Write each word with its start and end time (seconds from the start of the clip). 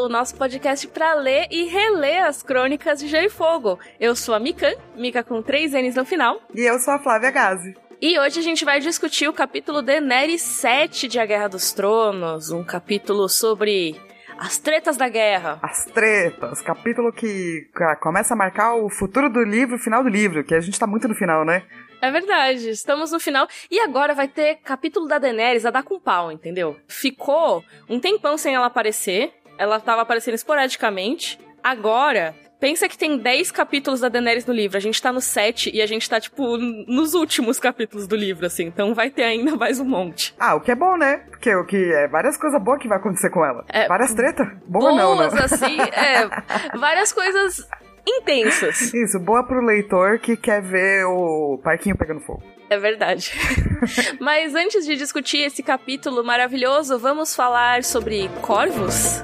Cavalo, 0.00 0.08
nosso 0.08 0.34
podcast 0.34 0.86
para 0.88 1.14
ler 1.14 1.46
e 1.50 1.64
reler 1.64 2.24
as 2.24 2.42
crônicas 2.42 3.00
de 3.00 3.08
Gelo 3.08 3.26
e 3.26 3.30
Fogo. 3.30 3.78
Eu 3.98 4.16
sou 4.16 4.34
a 4.34 4.40
Mikan, 4.40 4.72
Mika 4.96 5.22
com 5.22 5.42
três 5.42 5.72
N's 5.72 5.96
no 5.96 6.04
final. 6.04 6.40
E 6.54 6.62
eu 6.62 6.78
sou 6.78 6.94
a 6.94 6.98
Flávia 6.98 7.30
Gazi. 7.30 7.74
E 8.00 8.18
hoje 8.18 8.38
a 8.38 8.42
gente 8.42 8.64
vai 8.64 8.80
discutir 8.80 9.28
o 9.28 9.32
capítulo 9.32 9.82
Daenerys 9.82 10.40
7 10.40 11.06
de 11.06 11.18
A 11.18 11.26
Guerra 11.26 11.48
dos 11.48 11.72
Tronos, 11.72 12.50
um 12.50 12.64
capítulo 12.64 13.28
sobre 13.28 14.00
as 14.38 14.56
tretas 14.56 14.96
da 14.96 15.08
guerra. 15.08 15.58
As 15.62 15.84
tretas, 15.84 16.62
capítulo 16.62 17.12
que 17.12 17.68
começa 18.00 18.32
a 18.32 18.36
marcar 18.36 18.76
o 18.76 18.88
futuro 18.88 19.28
do 19.28 19.42
livro, 19.42 19.76
o 19.76 19.78
final 19.78 20.02
do 20.02 20.08
livro, 20.08 20.42
que 20.42 20.54
a 20.54 20.60
gente 20.60 20.78
tá 20.78 20.86
muito 20.86 21.06
no 21.06 21.14
final, 21.14 21.44
né? 21.44 21.62
É 22.02 22.10
verdade, 22.10 22.70
estamos 22.70 23.12
no 23.12 23.20
final. 23.20 23.46
E 23.70 23.78
agora 23.80 24.14
vai 24.14 24.26
ter 24.26 24.56
capítulo 24.64 25.06
da 25.06 25.18
Daenerys 25.18 25.66
a 25.66 25.70
dar 25.70 25.82
com 25.82 26.00
pau, 26.00 26.32
entendeu? 26.32 26.78
Ficou 26.88 27.62
um 27.88 28.00
tempão 28.00 28.38
sem 28.38 28.54
ela 28.54 28.66
aparecer. 28.66 29.34
Ela 29.60 29.78
tava 29.78 30.00
aparecendo 30.00 30.32
esporadicamente. 30.32 31.38
Agora, 31.62 32.34
pensa 32.58 32.88
que 32.88 32.96
tem 32.96 33.18
10 33.18 33.50
capítulos 33.50 34.00
da 34.00 34.08
Daenerys 34.08 34.46
no 34.46 34.54
livro. 34.54 34.78
A 34.78 34.80
gente 34.80 35.00
tá 35.02 35.12
no 35.12 35.20
7 35.20 35.70
e 35.70 35.82
a 35.82 35.86
gente 35.86 36.08
tá, 36.08 36.18
tipo, 36.18 36.56
nos 36.56 37.12
últimos 37.12 37.60
capítulos 37.60 38.06
do 38.06 38.16
livro, 38.16 38.46
assim. 38.46 38.64
Então 38.64 38.94
vai 38.94 39.10
ter 39.10 39.24
ainda 39.24 39.54
mais 39.60 39.78
um 39.78 39.84
monte. 39.84 40.34
Ah, 40.40 40.54
o 40.54 40.62
que 40.62 40.70
é 40.70 40.74
bom, 40.74 40.96
né? 40.96 41.18
Porque 41.28 41.54
o 41.54 41.66
que 41.66 41.76
é 41.76 42.08
várias 42.08 42.38
coisas 42.38 42.58
boas 42.62 42.80
que 42.80 42.88
vai 42.88 42.96
acontecer 42.96 43.28
com 43.28 43.44
ela. 43.44 43.62
É, 43.68 43.86
várias 43.86 44.14
tretas. 44.14 44.48
Boa 44.66 44.92
não, 44.92 45.14
não. 45.14 45.24
assim, 45.24 45.78
é. 45.78 46.30
Várias 46.78 47.12
coisas 47.12 47.68
intensas. 48.08 48.94
Isso, 48.94 49.20
boa 49.20 49.44
pro 49.46 49.62
leitor 49.62 50.18
que 50.18 50.38
quer 50.38 50.62
ver 50.62 51.04
o 51.04 51.60
parquinho 51.62 51.98
pegando 51.98 52.20
fogo. 52.20 52.42
É 52.70 52.78
verdade. 52.78 53.32
Mas 54.20 54.54
antes 54.54 54.86
de 54.86 54.96
discutir 54.96 55.38
esse 55.38 55.60
capítulo 55.60 56.22
maravilhoso, 56.22 57.00
vamos 57.00 57.34
falar 57.34 57.82
sobre 57.82 58.28
corvos? 58.40 59.20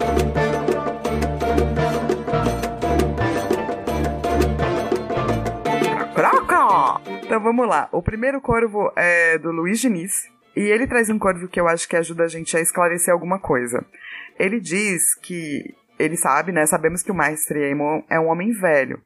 Croca! 6.12 7.00
Então 7.22 7.40
vamos 7.40 7.68
lá. 7.68 7.88
O 7.92 8.02
primeiro 8.02 8.40
corvo 8.40 8.92
é 8.96 9.38
do 9.38 9.52
Luiz 9.52 9.78
Diniz. 9.80 10.28
E 10.56 10.60
ele 10.60 10.88
traz 10.88 11.08
um 11.08 11.18
corvo 11.18 11.46
que 11.46 11.60
eu 11.60 11.68
acho 11.68 11.88
que 11.88 11.94
ajuda 11.94 12.24
a 12.24 12.28
gente 12.28 12.56
a 12.56 12.60
esclarecer 12.60 13.14
alguma 13.14 13.38
coisa. 13.38 13.86
Ele 14.36 14.58
diz 14.58 15.14
que 15.14 15.72
ele 16.00 16.16
sabe, 16.16 16.50
né? 16.50 16.66
Sabemos 16.66 17.00
que 17.00 17.12
o 17.12 17.14
Mestre 17.14 17.62
Aemon 17.62 18.02
é 18.10 18.18
um 18.18 18.26
homem 18.26 18.50
velho. 18.50 19.00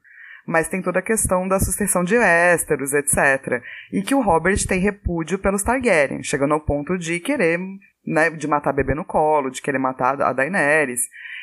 Mas 0.47 0.69
tem 0.69 0.83
toda 0.83 0.99
a 0.99 1.03
questão 1.03 1.47
da 1.47 1.59
sucessão 1.59 2.05
de 2.05 2.17
Westeros, 2.17 2.93
etc. 2.93 3.63
E 3.93 4.03
que 4.03 4.15
o 4.15 4.23
Robert 4.23 4.67
tem 4.67 4.81
repúdio 4.81 5.39
pelos 5.39 5.63
Targaryen, 5.63 6.23
chegando 6.23 6.55
ao 6.55 6.61
ponto 6.61 6.97
de 6.99 7.21
querer, 7.21 7.59
né, 8.07 8.31
de 8.31 8.49
matar 8.49 8.73
bebê 8.73 8.95
no 8.95 9.05
colo, 9.05 9.51
de 9.51 9.63
querer 9.63 9.79
matar 9.79 10.21
a 10.21 10.33
Daenerys. 10.33 11.03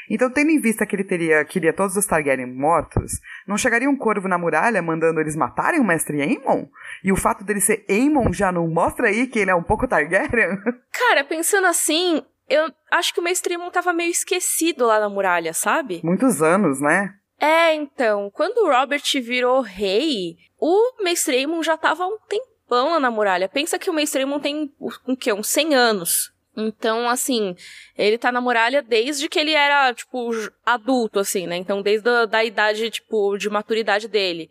Então, 0.09 0.29
tendo 0.29 0.51
em 0.51 0.59
vista 0.59 0.85
que 0.85 0.95
ele 0.95 1.03
teria, 1.03 1.43
queria 1.43 1.73
todos 1.73 1.97
os 1.97 2.05
Targaryen 2.05 2.47
mortos, 2.47 3.19
não 3.45 3.57
chegaria 3.57 3.89
um 3.89 3.95
corvo 3.95 4.27
na 4.27 4.37
muralha 4.37 4.81
mandando 4.81 5.19
eles 5.19 5.35
matarem 5.35 5.79
o 5.79 5.83
mestre 5.83 6.21
Aemon? 6.21 6.67
E 7.03 7.11
o 7.11 7.17
fato 7.17 7.43
dele 7.43 7.59
ser 7.59 7.85
Aemon 7.89 8.31
já 8.31 8.51
não 8.51 8.67
mostra 8.67 9.07
aí 9.09 9.27
que 9.27 9.39
ele 9.39 9.51
é 9.51 9.55
um 9.55 9.63
pouco 9.63 9.87
Targaryen? 9.87 10.57
Cara, 10.91 11.25
pensando 11.25 11.67
assim, 11.67 12.23
eu 12.49 12.71
acho 12.91 13.13
que 13.13 13.19
o 13.19 13.23
mainstream 13.23 13.69
tava 13.69 13.91
meio 13.91 14.11
esquecido 14.11 14.85
lá 14.85 14.99
na 14.99 15.09
muralha, 15.09 15.53
sabe? 15.53 15.99
Muitos 16.03 16.41
anos, 16.41 16.79
né? 16.79 17.13
É, 17.39 17.73
então, 17.73 18.31
quando 18.31 18.57
o 18.59 18.69
Robert 18.69 19.03
virou 19.21 19.61
rei, 19.61 20.37
o 20.59 21.03
mainstream 21.03 21.61
já 21.61 21.77
tava 21.77 22.03
há 22.03 22.07
um 22.07 22.17
tempão 22.27 22.91
lá 22.91 22.99
na 22.99 23.11
muralha. 23.11 23.47
Pensa 23.47 23.77
que 23.77 23.89
o 23.89 23.93
mainstream 23.93 24.39
tem 24.39 24.73
um 25.07 25.15
quê? 25.15 25.31
Uns 25.31 25.47
100 25.47 25.75
anos. 25.75 26.31
Então, 26.55 27.07
assim, 27.07 27.55
ele 27.95 28.17
tá 28.17 28.31
na 28.31 28.41
muralha 28.41 28.81
desde 28.81 29.29
que 29.29 29.37
ele 29.37 29.53
era, 29.53 29.93
tipo, 29.93 30.31
adulto, 30.65 31.19
assim, 31.19 31.45
né? 31.45 31.55
Então, 31.55 31.83
desde 31.83 32.09
a 32.09 32.25
da 32.25 32.43
idade, 32.43 32.89
tipo, 32.89 33.37
de 33.37 33.47
maturidade 33.47 34.07
dele. 34.07 34.49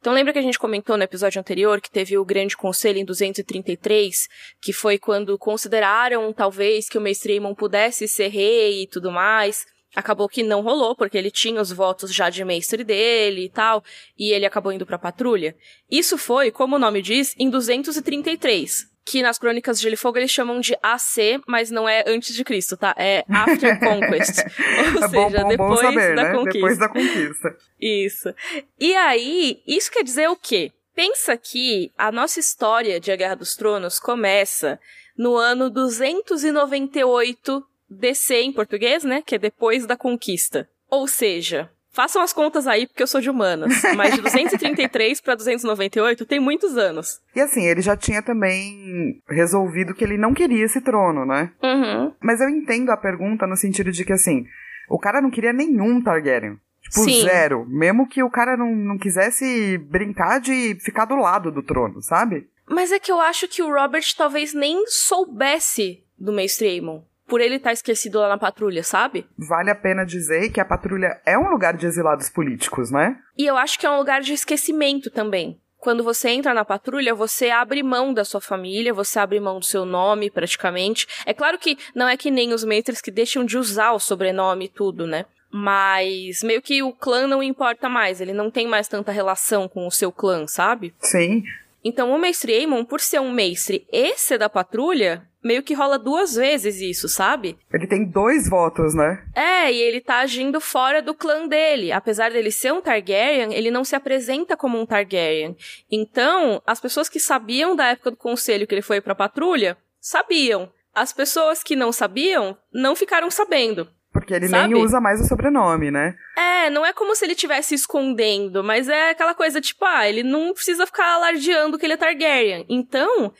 Então 0.00 0.12
lembra 0.12 0.32
que 0.32 0.38
a 0.38 0.42
gente 0.42 0.58
comentou 0.58 0.96
no 0.96 1.02
episódio 1.02 1.40
anterior 1.40 1.80
que 1.80 1.90
teve 1.90 2.16
o 2.16 2.24
grande 2.24 2.56
conselho 2.56 2.98
em 2.98 3.04
233, 3.04 4.28
que 4.60 4.72
foi 4.72 4.96
quando 4.96 5.36
consideraram 5.36 6.32
talvez 6.32 6.88
que 6.88 6.96
o 6.96 7.00
Mestre 7.00 7.32
Aemon 7.32 7.52
pudesse 7.54 8.06
ser 8.06 8.28
rei 8.28 8.82
e 8.82 8.86
tudo 8.86 9.10
mais. 9.10 9.66
Acabou 9.96 10.28
que 10.28 10.42
não 10.42 10.60
rolou, 10.60 10.94
porque 10.94 11.16
ele 11.16 11.30
tinha 11.30 11.60
os 11.60 11.72
votos 11.72 12.12
já 12.14 12.28
de 12.28 12.44
mestre 12.44 12.84
dele 12.84 13.46
e 13.46 13.48
tal, 13.48 13.82
e 14.18 14.32
ele 14.32 14.46
acabou 14.46 14.72
indo 14.72 14.86
pra 14.86 14.98
patrulha. 14.98 15.56
Isso 15.90 16.18
foi, 16.18 16.50
como 16.50 16.76
o 16.76 16.78
nome 16.78 17.00
diz, 17.00 17.34
em 17.38 17.48
233 17.48 18.88
que 19.08 19.22
nas 19.22 19.38
crônicas 19.38 19.78
de 19.78 19.84
Gelo 19.84 19.94
e 19.94 19.96
Fogo 19.96 20.18
eles 20.18 20.30
chamam 20.30 20.60
de 20.60 20.76
AC, 20.82 21.40
mas 21.46 21.70
não 21.70 21.88
é 21.88 22.04
antes 22.06 22.34
de 22.34 22.44
Cristo, 22.44 22.76
tá? 22.76 22.94
É 22.98 23.24
After 23.26 23.78
Conquest. 23.80 24.36
Ou 24.98 25.04
é 25.04 25.08
seja, 25.08 25.08
bom, 25.08 25.30
bom, 25.30 25.48
depois 25.48 25.70
bom 25.70 25.76
saber, 25.76 26.14
da 26.14 26.24
né? 26.24 26.32
conquista. 26.32 26.52
Depois 26.52 26.78
da 26.78 26.88
conquista. 26.88 27.56
Isso. 27.80 28.34
E 28.78 28.94
aí, 28.94 29.62
isso 29.66 29.90
quer 29.90 30.04
dizer 30.04 30.28
o 30.28 30.36
quê? 30.36 30.72
Pensa 30.94 31.36
que 31.38 31.90
a 31.96 32.12
nossa 32.12 32.38
história 32.38 33.00
de 33.00 33.10
A 33.10 33.16
Guerra 33.16 33.36
dos 33.36 33.56
Tronos 33.56 33.98
começa 33.98 34.78
no 35.16 35.36
ano 35.36 35.70
298 35.70 37.64
DC 37.90 38.42
em 38.42 38.52
português, 38.52 39.04
né? 39.04 39.22
Que 39.24 39.36
é 39.36 39.38
depois 39.38 39.86
da 39.86 39.96
conquista. 39.96 40.68
Ou 40.90 41.06
seja, 41.06 41.70
Façam 41.98 42.22
as 42.22 42.32
contas 42.32 42.68
aí, 42.68 42.86
porque 42.86 43.02
eu 43.02 43.08
sou 43.08 43.20
de 43.20 43.28
humanas. 43.28 43.82
Mas 43.96 44.14
de 44.14 44.20
233 44.20 45.20
para 45.20 45.34
298 45.34 46.24
tem 46.26 46.38
muitos 46.38 46.76
anos. 46.76 47.20
E 47.34 47.40
assim, 47.40 47.64
ele 47.64 47.80
já 47.80 47.96
tinha 47.96 48.22
também 48.22 49.20
resolvido 49.28 49.92
que 49.92 50.04
ele 50.04 50.16
não 50.16 50.32
queria 50.32 50.64
esse 50.64 50.80
trono, 50.80 51.26
né? 51.26 51.50
Uhum. 51.60 52.12
Mas 52.22 52.40
eu 52.40 52.48
entendo 52.48 52.90
a 52.90 52.96
pergunta 52.96 53.48
no 53.48 53.56
sentido 53.56 53.90
de 53.90 54.04
que, 54.04 54.12
assim, 54.12 54.44
o 54.88 54.96
cara 54.96 55.20
não 55.20 55.28
queria 55.28 55.52
nenhum 55.52 56.00
Targaryen. 56.00 56.58
Tipo, 56.82 57.00
Sim. 57.00 57.22
zero. 57.22 57.66
Mesmo 57.68 58.08
que 58.08 58.22
o 58.22 58.30
cara 58.30 58.56
não, 58.56 58.74
não 58.76 58.96
quisesse 58.96 59.76
brincar 59.78 60.38
de 60.40 60.76
ficar 60.76 61.04
do 61.04 61.16
lado 61.16 61.50
do 61.50 61.64
trono, 61.64 62.00
sabe? 62.00 62.48
Mas 62.68 62.92
é 62.92 63.00
que 63.00 63.10
eu 63.10 63.18
acho 63.18 63.48
que 63.48 63.60
o 63.60 63.72
Robert 63.72 64.04
talvez 64.16 64.54
nem 64.54 64.86
soubesse 64.86 66.04
do 66.16 66.32
Mestre 66.32 66.68
Aemon 66.68 67.02
por 67.28 67.40
ele 67.40 67.56
estar 67.56 67.70
tá 67.70 67.74
esquecido 67.74 68.18
lá 68.18 68.28
na 68.28 68.38
patrulha, 68.38 68.82
sabe? 68.82 69.26
Vale 69.36 69.70
a 69.70 69.74
pena 69.74 70.04
dizer 70.04 70.50
que 70.50 70.60
a 70.60 70.64
patrulha 70.64 71.20
é 71.24 71.38
um 71.38 71.50
lugar 71.50 71.76
de 71.76 71.86
exilados 71.86 72.30
políticos, 72.30 72.90
né? 72.90 73.16
E 73.36 73.46
eu 73.46 73.56
acho 73.56 73.78
que 73.78 73.86
é 73.86 73.90
um 73.90 73.98
lugar 73.98 74.20
de 74.22 74.32
esquecimento 74.32 75.10
também. 75.10 75.60
Quando 75.78 76.02
você 76.02 76.30
entra 76.30 76.52
na 76.52 76.64
patrulha, 76.64 77.14
você 77.14 77.50
abre 77.50 77.84
mão 77.84 78.12
da 78.12 78.24
sua 78.24 78.40
família, 78.40 78.92
você 78.92 79.18
abre 79.20 79.38
mão 79.38 79.60
do 79.60 79.64
seu 79.64 79.84
nome, 79.84 80.28
praticamente. 80.28 81.06
É 81.24 81.32
claro 81.32 81.56
que 81.56 81.78
não 81.94 82.08
é 82.08 82.16
que 82.16 82.32
nem 82.32 82.52
os 82.52 82.64
matres 82.64 83.00
que 83.00 83.12
deixam 83.12 83.44
de 83.44 83.56
usar 83.56 83.92
o 83.92 84.00
sobrenome 84.00 84.64
e 84.64 84.68
tudo, 84.68 85.06
né? 85.06 85.24
Mas 85.50 86.42
meio 86.42 86.60
que 86.60 86.82
o 86.82 86.92
clã 86.92 87.26
não 87.26 87.42
importa 87.42 87.88
mais, 87.88 88.20
ele 88.20 88.32
não 88.32 88.50
tem 88.50 88.66
mais 88.66 88.88
tanta 88.88 89.12
relação 89.12 89.68
com 89.68 89.86
o 89.86 89.90
seu 89.90 90.10
clã, 90.10 90.46
sabe? 90.46 90.92
Sim. 91.00 91.44
Então 91.84 92.10
o 92.10 92.18
mestre 92.18 92.52
Aemon, 92.52 92.84
por 92.84 93.00
ser 93.00 93.20
um 93.20 93.32
mestre 93.32 93.86
e 93.90 94.16
ser 94.16 94.36
da 94.36 94.48
patrulha, 94.48 95.22
meio 95.42 95.62
que 95.62 95.74
rola 95.74 95.98
duas 95.98 96.34
vezes 96.34 96.80
isso, 96.80 97.08
sabe? 97.08 97.58
Ele 97.72 97.86
tem 97.86 98.04
dois 98.04 98.48
votos, 98.48 98.94
né? 98.94 99.24
É, 99.34 99.72
e 99.72 99.80
ele 99.80 100.00
tá 100.00 100.18
agindo 100.18 100.60
fora 100.60 101.00
do 101.00 101.14
clã 101.14 101.46
dele. 101.46 101.92
Apesar 101.92 102.30
dele 102.30 102.50
ser 102.50 102.72
um 102.72 102.80
Targaryen, 102.80 103.54
ele 103.54 103.70
não 103.70 103.84
se 103.84 103.94
apresenta 103.94 104.56
como 104.56 104.78
um 104.78 104.86
Targaryen. 104.86 105.56
Então, 105.90 106.62
as 106.66 106.80
pessoas 106.80 107.08
que 107.08 107.20
sabiam 107.20 107.76
da 107.76 107.86
época 107.86 108.10
do 108.10 108.16
conselho 108.16 108.66
que 108.66 108.74
ele 108.74 108.82
foi 108.82 109.00
pra 109.00 109.14
patrulha, 109.14 109.76
sabiam. 110.00 110.70
As 110.94 111.12
pessoas 111.12 111.62
que 111.62 111.76
não 111.76 111.92
sabiam, 111.92 112.56
não 112.72 112.96
ficaram 112.96 113.30
sabendo. 113.30 113.88
Porque 114.12 114.34
ele 114.34 114.48
Sabe? 114.48 114.74
nem 114.74 114.82
usa 114.82 115.00
mais 115.00 115.20
o 115.20 115.24
sobrenome, 115.28 115.90
né? 115.90 116.16
É, 116.36 116.70
não 116.70 116.84
é 116.84 116.92
como 116.92 117.14
se 117.14 117.24
ele 117.24 117.34
estivesse 117.34 117.74
escondendo, 117.74 118.64
mas 118.64 118.88
é 118.88 119.10
aquela 119.10 119.34
coisa 119.34 119.60
tipo, 119.60 119.84
ah, 119.84 120.08
ele 120.08 120.22
não 120.22 120.52
precisa 120.52 120.86
ficar 120.86 121.14
alardeando 121.14 121.78
que 121.78 121.86
ele 121.86 121.92
é 121.92 121.96
Targaryen. 121.96 122.66
Então, 122.68 123.32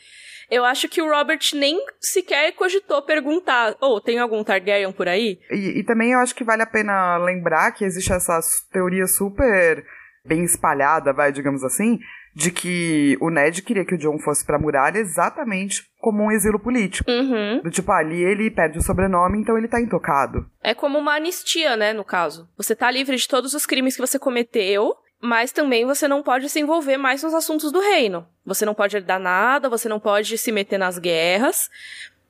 eu 0.49 0.65
acho 0.65 0.89
que 0.89 1.01
o 1.01 1.09
Robert 1.09 1.39
nem 1.53 1.79
sequer 1.99 2.51
cogitou 2.53 3.01
perguntar, 3.01 3.75
ou 3.79 3.97
oh, 3.97 4.01
tem 4.01 4.19
algum 4.19 4.43
Targaryen 4.43 4.91
por 4.91 5.07
aí? 5.07 5.39
E, 5.51 5.79
e 5.79 5.83
também 5.83 6.11
eu 6.11 6.19
acho 6.19 6.35
que 6.35 6.43
vale 6.43 6.63
a 6.63 6.67
pena 6.67 7.17
lembrar 7.17 7.71
que 7.71 7.85
existe 7.85 8.11
essa 8.11 8.39
teoria 8.71 9.07
super 9.07 9.83
bem 10.25 10.43
espalhada, 10.43 11.13
vai, 11.13 11.31
digamos 11.31 11.63
assim, 11.63 11.99
de 12.35 12.51
que 12.51 13.17
o 13.19 13.29
Ned 13.29 13.61
queria 13.61 13.85
que 13.85 13.95
o 13.95 13.97
John 13.97 14.19
fosse 14.19 14.45
pra 14.45 14.59
muralha 14.59 14.99
exatamente 14.99 15.83
como 15.99 16.23
um 16.23 16.31
exílio 16.31 16.59
político. 16.59 17.09
Uhum. 17.09 17.61
Do 17.63 17.71
tipo, 17.71 17.91
ali 17.91 18.23
ele 18.23 18.51
perde 18.51 18.77
o 18.77 18.81
sobrenome, 18.81 19.39
então 19.39 19.57
ele 19.57 19.67
tá 19.67 19.81
intocado. 19.81 20.45
É 20.63 20.73
como 20.73 20.97
uma 20.97 21.15
anistia, 21.15 21.75
né, 21.75 21.91
no 21.93 22.03
caso. 22.03 22.47
Você 22.57 22.75
tá 22.75 22.89
livre 22.89 23.15
de 23.15 23.27
todos 23.27 23.53
os 23.53 23.65
crimes 23.65 23.95
que 23.95 24.01
você 24.01 24.19
cometeu, 24.19 24.95
mas 25.21 25.51
também 25.51 25.85
você 25.85 26.07
não 26.07 26.23
pode 26.23 26.49
se 26.49 26.59
envolver 26.59 26.97
mais 26.97 27.23
nos 27.23 27.33
assuntos 27.33 27.71
do 27.71 27.79
reino. 27.79 28.27
Você 28.45 28.65
não 28.65 28.73
pode 28.73 28.95
herdar 28.95 29.19
nada, 29.19 29.69
você 29.69 29.89
não 29.89 29.99
pode 29.99 30.37
se 30.37 30.51
meter 30.51 30.77
nas 30.77 30.97
guerras. 30.97 31.69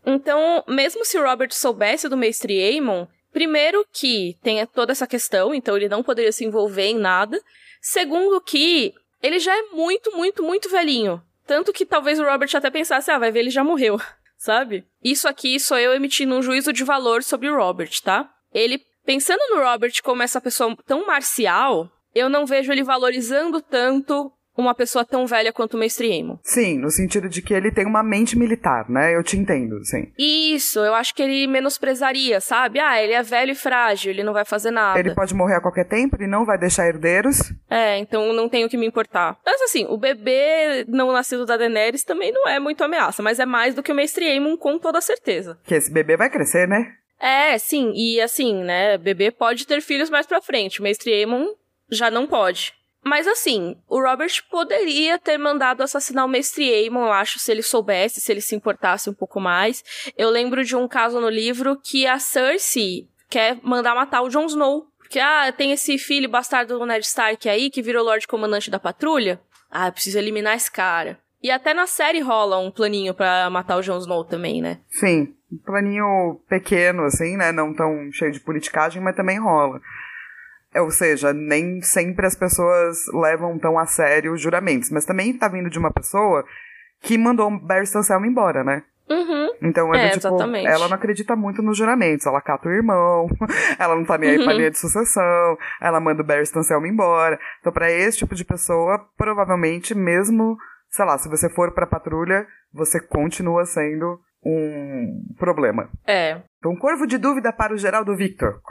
Então, 0.05 0.63
mesmo 0.67 1.05
se 1.05 1.19
Robert 1.19 1.51
soubesse 1.53 2.09
do 2.09 2.17
mestre 2.17 2.61
Aemon, 2.61 3.05
primeiro 3.31 3.85
que 3.91 4.37
tem 4.41 4.65
toda 4.67 4.91
essa 4.91 5.05
questão, 5.05 5.53
então 5.53 5.75
ele 5.75 5.89
não 5.89 6.01
poderia 6.01 6.31
se 6.31 6.45
envolver 6.45 6.87
em 6.87 6.97
nada. 6.97 7.41
Segundo 7.81 8.41
que 8.41 8.93
ele 9.21 9.39
já 9.39 9.55
é 9.55 9.63
muito, 9.73 10.15
muito, 10.15 10.41
muito 10.43 10.69
velhinho. 10.69 11.21
Tanto 11.45 11.73
que 11.73 11.85
talvez 11.85 12.19
o 12.19 12.23
Robert 12.23 12.49
até 12.53 12.69
pensasse, 12.69 13.11
ah, 13.11 13.19
vai 13.19 13.31
ver, 13.31 13.39
ele 13.39 13.49
já 13.49 13.63
morreu. 13.63 13.99
sabe? 14.39 14.85
Isso 15.03 15.27
aqui 15.27 15.59
sou 15.59 15.77
eu 15.77 15.93
emitindo 15.93 16.33
um 16.33 16.41
juízo 16.41 16.71
de 16.71 16.83
valor 16.83 17.21
sobre 17.21 17.49
o 17.49 17.55
Robert, 17.55 17.91
tá? 18.01 18.31
Ele, 18.53 18.81
pensando 19.05 19.41
no 19.49 19.61
Robert 19.61 19.91
como 20.01 20.23
essa 20.23 20.39
pessoa 20.39 20.75
tão 20.87 21.05
marcial, 21.05 21.91
eu 22.13 22.29
não 22.29 22.45
vejo 22.45 22.71
ele 22.71 22.83
valorizando 22.83 23.61
tanto 23.61 24.31
uma 24.59 24.75
pessoa 24.75 25.05
tão 25.05 25.25
velha 25.25 25.53
quanto 25.53 25.75
o 25.75 25.77
Mestre 25.79 26.11
Aemon. 26.11 26.37
Sim, 26.43 26.77
no 26.77 26.89
sentido 26.89 27.29
de 27.29 27.41
que 27.41 27.53
ele 27.53 27.71
tem 27.71 27.85
uma 27.85 28.03
mente 28.03 28.37
militar, 28.37 28.89
né? 28.89 29.15
Eu 29.15 29.23
te 29.23 29.37
entendo, 29.37 29.83
sim. 29.85 30.11
Isso, 30.17 30.79
eu 30.79 30.93
acho 30.93 31.15
que 31.15 31.23
ele 31.23 31.47
menosprezaria, 31.47 32.41
sabe? 32.41 32.79
Ah, 32.79 33.01
ele 33.01 33.13
é 33.13 33.23
velho 33.23 33.51
e 33.51 33.55
frágil, 33.55 34.11
ele 34.11 34.23
não 34.23 34.33
vai 34.33 34.45
fazer 34.45 34.71
nada. 34.71 34.99
Ele 34.99 35.15
pode 35.15 35.33
morrer 35.33 35.55
a 35.55 35.61
qualquer 35.61 35.85
tempo, 35.85 36.15
ele 36.17 36.27
não 36.27 36.45
vai 36.45 36.57
deixar 36.57 36.87
herdeiros. 36.87 37.53
É, 37.69 37.97
então 37.97 38.33
não 38.33 38.49
tenho 38.49 38.69
que 38.69 38.77
me 38.77 38.85
importar. 38.85 39.37
Mas 39.45 39.61
assim, 39.61 39.85
o 39.87 39.97
bebê 39.97 40.85
não 40.87 41.11
nascido 41.11 41.45
da 41.45 41.57
Daenerys 41.57 42.03
também 42.03 42.31
não 42.31 42.47
é 42.47 42.59
muito 42.59 42.83
ameaça, 42.83 43.23
mas 43.23 43.39
é 43.39 43.45
mais 43.45 43.73
do 43.73 43.83
que 43.83 43.91
o 43.91 43.95
Mestre 43.95 44.25
Aemon 44.25 44.57
com 44.57 44.77
toda 44.77 44.99
certeza. 45.01 45.57
Que 45.63 45.75
esse 45.75 45.91
bebê 45.91 46.17
vai 46.17 46.29
crescer, 46.29 46.67
né? 46.67 46.93
É, 47.21 47.57
sim, 47.57 47.91
e 47.95 48.21
assim, 48.21 48.63
né, 48.63 48.97
bebê 48.97 49.29
pode 49.29 49.67
ter 49.67 49.81
filhos 49.81 50.09
mais 50.09 50.25
pra 50.25 50.41
frente, 50.41 50.79
o 50.79 50.83
Mestre 50.83 51.11
Aemon 51.11 51.47
já 51.91 52.09
não 52.11 52.27
pode. 52.27 52.73
Mas 53.03 53.27
assim, 53.27 53.77
o 53.87 54.01
Robert 54.01 54.43
poderia 54.49 55.17
ter 55.17 55.37
mandado 55.37 55.81
assassinar 55.81 56.25
o 56.25 56.29
Mestre 56.29 56.69
Aemon, 56.71 57.05
eu 57.05 57.13
acho, 57.13 57.39
se 57.39 57.51
ele 57.51 57.61
soubesse, 57.61 58.19
se 58.19 58.31
ele 58.31 58.41
se 58.41 58.55
importasse 58.55 59.09
um 59.09 59.13
pouco 59.13 59.39
mais. 59.39 59.83
Eu 60.17 60.29
lembro 60.29 60.63
de 60.63 60.75
um 60.75 60.87
caso 60.87 61.19
no 61.19 61.29
livro 61.29 61.79
que 61.81 62.05
a 62.05 62.19
Cersei 62.19 63.07
quer 63.29 63.57
mandar 63.63 63.95
matar 63.95 64.21
o 64.21 64.29
Jon 64.29 64.45
Snow. 64.45 64.87
Porque, 64.97 65.19
ah, 65.19 65.51
tem 65.51 65.71
esse 65.71 65.97
filho 65.97 66.29
bastardo 66.29 66.77
do 66.77 66.85
Ned 66.85 67.03
Stark 67.03 67.49
aí, 67.49 67.71
que 67.71 67.81
virou 67.81 68.03
Lorde 68.03 68.27
Comandante 68.27 68.69
da 68.69 68.79
Patrulha. 68.79 69.41
Ah, 69.71 69.87
eu 69.87 69.91
preciso 69.91 70.19
eliminar 70.19 70.55
esse 70.55 70.69
cara. 70.69 71.17
E 71.41 71.49
até 71.49 71.73
na 71.73 71.87
série 71.87 72.19
rola 72.19 72.59
um 72.59 72.69
planinho 72.69 73.13
para 73.13 73.49
matar 73.49 73.77
o 73.77 73.81
Jon 73.81 73.97
Snow 73.97 74.25
também, 74.25 74.61
né? 74.61 74.79
Sim, 74.89 75.33
um 75.51 75.57
planinho 75.57 76.39
pequeno, 76.47 77.03
assim, 77.03 77.37
né? 77.37 77.51
Não 77.51 77.73
tão 77.73 78.11
cheio 78.11 78.31
de 78.31 78.39
politicagem, 78.39 79.01
mas 79.01 79.15
também 79.15 79.39
rola. 79.39 79.79
É, 80.73 80.81
ou 80.81 80.91
seja, 80.91 81.33
nem 81.33 81.81
sempre 81.81 82.25
as 82.27 82.35
pessoas 82.35 82.97
levam 83.13 83.57
tão 83.57 83.77
a 83.79 83.85
sério 83.85 84.33
os 84.33 84.41
juramentos. 84.41 84.89
Mas 84.91 85.05
também 85.05 85.35
tá 85.37 85.47
vindo 85.47 85.69
de 85.69 85.79
uma 85.79 85.91
pessoa 85.91 86.43
que 87.01 87.17
mandou 87.17 87.49
Barristan 87.59 88.03
Selma 88.03 88.27
embora, 88.27 88.63
né? 88.63 88.83
Uhum. 89.09 89.49
Então, 89.63 89.93
é, 89.95 90.05
É, 90.05 90.09
tipo, 90.11 90.27
exatamente. 90.27 90.67
ela 90.67 90.87
não 90.87 90.95
acredita 90.95 91.35
muito 91.35 91.63
nos 91.63 91.75
juramentos. 91.75 92.27
Ela 92.27 92.39
cata 92.41 92.69
o 92.69 92.71
irmão, 92.71 93.27
ela 93.79 93.95
não 93.95 94.05
tá 94.05 94.17
nem 94.19 94.29
aí 94.29 94.35
pra 94.37 94.51
Uhum. 94.51 94.57
linha 94.57 94.69
de 94.69 94.77
sucessão, 94.77 95.57
ela 95.81 95.99
manda 95.99 96.21
o 96.21 96.25
Barristan 96.25 96.61
Selma 96.61 96.87
embora. 96.87 97.39
Então, 97.59 97.73
pra 97.73 97.89
esse 97.91 98.19
tipo 98.19 98.35
de 98.35 98.45
pessoa, 98.45 99.03
provavelmente, 99.17 99.95
mesmo, 99.95 100.55
sei 100.91 101.05
lá, 101.05 101.17
se 101.17 101.27
você 101.27 101.49
for 101.49 101.73
pra 101.73 101.87
patrulha, 101.87 102.45
você 102.71 102.99
continua 102.99 103.65
sendo 103.65 104.19
um 104.45 105.23
problema. 105.39 105.89
É. 106.05 106.41
Então, 106.59 106.75
corvo 106.75 107.07
de 107.07 107.17
dúvida 107.17 107.51
para 107.51 107.73
o 107.73 107.77
Geraldo 107.77 108.15
Victor. 108.15 108.61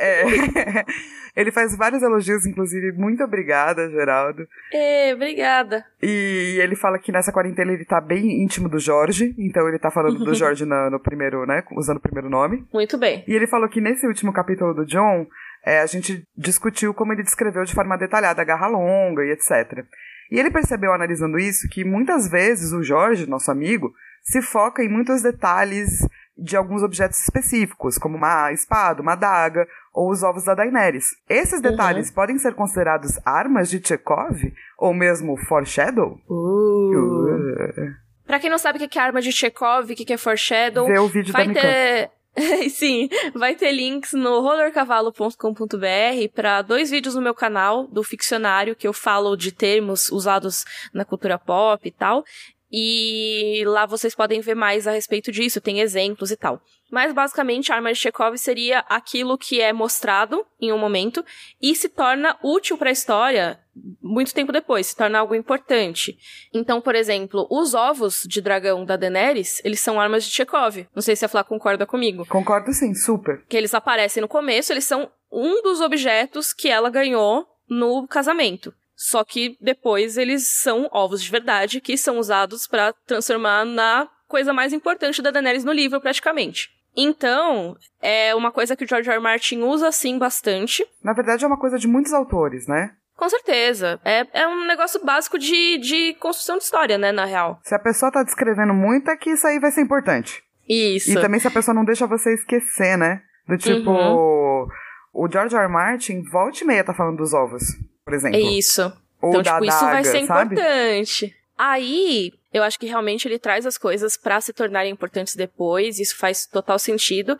É. 0.00 0.84
Ele 1.36 1.52
faz 1.52 1.76
vários 1.76 2.02
elogios, 2.02 2.44
inclusive. 2.44 2.90
Muito 2.92 3.22
obrigada, 3.22 3.88
Geraldo. 3.88 4.46
É, 4.72 5.14
obrigada. 5.14 5.84
E 6.02 6.58
ele 6.60 6.74
fala 6.74 6.98
que 6.98 7.12
nessa 7.12 7.30
quarentena 7.30 7.72
ele 7.72 7.84
tá 7.84 8.00
bem 8.00 8.42
íntimo 8.42 8.68
do 8.68 8.80
Jorge. 8.80 9.32
Então 9.38 9.68
ele 9.68 9.78
tá 9.78 9.92
falando 9.92 10.24
do 10.24 10.34
Jorge 10.34 10.64
na- 10.64 10.90
no 10.90 10.98
primeiro, 10.98 11.46
né? 11.46 11.62
Usando 11.76 11.98
o 11.98 12.02
primeiro 12.02 12.28
nome. 12.28 12.66
Muito 12.74 12.98
bem. 12.98 13.22
E 13.28 13.32
ele 13.34 13.46
falou 13.46 13.68
que 13.68 13.80
nesse 13.80 14.06
último 14.08 14.32
capítulo 14.32 14.74
do 14.74 14.84
John, 14.84 15.24
é, 15.64 15.80
a 15.80 15.86
gente 15.86 16.26
discutiu 16.36 16.92
como 16.92 17.12
ele 17.12 17.22
descreveu 17.22 17.64
de 17.64 17.74
forma 17.74 17.96
detalhada 17.96 18.42
a 18.42 18.44
garra 18.44 18.66
longa 18.66 19.24
e 19.24 19.30
etc. 19.30 19.84
E 20.32 20.38
ele 20.38 20.50
percebeu, 20.50 20.92
analisando 20.92 21.38
isso, 21.38 21.68
que 21.70 21.84
muitas 21.84 22.28
vezes 22.28 22.72
o 22.72 22.82
Jorge, 22.82 23.28
nosso 23.28 23.50
amigo, 23.52 23.92
se 24.22 24.42
foca 24.42 24.82
em 24.82 24.88
muitos 24.88 25.22
detalhes 25.22 26.06
de 26.40 26.56
alguns 26.56 26.82
objetos 26.82 27.20
específicos, 27.20 27.98
como 27.98 28.16
uma 28.16 28.52
espada, 28.52 29.02
uma 29.02 29.12
adaga 29.12 29.66
ou 29.92 30.10
os 30.10 30.22
ovos 30.22 30.44
da 30.44 30.54
Daenerys. 30.54 31.08
Esses 31.28 31.60
detalhes 31.60 32.10
podem 32.10 32.38
ser 32.38 32.54
considerados 32.54 33.18
armas 33.24 33.68
de 33.68 33.80
Chekhov? 33.86 34.52
Ou 34.78 34.94
mesmo 34.94 35.36
foreshadow? 35.36 36.18
Uh. 36.28 37.92
Pra 38.26 38.38
quem 38.38 38.48
não 38.48 38.58
sabe 38.58 38.82
o 38.82 38.88
que 38.88 38.98
é 38.98 39.02
arma 39.02 39.20
de 39.20 39.32
Chekhov, 39.32 39.92
o 39.92 39.96
que 39.96 40.12
é 40.12 40.16
foreshadow, 40.16 40.86
Vê 40.86 40.98
o 40.98 41.08
vídeo 41.08 41.32
vai 41.32 41.46
da 41.46 41.48
Mikan. 41.48 41.60
ter... 41.60 42.10
Sim, 42.70 43.08
vai 43.34 43.56
ter 43.56 43.72
links 43.72 44.12
no 44.12 44.40
rollercavalo.com.br 44.40 46.28
para 46.32 46.62
dois 46.62 46.90
vídeos 46.90 47.16
no 47.16 47.20
meu 47.20 47.34
canal 47.34 47.88
do 47.88 48.04
ficcionário 48.04 48.76
que 48.76 48.86
eu 48.86 48.92
falo 48.92 49.34
de 49.34 49.50
termos 49.50 50.12
usados 50.12 50.64
na 50.94 51.04
cultura 51.04 51.38
pop 51.38 51.86
e 51.86 51.90
tal. 51.90 52.24
E 52.70 53.62
lá 53.66 53.86
vocês 53.86 54.14
podem 54.14 54.40
ver 54.40 54.54
mais 54.54 54.86
a 54.86 54.92
respeito 54.92 55.32
disso, 55.32 55.60
tem 55.60 55.80
exemplos 55.80 56.30
e 56.30 56.36
tal. 56.36 56.62
Mas 56.90 57.12
basicamente 57.12 57.72
a 57.72 57.76
arma 57.76 57.92
de 57.92 57.98
Chekhov 57.98 58.36
seria 58.36 58.80
aquilo 58.80 59.38
que 59.38 59.60
é 59.60 59.72
mostrado 59.72 60.44
em 60.60 60.72
um 60.72 60.78
momento 60.78 61.24
e 61.60 61.74
se 61.74 61.88
torna 61.88 62.36
útil 62.42 62.76
para 62.76 62.90
a 62.90 62.92
história 62.92 63.58
muito 64.02 64.34
tempo 64.34 64.52
depois, 64.52 64.88
se 64.88 64.96
torna 64.96 65.18
algo 65.18 65.34
importante. 65.34 66.18
Então, 66.52 66.80
por 66.80 66.94
exemplo, 66.94 67.46
os 67.50 67.74
ovos 67.74 68.22
de 68.26 68.40
dragão 68.40 68.84
da 68.84 68.96
Daenerys, 68.96 69.60
eles 69.64 69.80
são 69.80 70.00
armas 70.00 70.24
de 70.24 70.30
Chekhov. 70.30 70.86
Não 70.94 71.02
sei 71.02 71.16
se 71.16 71.24
a 71.24 71.28
Flá 71.28 71.44
concorda 71.44 71.86
comigo. 71.86 72.26
Concordo 72.26 72.72
sim, 72.72 72.94
super. 72.94 73.44
Que 73.48 73.56
eles 73.56 73.74
aparecem 73.74 74.20
no 74.20 74.28
começo, 74.28 74.72
eles 74.72 74.84
são 74.84 75.10
um 75.30 75.62
dos 75.62 75.80
objetos 75.80 76.52
que 76.52 76.68
ela 76.68 76.90
ganhou 76.90 77.46
no 77.68 78.06
casamento. 78.08 78.74
Só 79.02 79.24
que 79.24 79.56
depois 79.62 80.18
eles 80.18 80.46
são 80.46 80.86
ovos 80.92 81.22
de 81.22 81.30
verdade 81.30 81.80
que 81.80 81.96
são 81.96 82.18
usados 82.18 82.66
para 82.66 82.92
transformar 83.06 83.64
na 83.64 84.06
coisa 84.28 84.52
mais 84.52 84.74
importante 84.74 85.22
da 85.22 85.30
Daenerys 85.30 85.64
no 85.64 85.72
livro, 85.72 86.02
praticamente. 86.02 86.68
Então, 86.94 87.74
é 88.02 88.34
uma 88.34 88.52
coisa 88.52 88.76
que 88.76 88.84
o 88.84 88.86
George 88.86 89.08
R. 89.08 89.16
R. 89.16 89.22
Martin 89.22 89.62
usa 89.62 89.88
assim 89.88 90.18
bastante. 90.18 90.86
Na 91.02 91.14
verdade, 91.14 91.44
é 91.44 91.46
uma 91.46 91.58
coisa 91.58 91.78
de 91.78 91.88
muitos 91.88 92.12
autores, 92.12 92.66
né? 92.68 92.90
Com 93.16 93.26
certeza. 93.26 93.98
É, 94.04 94.26
é 94.42 94.46
um 94.46 94.66
negócio 94.66 95.02
básico 95.02 95.38
de, 95.38 95.78
de 95.78 96.14
construção 96.20 96.58
de 96.58 96.64
história, 96.64 96.98
né, 96.98 97.10
na 97.10 97.24
real. 97.24 97.58
Se 97.62 97.74
a 97.74 97.78
pessoa 97.78 98.12
tá 98.12 98.22
descrevendo 98.22 98.74
muito, 98.74 99.10
é 99.10 99.16
que 99.16 99.30
isso 99.30 99.46
aí 99.46 99.58
vai 99.58 99.70
ser 99.70 99.80
importante. 99.80 100.42
Isso. 100.68 101.10
E 101.12 101.14
também 101.14 101.40
se 101.40 101.48
a 101.48 101.50
pessoa 101.50 101.74
não 101.74 101.86
deixa 101.86 102.06
você 102.06 102.34
esquecer, 102.34 102.98
né? 102.98 103.22
Do 103.48 103.56
tipo, 103.56 103.90
Uhum. 103.90 104.68
o 105.14 105.28
George 105.32 105.56
R. 105.56 105.64
R. 105.64 105.72
Martin, 105.72 106.22
volta 106.30 106.62
e 106.62 106.66
meia 106.66 106.84
tá 106.84 106.92
falando 106.92 107.16
dos 107.16 107.32
ovos, 107.32 107.62
por 108.10 108.16
exemplo. 108.16 108.38
É 108.38 108.40
isso. 108.40 108.92
Ou 109.22 109.30
então, 109.30 109.42
tipo, 109.42 109.64
isso 109.64 109.84
vai 109.84 110.04
ser 110.04 110.26
sabe? 110.26 110.54
importante. 110.54 111.36
Aí, 111.56 112.32
eu 112.52 112.62
acho 112.62 112.78
que 112.78 112.86
realmente 112.86 113.28
ele 113.28 113.38
traz 113.38 113.66
as 113.66 113.78
coisas 113.78 114.16
pra 114.16 114.40
se 114.40 114.52
tornarem 114.52 114.90
importantes 114.90 115.36
depois, 115.36 115.98
isso 115.98 116.16
faz 116.16 116.46
total 116.46 116.78
sentido. 116.78 117.38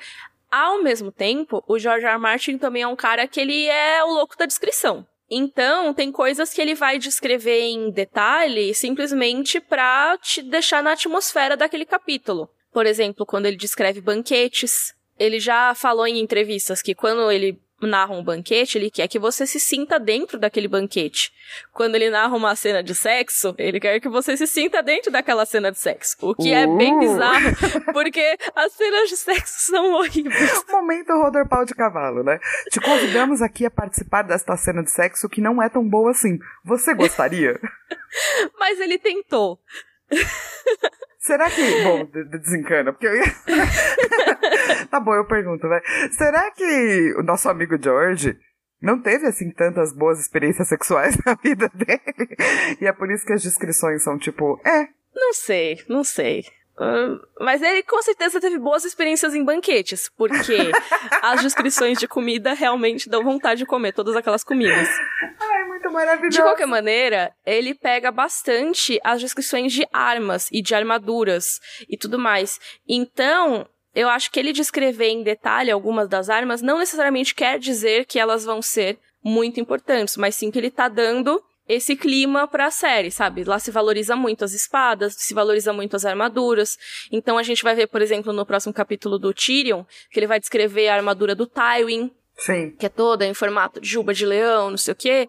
Ao 0.50 0.82
mesmo 0.82 1.10
tempo, 1.10 1.64
o 1.66 1.78
George 1.78 2.04
R. 2.04 2.12
R. 2.12 2.18
Martin 2.18 2.58
também 2.58 2.82
é 2.82 2.86
um 2.86 2.96
cara 2.96 3.26
que 3.26 3.40
ele 3.40 3.66
é 3.66 4.04
o 4.04 4.12
louco 4.12 4.36
da 4.36 4.46
descrição. 4.46 5.06
Então, 5.30 5.94
tem 5.94 6.10
coisas 6.10 6.52
que 6.52 6.60
ele 6.60 6.74
vai 6.74 6.98
descrever 6.98 7.60
em 7.60 7.90
detalhe 7.90 8.74
simplesmente 8.74 9.60
pra 9.60 10.18
te 10.18 10.42
deixar 10.42 10.82
na 10.82 10.92
atmosfera 10.92 11.56
daquele 11.56 11.86
capítulo. 11.86 12.50
Por 12.72 12.84
exemplo, 12.84 13.24
quando 13.24 13.46
ele 13.46 13.56
descreve 13.56 14.00
banquetes, 14.00 14.92
ele 15.18 15.38
já 15.38 15.74
falou 15.74 16.06
em 16.06 16.18
entrevistas 16.18 16.82
que 16.82 16.94
quando 16.94 17.30
ele 17.30 17.60
narra 17.86 18.12
um 18.12 18.22
banquete, 18.22 18.76
ele 18.78 18.90
quer 18.90 19.08
que 19.08 19.18
você 19.18 19.46
se 19.46 19.58
sinta 19.58 19.98
dentro 19.98 20.38
daquele 20.38 20.68
banquete. 20.68 21.32
Quando 21.72 21.94
ele 21.94 22.10
narra 22.10 22.36
uma 22.36 22.54
cena 22.54 22.82
de 22.82 22.94
sexo, 22.94 23.54
ele 23.58 23.80
quer 23.80 24.00
que 24.00 24.08
você 24.08 24.36
se 24.36 24.46
sinta 24.46 24.82
dentro 24.82 25.10
daquela 25.10 25.44
cena 25.46 25.70
de 25.72 25.78
sexo. 25.78 26.16
O 26.20 26.34
que 26.34 26.52
é 26.52 26.66
bem 26.66 26.94
Uh. 26.94 26.98
bizarro, 26.98 27.50
porque 27.92 28.36
as 28.54 28.72
cenas 28.72 29.08
de 29.08 29.16
sexo 29.16 29.54
são 29.70 29.92
horríveis. 29.94 30.64
Momento 30.70 31.12
rodor 31.14 31.48
pau 31.48 31.64
de 31.64 31.74
cavalo, 31.74 32.22
né? 32.22 32.38
Te 32.70 32.80
convidamos 32.80 33.42
aqui 33.42 33.66
a 33.66 33.70
participar 33.70 34.22
desta 34.22 34.56
cena 34.56 34.82
de 34.82 34.90
sexo 34.90 35.28
que 35.28 35.40
não 35.40 35.62
é 35.62 35.68
tão 35.68 35.88
boa 35.88 36.10
assim. 36.10 36.38
Você 36.64 36.94
gostaria? 36.94 37.58
Mas 38.58 38.80
ele 38.80 38.98
tentou. 38.98 39.58
Será 41.20 41.48
que. 41.50 41.62
Bom, 41.84 42.04
de- 42.06 42.24
de- 42.24 42.38
desencana, 42.38 42.92
porque 42.92 43.06
eu 43.06 43.14
ia. 43.16 43.24
tá 44.90 44.98
bom, 45.00 45.14
eu 45.14 45.24
pergunto, 45.26 45.68
vai. 45.68 45.80
Será 46.12 46.50
que 46.50 47.14
o 47.18 47.22
nosso 47.22 47.48
amigo 47.48 47.76
George 47.80 48.36
não 48.80 49.00
teve, 49.00 49.26
assim, 49.26 49.50
tantas 49.50 49.92
boas 49.92 50.18
experiências 50.18 50.68
sexuais 50.68 51.16
na 51.24 51.34
vida 51.34 51.70
dele? 51.74 52.36
E 52.80 52.86
é 52.86 52.92
por 52.92 53.10
isso 53.10 53.24
que 53.26 53.32
as 53.32 53.42
descrições 53.42 54.02
são 54.02 54.18
tipo, 54.18 54.60
é, 54.64 54.88
Não 55.14 55.32
sei, 55.34 55.78
não 55.88 56.02
sei. 56.02 56.44
Mas 57.38 57.62
ele 57.62 57.82
com 57.82 58.00
certeza 58.02 58.40
teve 58.40 58.58
boas 58.58 58.84
experiências 58.84 59.34
em 59.34 59.44
banquetes, 59.44 60.10
porque 60.16 60.56
as 61.22 61.42
descrições 61.42 61.98
de 61.98 62.08
comida 62.08 62.54
realmente 62.54 63.08
dão 63.08 63.22
vontade 63.22 63.58
de 63.58 63.66
comer 63.66 63.92
todas 63.92 64.16
aquelas 64.16 64.42
comidas. 64.42 64.88
ai, 65.38 65.64
muito 65.64 65.90
maravilhoso. 65.90 66.36
De 66.36 66.42
qualquer 66.42 66.66
maneira, 66.66 67.32
ele 67.44 67.74
pega 67.74 68.10
bastante 68.10 68.98
as 69.04 69.20
descrições 69.20 69.72
de 69.72 69.86
armas 69.92 70.48
e 70.50 70.62
de 70.62 70.74
armaduras 70.74 71.60
e 71.88 71.96
tudo 71.96 72.18
mais. 72.18 72.58
Então, 72.88 73.66
eu 73.94 74.08
acho 74.08 74.30
que 74.30 74.38
ele 74.38 74.52
descrever 74.52 75.08
em 75.08 75.22
detalhe 75.22 75.70
algumas 75.70 76.08
das 76.08 76.30
armas 76.30 76.62
não 76.62 76.78
necessariamente 76.78 77.34
quer 77.34 77.58
dizer 77.58 78.06
que 78.06 78.18
elas 78.18 78.44
vão 78.44 78.62
ser 78.62 78.98
muito 79.22 79.60
importantes, 79.60 80.16
mas 80.16 80.34
sim 80.34 80.50
que 80.50 80.58
ele 80.58 80.70
tá 80.70 80.88
dando 80.88 81.42
esse 81.70 81.94
clima 81.94 82.48
pra 82.48 82.68
série, 82.68 83.12
sabe? 83.12 83.44
Lá 83.44 83.58
se 83.60 83.70
valoriza 83.70 84.16
muito 84.16 84.44
as 84.44 84.52
espadas, 84.52 85.14
se 85.16 85.32
valoriza 85.32 85.72
muito 85.72 85.94
as 85.94 86.04
armaduras. 86.04 86.76
Então 87.12 87.38
a 87.38 87.44
gente 87.44 87.62
vai 87.62 87.76
ver, 87.76 87.86
por 87.86 88.02
exemplo, 88.02 88.32
no 88.32 88.44
próximo 88.44 88.74
capítulo 88.74 89.18
do 89.20 89.32
Tyrion, 89.32 89.84
que 90.10 90.18
ele 90.18 90.26
vai 90.26 90.40
descrever 90.40 90.88
a 90.88 90.96
armadura 90.96 91.32
do 91.32 91.46
Tywin, 91.46 92.10
Sim. 92.36 92.72
que 92.72 92.86
é 92.86 92.88
toda 92.88 93.24
em 93.24 93.32
formato 93.34 93.80
de 93.80 93.88
juba 93.88 94.12
de 94.12 94.26
leão, 94.26 94.70
não 94.70 94.76
sei 94.76 94.92
o 94.92 94.96
quê. 94.96 95.28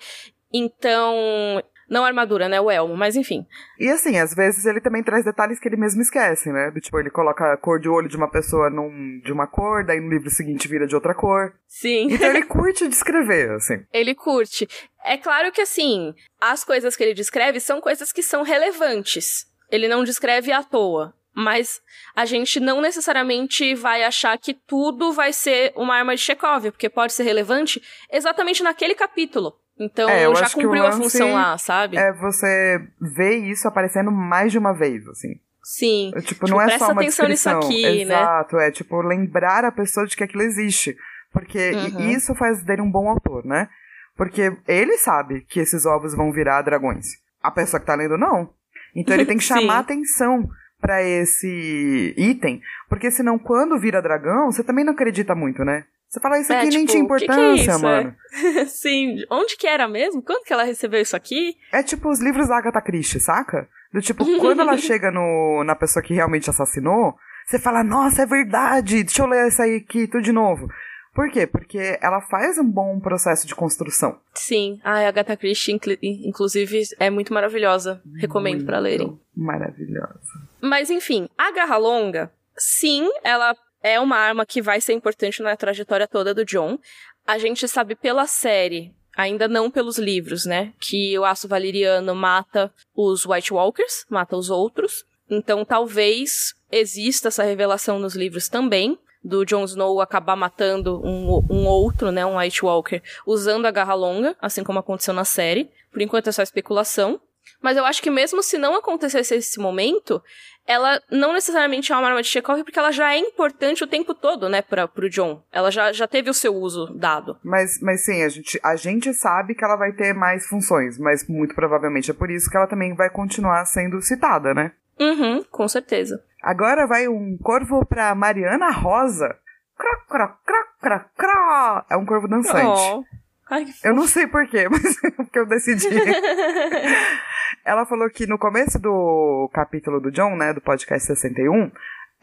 Então, 0.52 1.64
não 1.92 2.06
a 2.06 2.08
armadura, 2.08 2.48
né? 2.48 2.62
O 2.62 2.72
elmo, 2.72 2.96
mas 2.96 3.18
enfim. 3.18 3.46
E 3.78 3.90
assim, 3.90 4.18
às 4.18 4.34
vezes 4.34 4.66
ele 4.66 4.80
também 4.80 5.04
traz 5.04 5.26
detalhes 5.26 5.60
que 5.60 5.68
ele 5.68 5.76
mesmo 5.76 6.02
esquece, 6.02 6.50
né? 6.50 6.72
Do 6.72 6.80
tipo, 6.80 6.98
ele 6.98 7.10
coloca 7.10 7.52
a 7.52 7.58
cor 7.58 7.82
de 7.82 7.90
olho 7.90 8.08
de 8.08 8.16
uma 8.16 8.32
pessoa 8.32 8.70
num, 8.70 9.20
de 9.20 9.34
uma 9.34 9.46
cor, 9.46 9.86
daí 9.86 10.00
no 10.00 10.10
livro 10.10 10.30
seguinte 10.30 10.70
vira 10.70 10.88
de 10.88 10.96
outra 10.96 11.14
cor. 11.14 11.54
Sim. 11.68 12.08
Então 12.10 12.30
ele 12.30 12.44
curte 12.48 12.88
descrever, 12.88 13.52
assim. 13.52 13.84
ele 13.92 14.16
curte. 14.16 14.70
É 15.04 15.18
claro 15.18 15.52
que, 15.52 15.60
assim, 15.60 16.14
as 16.40 16.64
coisas 16.64 16.96
que 16.96 17.04
ele 17.04 17.14
descreve 17.14 17.60
são 17.60 17.82
coisas 17.82 18.14
que 18.14 18.24
são 18.24 18.42
relevantes. 18.42 19.46
Ele 19.70 19.90
não 19.90 20.04
descreve 20.06 20.52
à 20.52 20.64
toa. 20.64 21.14
Mas 21.34 21.82
a 22.14 22.26
gente 22.26 22.60
não 22.60 22.82
necessariamente 22.82 23.74
vai 23.74 24.04
achar 24.04 24.38
que 24.38 24.54
tudo 24.54 25.14
vai 25.14 25.32
ser 25.32 25.72
uma 25.78 25.96
arma 25.96 26.14
de 26.14 26.22
Chekhov, 26.22 26.72
porque 26.72 26.90
pode 26.90 27.14
ser 27.14 27.24
relevante 27.24 27.82
exatamente 28.12 28.62
naquele 28.62 28.94
capítulo. 28.94 29.56
Então 29.84 30.08
É, 30.10 30.26
eu 30.26 30.36
já 30.36 30.50
cumpriu 30.50 30.84
a 30.86 30.90
lance 30.90 30.98
função 31.02 31.34
lá, 31.34 31.58
sabe? 31.58 31.98
É 31.98 32.14
você 32.14 32.82
ver 33.00 33.38
isso 33.38 33.68
aparecendo 33.68 34.12
mais 34.12 34.52
de 34.52 34.58
uma 34.58 34.74
vez, 34.74 35.08
assim. 35.08 35.40
Sim. 35.64 36.12
É, 36.16 36.20
Tipo, 36.22 36.46
Tipo, 36.46 36.48
não 36.50 36.62
é 36.62 36.66
presta 36.66 36.86
só 36.86 36.92
uma 36.92 37.02
atenção 37.02 37.28
nisso 37.28 37.50
descrição. 37.50 37.60
aqui, 37.70 38.06
né? 38.06 38.16
Exato, 38.22 38.58
é 38.58 38.72
tipo 38.72 39.02
lembrar 39.02 39.66
a 39.66 39.72
pessoa 39.72 40.06
de 40.06 40.16
que 40.16 40.24
aquilo 40.24 40.44
existe. 40.44 40.96
Porque 41.32 41.72
Uhum. 41.72 42.10
isso 42.10 42.36
faz 42.36 42.62
dele 42.64 42.82
um 42.82 42.92
bom 42.92 43.08
autor, 43.10 43.46
né? 43.46 43.70
Porque 44.18 44.56
ele 44.68 44.98
sabe 44.98 45.42
que 45.48 45.60
esses 45.60 45.86
ovos 45.86 46.14
vão 46.16 46.32
virar 46.32 46.62
dragões. 46.62 47.06
A 47.42 47.50
pessoa 47.50 47.80
que 47.80 47.86
tá 47.86 47.96
lendo, 47.96 48.18
não. 48.18 48.50
Então 48.96 49.16
ele 49.16 49.26
tem 49.26 49.38
que 49.38 49.44
chamar 49.76 49.80
atenção 49.80 50.48
pra 50.80 51.02
esse 51.02 52.14
item. 52.18 52.62
Porque 52.90 53.10
senão, 53.10 53.40
quando 53.40 53.80
vira 53.80 54.02
dragão, 54.02 54.52
você 54.52 54.64
também 54.64 54.84
não 54.84 54.94
acredita 54.94 55.34
muito, 55.34 55.64
né? 55.64 55.86
Você 56.12 56.20
fala, 56.20 56.40
isso 56.40 56.52
É, 56.52 56.58
aqui 56.58 56.70
nem 56.72 56.86
tipo, 56.86 56.92
tinha 56.92 57.04
o 57.06 57.08
que 57.08 57.26
que 57.26 57.32
é 57.32 57.34
importância, 57.34 57.72
isso, 57.72 57.80
mano. 57.82 58.16
Sim. 58.68 59.16
Onde 59.32 59.56
que 59.56 59.66
era 59.66 59.88
mesmo? 59.88 60.22
Quando 60.22 60.44
que 60.44 60.52
ela 60.52 60.64
recebeu 60.64 61.00
isso 61.02 61.16
aqui? 61.16 61.56
É 61.72 61.82
tipo 61.82 62.10
os 62.10 62.20
livros 62.20 62.50
da 62.50 62.58
Agatha 62.58 62.82
Christie, 62.82 63.22
saca? 63.22 63.70
Do 63.94 64.02
tipo, 64.02 64.26
quando 64.40 64.60
ela 64.60 64.78
chega 64.78 65.10
no, 65.10 65.64
na 65.64 65.74
pessoa 65.74 66.04
que 66.04 66.14
realmente 66.14 66.50
assassinou, 66.50 67.16
você 67.48 67.58
fala, 67.58 67.82
nossa, 67.82 68.24
é 68.24 68.26
verdade, 68.26 69.04
deixa 69.06 69.22
eu 69.22 69.26
ler 69.26 69.48
isso 69.48 69.62
aí 69.62 69.78
aqui 69.78 70.06
tudo 70.06 70.22
de 70.22 70.34
novo. 70.34 70.68
Por 71.14 71.30
quê? 71.32 71.48
Porque 71.48 71.98
ela 72.02 72.20
faz 72.22 72.58
um 72.58 72.70
bom 72.70 73.00
processo 73.00 73.48
de 73.48 73.56
construção. 73.56 74.20
Sim. 74.34 74.80
Ai, 74.84 75.06
a 75.06 75.10
Agatha 75.10 75.38
Christie, 75.38 75.74
inclu- 75.74 75.98
inclusive, 76.02 76.84
é 77.00 77.10
muito 77.10 77.34
maravilhosa. 77.34 78.02
Recomendo 78.18 78.66
pra 78.66 78.80
lerem. 78.80 79.18
Maravilhosa. 79.36 80.20
Mas 80.62 80.90
enfim, 80.90 81.28
a 81.38 81.52
garra 81.52 81.78
longa, 81.78 82.32
sim, 82.58 83.10
ela 83.24 83.56
é 83.84 84.00
uma 84.00 84.18
arma 84.18 84.46
que 84.46 84.62
vai 84.62 84.80
ser 84.80 84.94
importante 84.94 85.42
na 85.42 85.56
trajetória 85.56 86.08
toda 86.08 86.34
do 86.34 86.46
John. 86.46 86.78
A 87.26 87.38
gente 87.38 87.68
sabe 87.68 87.96
pela 87.96 88.28
série, 88.28 88.94
ainda 89.16 89.48
não 89.48 89.70
pelos 89.70 89.98
livros, 89.98 90.46
né, 90.46 90.74
que 90.80 91.18
o 91.18 91.26
aço 91.26 91.48
valeriano 91.48 92.16
mata 92.16 92.74
os 92.96 93.26
White 93.26 93.54
Walkers, 93.54 94.06
mata 94.10 94.36
os 94.36 94.50
outros. 94.50 95.06
Então 95.30 95.64
talvez 95.64 96.54
exista 96.72 97.28
essa 97.28 97.44
revelação 97.44 98.00
nos 98.00 98.16
livros 98.16 98.48
também. 98.48 98.98
Do 99.24 99.46
Jon 99.46 99.64
Snow 99.66 100.02
acabar 100.02 100.36
matando 100.36 101.00
um, 101.06 101.46
um 101.48 101.68
outro, 101.68 102.12
né, 102.12 102.26
um 102.26 102.38
White 102.38 102.66
Walker, 102.66 103.04
usando 103.26 103.68
a 103.68 103.72
garra 103.72 103.94
longa, 103.94 104.36
assim 104.42 104.64
como 104.64 104.80
aconteceu 104.80 105.14
na 105.14 105.24
série. 105.24 105.70
Por 105.92 106.02
enquanto 106.02 106.28
é 106.28 106.32
só 106.32 106.42
especulação. 106.42 107.22
Mas 107.62 107.78
eu 107.78 107.86
acho 107.86 108.02
que 108.02 108.10
mesmo 108.10 108.42
se 108.42 108.58
não 108.58 108.76
acontecesse 108.76 109.36
esse 109.36 109.60
momento, 109.60 110.24
ela 110.72 111.02
não 111.12 111.34
necessariamente 111.34 111.92
é 111.92 111.96
uma 111.96 112.08
arma 112.08 112.22
de 112.22 112.28
Chekhov, 112.28 112.64
porque 112.64 112.80
ela 112.80 112.92
já 112.92 113.14
é 113.14 113.18
importante 113.18 113.84
o 113.84 113.88
tempo 113.88 114.14
todo, 114.14 114.48
né, 114.48 114.62
pra, 114.62 114.88
pro 114.88 115.10
John. 115.10 115.44
Ela 115.52 115.70
já, 115.72 115.92
já 115.92 116.08
teve 116.08 116.30
o 116.30 116.34
seu 116.34 116.56
uso 116.56 116.88
dado. 116.96 117.38
Mas, 117.44 117.80
mas 117.82 118.06
sim, 118.06 118.24
a 118.24 118.30
gente, 118.30 118.60
a 118.64 118.76
gente 118.76 119.14
sabe 119.14 119.54
que 119.54 119.64
ela 119.64 119.76
vai 119.76 119.92
ter 119.92 120.14
mais 120.14 120.48
funções, 120.48 120.98
mas 120.98 121.28
muito 121.28 121.54
provavelmente 121.54 122.12
é 122.12 122.14
por 122.14 122.32
isso 122.32 122.50
que 122.50 122.58
ela 122.58 122.68
também 122.68 122.96
vai 122.96 123.10
continuar 123.10 123.66
sendo 123.66 124.02
citada, 124.02 124.54
né? 124.54 124.72
Uhum, 125.00 125.44
com 125.50 125.68
certeza. 125.68 126.24
Agora 126.42 126.88
vai 126.88 127.08
um 127.08 127.38
corvo 127.42 127.86
pra 127.86 128.16
Mariana 128.16 128.72
Rosa. 128.72 129.36
Cró, 129.78 129.98
cró, 130.08 130.28
cró, 130.46 130.64
cró, 130.80 131.06
cró. 131.18 131.86
É 131.90 131.98
um 131.98 132.06
corvo 132.06 132.28
dançante. 132.28 132.82
Oh. 132.82 133.04
Ai, 133.52 133.66
que 133.66 133.74
Eu 133.88 133.94
não 133.94 134.08
sei 134.08 134.26
porquê, 134.28 134.68
mas 134.72 135.04
é 135.04 135.12
porque 135.12 135.38
eu 135.38 135.46
decidi. 135.46 135.88
Ela 137.66 137.86
falou 137.86 138.10
que 138.10 138.26
no 138.26 138.38
começo 138.38 138.80
do 138.80 139.50
capítulo 139.54 140.00
do 140.00 140.12
John, 140.12 140.36
né, 140.36 140.54
do 140.54 140.62
podcast 140.62 141.06
61, 141.06 141.72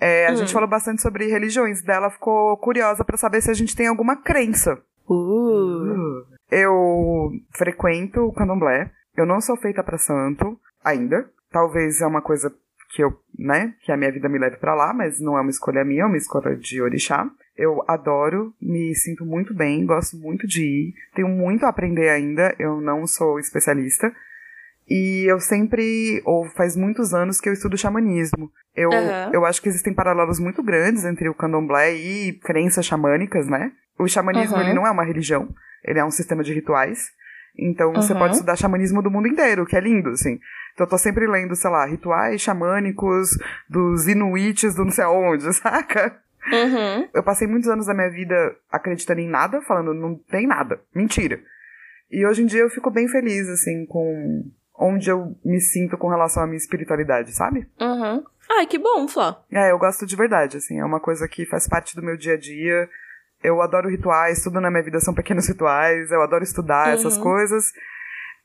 é, 0.01 0.27
a 0.27 0.33
Hum. 0.33 0.37
gente 0.37 0.53
falou 0.53 0.69
bastante 0.69 1.03
sobre 1.03 1.27
religiões. 1.27 1.83
Dela 1.83 2.11
ficou 2.11 2.57
curiosa 2.57 3.05
pra 3.05 3.17
saber 3.17 3.41
se 3.43 3.51
a 3.51 3.55
gente 3.55 3.77
tem 3.77 3.87
alguma 3.87 4.17
crença. 4.17 4.79
Uh. 5.09 6.25
Eu 6.51 7.31
frequento 7.57 8.21
o 8.23 8.33
candomblé. 8.33 8.91
Eu 9.17 9.27
não 9.27 9.41
sou 9.41 9.57
feita 9.57 9.83
pra 9.83 9.99
santo 9.99 10.59
ainda. 10.85 11.29
Talvez 11.51 12.01
é 12.01 12.07
uma 12.07 12.23
coisa 12.23 12.53
que 12.91 13.03
eu, 13.03 13.11
né, 13.39 13.75
que 13.83 13.93
a 13.93 13.97
minha 13.97 14.11
vida 14.13 14.29
me 14.29 14.39
leve 14.39 14.57
pra 14.57 14.75
lá, 14.75 14.95
mas 14.95 15.21
não 15.21 15.37
é 15.37 15.41
uma 15.43 15.51
escolha 15.51 15.85
minha, 15.85 16.05
é 16.05 16.07
uma 16.07 16.17
escolha 16.17 16.57
de 16.57 16.81
orixá. 16.81 17.29
Eu 17.59 17.83
adoro, 17.89 18.55
me 18.63 18.95
sinto 18.95 19.27
muito 19.27 19.53
bem, 19.53 19.85
gosto 19.85 20.17
muito 20.17 20.47
de 20.47 20.63
ir. 20.63 20.95
Tenho 21.13 21.29
muito 21.29 21.67
a 21.67 21.69
aprender 21.69 22.09
ainda, 22.09 22.55
eu 22.57 22.81
não 22.81 23.05
sou 23.05 23.41
especialista. 23.41 24.15
E 24.89 25.25
eu 25.29 25.41
sempre, 25.41 26.23
ou 26.25 26.47
faz 26.51 26.77
muitos 26.77 27.13
anos 27.13 27.41
que 27.41 27.49
eu 27.49 27.53
estudo 27.53 27.77
xamanismo. 27.77 28.51
Eu, 28.77 28.93
Aham. 28.93 29.31
eu 29.33 29.45
acho 29.45 29.61
que 29.61 29.69
existem 29.69 29.93
paralelos 29.93 30.39
muito 30.39 30.63
grandes 30.63 31.05
entre 31.05 31.29
o 31.29 31.35
candomblé 31.35 31.95
e 31.95 32.33
crenças 32.35 32.87
xamânicas, 32.87 33.49
né? 33.49 33.73
O 33.99 34.07
xamanismo, 34.07 34.55
Aham. 34.57 34.65
ele 34.65 34.73
não 34.73 34.87
é 34.87 34.91
uma 34.91 35.05
religião, 35.05 35.49
ele 35.85 35.99
é 35.99 36.05
um 36.05 36.13
sistema 36.13 36.45
de 36.45 36.55
rituais. 36.55 37.11
Então 37.59 37.93
você 37.93 38.13
Uhum. 38.13 38.19
pode 38.21 38.35
estudar 38.37 38.55
xamanismo 38.55 39.03
do 39.03 39.11
mundo 39.11 39.27
inteiro, 39.27 39.67
que 39.67 39.77
é 39.77 39.81
lindo, 39.81 40.11
assim. 40.11 40.39
Então 40.73 40.87
eu 40.87 40.91
tô 40.91 40.97
sempre 40.97 41.27
lendo, 41.27 41.57
sei 41.57 41.71
lá, 41.71 41.85
rituais 41.85 42.41
xamânicos 42.41 43.31
dos 43.69 44.07
inuites 44.07 44.77
do 44.77 44.85
não 44.85 44.93
sei 44.93 45.03
aonde, 45.05 45.53
saca? 45.53 46.23
Uhum. 46.53 47.09
Eu 47.15 47.23
passei 47.23 47.47
muitos 47.47 47.69
anos 47.69 47.87
da 47.87 47.95
minha 47.95 48.11
vida 48.11 48.35
acreditando 48.71 49.21
em 49.21 49.29
nada, 49.29 49.61
falando 49.63 49.93
não 49.95 50.15
tem 50.17 50.47
nada. 50.47 50.81
Mentira. 50.95 51.41
E 52.11 52.27
hoje 52.27 52.43
em 52.43 52.47
dia 52.47 52.61
eu 52.61 52.71
fico 52.71 52.91
bem 52.91 53.07
feliz, 53.09 53.49
assim, 53.49 53.85
com 53.87 54.45
onde 54.75 55.11
eu 55.11 55.37
me 55.45 55.61
sinto 55.61 55.99
com 55.99 56.09
relação 56.09 56.43
à 56.43 56.47
minha 56.47 56.57
espiritualidade, 56.57 57.33
sabe? 57.35 57.67
Uhum. 57.81 58.25
Ai, 58.51 58.67
que 58.67 58.79
bom, 58.79 59.07
Flá. 59.09 59.43
É, 59.53 59.71
eu 59.73 59.79
gosto 59.79 60.07
de 60.07 60.17
verdade, 60.17 60.57
assim, 60.57 60.79
é 60.79 60.85
uma 60.85 61.01
coisa 61.01 61.29
que 61.29 61.45
faz 61.45 61.69
parte 61.69 61.95
do 61.95 62.03
meu 62.03 62.17
dia 62.17 62.35
a 62.35 62.39
dia. 62.39 62.89
Eu 63.43 63.61
adoro 63.61 63.91
rituais, 63.91 64.43
tudo 64.43 64.61
na 64.61 64.71
minha 64.71 64.83
vida 64.83 64.99
são 65.01 65.13
pequenos 65.15 65.47
rituais, 65.49 66.11
eu 66.11 66.23
adoro 66.23 66.43
estudar 66.43 66.95
essas 66.95 67.17
Uhum. 67.17 67.23
coisas. 67.23 67.65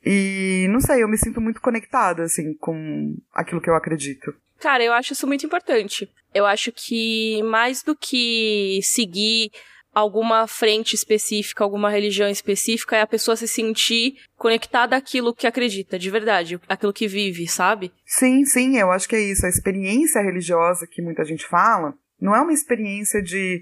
E 0.05 0.67
não 0.69 0.81
sei, 0.81 1.01
eu 1.01 1.07
me 1.07 1.17
sinto 1.17 1.39
muito 1.39 1.61
conectada, 1.61 2.23
assim, 2.23 2.53
com 2.55 3.15
aquilo 3.33 3.61
que 3.61 3.69
eu 3.69 3.75
acredito. 3.75 4.33
Cara, 4.63 4.81
eu 4.81 4.93
acho 4.93 5.11
isso 5.11 5.27
muito 5.27 5.45
importante. 5.45 6.09
Eu 6.33 6.45
acho 6.45 6.71
que 6.71 7.43
mais 7.43 7.83
do 7.83 7.93
que 7.93 8.79
seguir 8.81 9.51
alguma 9.93 10.47
frente 10.47 10.95
específica, 10.95 11.65
alguma 11.65 11.89
religião 11.89 12.29
específica, 12.29 12.95
é 12.95 13.01
a 13.01 13.05
pessoa 13.07 13.35
se 13.35 13.45
sentir 13.45 14.15
conectada 14.37 14.95
àquilo 14.95 15.35
que 15.35 15.45
acredita, 15.45 15.99
de 15.99 16.09
verdade, 16.09 16.61
aquilo 16.69 16.93
que 16.93 17.09
vive, 17.09 17.45
sabe? 17.45 17.91
Sim, 18.05 18.45
sim, 18.45 18.77
eu 18.77 18.89
acho 18.89 19.07
que 19.09 19.17
é 19.17 19.19
isso. 19.19 19.45
A 19.45 19.49
experiência 19.49 20.21
religiosa 20.21 20.87
que 20.89 21.01
muita 21.01 21.25
gente 21.25 21.45
fala 21.45 21.93
não 22.17 22.33
é 22.33 22.39
uma 22.39 22.53
experiência 22.53 23.21
de 23.21 23.61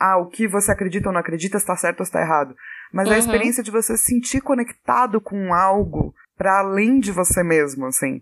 ah, 0.00 0.18
o 0.18 0.26
que 0.26 0.48
você 0.48 0.72
acredita 0.72 1.10
ou 1.10 1.12
não 1.12 1.20
acredita 1.20 1.56
está 1.58 1.76
certo 1.76 2.00
ou 2.00 2.04
está 2.04 2.20
errado. 2.20 2.56
Mas 2.92 3.06
é 3.08 3.10
a 3.10 3.12
Uhum. 3.14 3.20
experiência 3.20 3.62
de 3.62 3.70
você 3.70 3.96
se 3.96 4.06
sentir 4.06 4.40
conectado 4.40 5.20
com 5.20 5.54
algo 5.54 6.12
para 6.36 6.58
além 6.58 6.98
de 6.98 7.12
você 7.12 7.44
mesmo, 7.44 7.86
assim. 7.86 8.20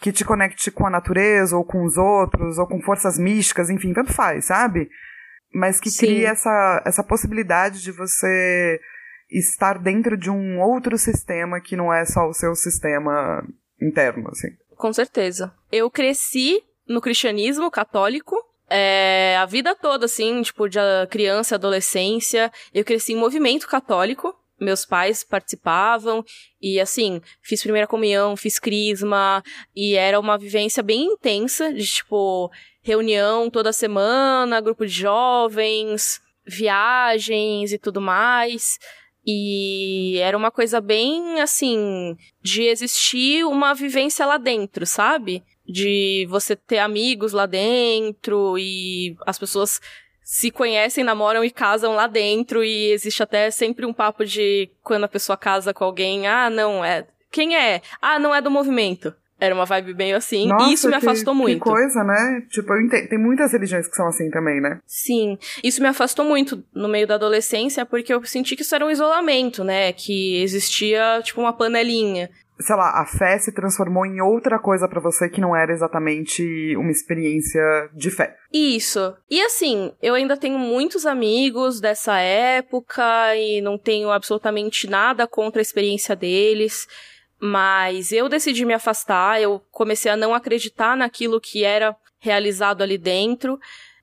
Que 0.00 0.12
te 0.12 0.24
conecte 0.24 0.70
com 0.70 0.86
a 0.86 0.90
natureza, 0.90 1.56
ou 1.56 1.64
com 1.64 1.84
os 1.84 1.96
outros, 1.96 2.58
ou 2.58 2.66
com 2.66 2.80
forças 2.80 3.18
místicas, 3.18 3.68
enfim, 3.68 3.92
tanto 3.92 4.12
faz, 4.12 4.46
sabe? 4.46 4.88
Mas 5.52 5.78
que 5.80 5.90
Sim. 5.90 6.06
crie 6.06 6.24
essa, 6.24 6.82
essa 6.86 7.04
possibilidade 7.04 7.82
de 7.82 7.92
você 7.92 8.80
estar 9.30 9.78
dentro 9.78 10.16
de 10.16 10.30
um 10.30 10.60
outro 10.60 10.96
sistema 10.98 11.60
que 11.60 11.76
não 11.76 11.92
é 11.92 12.04
só 12.04 12.28
o 12.28 12.34
seu 12.34 12.54
sistema 12.54 13.44
interno, 13.80 14.28
assim. 14.28 14.48
Com 14.76 14.92
certeza. 14.92 15.52
Eu 15.70 15.90
cresci 15.90 16.62
no 16.88 17.00
cristianismo 17.00 17.70
católico. 17.70 18.36
é, 18.72 19.36
a 19.36 19.46
vida 19.46 19.74
toda, 19.74 20.06
assim, 20.06 20.42
tipo, 20.42 20.68
de 20.68 20.78
criança, 21.10 21.56
adolescência. 21.56 22.52
Eu 22.72 22.84
cresci 22.84 23.12
em 23.12 23.16
movimento 23.16 23.68
católico. 23.68 24.34
Meus 24.60 24.84
pais 24.84 25.24
participavam. 25.24 26.24
E, 26.60 26.78
assim, 26.78 27.20
fiz 27.42 27.62
primeira 27.62 27.86
comunhão, 27.86 28.36
fiz 28.36 28.58
crisma. 28.58 29.42
E 29.74 29.94
era 29.94 30.20
uma 30.20 30.36
vivência 30.36 30.82
bem 30.82 31.04
intensa, 31.04 31.72
de, 31.72 31.86
tipo, 31.86 32.50
reunião 32.82 33.50
toda 33.50 33.72
semana, 33.72 34.60
grupo 34.60 34.86
de 34.86 34.92
jovens, 34.92 36.20
viagens 36.46 37.72
e 37.72 37.78
tudo 37.78 38.00
mais. 38.00 38.78
E 39.26 40.18
era 40.18 40.36
uma 40.36 40.50
coisa 40.50 40.80
bem 40.80 41.40
assim, 41.40 42.16
de 42.42 42.62
existir 42.62 43.44
uma 43.44 43.74
vivência 43.74 44.24
lá 44.24 44.38
dentro, 44.38 44.86
sabe? 44.86 45.42
De 45.66 46.26
você 46.28 46.56
ter 46.56 46.78
amigos 46.78 47.32
lá 47.32 47.46
dentro 47.46 48.58
e 48.58 49.14
as 49.26 49.38
pessoas 49.38 49.80
se 50.30 50.48
conhecem, 50.48 51.02
namoram 51.02 51.44
e 51.44 51.50
casam 51.50 51.92
lá 51.92 52.06
dentro 52.06 52.62
e 52.62 52.92
existe 52.92 53.20
até 53.20 53.50
sempre 53.50 53.84
um 53.84 53.92
papo 53.92 54.24
de 54.24 54.70
quando 54.80 55.02
a 55.02 55.08
pessoa 55.08 55.36
casa 55.36 55.74
com 55.74 55.82
alguém, 55.82 56.28
ah, 56.28 56.48
não, 56.48 56.84
é. 56.84 57.04
Quem 57.32 57.56
é? 57.56 57.82
Ah, 58.00 58.16
não 58.16 58.32
é 58.32 58.40
do 58.40 58.48
movimento. 58.48 59.12
Era 59.40 59.52
uma 59.52 59.64
vibe 59.64 59.92
bem 59.92 60.12
assim. 60.12 60.46
Nossa, 60.46 60.70
e 60.70 60.74
isso 60.74 60.88
me 60.88 60.94
afastou 60.94 61.34
que, 61.34 61.40
muito. 61.40 61.64
Que 61.64 61.70
coisa, 61.70 62.04
né? 62.04 62.44
Tipo, 62.48 62.72
tem 63.08 63.18
muitas 63.18 63.52
religiões 63.52 63.88
que 63.88 63.96
são 63.96 64.06
assim 64.06 64.30
também, 64.30 64.60
né? 64.60 64.78
Sim. 64.86 65.36
Isso 65.64 65.82
me 65.82 65.88
afastou 65.88 66.24
muito 66.24 66.62
no 66.72 66.86
meio 66.86 67.08
da 67.08 67.16
adolescência, 67.16 67.84
porque 67.84 68.14
eu 68.14 68.24
senti 68.24 68.54
que 68.54 68.62
isso 68.62 68.74
era 68.74 68.86
um 68.86 68.90
isolamento, 68.90 69.64
né? 69.64 69.92
Que 69.92 70.40
existia, 70.42 71.20
tipo, 71.24 71.40
uma 71.40 71.52
panelinha 71.52 72.30
sei 72.60 72.76
lá, 72.76 73.00
a 73.00 73.06
fé 73.06 73.38
se 73.38 73.52
transformou 73.52 74.04
em 74.04 74.20
outra 74.20 74.58
coisa 74.58 74.86
para 74.88 75.00
você 75.00 75.28
que 75.28 75.40
não 75.40 75.56
era 75.56 75.72
exatamente 75.72 76.76
uma 76.76 76.90
experiência 76.90 77.90
de 77.94 78.10
fé. 78.10 78.36
Isso. 78.52 79.14
E 79.30 79.40
assim, 79.40 79.92
eu 80.02 80.14
ainda 80.14 80.36
tenho 80.36 80.58
muitos 80.58 81.06
amigos 81.06 81.80
dessa 81.80 82.18
época 82.18 83.02
e 83.36 83.60
não 83.60 83.78
tenho 83.78 84.10
absolutamente 84.10 84.88
nada 84.88 85.26
contra 85.26 85.60
a 85.60 85.62
experiência 85.62 86.14
deles. 86.14 86.86
Mas 87.40 88.12
eu 88.12 88.28
decidi 88.28 88.66
me 88.66 88.74
afastar, 88.74 89.40
eu 89.40 89.62
comecei 89.70 90.10
a 90.10 90.16
não 90.16 90.34
acreditar 90.34 90.96
naquilo 90.96 91.40
que 91.40 91.64
era 91.64 91.96
realizado 92.18 92.82
ali 92.82 92.98
dentro. 92.98 93.58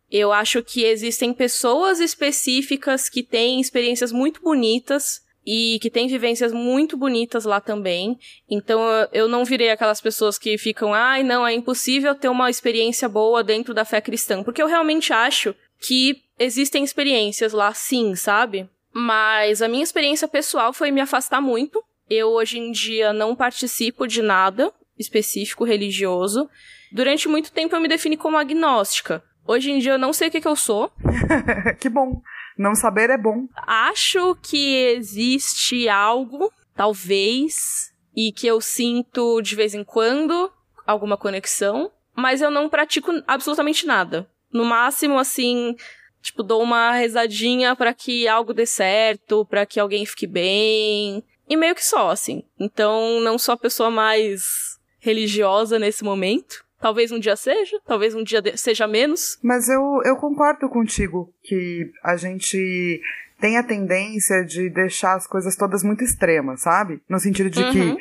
Eu 0.10 0.34
acho 0.34 0.64
que 0.64 0.84
existem 0.84 1.34
pessoas 1.34 2.00
específicas 2.00 3.10
que 3.10 3.22
têm 3.22 3.62
experiências 3.62 4.12
muito 4.12 4.42
bonitas 4.42 5.27
e 5.48 5.80
que 5.82 5.90
têm 5.90 6.08
vivências 6.08 6.52
muito 6.52 6.98
bonitas 6.98 7.46
lá 7.46 7.62
também. 7.62 8.20
Então 8.50 8.82
eu 9.14 9.30
não 9.30 9.46
virei 9.46 9.70
aquelas 9.70 10.02
pessoas 10.02 10.38
que 10.38 10.58
ficam, 10.58 10.94
ai, 10.94 11.24
não, 11.24 11.48
é 11.48 11.54
impossível 11.54 12.14
ter 12.14 12.28
uma 12.28 12.50
experiência 12.50 13.08
boa 13.08 13.42
dentro 13.42 13.74
da 13.74 13.86
fé 13.86 14.02
cristã, 14.02 14.44
porque 14.44 14.62
eu 14.62 14.68
realmente 14.68 15.14
acho 15.14 15.56
que 15.80 16.22
existem 16.38 16.84
experiências 16.84 17.54
lá 17.54 17.74
sim, 17.74 18.14
sabe? 18.16 18.70
Mas 18.94 19.62
a 19.62 19.68
minha 19.70 19.84
experiência 19.84 20.28
pessoal 20.28 20.74
foi 20.74 20.92
me 20.92 21.00
afastar 21.00 21.42
muito 21.42 21.82
eu 22.10 22.30
hoje 22.30 22.58
em 22.58 22.72
dia 22.72 23.12
não 23.12 23.36
participo 23.36 24.08
de 24.08 24.22
nada 24.22 24.72
específico 24.98 25.64
religioso. 25.64 26.50
Durante 26.92 27.28
muito 27.28 27.52
tempo 27.52 27.76
eu 27.76 27.82
me 27.82 27.88
defini 27.88 28.16
como 28.16 28.38
agnóstica. 28.38 29.24
Hoje 29.46 29.72
em 29.72 29.80
dia 29.80 29.94
eu 29.94 29.98
não 29.98 30.14
sei 30.14 30.30
o 30.30 30.32
que, 30.32 30.42
que 30.42 30.48
eu 30.48 30.56
sou. 30.56 30.92
que 31.80 31.90
bom. 31.90 32.22
Não 32.58 32.74
saber 32.76 33.10
é 33.10 33.18
bom. 33.18 33.48
Acho 33.56 34.36
que 34.42 34.96
existe 34.96 35.88
algo, 35.88 36.52
talvez, 36.76 37.94
e 38.16 38.32
que 38.32 38.48
eu 38.48 38.60
sinto 38.60 39.42
de 39.42 39.56
vez 39.56 39.76
em 39.76 39.84
quando 39.84 40.52
alguma 40.86 41.18
conexão, 41.18 41.92
mas 42.16 42.42
eu 42.42 42.50
não 42.50 42.68
pratico 42.68 43.12
absolutamente 43.28 43.86
nada. 43.86 44.28
No 44.52 44.66
máximo, 44.66 45.20
assim, 45.20 45.76
tipo, 46.22 46.42
dou 46.42 46.64
uma 46.64 46.92
rezadinha 46.94 47.76
para 47.76 47.94
que 47.94 48.28
algo 48.28 48.54
dê 48.54 48.66
certo, 48.66 49.46
para 49.46 49.66
que 49.66 49.80
alguém 49.80 50.06
fique 50.06 50.26
bem. 50.26 51.24
E 51.48 51.56
meio 51.56 51.76
que 51.76 51.86
só, 51.86 52.10
assim. 52.10 52.44
Então, 52.60 53.20
não 53.22 53.38
sou 53.38 53.54
a 53.54 53.58
pessoa 53.58 53.92
mais 53.92 54.80
religiosa 55.00 55.78
nesse 55.78 56.04
momento. 56.04 56.66
Talvez 56.80 57.12
um 57.12 57.20
dia 57.20 57.36
seja, 57.36 57.80
talvez 57.86 58.14
um 58.14 58.24
dia 58.24 58.42
seja 58.56 58.88
menos. 58.88 59.40
Mas 59.42 59.68
eu, 59.68 60.02
eu 60.06 60.16
concordo 60.16 60.70
contigo 60.70 61.34
que 61.44 61.92
a 62.04 62.16
gente 62.16 63.02
tem 63.40 63.58
a 63.58 63.64
tendência 63.64 64.44
de 64.44 64.70
deixar 64.70 65.16
as 65.16 65.28
coisas 65.28 65.56
todas 65.56 65.84
muito 65.84 66.04
extremas, 66.04 66.62
sabe? 66.62 67.02
No 67.10 67.20
sentido 67.20 67.50
de 67.50 67.64
uhum. 67.64 67.72
que 67.72 67.98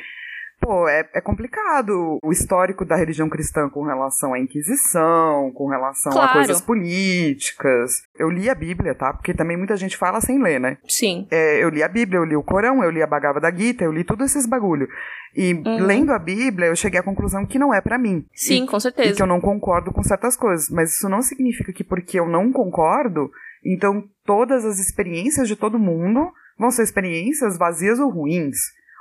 pô, 0.59 0.87
é, 0.87 1.07
é 1.13 1.21
complicado 1.21 2.19
o 2.21 2.31
histórico 2.31 2.83
da 2.83 2.95
religião 2.95 3.29
cristã 3.29 3.69
com 3.69 3.83
relação 3.83 4.33
à 4.33 4.39
Inquisição, 4.39 5.51
com 5.53 5.67
relação 5.67 6.11
claro. 6.11 6.29
a 6.29 6.33
coisas 6.33 6.61
políticas. 6.61 8.03
Eu 8.17 8.29
li 8.29 8.49
a 8.49 8.55
Bíblia, 8.55 8.95
tá? 8.95 9.13
Porque 9.13 9.33
também 9.33 9.57
muita 9.57 9.75
gente 9.75 9.95
fala 9.97 10.19
sem 10.21 10.41
ler, 10.41 10.59
né? 10.59 10.77
Sim. 10.87 11.27
É, 11.31 11.63
eu 11.63 11.69
li 11.69 11.83
a 11.83 11.87
Bíblia, 11.87 12.19
eu 12.19 12.25
li 12.25 12.35
o 12.35 12.43
Corão, 12.43 12.83
eu 12.83 12.89
li 12.89 13.01
a 13.01 13.07
Bhagavad 13.07 13.57
Gita, 13.57 13.83
eu 13.83 13.91
li 13.91 14.03
todos 14.03 14.25
esses 14.25 14.45
bagulho. 14.45 14.87
E 15.35 15.53
uhum. 15.53 15.85
lendo 15.85 16.11
a 16.11 16.19
Bíblia, 16.19 16.67
eu 16.67 16.75
cheguei 16.75 16.99
à 16.99 17.03
conclusão 17.03 17.45
que 17.45 17.59
não 17.59 17.73
é 17.73 17.79
para 17.79 17.97
mim. 17.97 18.25
Sim, 18.33 18.63
e, 18.63 18.67
com 18.67 18.79
certeza. 18.79 19.09
E 19.09 19.15
que 19.15 19.21
eu 19.21 19.27
não 19.27 19.39
concordo 19.39 19.91
com 19.91 20.03
certas 20.03 20.35
coisas. 20.35 20.69
Mas 20.69 20.95
isso 20.95 21.07
não 21.07 21.21
significa 21.21 21.71
que 21.71 21.83
porque 21.83 22.19
eu 22.19 22.27
não 22.27 22.51
concordo, 22.51 23.29
então 23.63 24.03
todas 24.25 24.65
as 24.65 24.79
experiências 24.79 25.47
de 25.47 25.55
todo 25.55 25.77
mundo 25.77 26.31
vão 26.57 26.71
ser 26.71 26.83
experiências 26.83 27.57
vazias 27.57 27.99
ou 27.99 28.09
ruins 28.09 28.57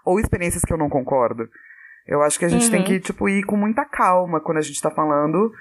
ou 0.07 0.21
experiências 0.21 0.62
que 0.62 0.73
eu 0.73 0.79
não 0.79 0.88
concordo. 0.88 1.49
Eu 2.07 2.23
acho 2.23 2.38
que 2.38 2.45
a 2.45 2.49
gente 2.49 2.66
uhum. 2.66 2.71
tem 2.71 2.85
que, 2.85 3.01
tipo, 3.01 3.29
ir 3.29 3.42
com 3.45 3.57
muita 3.57 3.85
calma 3.85 4.40
quando 4.40 4.59
a 4.59 4.62
gente 4.62 4.81
tá 4.81 4.90
falando 4.90 5.53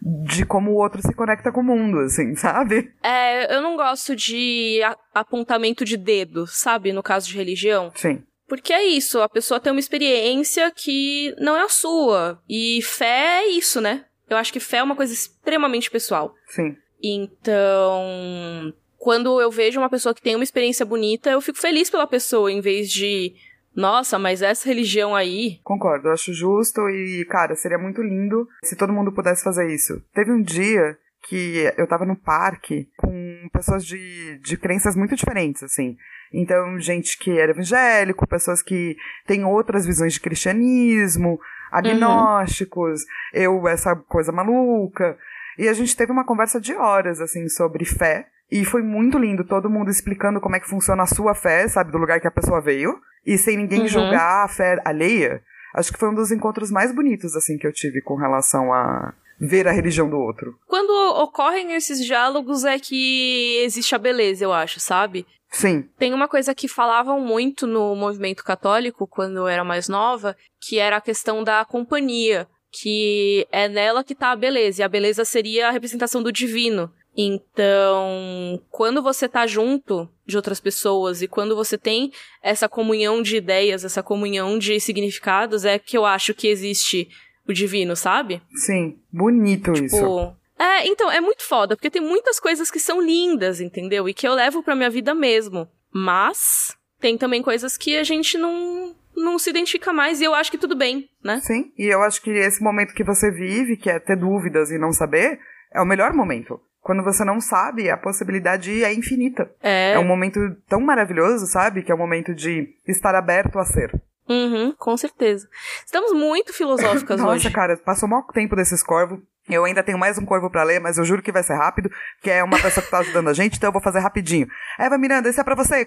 de 0.00 0.44
como 0.44 0.72
o 0.72 0.74
outro 0.74 1.00
se 1.00 1.14
conecta 1.14 1.50
com 1.50 1.60
o 1.60 1.64
mundo, 1.64 2.00
assim, 2.00 2.34
sabe? 2.36 2.92
É, 3.02 3.56
eu 3.56 3.62
não 3.62 3.76
gosto 3.76 4.14
de 4.14 4.80
apontamento 5.14 5.84
de 5.84 5.96
dedo, 5.96 6.46
sabe? 6.46 6.92
No 6.92 7.02
caso 7.02 7.26
de 7.26 7.36
religião. 7.36 7.90
Sim. 7.94 8.22
Porque 8.46 8.72
é 8.74 8.84
isso, 8.84 9.22
a 9.22 9.28
pessoa 9.28 9.58
tem 9.58 9.72
uma 9.72 9.80
experiência 9.80 10.70
que 10.70 11.34
não 11.38 11.56
é 11.56 11.62
a 11.62 11.68
sua. 11.70 12.38
E 12.46 12.82
fé 12.82 13.42
é 13.42 13.48
isso, 13.48 13.80
né? 13.80 14.04
Eu 14.28 14.36
acho 14.36 14.52
que 14.52 14.60
fé 14.60 14.78
é 14.78 14.82
uma 14.82 14.94
coisa 14.94 15.14
extremamente 15.14 15.90
pessoal. 15.90 16.34
Sim. 16.48 16.76
Então, 17.02 18.72
quando 18.98 19.40
eu 19.40 19.50
vejo 19.50 19.80
uma 19.80 19.88
pessoa 19.88 20.14
que 20.14 20.22
tem 20.22 20.34
uma 20.34 20.44
experiência 20.44 20.84
bonita, 20.84 21.30
eu 21.30 21.40
fico 21.40 21.58
feliz 21.58 21.88
pela 21.88 22.06
pessoa, 22.06 22.52
em 22.52 22.60
vez 22.60 22.90
de 22.90 23.34
nossa, 23.74 24.18
mas 24.18 24.42
essa 24.42 24.68
religião 24.68 25.14
aí. 25.14 25.58
Concordo, 25.62 26.08
eu 26.08 26.12
acho 26.12 26.32
justo 26.32 26.88
e, 26.88 27.24
cara, 27.28 27.54
seria 27.56 27.78
muito 27.78 28.02
lindo 28.02 28.46
se 28.62 28.76
todo 28.76 28.92
mundo 28.92 29.12
pudesse 29.12 29.42
fazer 29.42 29.72
isso. 29.72 30.00
Teve 30.14 30.32
um 30.32 30.42
dia 30.42 30.96
que 31.28 31.72
eu 31.76 31.86
tava 31.86 32.04
no 32.04 32.16
parque 32.16 32.88
com 32.96 33.48
pessoas 33.52 33.84
de, 33.84 34.38
de 34.42 34.56
crenças 34.56 34.94
muito 34.94 35.16
diferentes, 35.16 35.62
assim. 35.62 35.96
Então, 36.32 36.78
gente 36.78 37.18
que 37.18 37.38
era 37.38 37.52
evangélico, 37.52 38.26
pessoas 38.26 38.62
que 38.62 38.96
têm 39.26 39.44
outras 39.44 39.86
visões 39.86 40.14
de 40.14 40.20
cristianismo, 40.20 41.38
agnósticos, 41.70 43.00
uhum. 43.02 43.06
eu, 43.32 43.68
essa 43.68 43.94
coisa 43.96 44.32
maluca. 44.32 45.16
E 45.58 45.68
a 45.68 45.72
gente 45.72 45.96
teve 45.96 46.12
uma 46.12 46.26
conversa 46.26 46.60
de 46.60 46.74
horas, 46.74 47.20
assim, 47.20 47.48
sobre 47.48 47.84
fé. 47.84 48.26
E 48.50 48.64
foi 48.64 48.82
muito 48.82 49.18
lindo, 49.18 49.44
todo 49.44 49.70
mundo 49.70 49.90
explicando 49.90 50.40
como 50.40 50.56
é 50.56 50.60
que 50.60 50.68
funciona 50.68 51.02
a 51.02 51.06
sua 51.06 51.34
fé, 51.34 51.66
sabe, 51.68 51.90
do 51.90 51.98
lugar 51.98 52.20
que 52.20 52.28
a 52.28 52.30
pessoa 52.30 52.60
veio, 52.60 52.94
e 53.26 53.38
sem 53.38 53.56
ninguém 53.56 53.80
uhum. 53.80 53.88
julgar 53.88 54.44
a 54.44 54.48
fé 54.48 54.80
alheia. 54.84 55.42
Acho 55.74 55.92
que 55.92 55.98
foi 55.98 56.08
um 56.08 56.14
dos 56.14 56.30
encontros 56.30 56.70
mais 56.70 56.94
bonitos, 56.94 57.34
assim, 57.34 57.58
que 57.58 57.66
eu 57.66 57.72
tive 57.72 58.00
com 58.02 58.16
relação 58.16 58.72
a 58.72 59.12
ver 59.40 59.66
a 59.66 59.72
religião 59.72 60.08
do 60.08 60.16
outro. 60.16 60.56
Quando 60.66 60.90
ocorrem 61.20 61.74
esses 61.74 62.04
diálogos 62.04 62.64
é 62.64 62.78
que 62.78 63.60
existe 63.64 63.94
a 63.94 63.98
beleza, 63.98 64.44
eu 64.44 64.52
acho, 64.52 64.78
sabe? 64.78 65.26
Sim. 65.50 65.88
Tem 65.98 66.12
uma 66.12 66.28
coisa 66.28 66.54
que 66.54 66.68
falavam 66.68 67.20
muito 67.20 67.66
no 67.66 67.94
movimento 67.94 68.44
católico, 68.44 69.06
quando 69.06 69.38
eu 69.38 69.48
era 69.48 69.64
mais 69.64 69.88
nova, 69.88 70.36
que 70.60 70.78
era 70.78 70.96
a 70.96 71.00
questão 71.00 71.42
da 71.44 71.64
companhia, 71.64 72.46
que 72.72 73.46
é 73.52 73.68
nela 73.68 74.02
que 74.02 74.14
tá 74.14 74.32
a 74.32 74.36
beleza, 74.36 74.82
e 74.82 74.84
a 74.84 74.88
beleza 74.88 75.24
seria 75.24 75.68
a 75.68 75.70
representação 75.70 76.22
do 76.22 76.32
divino. 76.32 76.90
Então, 77.16 78.60
quando 78.70 79.02
você 79.02 79.28
tá 79.28 79.46
junto 79.46 80.08
de 80.26 80.36
outras 80.36 80.58
pessoas 80.58 81.22
e 81.22 81.28
quando 81.28 81.54
você 81.54 81.78
tem 81.78 82.12
essa 82.42 82.68
comunhão 82.68 83.22
de 83.22 83.36
ideias, 83.36 83.84
essa 83.84 84.02
comunhão 84.02 84.58
de 84.58 84.80
significados, 84.80 85.64
é 85.64 85.78
que 85.78 85.96
eu 85.96 86.04
acho 86.04 86.34
que 86.34 86.48
existe 86.48 87.08
o 87.48 87.52
divino, 87.52 87.94
sabe? 87.94 88.42
Sim, 88.56 88.98
bonito 89.12 89.72
tipo, 89.72 89.86
isso. 89.86 90.36
É, 90.58 90.86
então, 90.86 91.10
é 91.10 91.20
muito 91.20 91.42
foda, 91.42 91.76
porque 91.76 91.90
tem 91.90 92.02
muitas 92.02 92.40
coisas 92.40 92.70
que 92.70 92.80
são 92.80 93.00
lindas, 93.00 93.60
entendeu? 93.60 94.08
E 94.08 94.14
que 94.14 94.26
eu 94.26 94.34
levo 94.34 94.62
pra 94.62 94.74
minha 94.74 94.90
vida 94.90 95.14
mesmo. 95.14 95.68
Mas 95.92 96.76
tem 97.00 97.16
também 97.18 97.42
coisas 97.42 97.76
que 97.76 97.96
a 97.96 98.02
gente 98.02 98.36
não 98.36 98.94
não 99.16 99.38
se 99.38 99.48
identifica 99.48 99.92
mais 99.92 100.20
e 100.20 100.24
eu 100.24 100.34
acho 100.34 100.50
que 100.50 100.58
tudo 100.58 100.74
bem, 100.74 101.08
né? 101.22 101.40
Sim, 101.40 101.72
e 101.78 101.84
eu 101.86 102.02
acho 102.02 102.20
que 102.20 102.30
esse 102.30 102.60
momento 102.60 102.92
que 102.92 103.04
você 103.04 103.30
vive, 103.30 103.76
que 103.76 103.88
é 103.88 104.00
ter 104.00 104.16
dúvidas 104.16 104.72
e 104.72 104.78
não 104.78 104.92
saber, 104.92 105.38
é 105.72 105.80
o 105.80 105.86
melhor 105.86 106.12
momento. 106.12 106.60
Quando 106.84 107.02
você 107.02 107.24
não 107.24 107.40
sabe, 107.40 107.88
a 107.88 107.96
possibilidade 107.96 108.84
é 108.84 108.92
infinita. 108.92 109.50
É. 109.62 109.92
É 109.92 109.98
um 109.98 110.04
momento 110.04 110.38
tão 110.68 110.82
maravilhoso, 110.82 111.46
sabe? 111.46 111.82
Que 111.82 111.90
é 111.90 111.94
o 111.94 111.96
um 111.96 112.00
momento 112.00 112.34
de 112.34 112.68
estar 112.86 113.14
aberto 113.14 113.58
a 113.58 113.64
ser. 113.64 113.90
Uhum, 114.28 114.74
com 114.78 114.94
certeza. 114.94 115.48
Estamos 115.84 116.12
muito 116.12 116.52
filosóficas 116.52 117.16
Nossa, 117.18 117.32
hoje. 117.32 117.44
Nossa, 117.44 117.54
cara, 117.54 117.76
passou 117.78 118.06
mal 118.06 118.22
tempo 118.24 118.54
desses 118.54 118.82
corvos. 118.82 119.18
Eu 119.48 119.64
ainda 119.64 119.82
tenho 119.82 119.98
mais 119.98 120.18
um 120.18 120.26
corvo 120.26 120.50
para 120.50 120.62
ler, 120.62 120.78
mas 120.78 120.98
eu 120.98 121.06
juro 121.06 121.22
que 121.22 121.32
vai 121.32 121.42
ser 121.42 121.54
rápido, 121.54 121.90
que 122.22 122.30
é 122.30 122.44
uma 122.44 122.60
pessoa 122.60 122.84
que 122.84 122.90
tá 122.90 122.98
ajudando 122.98 123.28
a 123.28 123.32
gente, 123.32 123.56
então 123.56 123.68
eu 123.68 123.72
vou 123.72 123.82
fazer 123.82 124.00
rapidinho. 124.00 124.46
Eva 124.78 124.98
Miranda, 124.98 125.28
esse 125.30 125.40
é 125.40 125.44
pra 125.44 125.54
você. 125.54 125.86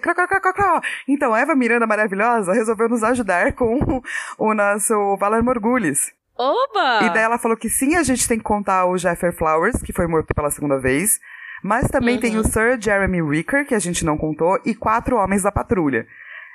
Então, 1.06 1.36
Eva 1.36 1.54
Miranda 1.54 1.86
maravilhosa 1.86 2.52
resolveu 2.52 2.88
nos 2.88 3.04
ajudar 3.04 3.52
com 3.52 4.02
o 4.36 4.54
nosso 4.54 5.16
Valer 5.16 5.44
Morgulhos. 5.44 6.12
Oba! 6.38 7.04
E 7.04 7.10
daí 7.10 7.22
ela 7.22 7.38
falou 7.38 7.56
que 7.56 7.68
sim, 7.68 7.96
a 7.96 8.02
gente 8.02 8.28
tem 8.28 8.38
que 8.38 8.44
contar 8.44 8.86
o 8.86 8.96
Jeffrey 8.96 9.32
Flowers, 9.32 9.82
que 9.82 9.92
foi 9.92 10.06
morto 10.06 10.32
pela 10.34 10.50
segunda 10.50 10.78
vez. 10.78 11.18
Mas 11.62 11.88
também 11.88 12.14
uhum. 12.14 12.20
tem 12.20 12.36
o 12.36 12.44
Sir 12.44 12.78
Jeremy 12.80 13.20
Ricker, 13.20 13.66
que 13.66 13.74
a 13.74 13.78
gente 13.78 14.04
não 14.04 14.16
contou, 14.16 14.60
e 14.64 14.74
quatro 14.74 15.16
homens 15.16 15.42
da 15.42 15.50
patrulha. 15.50 16.06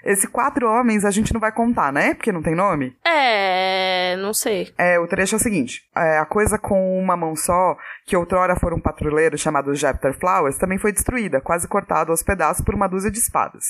Esse 0.03 0.27
quatro 0.27 0.69
homens 0.69 1.05
a 1.05 1.11
gente 1.11 1.33
não 1.33 1.39
vai 1.39 1.51
contar, 1.51 1.91
né? 1.91 2.13
Porque 2.13 2.31
não 2.31 2.41
tem 2.41 2.55
nome. 2.55 2.95
É, 3.05 4.17
não 4.17 4.33
sei. 4.33 4.73
É, 4.77 4.99
o 4.99 5.07
trecho 5.07 5.35
é 5.35 5.37
o 5.37 5.41
seguinte: 5.41 5.81
é, 5.95 6.17
a 6.17 6.25
coisa 6.25 6.57
com 6.57 6.99
uma 6.99 7.15
mão 7.15 7.35
só, 7.35 7.77
que 8.05 8.15
outrora 8.17 8.57
for 8.57 8.73
um 8.73 8.81
patrulheiro 8.81 9.37
chamado 9.37 9.73
Jepter 9.73 10.13
Flowers, 10.17 10.57
também 10.57 10.77
foi 10.77 10.91
destruída, 10.91 11.39
quase 11.39 11.67
cortado 11.69 12.11
aos 12.11 12.21
pedaços 12.21 12.63
por 12.63 12.75
uma 12.75 12.87
dúzia 12.87 13.09
de 13.09 13.17
espadas. 13.17 13.65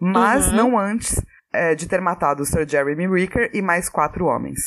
Mas 0.00 0.48
Uhum. 0.48 0.56
não 0.56 0.78
antes 0.78 1.20
é, 1.52 1.74
de 1.76 1.88
ter 1.88 2.00
matado 2.00 2.42
o 2.42 2.46
Sir 2.46 2.68
Jeremy 2.68 3.06
Wicker 3.06 3.50
e 3.54 3.62
mais 3.62 3.88
quatro 3.88 4.26
homens. 4.26 4.58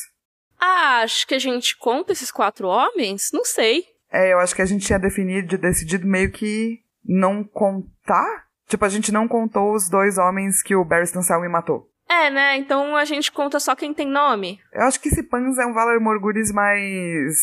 Ah, 0.62 1.02
acho 1.04 1.26
que 1.28 1.34
a 1.36 1.40
gente 1.40 1.76
conta 1.78 2.12
esses 2.12 2.32
quatro 2.32 2.68
homens? 2.68 3.30
Não 3.34 3.44
sei. 3.44 3.84
É, 4.12 4.32
eu 4.34 4.40
acho 4.40 4.56
que 4.56 4.62
a 4.62 4.66
gente 4.66 4.86
tinha 4.86 5.00
definido, 5.00 5.58
decidido 5.58 6.06
meio 6.06 6.32
que 6.32 6.80
não 7.04 7.44
contar. 7.44 8.46
Tipo, 8.68 8.86
a 8.86 8.90
gente 8.90 9.12
não 9.12 9.28
contou 9.28 9.74
os 9.74 9.90
dois 9.90 10.18
homens 10.18 10.62
que 10.62 10.76
o 10.76 10.86
Barristan 10.86 11.22
Selmy 11.22 11.50
matou. 11.50 11.90
É, 12.10 12.30
né? 12.30 12.58
Então 12.58 12.96
a 12.96 13.06
gente 13.06 13.32
conta 13.32 13.60
só 13.60 13.76
quem 13.76 13.94
tem 13.94 14.08
nome. 14.08 14.60
Eu 14.74 14.84
acho 14.84 15.00
que 15.00 15.08
esse 15.08 15.24
Pans 15.24 15.58
é 15.58 15.66
um 15.66 15.74
Valor 15.74 16.00
Morgulis 16.00 16.52
mais. 16.52 17.36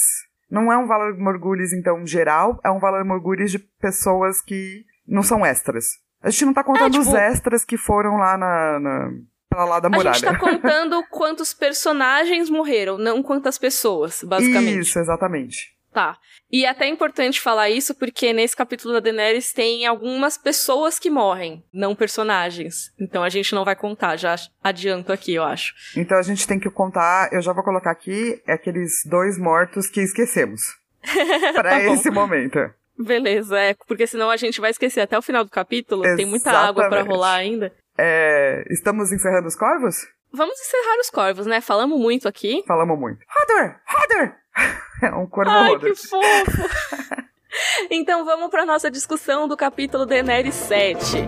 Não 0.50 0.72
é 0.72 0.76
um 0.78 0.86
Valor 0.86 1.16
Morgulis, 1.18 1.72
então, 1.72 2.06
geral, 2.06 2.58
é 2.64 2.70
um 2.70 2.78
Valor 2.78 3.04
Morgulis 3.04 3.50
de 3.50 3.58
pessoas 3.58 4.40
que 4.40 4.84
não 5.06 5.22
são 5.22 5.44
extras. 5.44 5.86
A 6.22 6.30
gente 6.30 6.44
não 6.46 6.52
tá 6.54 6.62
contando 6.64 6.92
tipo- 6.92 7.02
os 7.02 7.14
extras 7.14 7.64
que 7.64 7.76
foram 7.76 8.16
lá 8.16 8.36
na. 8.36 8.78
na 8.80 9.10
pra 9.48 9.64
lá 9.64 9.80
da 9.80 9.88
A 9.88 9.90
muralha. 9.90 10.14
gente 10.14 10.24
tá 10.24 10.36
contando 10.38 11.02
quantos 11.10 11.52
personagens 11.54 12.48
morreram, 12.50 12.98
não 12.98 13.22
quantas 13.22 13.58
pessoas, 13.58 14.22
basicamente. 14.22 14.80
Isso, 14.80 14.98
exatamente. 14.98 15.74
Tá. 15.92 16.16
E 16.52 16.64
é 16.64 16.68
até 16.68 16.86
importante 16.86 17.40
falar 17.40 17.70
isso 17.70 17.94
porque 17.94 18.32
nesse 18.32 18.54
capítulo 18.54 18.94
da 18.94 19.00
Daenerys 19.00 19.52
tem 19.52 19.86
algumas 19.86 20.36
pessoas 20.38 20.98
que 20.98 21.10
morrem, 21.10 21.64
não 21.72 21.94
personagens. 21.94 22.92
Então 23.00 23.24
a 23.24 23.28
gente 23.28 23.54
não 23.54 23.64
vai 23.64 23.74
contar, 23.74 24.16
já 24.16 24.36
adianto 24.62 25.12
aqui, 25.12 25.34
eu 25.34 25.42
acho. 25.44 25.74
Então 25.96 26.18
a 26.18 26.22
gente 26.22 26.46
tem 26.46 26.58
que 26.60 26.70
contar, 26.70 27.30
eu 27.32 27.40
já 27.42 27.52
vou 27.52 27.64
colocar 27.64 27.90
aqui, 27.90 28.40
é 28.46 28.52
aqueles 28.52 29.02
dois 29.06 29.38
mortos 29.38 29.88
que 29.88 30.00
esquecemos. 30.00 30.60
pra 31.54 31.62
Tá 31.70 31.84
esse 31.84 32.10
momento. 32.10 32.58
Beleza, 32.98 33.58
é, 33.58 33.74
porque 33.86 34.06
senão 34.06 34.28
a 34.28 34.36
gente 34.36 34.60
vai 34.60 34.70
esquecer 34.70 35.00
até 35.00 35.16
o 35.16 35.22
final 35.22 35.44
do 35.44 35.50
capítulo, 35.50 36.02
tem 36.16 36.26
muita 36.26 36.50
água 36.50 36.88
pra 36.88 36.98
Exatamente. 36.98 37.08
rolar 37.14 37.34
ainda. 37.34 37.72
É, 37.98 38.64
estamos 38.70 39.10
encerrando 39.12 39.48
os 39.48 39.56
corvos? 39.56 40.06
Vamos 40.32 40.60
encerrar 40.60 41.00
os 41.00 41.10
corvos, 41.10 41.46
né? 41.46 41.60
Falamos 41.60 41.98
muito 41.98 42.28
aqui. 42.28 42.62
Falamos 42.66 42.98
muito. 42.98 43.18
Hodor! 43.42 43.76
Hodor! 43.94 44.32
É 45.00 45.14
um 45.14 45.28
corvo 45.28 45.48
Ai, 45.52 45.70
Hodor. 45.74 45.90
que 45.90 45.94
fofo! 45.94 46.68
então 47.88 48.24
vamos 48.24 48.50
pra 48.50 48.66
nossa 48.66 48.90
discussão 48.90 49.46
do 49.46 49.56
capítulo 49.56 50.04
Daenerys 50.04 50.56
7. 50.56 51.18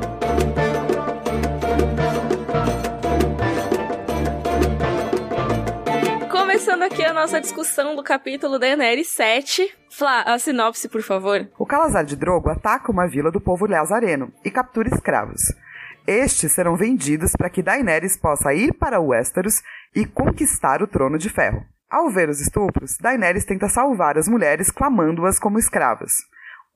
Começando 6.30 6.83
aqui 6.83 7.04
a 7.04 7.12
nossa 7.12 7.40
discussão 7.40 7.94
do 7.96 8.02
capítulo 8.02 8.59
Daenerys 8.59 9.09
7. 9.09 9.72
Flá, 9.90 10.22
a 10.22 10.38
sinopse, 10.38 10.88
por 10.88 11.02
favor. 11.02 11.48
O 11.59 11.66
Calazar 11.66 12.04
de 12.04 12.16
Drogo 12.16 12.48
ataca 12.50 12.90
uma 12.92 13.06
vila 13.09 13.30
do 13.30 13.40
povo 13.40 13.66
lazareno 13.66 14.33
e 14.44 14.50
captura 14.50 14.88
escravos. 14.88 15.40
Estes 16.06 16.52
serão 16.52 16.76
vendidos 16.76 17.32
para 17.36 17.50
que 17.50 17.62
Daenerys 17.62 18.16
possa 18.16 18.52
ir 18.54 18.72
para 18.74 19.00
Westeros 19.00 19.62
e 19.94 20.04
conquistar 20.06 20.82
o 20.82 20.86
trono 20.86 21.18
de 21.18 21.28
ferro. 21.28 21.64
Ao 21.88 22.08
ver 22.10 22.28
os 22.28 22.40
estupros, 22.40 22.96
Daenerys 23.00 23.44
tenta 23.44 23.68
salvar 23.68 24.16
as 24.16 24.28
mulheres 24.28 24.70
clamando-as 24.70 25.38
como 25.38 25.58
escravas. 25.58 26.12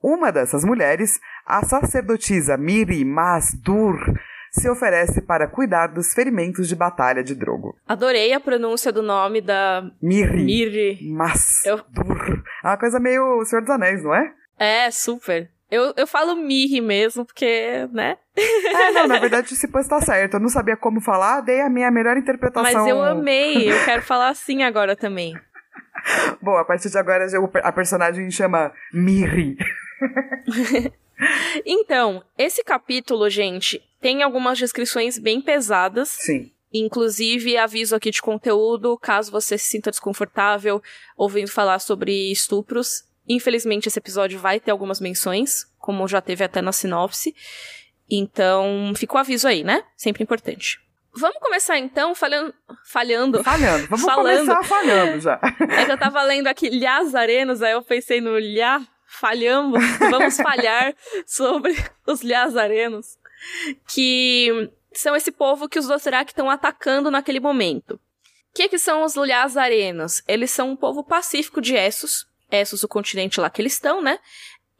Uma 0.03 0.31
dessas 0.31 0.63
mulheres, 0.63 1.19
a 1.45 1.65
sacerdotisa 1.65 2.57
Miri 2.57 3.03
Mas-Dur, 3.05 3.97
se 4.51 4.69
oferece 4.69 5.21
para 5.21 5.47
cuidar 5.47 5.87
dos 5.87 6.13
ferimentos 6.13 6.67
de 6.67 6.75
batalha 6.75 7.23
de 7.23 7.33
Drogo. 7.35 7.75
Adorei 7.87 8.31
a 8.33 8.39
pronúncia 8.39 8.91
do 8.91 9.01
nome 9.01 9.41
da 9.41 9.83
Miri. 10.01 10.43
Miri. 10.43 10.99
Mas-Dur. 11.11 12.27
Eu- 12.29 12.43
É 12.63 12.67
uma 12.67 12.77
coisa 12.77 12.99
meio 12.99 13.43
Senhor 13.45 13.61
dos 13.61 13.69
Anéis, 13.71 14.03
não 14.03 14.13
é? 14.13 14.31
É, 14.57 14.91
super. 14.91 15.49
Eu, 15.69 15.93
eu 15.97 16.05
falo 16.05 16.35
Miri 16.35 16.79
mesmo, 16.79 17.25
porque, 17.25 17.87
né? 17.91 18.17
É, 18.37 18.91
não, 18.91 19.07
na 19.07 19.17
verdade 19.17 19.51
esse 19.51 19.67
posto 19.67 19.89
tá 19.89 20.01
certo. 20.01 20.35
Eu 20.35 20.39
não 20.39 20.49
sabia 20.49 20.77
como 20.77 21.01
falar, 21.01 21.41
dei 21.41 21.61
a 21.61 21.69
minha 21.69 21.89
melhor 21.89 22.17
interpretação. 22.17 22.73
Mas 22.81 22.87
eu 22.87 23.01
amei, 23.03 23.71
eu 23.71 23.85
quero 23.85 24.01
falar 24.03 24.29
assim 24.29 24.63
agora 24.63 24.95
também. 24.95 25.33
Bom, 26.41 26.55
a 26.55 26.63
partir 26.65 26.89
de 26.89 26.97
agora 26.97 27.25
a 27.63 27.71
personagem 27.71 28.29
chama 28.29 28.71
Miri. 28.93 29.57
Então, 31.65 32.23
esse 32.37 32.63
capítulo, 32.63 33.29
gente, 33.29 33.81
tem 34.01 34.21
algumas 34.21 34.57
descrições 34.57 35.17
bem 35.17 35.41
pesadas. 35.41 36.09
Sim. 36.09 36.51
Inclusive, 36.73 37.57
aviso 37.57 37.95
aqui 37.95 38.11
de 38.11 38.21
conteúdo, 38.21 38.97
caso 38.97 39.31
você 39.31 39.57
se 39.57 39.69
sinta 39.69 39.91
desconfortável 39.91 40.81
ouvindo 41.15 41.49
falar 41.49 41.79
sobre 41.79 42.31
estupros. 42.31 43.05
Infelizmente, 43.27 43.87
esse 43.87 43.99
episódio 43.99 44.39
vai 44.39 44.59
ter 44.59 44.71
algumas 44.71 44.99
menções, 44.99 45.65
como 45.79 46.07
já 46.07 46.21
teve 46.21 46.43
até 46.43 46.61
na 46.61 46.71
sinopse. 46.71 47.35
Então, 48.09 48.93
fica 48.95 49.15
o 49.15 49.17
aviso 49.17 49.47
aí, 49.47 49.63
né? 49.63 49.83
Sempre 49.97 50.23
importante. 50.23 50.79
Vamos 51.17 51.39
começar 51.39 51.77
então 51.77 52.13
falando. 52.13 52.53
Falhando. 52.85 53.43
Falhando. 53.43 53.87
Vamos 53.87 54.05
Falando. 54.05 54.45
começar 54.45 54.63
falhando 54.63 55.21
já. 55.21 55.39
É 55.69 55.85
que 55.85 55.91
eu 55.91 55.97
tava 55.97 56.21
lendo 56.23 56.47
aqui 56.47 56.69
Lhas 56.69 57.15
Arenos, 57.15 57.61
aí 57.61 57.71
eu 57.71 57.81
pensei 57.81 58.19
no 58.19 58.37
Lhá, 58.37 58.85
falhamos, 59.07 59.81
vamos 59.97 60.35
falhar 60.35 60.93
sobre 61.25 61.73
os 62.05 62.21
Lhas 62.21 62.57
Arenos, 62.57 63.17
que 63.87 64.69
são 64.91 65.15
esse 65.15 65.31
povo 65.31 65.69
que 65.69 65.79
os 65.79 65.87
Dothraki 65.87 66.31
estão 66.31 66.49
atacando 66.49 67.09
naquele 67.09 67.39
momento. 67.39 67.93
O 67.93 67.99
que, 68.53 68.69
que 68.69 68.77
são 68.77 69.03
os 69.03 69.15
Lhas 69.15 69.55
Arenos? 69.55 70.21
Eles 70.27 70.51
são 70.51 70.71
um 70.71 70.75
povo 70.75 71.01
pacífico 71.03 71.61
de 71.61 71.75
Essos, 71.75 72.27
Essos, 72.51 72.83
o 72.83 72.87
continente 72.87 73.39
lá 73.39 73.49
que 73.49 73.61
eles 73.61 73.73
estão, 73.73 74.01
né? 74.01 74.19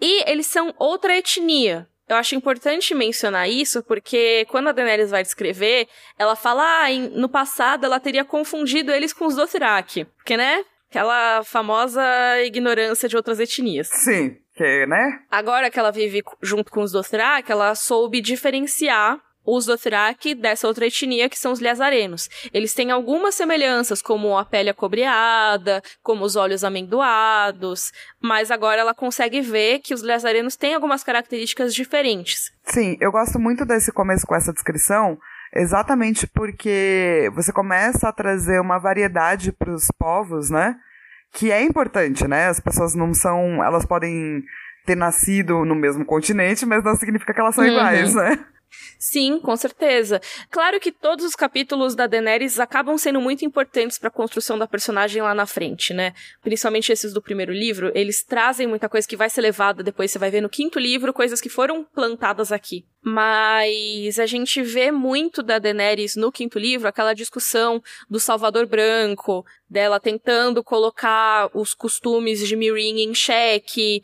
E 0.02 0.30
eles 0.30 0.48
são 0.48 0.74
outra 0.78 1.18
etnia. 1.18 1.88
Eu 2.08 2.16
acho 2.18 2.36
importante 2.36 2.94
mencionar 2.94 3.50
isso 3.50 3.82
porque 3.84 4.46
quando 4.50 4.68
a 4.70 4.72
Daenerys 4.72 5.10
vai 5.10 5.24
descrever, 5.24 5.88
ela 6.20 6.36
fala, 6.36 6.64
ah, 6.84 6.92
em- 6.92 7.10
no 7.10 7.28
passado 7.28 7.86
ela 7.86 8.00
teria 8.00 8.24
confundido 8.24 8.92
eles 8.92 9.12
com 9.12 9.26
os 9.26 9.36
Dothraki. 9.36 10.06
Porque, 10.18 10.38
né? 10.38 10.64
Aquela 10.90 11.44
famosa 11.44 12.02
ignorância 12.44 13.10
de 13.10 13.18
outras 13.18 13.40
etnias. 13.40 13.88
Sim, 13.88 14.38
que, 14.56 14.86
né? 14.86 15.20
Agora 15.32 15.70
que 15.72 15.80
ela 15.80 15.92
vive 15.92 16.22
junto 16.42 16.72
com 16.72 16.82
os 16.82 16.92
Dothraki, 16.92 17.52
ela 17.52 17.74
soube 17.74 18.22
diferenciar 18.22 19.20
os 19.46 19.66
Dothraki 19.66 20.34
dessa 20.36 20.68
outra 20.68 20.88
etnia 20.88 21.30
que 21.30 21.38
são 21.38 21.52
os 21.52 21.60
Lhazarenos. 21.60 22.30
Eles 22.54 22.74
têm 22.74 22.92
algumas 22.92 23.36
semelhanças, 23.36 24.02
como 24.02 24.38
a 24.38 24.44
pele 24.46 24.70
acobreada, 24.70 25.82
como 26.02 26.24
os 26.26 26.36
olhos 26.36 26.64
amendoados, 26.64 27.92
mas 28.22 28.50
agora 28.52 28.82
ela 28.82 28.94
consegue 28.94 29.42
ver 29.42 29.80
que 29.80 29.94
os 29.94 30.02
Lhazarenos 30.02 30.56
têm 30.56 30.74
algumas 30.74 31.04
características 31.04 31.74
diferentes. 31.74 32.52
Sim, 32.64 32.98
eu 33.00 33.12
gosto 33.12 33.40
muito 33.40 33.66
desse 33.66 33.92
começo 33.92 34.26
com 34.26 34.36
essa 34.36 34.52
descrição, 34.52 35.18
exatamente 35.56 36.28
porque 36.28 37.30
você 37.34 37.52
começa 37.52 38.10
a 38.10 38.12
trazer 38.14 38.60
uma 38.60 38.78
variedade 38.80 39.52
para 39.52 39.72
os 39.74 39.88
povos, 39.98 40.50
né? 40.50 40.76
Que 41.34 41.52
é 41.52 41.62
importante, 41.62 42.28
né? 42.28 42.48
As 42.48 42.60
pessoas 42.60 42.96
não 42.96 43.14
são. 43.14 43.62
Elas 43.64 43.86
podem 43.86 44.42
ter 44.86 44.96
nascido 44.96 45.66
no 45.66 45.76
mesmo 45.76 46.06
continente, 46.06 46.66
mas 46.66 46.84
não 46.84 46.96
significa 46.96 47.34
que 47.34 47.40
elas 47.40 47.56
são 47.56 47.64
Uhum. 47.64 47.72
iguais, 47.72 48.14
né? 48.16 48.40
Sim, 49.00 49.40
com 49.40 49.56
certeza. 49.56 50.22
Claro 50.50 50.80
que 50.80 50.92
todos 50.92 51.26
os 51.26 51.36
capítulos 51.36 51.96
da 51.96 52.08
Daenerys 52.08 52.60
acabam 52.60 52.98
sendo 52.98 53.22
muito 53.22 53.46
importantes 53.46 53.98
para 53.98 54.10
a 54.10 54.12
construção 54.12 54.58
da 54.58 54.68
personagem 54.68 55.22
lá 55.22 55.34
na 55.34 55.46
frente, 55.46 55.94
né? 55.94 56.14
Principalmente 56.42 56.92
esses 56.92 57.14
do 57.14 57.22
primeiro 57.22 57.54
livro, 57.54 57.92
eles 57.96 58.24
trazem 58.24 58.68
muita 58.68 58.90
coisa 58.90 59.08
que 59.08 59.18
vai 59.18 59.30
ser 59.30 59.42
levada 59.42 59.84
depois, 59.84 60.12
você 60.12 60.20
vai 60.20 60.32
ver 60.32 60.42
no 60.42 60.50
quinto 60.50 60.80
livro, 60.80 61.14
coisas 61.14 61.42
que 61.42 61.50
foram 61.50 61.84
plantadas 61.84 62.52
aqui. 62.52 62.86
Mas 63.02 64.18
a 64.18 64.26
gente 64.26 64.62
vê 64.64 64.92
muito 64.92 65.44
da 65.44 65.60
Daenerys 65.60 66.16
no 66.16 66.32
quinto 66.32 66.58
livro, 66.58 66.88
aquela 66.88 67.14
discussão 67.14 67.82
do 68.10 68.20
Salvador 68.20 68.66
Branco, 68.66 69.46
dela 69.70 70.00
tentando 70.00 70.64
colocar 70.64 71.50
os 71.54 71.74
costumes 71.74 72.48
de 72.48 72.56
Meereen 72.56 73.02
em 73.02 73.14
xeque, 73.14 74.02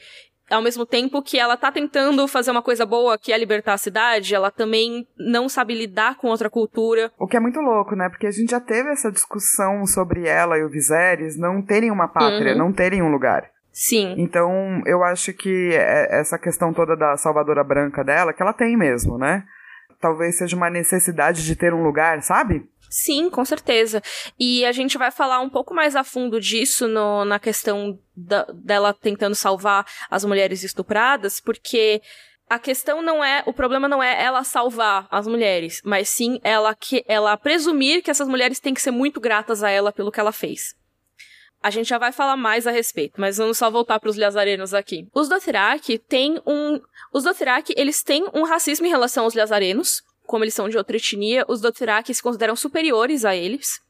ao 0.52 0.62
mesmo 0.62 0.86
tempo 0.86 1.22
que 1.22 1.40
ela 1.40 1.56
tá 1.58 1.72
tentando 1.72 2.28
fazer 2.28 2.52
uma 2.52 2.62
coisa 2.62 2.86
boa, 2.86 3.18
que 3.18 3.32
é 3.34 3.38
libertar 3.38 3.74
a 3.74 3.78
cidade, 3.78 4.36
ela 4.36 4.52
também 4.52 5.08
não 5.18 5.48
sabe 5.50 5.74
lidar 5.74 6.18
com 6.18 6.28
outra 6.28 6.50
cultura. 6.50 7.12
O 7.18 7.26
que 7.28 7.38
é 7.38 7.40
muito 7.40 7.60
louco, 7.60 7.96
né? 7.96 8.10
Porque 8.10 8.28
a 8.28 8.32
gente 8.32 8.52
já 8.52 8.60
teve 8.60 8.90
essa 8.92 9.12
discussão 9.12 9.86
sobre 9.86 10.28
ela 10.28 10.58
e 10.58 10.64
o 10.64 10.70
Viserys 10.70 11.38
não 11.38 11.62
terem 11.62 11.90
uma 11.92 12.08
pátria, 12.08 12.52
Uhum. 12.52 12.58
não 12.58 12.72
terem 12.74 13.02
um 13.02 13.10
lugar. 13.12 13.50
Sim, 13.74 14.16
Então, 14.18 14.82
eu 14.86 15.02
acho 15.02 15.32
que 15.34 15.72
é- 15.74 16.20
essa 16.20 16.38
questão 16.38 16.74
toda 16.74 16.94
da 16.96 17.16
salvadora 17.16 17.64
branca 17.64 18.04
dela, 18.04 18.34
que 18.34 18.42
ela 18.42 18.52
tem 18.52 18.76
mesmo, 18.76 19.18
né? 19.18 19.44
Talvez 20.02 20.38
seja 20.38 20.58
uma 20.58 20.70
necessidade 20.70 21.46
de 21.46 21.56
ter 21.56 21.74
um 21.74 21.82
lugar, 21.84 22.22
sabe? 22.22 22.66
Sim, 22.92 23.30
com 23.30 23.44
certeza. 23.46 24.04
E 24.38 24.66
a 24.66 24.72
gente 24.74 24.98
vai 24.98 25.10
falar 25.10 25.40
um 25.40 25.50
pouco 25.50 25.74
mais 25.74 25.96
a 25.96 26.04
fundo 26.04 26.40
disso 26.40 26.88
no- 26.88 27.24
na 27.26 27.40
questão 27.40 27.98
da- 28.16 28.46
dela 28.54 28.94
tentando 28.94 29.34
salvar 29.34 29.86
as 30.10 30.26
mulheres 30.26 30.62
estupradas, 30.64 31.40
porque 31.40 32.02
a 32.50 32.60
questão 32.60 33.02
não 33.02 33.24
é, 33.24 33.42
o 33.46 33.54
problema 33.54 33.88
não 33.88 34.04
é 34.04 34.22
ela 34.22 34.44
salvar 34.44 35.08
as 35.10 35.26
mulheres, 35.26 35.82
mas 35.86 36.10
sim 36.10 36.40
ela 36.44 36.76
que 36.76 37.02
ela 37.08 37.38
presumir 37.38 38.04
que 38.04 38.12
essas 38.12 38.28
mulheres 38.28 38.60
têm 38.60 38.74
que 38.74 38.82
ser 38.82 38.92
muito 38.92 39.22
gratas 39.22 39.64
a 39.64 39.70
ela 39.70 39.94
pelo 39.94 40.12
que 40.12 40.20
ela 40.20 40.34
fez. 40.34 40.76
A 41.64 41.70
gente 41.70 41.88
já 41.88 41.98
vai 41.98 42.12
falar 42.12 42.36
mais 42.36 42.66
a 42.68 42.72
respeito, 42.72 43.22
mas 43.22 43.38
vamos 43.38 43.58
só 43.58 43.70
voltar 43.70 44.00
para 44.00 44.10
os 44.10 44.18
Lazarenos 44.18 44.74
aqui. 44.74 45.08
Os 45.14 45.30
Dothraki 45.30 45.98
têm 46.00 46.42
um, 46.46 46.82
os 47.14 47.24
Dothraki, 47.24 47.74
eles 47.78 48.04
têm 48.04 48.26
um 48.34 48.44
racismo 48.44 48.86
em 48.86 48.90
relação 48.90 49.24
aos 49.26 49.36
Lazarenos, 49.36 50.02
como 50.32 50.46
eles 50.46 50.54
são 50.54 50.70
de 50.70 50.78
outra 50.78 50.96
etnia, 50.96 51.44
os 51.50 51.60
Dothraki 51.60 52.14
se 52.14 52.24
consideram 52.24 52.56
superiores 52.56 53.26
a 53.26 53.36
eles. 53.36 53.82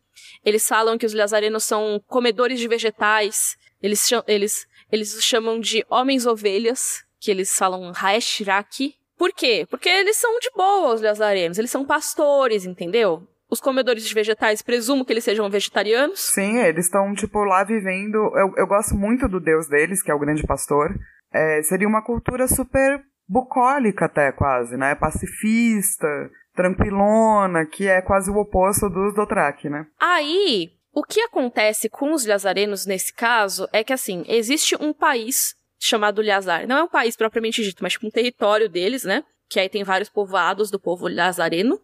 Eles 0.43 0.67
falam 0.67 0.97
que 0.97 1.05
os 1.05 1.13
Lazarenos 1.13 1.63
são 1.63 2.01
comedores 2.07 2.59
de 2.59 2.67
vegetais, 2.67 3.55
eles, 3.79 4.09
eles, 4.27 4.65
eles 4.91 5.15
os 5.15 5.23
chamam 5.23 5.59
de 5.59 5.85
homens 5.87 6.25
ovelhas, 6.25 7.03
que 7.19 7.29
eles 7.29 7.55
falam 7.55 7.93
Haeshraki. 7.95 8.95
Por 9.19 9.31
quê? 9.31 9.67
Porque 9.69 9.87
eles 9.87 10.17
são 10.17 10.39
de 10.39 10.49
boa, 10.55 10.95
os 10.95 11.01
lazarenos. 11.01 11.59
Eles 11.59 11.69
são 11.69 11.85
pastores, 11.85 12.65
entendeu? 12.65 13.21
Os 13.47 13.61
comedores 13.61 14.03
de 14.03 14.13
vegetais, 14.13 14.63
presumo 14.63 15.05
que 15.05 15.13
eles 15.13 15.23
sejam 15.23 15.47
vegetarianos. 15.47 16.19
Sim, 16.19 16.57
eles 16.57 16.85
estão, 16.85 17.13
tipo, 17.13 17.43
lá 17.43 17.63
vivendo. 17.63 18.17
Eu, 18.35 18.51
eu 18.57 18.65
gosto 18.65 18.95
muito 18.95 19.27
do 19.27 19.39
deus 19.39 19.67
deles, 19.67 20.01
que 20.01 20.09
é 20.09 20.15
o 20.15 20.19
grande 20.19 20.41
pastor. 20.47 20.89
É, 21.31 21.61
seria 21.61 21.87
uma 21.87 22.03
cultura 22.03 22.47
super 22.47 22.99
bucólica, 23.31 24.05
até 24.05 24.29
quase, 24.33 24.75
né? 24.75 24.93
Pacifista, 24.93 26.05
tranquilona, 26.53 27.65
que 27.65 27.87
é 27.87 28.01
quase 28.01 28.29
o 28.29 28.35
oposto 28.35 28.89
dos 28.89 29.15
Dothraki, 29.15 29.69
né? 29.69 29.87
Aí, 29.97 30.73
o 30.93 31.01
que 31.01 31.21
acontece 31.21 31.87
com 31.87 32.13
os 32.13 32.25
Lazarenos 32.25 32.85
nesse 32.85 33.13
caso 33.13 33.69
é 33.71 33.85
que, 33.85 33.93
assim, 33.93 34.25
existe 34.27 34.75
um 34.75 34.91
país 34.91 35.55
chamado 35.79 36.21
Lhazar. 36.21 36.67
Não 36.67 36.77
é 36.77 36.83
um 36.83 36.89
país 36.89 37.15
propriamente 37.15 37.63
dito, 37.63 37.81
mas 37.81 37.93
tipo 37.93 38.05
um 38.05 38.11
território 38.11 38.67
deles, 38.67 39.05
né? 39.05 39.23
Que 39.49 39.61
aí 39.61 39.69
tem 39.69 39.83
vários 39.83 40.09
povoados 40.09 40.69
do 40.69 40.79
povo 40.79 41.07
lazareno. 41.07 41.79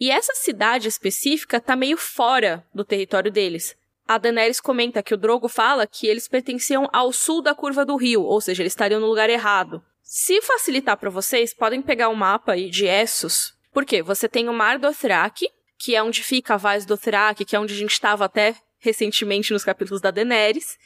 E 0.00 0.10
essa 0.10 0.32
cidade 0.34 0.88
específica 0.88 1.60
tá 1.60 1.76
meio 1.76 1.98
fora 1.98 2.64
do 2.74 2.84
território 2.84 3.30
deles. 3.30 3.76
A 4.06 4.16
Daenerys 4.16 4.58
comenta 4.58 5.02
que 5.02 5.12
o 5.12 5.18
Drogo 5.18 5.48
fala 5.48 5.86
que 5.86 6.06
eles 6.06 6.26
pertenciam 6.26 6.88
ao 6.92 7.12
sul 7.12 7.42
da 7.42 7.54
curva 7.54 7.84
do 7.84 7.94
rio, 7.94 8.22
ou 8.22 8.40
seja, 8.40 8.62
eles 8.62 8.72
estariam 8.72 9.00
no 9.00 9.06
lugar 9.06 9.28
errado. 9.28 9.82
Se 10.10 10.40
facilitar 10.40 10.96
para 10.96 11.10
vocês, 11.10 11.52
podem 11.52 11.82
pegar 11.82 12.08
o 12.08 12.12
um 12.12 12.14
mapa 12.14 12.52
aí 12.52 12.70
de 12.70 12.86
Essos. 12.86 13.52
Por 13.74 13.84
quê? 13.84 14.02
Você 14.02 14.26
tem 14.26 14.48
o 14.48 14.54
Mar 14.54 14.78
Dothraki, 14.78 15.50
que 15.78 15.94
é 15.94 16.02
onde 16.02 16.24
fica 16.24 16.54
a 16.54 16.56
Vaz 16.56 16.86
Dothraki, 16.86 17.44
que 17.44 17.54
é 17.54 17.60
onde 17.60 17.74
a 17.74 17.76
gente 17.76 17.92
estava 17.92 18.24
até 18.24 18.54
recentemente 18.78 19.52
nos 19.52 19.66
capítulos 19.66 20.00
da 20.00 20.10
Daenerys. 20.10 20.78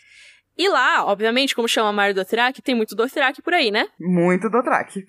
E 0.59 0.69
lá, 0.69 1.07
obviamente, 1.07 1.55
como 1.55 1.69
chama 1.69 1.93
Mar 1.93 2.13
Dothraki, 2.13 2.61
tem 2.61 2.75
muito 2.75 2.97
Dothraki 2.97 3.41
por 3.41 3.55
aí, 3.55 3.71
né? 3.71 3.87
Muito 4.01 4.51
Dothraki. 4.51 5.07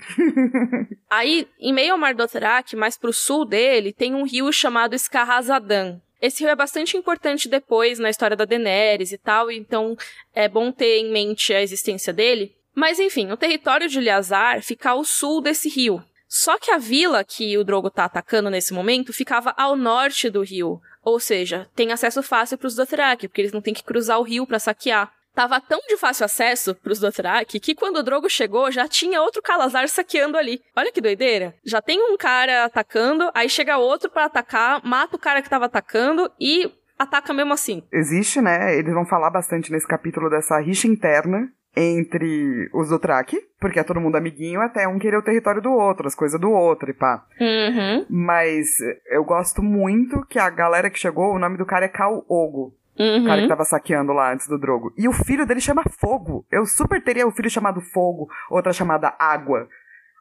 aí, 1.10 1.48
em 1.60 1.74
meio 1.74 1.94
ao 1.94 1.98
Mar 1.98 2.14
Dothraki, 2.14 2.76
mais 2.76 2.96
pro 2.96 3.12
sul 3.12 3.44
dele, 3.44 3.92
tem 3.92 4.14
um 4.14 4.28
rio 4.28 4.54
chamado 4.54 4.96
Scarrazadan. 4.96 6.00
Esse 6.22 6.44
rio 6.44 6.52
é 6.52 6.56
bastante 6.56 6.96
importante 6.96 7.50
depois 7.50 7.98
na 7.98 8.12
história 8.12 8.38
da 8.38 8.46
Daenerys 8.46 9.12
e 9.12 9.18
tal, 9.18 9.50
então 9.50 9.98
é 10.36 10.48
bom 10.48 10.72
ter 10.72 11.00
em 11.00 11.12
mente 11.12 11.52
a 11.52 11.64
existência 11.64 12.14
dele. 12.14 12.56
Mas 12.76 13.00
enfim, 13.00 13.32
o 13.32 13.38
território 13.38 13.88
de 13.88 14.00
Liazar 14.00 14.62
fica 14.62 14.92
ao 14.92 15.04
sul 15.04 15.42
desse 15.42 15.70
rio. 15.70 16.04
Só 16.28 16.58
que 16.58 16.72
a 16.72 16.80
vila 16.80 17.24
que 17.24 17.56
o 17.58 17.64
Drogo 17.64 17.92
tá 17.92 18.06
atacando 18.06 18.50
nesse 18.50 18.74
momento 18.74 19.14
ficava 19.14 19.54
ao 19.56 19.76
norte 19.76 20.32
do 20.32 20.42
rio, 20.42 20.82
ou 21.04 21.20
seja, 21.20 21.70
tem 21.76 21.92
acesso 21.92 22.24
fácil 22.24 22.58
para 22.58 22.66
os 22.66 22.76
Dothraki, 22.76 23.28
porque 23.28 23.40
eles 23.40 23.52
não 23.52 23.62
têm 23.62 23.74
que 23.74 23.84
cruzar 23.84 24.20
o 24.20 24.24
rio 24.24 24.48
para 24.48 24.58
saquear. 24.58 25.12
Tava 25.36 25.60
tão 25.62 25.80
de 25.88 25.98
fácil 25.98 26.26
acesso 26.26 26.76
pros 26.76 27.00
Dothraki 27.00 27.60
que 27.60 27.76
quando 27.76 27.98
o 27.98 28.04
Drogo 28.04 28.30
chegou 28.30 28.72
já 28.72 28.88
tinha 28.88 29.22
outro 29.22 29.42
Calazar 29.42 29.88
saqueando 29.88 30.38
ali. 30.38 30.62
Olha 30.76 30.92
que 30.92 31.02
doideira. 31.02 31.56
Já 31.64 31.82
tem 31.82 32.00
um 32.02 32.16
cara 32.18 32.66
atacando, 32.66 33.30
aí 33.34 33.50
chega 33.50 33.78
outro 33.78 34.10
para 34.10 34.26
atacar, 34.26 34.84
mata 34.84 35.16
o 35.16 35.20
cara 35.20 35.42
que 35.42 35.50
tava 35.50 35.66
atacando 35.66 36.32
e 36.40 36.72
ataca 36.98 37.34
mesmo 37.34 37.54
assim. 37.54 37.84
Existe, 37.92 38.42
né? 38.42 38.78
Eles 38.78 38.94
vão 38.94 39.06
falar 39.06 39.32
bastante 39.32 39.72
nesse 39.72 39.88
capítulo 39.88 40.30
dessa 40.30 40.60
rixa 40.60 40.88
interna 40.88 41.52
entre 41.76 42.70
os 42.74 42.90
Dothraki, 42.90 43.40
porque 43.60 43.80
é 43.80 43.84
todo 43.84 44.00
mundo 44.00 44.16
amiguinho, 44.16 44.62
até 44.62 44.88
um 44.88 45.00
querer 45.00 45.18
o 45.18 45.24
território 45.24 45.62
do 45.62 45.72
outro, 45.72 46.08
as 46.08 46.16
coisas 46.16 46.40
do 46.40 46.52
outro 46.52 46.90
e 46.90 46.94
pá. 46.94 47.26
Uhum. 47.40 48.06
Mas 48.10 48.68
eu 49.10 49.24
gosto 49.24 49.64
muito 49.64 50.26
que 50.28 50.38
a 50.38 50.50
galera 50.50 50.90
que 50.90 51.00
chegou, 51.00 51.34
o 51.34 51.40
nome 51.40 51.58
do 51.58 51.66
cara 51.66 51.86
é 51.86 51.90
Cal 51.90 52.24
Ogo. 52.30 52.76
Uhum. 52.98 53.24
O 53.24 53.26
cara 53.26 53.42
que 53.42 53.48
tava 53.48 53.64
saqueando 53.64 54.14
lá 54.14 54.32
antes 54.32 54.48
do 54.48 54.60
Drogo. 54.60 54.94
E 54.98 55.08
o 55.08 55.14
filho 55.14 55.46
dele 55.46 55.60
chama 55.60 55.84
Fogo. 56.00 56.46
Eu 56.52 56.66
super 56.66 57.02
teria 57.04 57.28
o 57.28 57.32
filho 57.32 57.50
chamado 57.50 57.82
Fogo, 57.82 58.30
outra 58.50 58.72
chamada 58.72 59.16
Água. 59.18 59.68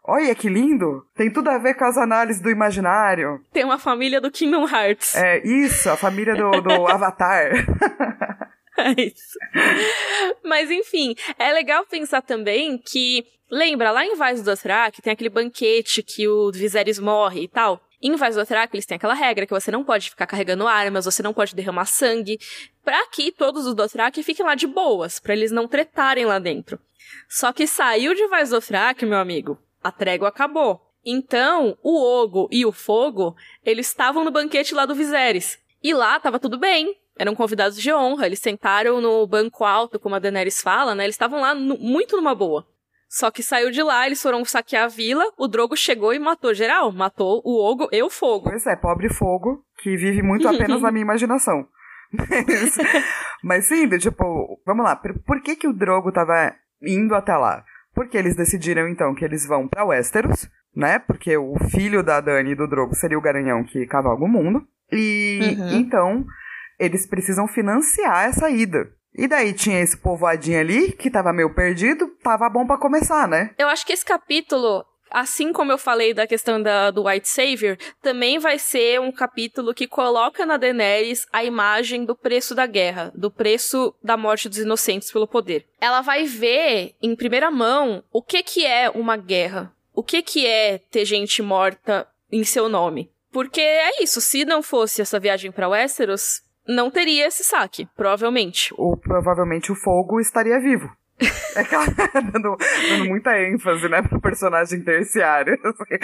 Olha 0.04 0.34
que 0.34 0.48
lindo! 0.48 1.06
Tem 1.14 1.30
tudo 1.30 1.48
a 1.48 1.58
ver 1.58 1.74
com 1.74 1.84
as 1.84 1.96
análises 1.96 2.42
do 2.42 2.50
imaginário. 2.50 3.40
Tem 3.52 3.64
uma 3.64 3.78
família 3.78 4.20
do 4.20 4.32
Kingdom 4.32 4.66
Hearts. 4.66 5.14
É, 5.14 5.46
isso, 5.46 5.88
a 5.88 5.96
família 5.96 6.34
do, 6.34 6.50
do 6.60 6.86
Avatar. 6.88 7.52
isso. 8.90 9.38
Mas 10.44 10.70
enfim, 10.70 11.14
é 11.38 11.52
legal 11.52 11.86
pensar 11.86 12.22
também 12.22 12.78
que. 12.78 13.24
Lembra, 13.50 13.90
lá 13.90 14.02
em 14.06 14.16
Vaz 14.16 14.40
do 14.40 14.46
Dothraki 14.46 15.02
tem 15.02 15.12
aquele 15.12 15.28
banquete 15.28 16.02
que 16.02 16.26
o 16.26 16.50
Viserys 16.50 16.98
morre 16.98 17.42
e 17.42 17.48
tal. 17.48 17.82
Em 18.02 18.16
Vasotrack, 18.16 18.74
eles 18.74 18.84
têm 18.84 18.96
aquela 18.96 19.14
regra 19.14 19.46
que 19.46 19.54
você 19.54 19.70
não 19.70 19.84
pode 19.84 20.10
ficar 20.10 20.26
carregando 20.26 20.66
armas, 20.66 21.04
você 21.04 21.22
não 21.22 21.32
pode 21.32 21.54
derramar 21.54 21.84
sangue, 21.84 22.36
para 22.84 23.06
que 23.06 23.30
todos 23.30 23.64
os 23.64 23.76
Dothraki 23.76 24.24
fiquem 24.24 24.44
lá 24.44 24.56
de 24.56 24.66
boas, 24.66 25.20
para 25.20 25.34
eles 25.34 25.52
não 25.52 25.68
tretarem 25.68 26.24
lá 26.24 26.40
dentro. 26.40 26.80
Só 27.28 27.52
que 27.52 27.64
saiu 27.64 28.12
de 28.12 28.26
Vasotrack, 28.26 29.06
meu 29.06 29.18
amigo, 29.18 29.56
a 29.80 29.92
trégua 29.92 30.28
acabou. 30.28 30.80
Então, 31.04 31.78
o 31.80 31.96
Ogo 31.96 32.48
e 32.50 32.66
o 32.66 32.72
Fogo, 32.72 33.36
eles 33.64 33.86
estavam 33.86 34.24
no 34.24 34.32
banquete 34.32 34.74
lá 34.74 34.84
do 34.84 34.96
Viserys. 34.96 35.58
E 35.80 35.94
lá 35.94 36.18
tava 36.18 36.40
tudo 36.40 36.58
bem, 36.58 36.96
eram 37.18 37.34
convidados 37.34 37.76
de 37.76 37.92
honra, 37.92 38.26
eles 38.26 38.38
sentaram 38.38 39.00
no 39.00 39.26
banco 39.26 39.64
alto, 39.64 39.98
como 39.98 40.14
a 40.14 40.18
Daenerys 40.18 40.62
fala, 40.62 40.94
né? 40.94 41.04
Eles 41.04 41.14
estavam 41.14 41.40
lá 41.40 41.54
no, 41.54 41.78
muito 41.78 42.16
numa 42.16 42.34
boa. 42.34 42.66
Só 43.08 43.30
que 43.30 43.42
saiu 43.42 43.70
de 43.70 43.82
lá, 43.82 44.06
eles 44.06 44.22
foram 44.22 44.42
saquear 44.42 44.84
a 44.84 44.88
vila, 44.88 45.24
o 45.36 45.46
Drogo 45.46 45.76
chegou 45.76 46.14
e 46.14 46.18
matou 46.18 46.54
geral. 46.54 46.90
Matou 46.90 47.42
o 47.44 47.62
Ogo 47.62 47.88
e 47.92 48.02
o 48.02 48.08
Fogo. 48.08 48.48
Pois 48.48 48.66
é, 48.66 48.74
pobre 48.74 49.12
Fogo, 49.12 49.62
que 49.82 49.94
vive 49.96 50.22
muito 50.22 50.48
apenas 50.48 50.80
na 50.80 50.90
minha 50.90 51.02
imaginação. 51.02 51.66
Mas, 52.12 52.76
mas 53.42 53.66
sim, 53.66 53.88
tipo, 53.98 54.60
vamos 54.66 54.84
lá. 54.84 54.94
Por 54.96 55.40
que 55.40 55.56
que 55.56 55.66
o 55.66 55.72
Drogo 55.72 56.12
tava 56.12 56.54
indo 56.82 57.14
até 57.14 57.34
lá? 57.34 57.64
Porque 57.94 58.18
eles 58.18 58.36
decidiram, 58.36 58.86
então, 58.86 59.14
que 59.14 59.24
eles 59.24 59.46
vão 59.46 59.66
para 59.66 59.86
Westeros, 59.86 60.46
né? 60.76 60.98
Porque 60.98 61.38
o 61.38 61.54
filho 61.70 62.02
da 62.02 62.20
Dani 62.20 62.50
e 62.50 62.54
do 62.54 62.68
Drogo 62.68 62.94
seria 62.94 63.16
o 63.16 63.22
garanhão 63.22 63.64
que 63.64 63.86
cavalga 63.86 64.24
o 64.24 64.28
mundo. 64.28 64.62
E, 64.92 65.56
uhum. 65.58 65.72
então, 65.72 66.26
eles 66.82 67.06
precisam 67.06 67.46
financiar 67.46 68.24
essa 68.28 68.50
ida. 68.50 68.90
E 69.14 69.28
daí 69.28 69.52
tinha 69.52 69.80
esse 69.80 69.96
povoadinho 69.96 70.58
ali, 70.58 70.92
que 70.92 71.10
tava 71.10 71.32
meio 71.32 71.54
perdido, 71.54 72.08
tava 72.22 72.48
bom 72.48 72.66
para 72.66 72.78
começar, 72.78 73.28
né? 73.28 73.54
Eu 73.58 73.68
acho 73.68 73.86
que 73.86 73.92
esse 73.92 74.04
capítulo, 74.04 74.84
assim 75.10 75.52
como 75.52 75.70
eu 75.70 75.78
falei 75.78 76.14
da 76.14 76.26
questão 76.26 76.60
da, 76.60 76.90
do 76.90 77.06
White 77.06 77.28
Savior, 77.28 77.76
também 78.00 78.38
vai 78.38 78.58
ser 78.58 79.00
um 79.00 79.12
capítulo 79.12 79.74
que 79.74 79.86
coloca 79.86 80.44
na 80.46 80.56
Daenerys 80.56 81.26
a 81.30 81.44
imagem 81.44 82.04
do 82.04 82.16
preço 82.16 82.54
da 82.54 82.66
guerra, 82.66 83.12
do 83.14 83.30
preço 83.30 83.94
da 84.02 84.16
morte 84.16 84.48
dos 84.48 84.58
inocentes 84.58 85.12
pelo 85.12 85.28
poder. 85.28 85.66
Ela 85.80 86.00
vai 86.00 86.24
ver 86.24 86.94
em 87.00 87.14
primeira 87.14 87.50
mão 87.50 88.02
o 88.10 88.22
que 88.22 88.42
que 88.42 88.66
é 88.66 88.90
uma 88.90 89.16
guerra, 89.16 89.70
o 89.94 90.02
que 90.02 90.22
que 90.22 90.46
é 90.46 90.78
ter 90.78 91.04
gente 91.04 91.42
morta 91.42 92.08
em 92.30 92.42
seu 92.44 92.68
nome. 92.68 93.12
Porque 93.30 93.60
é 93.60 94.02
isso, 94.02 94.20
se 94.20 94.44
não 94.44 94.62
fosse 94.62 95.00
essa 95.00 95.18
viagem 95.18 95.50
para 95.50 95.68
Westeros, 95.68 96.42
não 96.66 96.90
teria 96.90 97.26
esse 97.26 97.44
saque, 97.44 97.88
provavelmente. 97.96 98.72
Ou 98.76 98.96
provavelmente 98.96 99.72
o 99.72 99.74
fogo 99.74 100.20
estaria 100.20 100.60
vivo. 100.60 100.90
É 101.54 102.20
dando, 102.22 102.56
dando, 102.56 103.04
muita 103.04 103.38
ênfase, 103.38 103.86
né, 103.86 104.00
pro 104.00 104.18
personagem 104.18 104.82
terciário. 104.82 105.58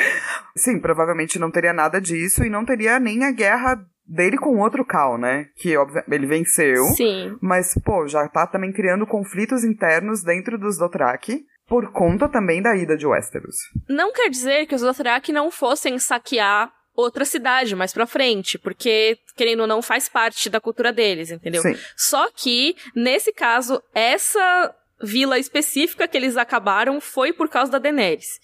Sim, 0.54 0.78
provavelmente 0.78 1.38
não 1.38 1.50
teria 1.50 1.72
nada 1.72 1.98
disso 2.00 2.44
e 2.44 2.50
não 2.50 2.66
teria 2.66 3.00
nem 3.00 3.24
a 3.24 3.30
guerra 3.30 3.82
dele 4.06 4.36
com 4.36 4.58
outro 4.58 4.84
Cal, 4.84 5.16
né? 5.16 5.46
Que 5.56 5.74
ele 6.10 6.26
venceu. 6.26 6.84
Sim. 6.94 7.36
Mas, 7.40 7.74
pô, 7.82 8.06
já 8.06 8.28
tá 8.28 8.46
também 8.46 8.72
criando 8.72 9.06
conflitos 9.06 9.64
internos 9.64 10.22
dentro 10.22 10.58
dos 10.58 10.78
Dothraki. 10.78 11.46
Por 11.66 11.92
conta 11.92 12.28
também 12.28 12.62
da 12.62 12.74
ida 12.74 12.96
de 12.96 13.06
Westeros. 13.06 13.56
Não 13.88 14.10
quer 14.10 14.30
dizer 14.30 14.66
que 14.66 14.74
os 14.74 14.80
Dothraki 14.80 15.32
não 15.32 15.50
fossem 15.50 15.98
saquear 15.98 16.72
outra 16.98 17.24
cidade 17.24 17.76
mais 17.76 17.92
pra 17.92 18.06
frente, 18.06 18.58
porque, 18.58 19.18
querendo 19.36 19.60
ou 19.60 19.66
não, 19.66 19.80
faz 19.80 20.08
parte 20.08 20.50
da 20.50 20.60
cultura 20.60 20.92
deles, 20.92 21.30
entendeu? 21.30 21.62
Sim. 21.62 21.76
Só 21.96 22.28
que, 22.34 22.76
nesse 22.94 23.32
caso, 23.32 23.80
essa 23.94 24.74
vila 25.00 25.38
específica 25.38 26.08
que 26.08 26.16
eles 26.16 26.36
acabaram 26.36 27.00
foi 27.00 27.32
por 27.32 27.48
causa 27.48 27.70
da 27.70 27.78
Daenerys. 27.78 28.40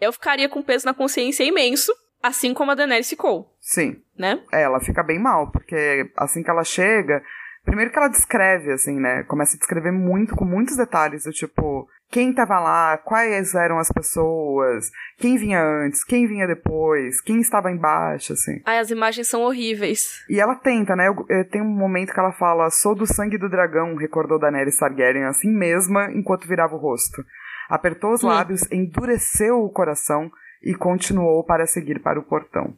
Eu 0.00 0.12
ficaria 0.12 0.48
com 0.48 0.60
peso 0.60 0.84
na 0.84 0.92
consciência 0.92 1.44
imenso, 1.44 1.94
assim 2.20 2.52
como 2.52 2.72
a 2.72 2.74
Daenerys 2.74 3.08
ficou. 3.08 3.56
Sim. 3.60 4.02
Né? 4.18 4.42
É, 4.52 4.62
ela 4.62 4.80
fica 4.80 5.04
bem 5.04 5.20
mal, 5.20 5.52
porque 5.52 6.10
assim 6.16 6.42
que 6.42 6.50
ela 6.50 6.64
chega, 6.64 7.22
Primeiro 7.64 7.92
que 7.92 7.98
ela 7.98 8.08
descreve, 8.08 8.72
assim, 8.72 8.98
né? 8.98 9.22
Começa 9.22 9.56
a 9.56 9.58
descrever 9.58 9.92
muito, 9.92 10.34
com 10.34 10.44
muitos 10.44 10.76
detalhes, 10.76 11.22
do 11.22 11.30
tipo, 11.30 11.86
quem 12.12 12.30
tava 12.30 12.60
lá, 12.60 12.98
quais 12.98 13.54
eram 13.54 13.78
as 13.78 13.90
pessoas, 13.90 14.90
quem 15.16 15.38
vinha 15.38 15.64
antes, 15.64 16.04
quem 16.04 16.26
vinha 16.26 16.46
depois, 16.46 17.22
quem 17.22 17.40
estava 17.40 17.70
embaixo, 17.70 18.34
assim. 18.34 18.60
Ai, 18.66 18.78
as 18.78 18.90
imagens 18.90 19.28
são 19.28 19.40
horríveis. 19.40 20.22
E 20.28 20.38
ela 20.38 20.54
tenta, 20.54 20.94
né? 20.94 21.08
Eu, 21.08 21.24
eu, 21.30 21.48
tem 21.48 21.62
um 21.62 21.74
momento 21.74 22.12
que 22.12 22.20
ela 22.20 22.32
fala: 22.32 22.68
Sou 22.68 22.94
do 22.94 23.06
sangue 23.06 23.38
do 23.38 23.48
dragão, 23.48 23.96
recordou 23.96 24.38
Daenerys 24.38 24.76
Targaryen 24.76 25.24
assim 25.24 25.50
mesma, 25.50 26.12
enquanto 26.12 26.46
virava 26.46 26.74
o 26.74 26.78
rosto. 26.78 27.24
Apertou 27.70 28.12
os 28.12 28.22
hum. 28.22 28.28
lábios, 28.28 28.70
endureceu 28.70 29.64
o 29.64 29.70
coração 29.70 30.30
e 30.62 30.74
continuou 30.74 31.42
para 31.42 31.66
seguir 31.66 31.98
para 31.98 32.20
o 32.20 32.22
portão. 32.22 32.74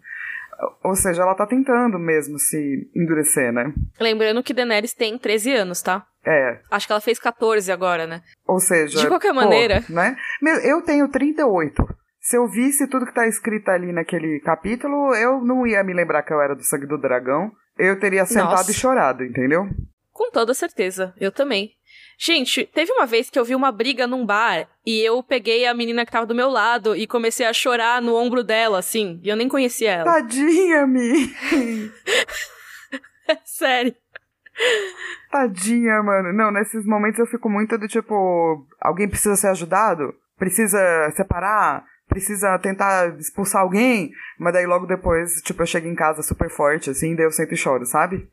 Ou 0.85 0.95
seja, 0.95 1.23
ela 1.23 1.35
tá 1.35 1.45
tentando 1.45 1.99
mesmo 1.99 2.39
se 2.39 2.89
endurecer, 2.95 3.53
né? 3.53 3.75
Lembrando 3.99 4.45
que 4.45 4.55
Daenerys 4.55 4.95
tem 4.95 5.19
13 5.19 5.53
anos, 5.53 5.83
tá? 5.83 6.07
É. 6.27 6.61
Acho 6.71 6.87
que 6.87 6.93
ela 6.93 7.01
fez 7.01 7.19
14 7.19 7.71
agora, 7.71 8.07
né? 8.07 8.23
Ou 8.47 8.59
seja. 8.59 9.01
De 9.01 9.09
qualquer 9.09 9.33
maneira. 9.33 9.83
Pô, 9.87 9.93
né? 9.93 10.17
Eu 10.63 10.83
tenho 10.83 11.09
38. 11.09 11.83
Se 12.21 12.39
eu 12.39 12.49
visse 12.49 12.89
tudo 12.89 13.05
que 13.05 13.13
tá 13.13 13.27
escrito 13.27 13.69
ali 13.69 13.93
naquele 13.93 14.41
capítulo, 14.41 15.15
eu 15.15 15.45
não 15.45 15.67
ia 15.67 15.85
me 15.85 15.93
lembrar 15.93 16.23
que 16.23 16.33
eu 16.33 16.41
era 16.41 16.55
do 16.55 16.65
sangue 16.65 16.87
do 16.87 16.99
dragão. 16.99 17.53
Eu 17.77 17.99
teria 18.01 18.25
sentado 18.25 18.51
Nossa. 18.51 18.71
e 18.71 18.75
chorado, 18.75 19.25
entendeu? 19.25 19.69
Com 20.11 20.31
toda 20.31 20.55
certeza. 20.55 21.13
Eu 21.21 21.31
também. 21.31 21.73
Gente, 22.19 22.65
teve 22.67 22.93
uma 22.93 23.05
vez 23.05 23.29
que 23.29 23.39
eu 23.39 23.45
vi 23.45 23.55
uma 23.55 23.73
briga 23.73 24.07
num 24.07 24.25
bar 24.25 24.69
e 24.87 25.01
eu 25.01 25.23
peguei 25.23 25.67
a 25.67 25.75
menina 25.75 26.07
que 26.07 26.13
tava 26.13 26.25
do 26.25 26.35
meu 26.35 26.49
lado 26.49 26.97
e 26.97 27.07
comecei 27.07 27.45
a 27.45 27.53
chorar 27.53 28.01
no 28.01 28.15
ombro 28.15 28.43
dela, 28.45 28.79
assim, 28.79 29.21
e 29.23 29.29
eu 29.29 29.37
nem 29.37 29.49
conhecia 29.49 29.91
ela. 29.91 30.05
Tadinha, 30.05 30.87
Mi! 30.87 31.31
Sério. 33.45 33.95
Tadinha, 35.31 36.03
mano. 36.03 36.33
Não, 36.33 36.51
nesses 36.51 36.85
momentos 36.87 37.19
eu 37.19 37.27
fico 37.27 37.49
muito 37.49 37.77
do 37.77 37.89
tipo, 37.89 38.67
alguém 38.81 39.09
precisa 39.09 39.37
ser 39.37 39.49
ajudado? 39.49 40.15
Precisa 40.39 41.11
separar? 41.17 41.85
precisa 42.09 42.59
tentar 42.59 43.19
expulsar 43.19 43.63
alguém, 43.63 44.13
mas 44.39 44.53
daí 44.53 44.67
logo 44.67 44.87
depois, 44.87 45.41
tipo, 45.43 45.63
eu 45.63 45.67
chego 45.67 45.89
em 45.89 45.95
casa 45.95 46.23
super 46.23 46.51
forte, 46.51 46.91
assim, 46.91 47.15
daí 47.17 47.25
eu 47.25 47.33
sento 47.33 47.55
e 47.55 47.57
choro, 47.57 47.85
sabe? 47.87 48.29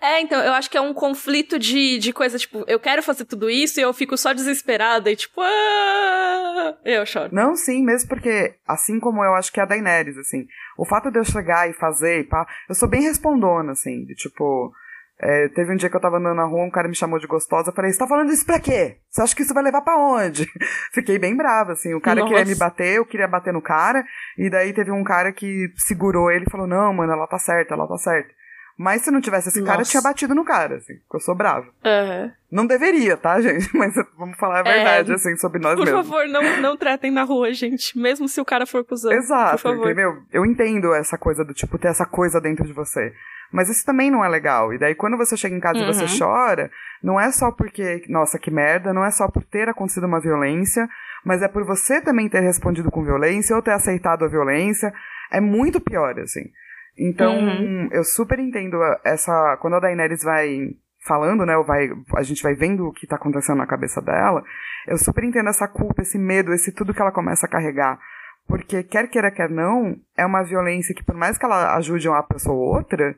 É, 0.00 0.20
então, 0.20 0.40
eu 0.42 0.52
acho 0.52 0.70
que 0.70 0.76
é 0.78 0.80
um 0.80 0.94
conflito 0.94 1.58
de, 1.58 1.98
de 1.98 2.12
coisa, 2.12 2.38
tipo, 2.38 2.64
eu 2.66 2.78
quero 2.78 3.02
fazer 3.02 3.24
tudo 3.24 3.50
isso 3.50 3.80
e 3.80 3.82
eu 3.82 3.92
fico 3.92 4.16
só 4.16 4.32
desesperada 4.32 5.10
e 5.10 5.16
tipo, 5.16 5.40
ah! 5.40 6.76
eu 6.84 7.04
choro. 7.04 7.28
Não, 7.32 7.56
sim, 7.56 7.84
mesmo 7.84 8.08
porque, 8.08 8.54
assim 8.66 9.00
como 9.00 9.22
eu 9.24 9.34
acho 9.34 9.52
que 9.52 9.60
é 9.60 9.64
a 9.64 9.66
Daenerys, 9.66 10.16
assim, 10.16 10.46
o 10.78 10.86
fato 10.86 11.10
de 11.10 11.18
eu 11.18 11.24
chegar 11.24 11.68
e 11.68 11.72
fazer 11.72 12.20
e 12.20 12.24
pá, 12.24 12.46
eu 12.68 12.74
sou 12.74 12.88
bem 12.88 13.02
respondona, 13.02 13.72
assim, 13.72 14.04
de 14.04 14.14
tipo, 14.14 14.72
é, 15.18 15.48
teve 15.48 15.72
um 15.72 15.76
dia 15.76 15.88
que 15.88 15.96
eu 15.96 16.00
tava 16.00 16.18
andando 16.18 16.36
na 16.36 16.44
rua, 16.44 16.64
um 16.64 16.70
cara 16.70 16.88
me 16.88 16.94
chamou 16.94 17.18
de 17.18 17.26
gostosa. 17.26 17.70
Eu 17.70 17.74
falei, 17.74 17.90
você 17.90 17.98
tá 17.98 18.06
falando 18.06 18.30
isso 18.32 18.44
pra 18.44 18.60
quê? 18.60 18.98
Você 19.08 19.22
acha 19.22 19.34
que 19.34 19.42
isso 19.42 19.54
vai 19.54 19.62
levar 19.62 19.80
para 19.80 19.96
onde? 19.96 20.46
Fiquei 20.92 21.18
bem 21.18 21.34
brava, 21.34 21.72
assim. 21.72 21.94
O 21.94 22.00
cara 22.00 22.20
Nossa. 22.20 22.34
queria 22.34 22.44
me 22.44 22.54
bater, 22.54 22.96
eu 22.96 23.06
queria 23.06 23.26
bater 23.26 23.52
no 23.52 23.62
cara. 23.62 24.04
E 24.36 24.50
daí 24.50 24.74
teve 24.74 24.90
um 24.90 25.02
cara 25.02 25.32
que 25.32 25.72
segurou 25.76 26.30
ele 26.30 26.44
e 26.46 26.50
falou, 26.50 26.66
não, 26.66 26.92
mano, 26.92 27.12
ela 27.12 27.26
tá 27.26 27.38
certa, 27.38 27.74
ela 27.74 27.88
tá 27.88 27.96
certa. 27.96 28.28
Mas 28.78 29.02
se 29.02 29.10
não 29.10 29.22
tivesse 29.22 29.48
esse 29.48 29.60
Nossa. 29.60 29.72
cara, 29.72 29.82
eu 29.82 29.86
tinha 29.86 30.02
batido 30.02 30.34
no 30.34 30.44
cara, 30.44 30.76
assim. 30.76 30.94
Porque 30.96 31.16
eu 31.16 31.20
sou 31.20 31.34
brava. 31.34 31.66
Uhum. 31.66 32.30
Não 32.52 32.66
deveria, 32.66 33.16
tá, 33.16 33.40
gente? 33.40 33.74
Mas 33.74 33.94
vamos 34.18 34.36
falar 34.36 34.60
a 34.60 34.62
verdade, 34.62 35.12
é, 35.12 35.14
assim, 35.14 35.34
sobre 35.36 35.60
nós 35.60 35.76
por 35.76 35.84
mesmos. 35.86 36.06
Por 36.06 36.12
favor, 36.12 36.28
não, 36.28 36.60
não 36.60 36.76
tratem 36.76 37.10
na 37.10 37.22
rua, 37.22 37.52
gente. 37.54 37.98
Mesmo 37.98 38.28
se 38.28 38.38
o 38.38 38.44
cara 38.44 38.66
for 38.66 38.84
cuzão. 38.84 39.12
Exato, 39.12 39.62
por 39.62 39.70
favor. 39.70 39.86
entendeu? 39.86 40.18
Eu 40.30 40.44
entendo 40.44 40.92
essa 40.92 41.16
coisa 41.16 41.42
do 41.42 41.54
tipo, 41.54 41.78
ter 41.78 41.88
essa 41.88 42.04
coisa 42.04 42.38
dentro 42.38 42.66
de 42.66 42.72
você. 42.74 43.14
Mas 43.50 43.70
isso 43.70 43.84
também 43.86 44.10
não 44.10 44.22
é 44.22 44.28
legal. 44.28 44.74
E 44.74 44.78
daí, 44.78 44.94
quando 44.94 45.16
você 45.16 45.36
chega 45.36 45.56
em 45.56 45.60
casa 45.60 45.78
uhum. 45.78 45.88
e 45.88 45.94
você 45.94 46.02
uhum. 46.02 46.18
chora, 46.18 46.70
não 47.02 47.18
é 47.18 47.30
só 47.30 47.50
porque, 47.50 48.04
nossa, 48.08 48.38
que 48.38 48.50
merda, 48.50 48.92
não 48.92 49.04
é 49.04 49.10
só 49.10 49.26
por 49.28 49.42
ter 49.42 49.68
acontecido 49.68 50.04
uma 50.04 50.20
violência, 50.20 50.86
mas 51.24 51.40
é 51.40 51.48
por 51.48 51.64
você 51.64 52.02
também 52.02 52.28
ter 52.28 52.40
respondido 52.40 52.90
com 52.90 53.02
violência 53.02 53.56
ou 53.56 53.62
ter 53.62 53.72
aceitado 53.72 54.24
a 54.24 54.28
violência. 54.28 54.92
É 55.32 55.40
muito 55.40 55.80
pior, 55.80 56.18
assim. 56.20 56.50
Então, 56.98 57.38
uhum. 57.38 57.88
eu 57.92 58.04
super 58.04 58.38
entendo 58.38 58.76
essa. 59.04 59.56
Quando 59.60 59.74
a 59.74 59.80
Daenerys 59.80 60.22
vai 60.22 60.70
falando, 61.06 61.46
né? 61.46 61.56
Vai, 61.66 61.88
a 62.16 62.22
gente 62.22 62.42
vai 62.42 62.54
vendo 62.54 62.86
o 62.86 62.92
que 62.92 63.06
tá 63.06 63.16
acontecendo 63.16 63.58
na 63.58 63.66
cabeça 63.66 64.00
dela. 64.00 64.42
Eu 64.86 64.98
super 64.98 65.24
entendo 65.24 65.48
essa 65.48 65.68
culpa, 65.68 66.02
esse 66.02 66.18
medo, 66.18 66.52
esse 66.52 66.72
tudo 66.72 66.94
que 66.94 67.00
ela 67.00 67.12
começa 67.12 67.46
a 67.46 67.48
carregar. 67.48 67.98
Porque, 68.46 68.82
quer 68.82 69.08
queira, 69.08 69.30
quer 69.30 69.50
não, 69.50 69.96
é 70.16 70.24
uma 70.24 70.44
violência 70.44 70.94
que, 70.94 71.02
por 71.02 71.16
mais 71.16 71.36
que 71.36 71.44
ela 71.44 71.76
ajude 71.76 72.08
uma 72.08 72.22
pessoa 72.22 72.54
ou 72.54 72.76
outra, 72.76 73.16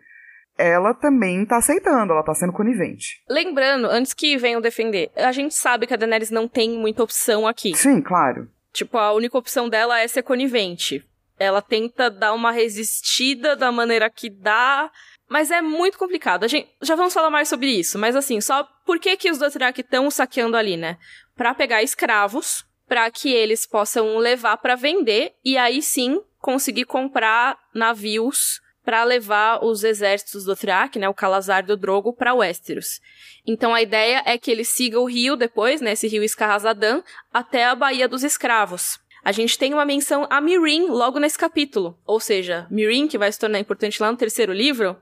ela 0.56 0.94
também 0.94 1.44
tá 1.44 1.58
aceitando, 1.58 2.12
ela 2.12 2.22
tá 2.22 2.34
sendo 2.34 2.52
conivente. 2.52 3.22
Lembrando, 3.28 3.86
antes 3.86 4.14
que 4.14 4.36
venham 4.38 4.60
defender, 4.60 5.10
a 5.14 5.30
gente 5.30 5.54
sabe 5.54 5.86
que 5.86 5.94
a 5.94 5.96
Daenerys 5.96 6.30
não 6.30 6.48
tem 6.48 6.70
muita 6.70 7.02
opção 7.02 7.46
aqui. 7.46 7.74
Sim, 7.76 8.00
claro. 8.00 8.48
Tipo, 8.72 8.98
a 8.98 9.12
única 9.12 9.36
opção 9.36 9.68
dela 9.68 10.00
é 10.00 10.08
ser 10.08 10.22
conivente. 10.22 11.04
Ela 11.38 11.62
tenta 11.62 12.10
dar 12.10 12.32
uma 12.32 12.50
resistida 12.50 13.54
da 13.54 13.70
maneira 13.70 14.10
que 14.10 14.28
dá, 14.28 14.90
mas 15.28 15.50
é 15.50 15.60
muito 15.60 15.98
complicado. 15.98 16.44
A 16.44 16.48
gente 16.48 16.68
já 16.82 16.94
vamos 16.94 17.14
falar 17.14 17.30
mais 17.30 17.48
sobre 17.48 17.70
isso, 17.70 17.98
mas 17.98 18.16
assim, 18.16 18.40
só 18.40 18.66
por 18.84 18.98
que 18.98 19.16
que 19.16 19.30
os 19.30 19.38
Dothraki 19.38 19.82
estão 19.82 20.10
saqueando 20.10 20.56
ali, 20.56 20.76
né? 20.76 20.98
Para 21.36 21.54
pegar 21.54 21.82
escravos, 21.82 22.64
para 22.88 23.10
que 23.10 23.32
eles 23.32 23.66
possam 23.66 24.16
levar 24.16 24.56
para 24.56 24.74
vender 24.74 25.34
e 25.44 25.56
aí 25.58 25.82
sim 25.82 26.20
conseguir 26.40 26.86
comprar 26.86 27.58
navios 27.74 28.60
para 28.88 29.04
levar 29.04 29.62
os 29.62 29.84
exércitos 29.84 30.46
do 30.46 30.56
né, 30.98 31.06
o 31.06 31.12
Calazar 31.12 31.62
do 31.62 31.76
Drogo, 31.76 32.10
para 32.10 32.32
Westeros. 32.32 33.02
Então 33.46 33.74
a 33.74 33.82
ideia 33.82 34.22
é 34.24 34.38
que 34.38 34.50
ele 34.50 34.64
siga 34.64 34.98
o 34.98 35.04
rio 35.04 35.36
depois, 35.36 35.82
né, 35.82 35.92
esse 35.92 36.08
rio 36.08 36.24
Escarrazadan, 36.24 37.02
até 37.30 37.66
a 37.66 37.74
Baía 37.74 38.08
dos 38.08 38.24
Escravos. 38.24 38.98
A 39.24 39.32
gente 39.32 39.58
tem 39.58 39.74
uma 39.74 39.84
menção 39.84 40.26
a 40.30 40.40
Mirin 40.40 40.86
logo 40.88 41.18
nesse 41.18 41.38
capítulo, 41.38 41.98
ou 42.06 42.20
seja, 42.20 42.66
Mirin, 42.70 43.08
que 43.08 43.18
vai 43.18 43.30
se 43.30 43.38
tornar 43.38 43.58
importante 43.58 44.00
lá 44.00 44.10
no 44.10 44.18
terceiro 44.18 44.52
livro, 44.52 44.96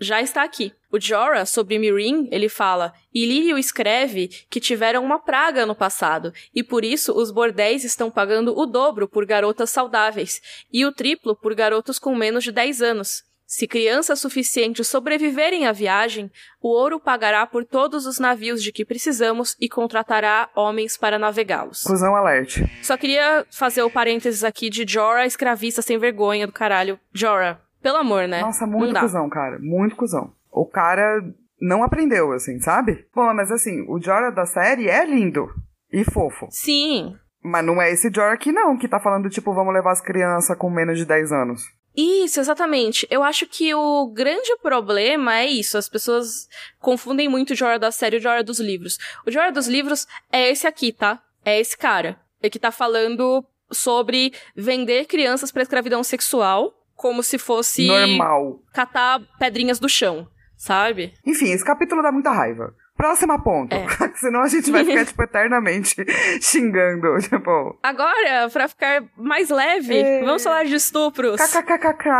já 0.00 0.22
está 0.22 0.42
aqui. 0.42 0.72
O 0.90 1.00
Jorah, 1.00 1.44
sobre 1.44 1.78
Mirin, 1.78 2.28
ele 2.30 2.48
fala: 2.48 2.92
Ilírio 3.12 3.58
escreve 3.58 4.28
que 4.48 4.60
tiveram 4.60 5.04
uma 5.04 5.18
praga 5.18 5.66
no 5.66 5.74
passado, 5.74 6.32
e 6.54 6.62
por 6.62 6.84
isso 6.84 7.12
os 7.12 7.30
bordéis 7.30 7.84
estão 7.84 8.10
pagando 8.10 8.56
o 8.56 8.64
dobro 8.64 9.08
por 9.08 9.26
garotas 9.26 9.70
saudáveis, 9.70 10.40
e 10.72 10.86
o 10.86 10.92
triplo 10.92 11.36
por 11.36 11.54
garotos 11.54 11.98
com 11.98 12.14
menos 12.14 12.44
de 12.44 12.52
10 12.52 12.80
anos. 12.80 13.27
Se 13.48 13.66
crianças 13.66 14.20
suficientes 14.20 14.86
sobreviverem 14.88 15.66
à 15.66 15.72
viagem, 15.72 16.30
o 16.60 16.68
ouro 16.68 17.00
pagará 17.00 17.46
por 17.46 17.64
todos 17.64 18.04
os 18.04 18.18
navios 18.18 18.62
de 18.62 18.70
que 18.70 18.84
precisamos 18.84 19.56
e 19.58 19.70
contratará 19.70 20.50
homens 20.54 20.98
para 20.98 21.18
navegá-los. 21.18 21.82
Cusão 21.82 22.14
alerte. 22.14 22.70
Só 22.82 22.94
queria 22.98 23.46
fazer 23.50 23.80
o 23.80 23.90
parênteses 23.90 24.44
aqui 24.44 24.68
de 24.68 24.84
Jorah, 24.86 25.24
escravista 25.24 25.80
sem 25.80 25.96
vergonha 25.96 26.46
do 26.46 26.52
caralho. 26.52 27.00
Jorah, 27.10 27.58
pelo 27.82 27.96
amor, 27.96 28.28
né? 28.28 28.42
Nossa, 28.42 28.66
muito 28.66 29.00
cuzão, 29.00 29.30
cara. 29.30 29.58
Muito 29.58 29.96
cuzão. 29.96 30.30
O 30.52 30.66
cara 30.66 31.24
não 31.58 31.82
aprendeu, 31.82 32.32
assim, 32.32 32.60
sabe? 32.60 33.06
Bom, 33.14 33.32
mas 33.32 33.50
assim, 33.50 33.80
o 33.88 33.98
Jorah 33.98 34.30
da 34.30 34.44
série 34.44 34.90
é 34.90 35.06
lindo 35.06 35.48
e 35.90 36.04
fofo. 36.04 36.48
Sim. 36.50 37.16
Mas 37.42 37.64
não 37.64 37.80
é 37.80 37.90
esse 37.90 38.12
Jorah 38.12 38.34
aqui, 38.34 38.52
não, 38.52 38.76
que 38.76 38.86
tá 38.86 39.00
falando, 39.00 39.30
tipo, 39.30 39.54
vamos 39.54 39.72
levar 39.72 39.92
as 39.92 40.02
crianças 40.02 40.54
com 40.58 40.68
menos 40.68 40.98
de 40.98 41.06
10 41.06 41.32
anos. 41.32 41.77
Isso, 42.00 42.38
exatamente. 42.38 43.08
Eu 43.10 43.24
acho 43.24 43.44
que 43.44 43.74
o 43.74 44.06
grande 44.06 44.56
problema 44.62 45.38
é 45.38 45.46
isso. 45.46 45.76
As 45.76 45.88
pessoas 45.88 46.48
confundem 46.78 47.28
muito 47.28 47.50
o 47.50 47.56
Jorah 47.56 47.76
da 47.76 47.90
série 47.90 48.14
e 48.14 48.18
o 48.20 48.22
Jorah 48.22 48.42
dos 48.42 48.60
livros. 48.60 48.98
O 49.26 49.32
Jorah 49.32 49.50
dos 49.50 49.66
livros 49.66 50.06
é 50.30 50.48
esse 50.48 50.64
aqui, 50.64 50.92
tá? 50.92 51.20
É 51.44 51.58
esse 51.58 51.76
cara. 51.76 52.20
É 52.40 52.48
que 52.48 52.58
tá 52.60 52.70
falando 52.70 53.44
sobre 53.72 54.32
vender 54.54 55.06
crianças 55.06 55.50
para 55.50 55.62
escravidão 55.62 56.04
sexual 56.04 56.72
como 56.94 57.20
se 57.20 57.36
fosse 57.36 57.88
normal 57.88 58.60
catar 58.72 59.20
pedrinhas 59.36 59.80
do 59.80 59.88
chão, 59.88 60.28
sabe? 60.56 61.14
Enfim, 61.26 61.50
esse 61.50 61.64
capítulo 61.64 62.00
dá 62.00 62.12
muita 62.12 62.30
raiva. 62.30 62.72
Próxima 62.98 63.40
ponto. 63.40 63.72
É. 63.72 63.86
Senão 64.18 64.42
a 64.42 64.48
gente 64.48 64.72
vai 64.72 64.84
ficar, 64.84 65.06
tipo, 65.06 65.22
eternamente 65.22 65.94
xingando, 66.42 67.16
tipo... 67.20 67.78
Agora, 67.80 68.50
pra 68.52 68.66
ficar 68.66 69.04
mais 69.16 69.50
leve, 69.50 69.98
é... 69.98 70.24
vamos 70.24 70.42
falar 70.42 70.64
de 70.64 70.74
estupros. 70.74 71.40
KKKK. 71.40 72.10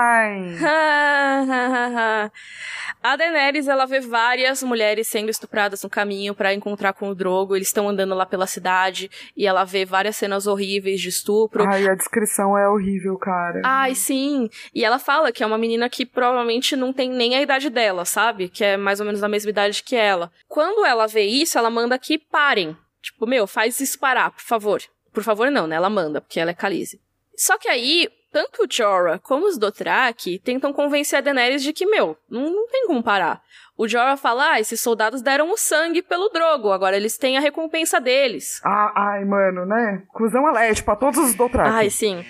a 3.02 3.16
Daenerys, 3.16 3.66
ela 3.66 3.86
vê 3.86 3.98
várias 3.98 4.62
mulheres 4.62 5.08
sendo 5.08 5.30
estupradas 5.30 5.82
no 5.82 5.90
caminho 5.90 6.32
para 6.32 6.54
encontrar 6.54 6.92
com 6.92 7.08
o 7.08 7.14
Drogo. 7.14 7.56
Eles 7.56 7.66
estão 7.66 7.88
andando 7.88 8.14
lá 8.14 8.24
pela 8.24 8.46
cidade 8.46 9.10
e 9.36 9.48
ela 9.48 9.64
vê 9.64 9.84
várias 9.84 10.14
cenas 10.14 10.46
horríveis 10.46 11.00
de 11.00 11.08
estupro. 11.08 11.64
Ai, 11.68 11.88
a 11.88 11.94
descrição 11.96 12.56
é 12.56 12.68
horrível, 12.68 13.18
cara. 13.18 13.62
Ai, 13.64 13.96
sim. 13.96 14.48
E 14.72 14.84
ela 14.84 15.00
fala 15.00 15.32
que 15.32 15.42
é 15.42 15.46
uma 15.46 15.58
menina 15.58 15.88
que 15.88 16.06
provavelmente 16.06 16.76
não 16.76 16.92
tem 16.92 17.10
nem 17.10 17.34
a 17.34 17.42
idade 17.42 17.68
dela, 17.68 18.04
sabe? 18.04 18.48
Que 18.48 18.62
é 18.62 18.76
mais 18.76 19.00
ou 19.00 19.06
menos 19.06 19.24
a 19.24 19.28
mesma 19.28 19.50
idade 19.50 19.82
que 19.82 19.96
ela. 19.96 20.30
Quando 20.46 20.67
quando 20.68 20.84
ela 20.84 21.06
vê 21.06 21.22
isso, 21.22 21.58
ela 21.58 21.70
manda 21.70 21.98
que 21.98 22.18
parem. 22.18 22.76
Tipo, 23.00 23.26
meu, 23.26 23.46
faz 23.46 23.80
isso 23.80 23.98
parar, 23.98 24.30
por 24.30 24.42
favor. 24.42 24.82
Por 25.14 25.22
favor, 25.22 25.50
não, 25.50 25.66
né? 25.66 25.76
Ela 25.76 25.88
manda, 25.88 26.20
porque 26.20 26.38
ela 26.38 26.50
é 26.50 26.54
Khaleesi. 26.54 27.00
Só 27.34 27.56
que 27.56 27.68
aí, 27.68 28.08
tanto 28.30 28.64
o 28.64 28.66
Jorah 28.70 29.18
como 29.18 29.46
os 29.46 29.56
Dothraki 29.56 30.38
tentam 30.38 30.72
convencer 30.72 31.18
a 31.18 31.22
Daenerys 31.22 31.62
de 31.62 31.72
que, 31.72 31.86
meu, 31.86 32.18
não, 32.28 32.50
não 32.50 32.68
tem 32.68 32.86
como 32.86 33.02
parar. 33.02 33.40
O 33.78 33.88
Jorah 33.88 34.18
fala, 34.18 34.52
ah, 34.52 34.60
esses 34.60 34.78
soldados 34.80 35.22
deram 35.22 35.50
o 35.50 35.56
sangue 35.56 36.02
pelo 36.02 36.28
Drogo, 36.28 36.70
agora 36.70 36.96
eles 36.96 37.16
têm 37.16 37.38
a 37.38 37.40
recompensa 37.40 37.98
deles. 37.98 38.60
Ah, 38.62 38.92
ai, 38.94 39.24
mano, 39.24 39.64
né? 39.64 40.02
Cusão 40.12 40.46
alérgico 40.46 40.84
pra 40.84 40.96
todos 40.96 41.18
os 41.18 41.34
Dothraki. 41.34 41.70
Ai, 41.70 41.88
sim. 41.88 42.22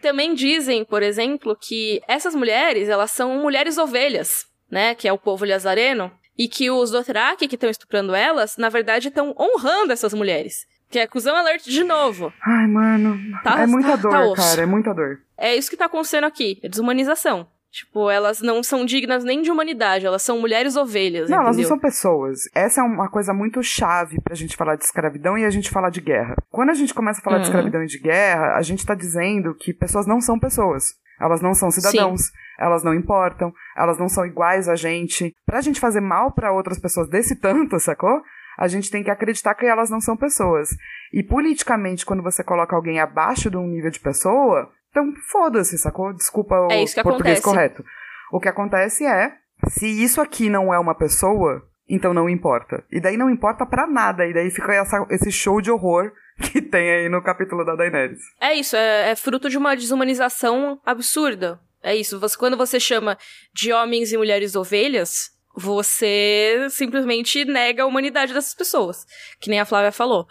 Também 0.00 0.32
dizem, 0.32 0.82
por 0.82 1.02
exemplo, 1.02 1.54
que 1.60 2.00
essas 2.08 2.34
mulheres, 2.34 2.88
elas 2.88 3.10
são 3.10 3.36
mulheres 3.36 3.76
ovelhas, 3.76 4.46
né? 4.70 4.94
Que 4.94 5.06
é 5.06 5.12
o 5.12 5.18
povo 5.18 5.44
lhazareno. 5.44 6.10
E 6.38 6.48
que 6.48 6.70
os 6.70 6.90
Dothraki 6.90 7.46
que 7.46 7.54
estão 7.54 7.70
estuprando 7.70 8.14
elas, 8.14 8.56
na 8.56 8.68
verdade, 8.68 9.08
estão 9.08 9.34
honrando 9.38 9.92
essas 9.92 10.14
mulheres. 10.14 10.66
Que 10.90 10.98
é 10.98 11.02
acusão 11.02 11.34
alert 11.34 11.64
de 11.64 11.84
novo. 11.84 12.32
Ai, 12.44 12.66
mano. 12.66 13.18
Tá, 13.42 13.60
é 13.60 13.66
muita 13.66 13.90
tá, 13.90 13.96
dor, 13.96 14.36
tá 14.36 14.42
cara. 14.42 14.62
É 14.62 14.66
muita 14.66 14.92
dor. 14.92 15.20
É 15.38 15.56
isso 15.56 15.70
que 15.70 15.76
tá 15.76 15.86
acontecendo 15.86 16.24
aqui. 16.24 16.60
É 16.62 16.68
desumanização. 16.68 17.48
Tipo, 17.72 18.10
elas 18.10 18.42
não 18.42 18.62
são 18.62 18.84
dignas 18.84 19.24
nem 19.24 19.40
de 19.40 19.50
humanidade, 19.50 20.04
elas 20.04 20.22
são 20.22 20.38
mulheres 20.38 20.76
ovelhas. 20.76 21.30
Não, 21.30 21.38
entendeu? 21.38 21.42
elas 21.42 21.56
não 21.56 21.64
são 21.64 21.78
pessoas. 21.78 22.40
Essa 22.54 22.82
é 22.82 22.84
uma 22.84 23.08
coisa 23.08 23.32
muito 23.32 23.62
chave 23.62 24.20
pra 24.20 24.34
gente 24.34 24.58
falar 24.58 24.76
de 24.76 24.84
escravidão 24.84 25.38
e 25.38 25.44
a 25.46 25.48
gente 25.48 25.70
falar 25.70 25.88
de 25.88 26.02
guerra. 26.02 26.36
Quando 26.50 26.68
a 26.68 26.74
gente 26.74 26.92
começa 26.92 27.20
a 27.20 27.24
falar 27.24 27.36
uhum. 27.36 27.42
de 27.42 27.48
escravidão 27.48 27.82
e 27.82 27.86
de 27.86 27.98
guerra, 27.98 28.56
a 28.56 28.60
gente 28.60 28.84
tá 28.84 28.94
dizendo 28.94 29.54
que 29.54 29.72
pessoas 29.72 30.06
não 30.06 30.20
são 30.20 30.38
pessoas. 30.38 30.96
Elas 31.22 31.40
não 31.40 31.54
são 31.54 31.70
cidadãos, 31.70 32.22
Sim. 32.22 32.32
elas 32.58 32.82
não 32.82 32.92
importam, 32.92 33.52
elas 33.76 33.96
não 33.98 34.08
são 34.08 34.26
iguais 34.26 34.68
a 34.68 34.74
gente. 34.74 35.32
Pra 35.46 35.60
gente 35.60 35.78
fazer 35.78 36.00
mal 36.00 36.32
para 36.32 36.52
outras 36.52 36.80
pessoas 36.80 37.08
desse 37.08 37.36
tanto, 37.36 37.78
sacou? 37.80 38.20
a 38.58 38.68
gente 38.68 38.90
tem 38.90 39.02
que 39.02 39.10
acreditar 39.10 39.54
que 39.54 39.66
elas 39.66 39.90
não 39.90 40.00
são 40.00 40.16
pessoas. 40.16 40.70
E 41.12 41.22
politicamente, 41.22 42.04
quando 42.04 42.22
você 42.22 42.44
coloca 42.44 42.76
alguém 42.76 43.00
abaixo 43.00 43.50
de 43.50 43.56
um 43.56 43.66
nível 43.66 43.90
de 43.90 44.00
pessoa, 44.00 44.70
então 44.90 45.12
foda-se, 45.30 45.78
sacou? 45.78 46.12
Desculpa 46.12 46.54
o 46.54 46.70
é 46.70 46.84
português 47.02 47.38
acontece. 47.38 47.42
correto. 47.42 47.84
O 48.30 48.40
que 48.40 48.48
acontece 48.48 49.04
é, 49.06 49.32
se 49.68 49.86
isso 49.86 50.20
aqui 50.20 50.48
não 50.48 50.72
é 50.72 50.78
uma 50.78 50.94
pessoa, 50.94 51.62
então 51.88 52.14
não 52.14 52.28
importa. 52.28 52.84
E 52.90 53.00
daí 53.00 53.16
não 53.16 53.30
importa 53.30 53.66
para 53.66 53.86
nada. 53.86 54.26
E 54.26 54.34
daí 54.34 54.50
fica 54.50 54.72
essa, 54.72 55.06
esse 55.10 55.30
show 55.30 55.60
de 55.60 55.70
horror 55.70 56.12
que 56.52 56.62
tem 56.62 56.90
aí 56.90 57.08
no 57.08 57.22
capítulo 57.22 57.64
da 57.64 57.74
Daenerys. 57.74 58.20
É 58.40 58.54
isso, 58.54 58.76
é, 58.76 59.10
é 59.10 59.16
fruto 59.16 59.48
de 59.48 59.58
uma 59.58 59.74
desumanização 59.74 60.80
absurda. 60.84 61.60
É 61.82 61.94
isso. 61.96 62.18
Você, 62.20 62.36
quando 62.36 62.56
você 62.56 62.78
chama 62.78 63.18
de 63.52 63.72
homens 63.72 64.12
e 64.12 64.16
mulheres 64.16 64.54
ovelhas, 64.54 65.30
você 65.54 66.66
simplesmente 66.70 67.44
nega 67.44 67.82
a 67.82 67.86
humanidade 67.86 68.32
dessas 68.32 68.54
pessoas, 68.54 69.04
que 69.40 69.50
nem 69.50 69.60
a 69.60 69.64
Flávia 69.64 69.92
falou. 69.92 70.26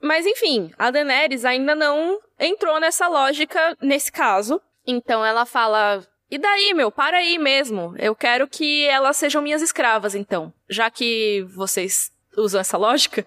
Mas 0.00 0.24
enfim, 0.24 0.70
a 0.78 0.90
Daenerys 0.90 1.44
ainda 1.44 1.74
não 1.74 2.18
entrou 2.38 2.80
nessa 2.80 3.06
lógica 3.06 3.76
nesse 3.82 4.10
caso. 4.10 4.60
Então 4.86 5.24
ela 5.24 5.44
fala: 5.44 6.02
"E 6.30 6.38
daí, 6.38 6.72
meu, 6.72 6.90
para 6.90 7.18
aí 7.18 7.38
mesmo. 7.38 7.94
Eu 7.98 8.14
quero 8.14 8.48
que 8.48 8.86
elas 8.86 9.16
sejam 9.16 9.42
minhas 9.42 9.60
escravas, 9.60 10.14
então. 10.14 10.52
Já 10.68 10.90
que 10.90 11.44
vocês 11.54 12.10
usam 12.40 12.60
essa 12.60 12.76
lógica, 12.76 13.26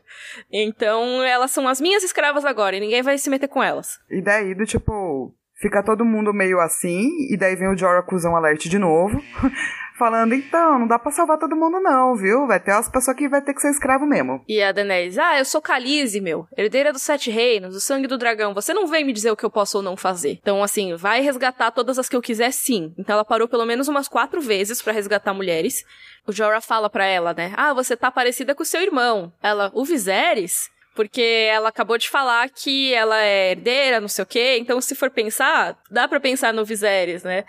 então 0.52 1.24
elas 1.24 1.52
são 1.52 1.68
as 1.68 1.80
minhas 1.80 2.04
escravas 2.04 2.46
agora 2.46 2.76
e 2.76 2.80
ninguém 2.80 3.02
vai 3.02 3.18
se 3.18 3.30
meter 3.30 3.48
com 3.48 3.64
elas." 3.64 4.00
E 4.10 4.22
daí 4.22 4.54
do 4.54 4.66
tipo, 4.66 5.34
fica 5.62 5.84
todo 5.84 6.04
mundo 6.04 6.34
meio 6.34 6.60
assim, 6.60 7.08
e 7.32 7.38
daí 7.38 7.56
vem 7.56 7.70
o 7.70 7.78
Jorah 7.78 8.00
acusão 8.00 8.36
alert 8.36 8.68
de 8.68 8.78
novo. 8.78 9.22
falando, 9.98 10.34
então, 10.34 10.80
não 10.80 10.88
dá 10.88 10.98
pra 10.98 11.12
salvar 11.12 11.38
todo 11.38 11.56
mundo 11.56 11.80
não, 11.80 12.16
viu? 12.16 12.48
Vai 12.48 12.60
ter 12.60 12.72
umas 12.72 12.90
pessoas 12.90 13.16
que 13.16 13.30
vai 13.30 13.42
ter 13.42 13.54
que 13.54 13.62
ser 13.62 13.70
escravo 13.70 14.06
mesmo. 14.06 14.44
E 14.48 14.62
a 14.62 14.72
Daenerys, 14.72 15.18
ah, 15.18 15.38
eu 15.38 15.46
sou 15.46 15.62
Khaleesi, 15.62 16.20
meu, 16.20 16.48
herdeira 16.58 16.92
dos 16.92 17.02
Sete 17.02 17.30
Reinos, 17.30 17.74
do 17.74 17.80
Sangue 17.80 18.08
do 18.08 18.18
Dragão, 18.18 18.54
você 18.54 18.74
não 18.74 18.88
vem 18.88 19.04
me 19.04 19.14
dizer 19.14 19.32
o 19.32 19.36
que 19.36 19.46
eu 19.46 19.52
posso 19.52 19.78
ou 19.78 19.84
não 19.84 19.96
fazer. 19.96 20.40
Então, 20.42 20.64
assim, 20.64 20.96
vai 20.96 21.22
resgatar 21.22 21.72
todas 21.72 21.98
as 22.00 22.10
que 22.10 22.16
eu 22.16 22.22
quiser, 22.22 22.52
sim. 22.52 22.94
Então 22.98 23.14
ela 23.14 23.26
parou 23.26 23.48
pelo 23.48 23.66
menos 23.66 23.88
umas 23.88 24.08
quatro 24.08 24.42
vezes 24.42 24.82
para 24.82 24.94
resgatar 24.94 25.34
mulheres. 25.34 25.84
O 26.26 26.32
Jorah 26.32 26.62
fala 26.62 26.90
pra 26.90 27.06
ela, 27.06 27.34
né, 27.34 27.54
ah, 27.56 27.74
você 27.74 27.98
tá 27.98 28.10
parecida 28.10 28.56
com 28.56 28.64
seu 28.64 28.82
irmão. 28.82 29.34
Ela, 29.42 29.72
o 29.74 29.84
Viserys? 29.84 30.73
Porque 30.96 31.50
ela 31.50 31.70
acabou 31.70 31.98
de 31.98 32.10
falar 32.10 32.50
que 32.50 32.94
ela 32.94 33.20
é 33.20 33.52
herdeira, 33.52 34.00
não 34.00 34.08
sei 34.08 34.24
o 34.24 34.28
quê. 34.28 34.58
Então, 34.60 34.80
se 34.80 34.96
for 34.96 35.10
pensar, 35.10 35.78
dá 35.90 36.08
para 36.08 36.20
pensar 36.20 36.54
no 36.54 36.64
Viserys, 36.64 37.24
né? 37.24 37.46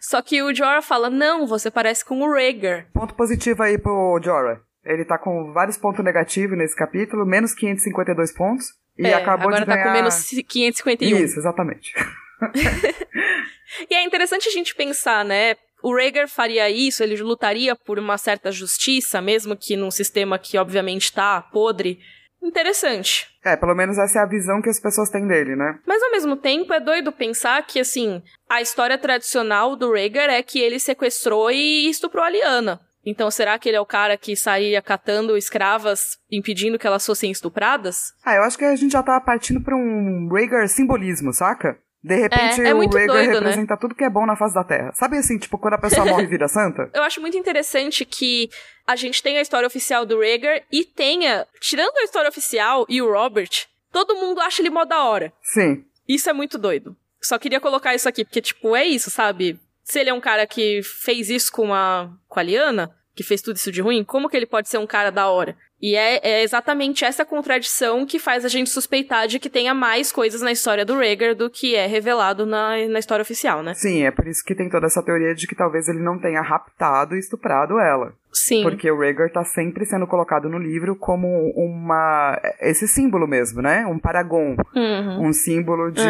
Só 0.00 0.20
que 0.20 0.42
o 0.42 0.54
Jorah 0.54 0.82
fala, 0.82 1.08
não, 1.08 1.46
você 1.46 1.70
parece 1.70 2.04
com 2.04 2.20
o 2.20 2.32
Rhaegar. 2.32 2.88
Ponto 2.92 3.14
positivo 3.14 3.62
aí 3.62 3.78
pro 3.78 4.20
Jorah. 4.22 4.60
Ele 4.84 5.04
tá 5.04 5.18
com 5.18 5.52
vários 5.52 5.76
pontos 5.76 6.04
negativos 6.04 6.56
nesse 6.56 6.74
capítulo, 6.74 7.26
menos 7.26 7.54
552 7.54 8.32
pontos. 8.32 8.66
E 8.98 9.06
é, 9.06 9.14
acabou 9.14 9.48
agora 9.48 9.60
de 9.60 9.66
ganhar... 9.66 9.84
tá 9.84 9.90
com 9.90 9.92
menos 9.92 10.28
551. 10.28 11.18
Isso, 11.18 11.38
exatamente. 11.38 11.94
e 13.90 13.94
é 13.94 14.02
interessante 14.02 14.48
a 14.48 14.52
gente 14.52 14.74
pensar, 14.74 15.24
né? 15.24 15.56
O 15.82 15.94
Rhaegar 15.94 16.28
faria 16.28 16.68
isso, 16.68 17.02
ele 17.02 17.16
lutaria 17.22 17.76
por 17.76 17.98
uma 17.98 18.18
certa 18.18 18.50
justiça, 18.50 19.22
mesmo 19.22 19.56
que 19.56 19.76
num 19.76 19.90
sistema 19.90 20.38
que 20.38 20.58
obviamente 20.58 21.12
tá 21.12 21.40
podre 21.40 22.00
interessante. 22.42 23.26
É, 23.44 23.56
pelo 23.56 23.74
menos 23.74 23.98
essa 23.98 24.18
é 24.18 24.22
a 24.22 24.26
visão 24.26 24.60
que 24.60 24.68
as 24.68 24.80
pessoas 24.80 25.10
têm 25.10 25.26
dele, 25.26 25.56
né? 25.56 25.78
Mas 25.86 26.02
ao 26.02 26.10
mesmo 26.10 26.36
tempo 26.36 26.72
é 26.72 26.80
doido 26.80 27.12
pensar 27.12 27.64
que, 27.66 27.80
assim, 27.80 28.22
a 28.48 28.60
história 28.60 28.98
tradicional 28.98 29.76
do 29.76 29.92
Rhaegar 29.92 30.30
é 30.30 30.42
que 30.42 30.58
ele 30.58 30.78
sequestrou 30.78 31.50
e 31.50 31.88
estuprou 31.88 32.24
a 32.24 32.30
Lyanna. 32.30 32.80
Então, 33.04 33.30
será 33.30 33.58
que 33.58 33.68
ele 33.68 33.76
é 33.76 33.80
o 33.80 33.86
cara 33.86 34.18
que 34.18 34.36
saía 34.36 34.82
catando 34.82 35.36
escravas, 35.36 36.18
impedindo 36.30 36.78
que 36.78 36.86
elas 36.86 37.06
fossem 37.06 37.30
estupradas? 37.30 38.12
Ah, 38.24 38.34
eu 38.34 38.42
acho 38.42 38.58
que 38.58 38.64
a 38.64 38.76
gente 38.76 38.92
já 38.92 39.02
tá 39.02 39.18
partindo 39.20 39.62
pra 39.62 39.74
um 39.74 40.28
Rhaegar 40.30 40.68
simbolismo, 40.68 41.32
saca? 41.32 41.78
De 42.02 42.16
repente, 42.16 42.60
é, 42.60 42.68
é 42.68 42.74
o 42.74 42.78
Rhaegar 42.78 43.06
doido, 43.06 43.14
né? 43.14 43.34
representa 43.34 43.74
né? 43.74 43.78
tudo 43.80 43.94
que 43.94 44.04
é 44.04 44.10
bom 44.10 44.24
na 44.24 44.36
face 44.36 44.54
da 44.54 44.62
Terra. 44.62 44.92
Sabe 44.94 45.18
assim, 45.18 45.36
tipo, 45.36 45.58
quando 45.58 45.74
a 45.74 45.78
pessoa 45.78 46.06
morre 46.06 46.24
e 46.24 46.26
vira 46.26 46.46
santa? 46.46 46.88
Eu 46.94 47.02
acho 47.02 47.20
muito 47.20 47.36
interessante 47.36 48.04
que 48.04 48.48
a 48.86 48.94
gente 48.94 49.22
tenha 49.22 49.40
a 49.40 49.42
história 49.42 49.66
oficial 49.66 50.06
do 50.06 50.20
Rhaegar 50.20 50.62
e 50.70 50.84
tenha, 50.84 51.46
tirando 51.60 51.96
a 51.98 52.04
história 52.04 52.28
oficial 52.28 52.86
e 52.88 53.02
o 53.02 53.12
Robert, 53.12 53.66
todo 53.92 54.14
mundo 54.14 54.40
acha 54.40 54.62
ele 54.62 54.70
mó 54.70 54.84
da 54.84 55.02
hora. 55.04 55.32
Sim. 55.42 55.84
Isso 56.08 56.30
é 56.30 56.32
muito 56.32 56.56
doido. 56.56 56.96
Só 57.20 57.38
queria 57.38 57.60
colocar 57.60 57.94
isso 57.94 58.08
aqui, 58.08 58.24
porque, 58.24 58.40
tipo, 58.40 58.76
é 58.76 58.84
isso, 58.84 59.10
sabe? 59.10 59.58
Se 59.82 59.98
ele 59.98 60.10
é 60.10 60.14
um 60.14 60.20
cara 60.20 60.46
que 60.46 60.80
fez 60.82 61.28
isso 61.28 61.50
com 61.50 61.74
a, 61.74 62.08
com 62.28 62.38
a 62.38 62.42
Liana, 62.42 62.94
que 63.14 63.24
fez 63.24 63.42
tudo 63.42 63.56
isso 63.56 63.72
de 63.72 63.80
ruim, 63.80 64.04
como 64.04 64.28
que 64.28 64.36
ele 64.36 64.46
pode 64.46 64.68
ser 64.68 64.78
um 64.78 64.86
cara 64.86 65.10
da 65.10 65.28
hora? 65.28 65.56
E 65.80 65.94
é, 65.94 66.20
é, 66.22 66.42
exatamente 66.42 67.04
essa 67.04 67.24
contradição 67.24 68.04
que 68.04 68.18
faz 68.18 68.44
a 68.44 68.48
gente 68.48 68.68
suspeitar 68.68 69.28
de 69.28 69.38
que 69.38 69.48
tenha 69.48 69.72
mais 69.72 70.10
coisas 70.10 70.40
na 70.40 70.50
história 70.50 70.84
do 70.84 70.98
Rhaegar 70.98 71.36
do 71.36 71.48
que 71.48 71.76
é 71.76 71.86
revelado 71.86 72.44
na, 72.44 72.76
na 72.88 72.98
história 72.98 73.22
oficial, 73.22 73.62
né? 73.62 73.74
Sim, 73.74 74.02
é 74.02 74.10
por 74.10 74.26
isso 74.26 74.42
que 74.44 74.56
tem 74.56 74.68
toda 74.68 74.86
essa 74.86 75.02
teoria 75.02 75.34
de 75.34 75.46
que 75.46 75.54
talvez 75.54 75.88
ele 75.88 76.00
não 76.00 76.18
tenha 76.18 76.42
raptado 76.42 77.14
e 77.14 77.20
estuprado 77.20 77.78
ela. 77.78 78.12
Sim. 78.32 78.62
Porque 78.62 78.90
o 78.90 78.98
Rhaegar 78.98 79.30
tá 79.30 79.44
sempre 79.44 79.86
sendo 79.86 80.06
colocado 80.06 80.48
no 80.48 80.58
livro 80.58 80.96
como 80.96 81.52
uma... 81.54 82.40
esse 82.60 82.88
símbolo 82.88 83.28
mesmo, 83.28 83.62
né? 83.62 83.86
Um 83.86 84.00
paragon. 84.00 84.56
Uhum. 84.74 85.28
Um 85.28 85.32
símbolo 85.32 85.92
de... 85.92 86.02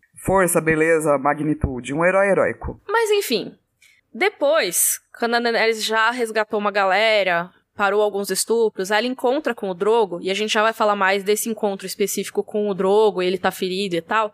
É. 0.00 0.04
Força, 0.24 0.58
beleza, 0.58 1.18
magnitude, 1.18 1.92
um 1.92 2.02
herói 2.02 2.28
heróico. 2.28 2.80
Mas 2.88 3.10
enfim, 3.10 3.52
depois, 4.14 4.98
quando 5.18 5.34
a 5.34 5.40
Daenerys 5.40 5.84
já 5.84 6.10
resgatou 6.10 6.58
uma 6.58 6.70
galera, 6.70 7.50
parou 7.74 8.02
alguns 8.02 8.30
estupros, 8.30 8.90
ela 8.90 9.06
encontra 9.06 9.54
com 9.54 9.68
o 9.68 9.74
Drogo, 9.74 10.20
e 10.20 10.30
a 10.30 10.34
gente 10.34 10.52
já 10.52 10.62
vai 10.62 10.72
falar 10.72 10.96
mais 10.96 11.22
desse 11.22 11.48
encontro 11.48 11.86
específico 11.86 12.42
com 12.42 12.68
o 12.68 12.74
Drogo, 12.74 13.22
ele 13.22 13.38
tá 13.38 13.50
ferido 13.50 13.96
e 13.96 14.00
tal. 14.02 14.32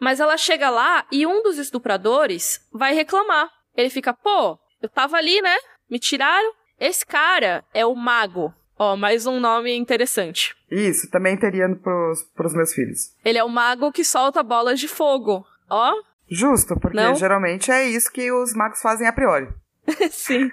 Mas 0.00 0.20
ela 0.20 0.36
chega 0.36 0.70
lá 0.70 1.06
e 1.12 1.26
um 1.26 1.42
dos 1.42 1.58
estupradores 1.58 2.60
vai 2.72 2.94
reclamar. 2.94 3.48
Ele 3.76 3.90
fica, 3.90 4.12
pô, 4.12 4.58
eu 4.80 4.88
tava 4.88 5.16
ali, 5.16 5.40
né? 5.40 5.56
Me 5.88 5.98
tiraram. 5.98 6.52
Esse 6.80 7.06
cara 7.06 7.64
é 7.72 7.86
o 7.86 7.94
Mago. 7.94 8.52
Ó, 8.78 8.96
mais 8.96 9.26
um 9.26 9.38
nome 9.38 9.72
interessante. 9.76 10.56
Isso, 10.68 11.08
também 11.08 11.36
teria 11.36 11.68
pros, 11.76 12.22
pros 12.34 12.52
meus 12.52 12.72
filhos. 12.72 13.14
Ele 13.24 13.38
é 13.38 13.44
o 13.44 13.48
mago 13.48 13.92
que 13.92 14.02
solta 14.02 14.42
bolas 14.42 14.80
de 14.80 14.88
fogo. 14.88 15.46
Ó. 15.70 15.92
Justo, 16.28 16.74
porque 16.80 16.96
Não? 16.96 17.14
geralmente 17.14 17.70
é 17.70 17.86
isso 17.86 18.10
que 18.10 18.32
os 18.32 18.52
magos 18.54 18.80
fazem 18.80 19.06
a 19.06 19.12
priori. 19.12 19.46
Sim. 20.10 20.50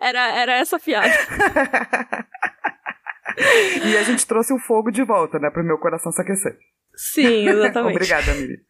Era, 0.00 0.28
era 0.32 0.52
essa 0.54 0.78
piada. 0.78 1.08
e 3.84 3.96
a 3.96 4.02
gente 4.02 4.26
trouxe 4.26 4.52
o 4.52 4.58
fogo 4.58 4.90
de 4.90 5.04
volta, 5.04 5.38
né? 5.38 5.50
Pro 5.50 5.64
meu 5.64 5.78
coração 5.78 6.10
se 6.12 6.20
aquecer. 6.20 6.58
Sim, 6.94 7.48
exatamente. 7.48 7.94
Obrigada, 7.96 8.34
Miri. 8.34 8.62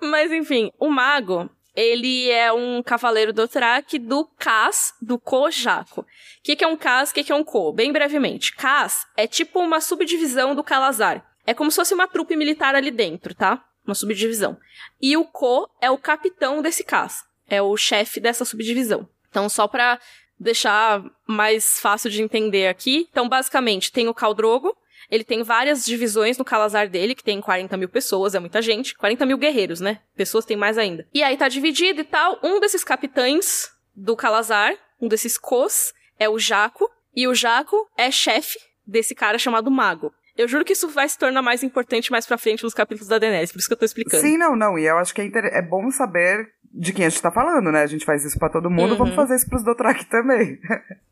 Mas 0.00 0.32
enfim, 0.32 0.70
o 0.78 0.88
mago, 0.90 1.50
ele 1.74 2.30
é 2.30 2.52
um 2.52 2.82
cavaleiro 2.82 3.32
do 3.32 3.48
Track 3.48 3.98
do 3.98 4.26
Cas 4.38 4.94
do 5.00 5.18
Kojako. 5.18 6.02
O 6.02 6.06
que, 6.42 6.56
que 6.56 6.64
é 6.64 6.68
um 6.68 6.76
Cas, 6.76 7.10
o 7.10 7.14
que, 7.14 7.24
que 7.24 7.32
é 7.32 7.34
um 7.34 7.44
Ko? 7.44 7.72
Bem 7.72 7.92
brevemente. 7.92 8.54
Cas 8.54 9.06
é 9.16 9.26
tipo 9.26 9.60
uma 9.60 9.80
subdivisão 9.80 10.54
do 10.54 10.64
Calazar. 10.64 11.24
É 11.46 11.54
como 11.54 11.70
se 11.70 11.76
fosse 11.76 11.94
uma 11.94 12.06
trupe 12.06 12.36
militar 12.36 12.74
ali 12.74 12.90
dentro, 12.90 13.34
tá? 13.34 13.64
Uma 13.84 13.94
subdivisão. 13.94 14.56
E 15.00 15.16
o 15.16 15.24
Ko 15.24 15.68
é 15.80 15.90
o 15.90 15.98
capitão 15.98 16.62
desse 16.62 16.84
Cas 16.84 17.24
é 17.48 17.60
o 17.60 17.76
chefe 17.76 18.20
dessa 18.20 18.44
subdivisão. 18.44 19.08
Então, 19.30 19.48
só 19.48 19.66
para 19.66 19.98
deixar 20.38 21.02
mais 21.26 21.78
fácil 21.80 22.10
de 22.10 22.22
entender 22.22 22.66
aqui, 22.66 23.08
então 23.10 23.28
basicamente 23.28 23.92
tem 23.92 24.08
o 24.08 24.14
Caldrogo, 24.14 24.76
Ele 25.12 25.24
tem 25.24 25.42
várias 25.42 25.84
divisões 25.84 26.38
no 26.38 26.44
Calazar 26.44 26.88
dele, 26.88 27.14
que 27.14 27.22
tem 27.22 27.38
40 27.38 27.76
mil 27.76 27.88
pessoas, 27.88 28.34
é 28.34 28.40
muita 28.40 28.62
gente. 28.62 28.96
40 28.96 29.26
mil 29.26 29.36
guerreiros, 29.36 29.78
né? 29.78 30.00
Pessoas 30.16 30.46
tem 30.46 30.56
mais 30.56 30.78
ainda. 30.78 31.06
E 31.12 31.22
aí 31.22 31.36
tá 31.36 31.48
dividido 31.48 32.00
e 32.00 32.04
tal. 32.04 32.38
Um 32.42 32.58
desses 32.58 32.82
capitães 32.82 33.70
do 33.94 34.16
Calazar, 34.16 34.74
um 34.98 35.08
desses 35.08 35.36
Cos, 35.36 35.92
é 36.18 36.30
o 36.30 36.38
Jaco. 36.38 36.90
E 37.14 37.28
o 37.28 37.34
Jaco 37.34 37.76
é 37.94 38.10
chefe 38.10 38.58
desse 38.86 39.14
cara 39.14 39.36
chamado 39.36 39.70
Mago. 39.70 40.14
Eu 40.34 40.48
juro 40.48 40.64
que 40.64 40.72
isso 40.72 40.88
vai 40.88 41.06
se 41.06 41.18
tornar 41.18 41.42
mais 41.42 41.62
importante 41.62 42.10
mais 42.10 42.24
pra 42.24 42.38
frente 42.38 42.64
nos 42.64 42.72
capítulos 42.72 43.06
da 43.06 43.18
Daenerys, 43.18 43.52
por 43.52 43.58
isso 43.58 43.68
que 43.68 43.74
eu 43.74 43.78
tô 43.78 43.84
explicando. 43.84 44.22
Sim, 44.22 44.38
não, 44.38 44.56
não. 44.56 44.78
E 44.78 44.86
eu 44.86 44.96
acho 44.96 45.12
que 45.12 45.20
é, 45.20 45.24
inter... 45.26 45.44
é 45.44 45.60
bom 45.60 45.90
saber 45.90 46.50
de 46.72 46.92
quem 46.92 47.04
a 47.04 47.08
gente 47.08 47.22
tá 47.22 47.30
falando, 47.30 47.70
né? 47.70 47.82
A 47.82 47.86
gente 47.86 48.04
faz 48.04 48.24
isso 48.24 48.38
para 48.38 48.48
todo 48.48 48.70
mundo, 48.70 48.92
uhum. 48.92 48.98
vamos 48.98 49.14
fazer 49.14 49.36
isso 49.36 49.48
pros 49.48 49.64
Dothraki 49.64 50.06
também. 50.06 50.58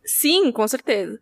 Sim, 0.05 0.51
com 0.51 0.67
certeza. 0.67 1.19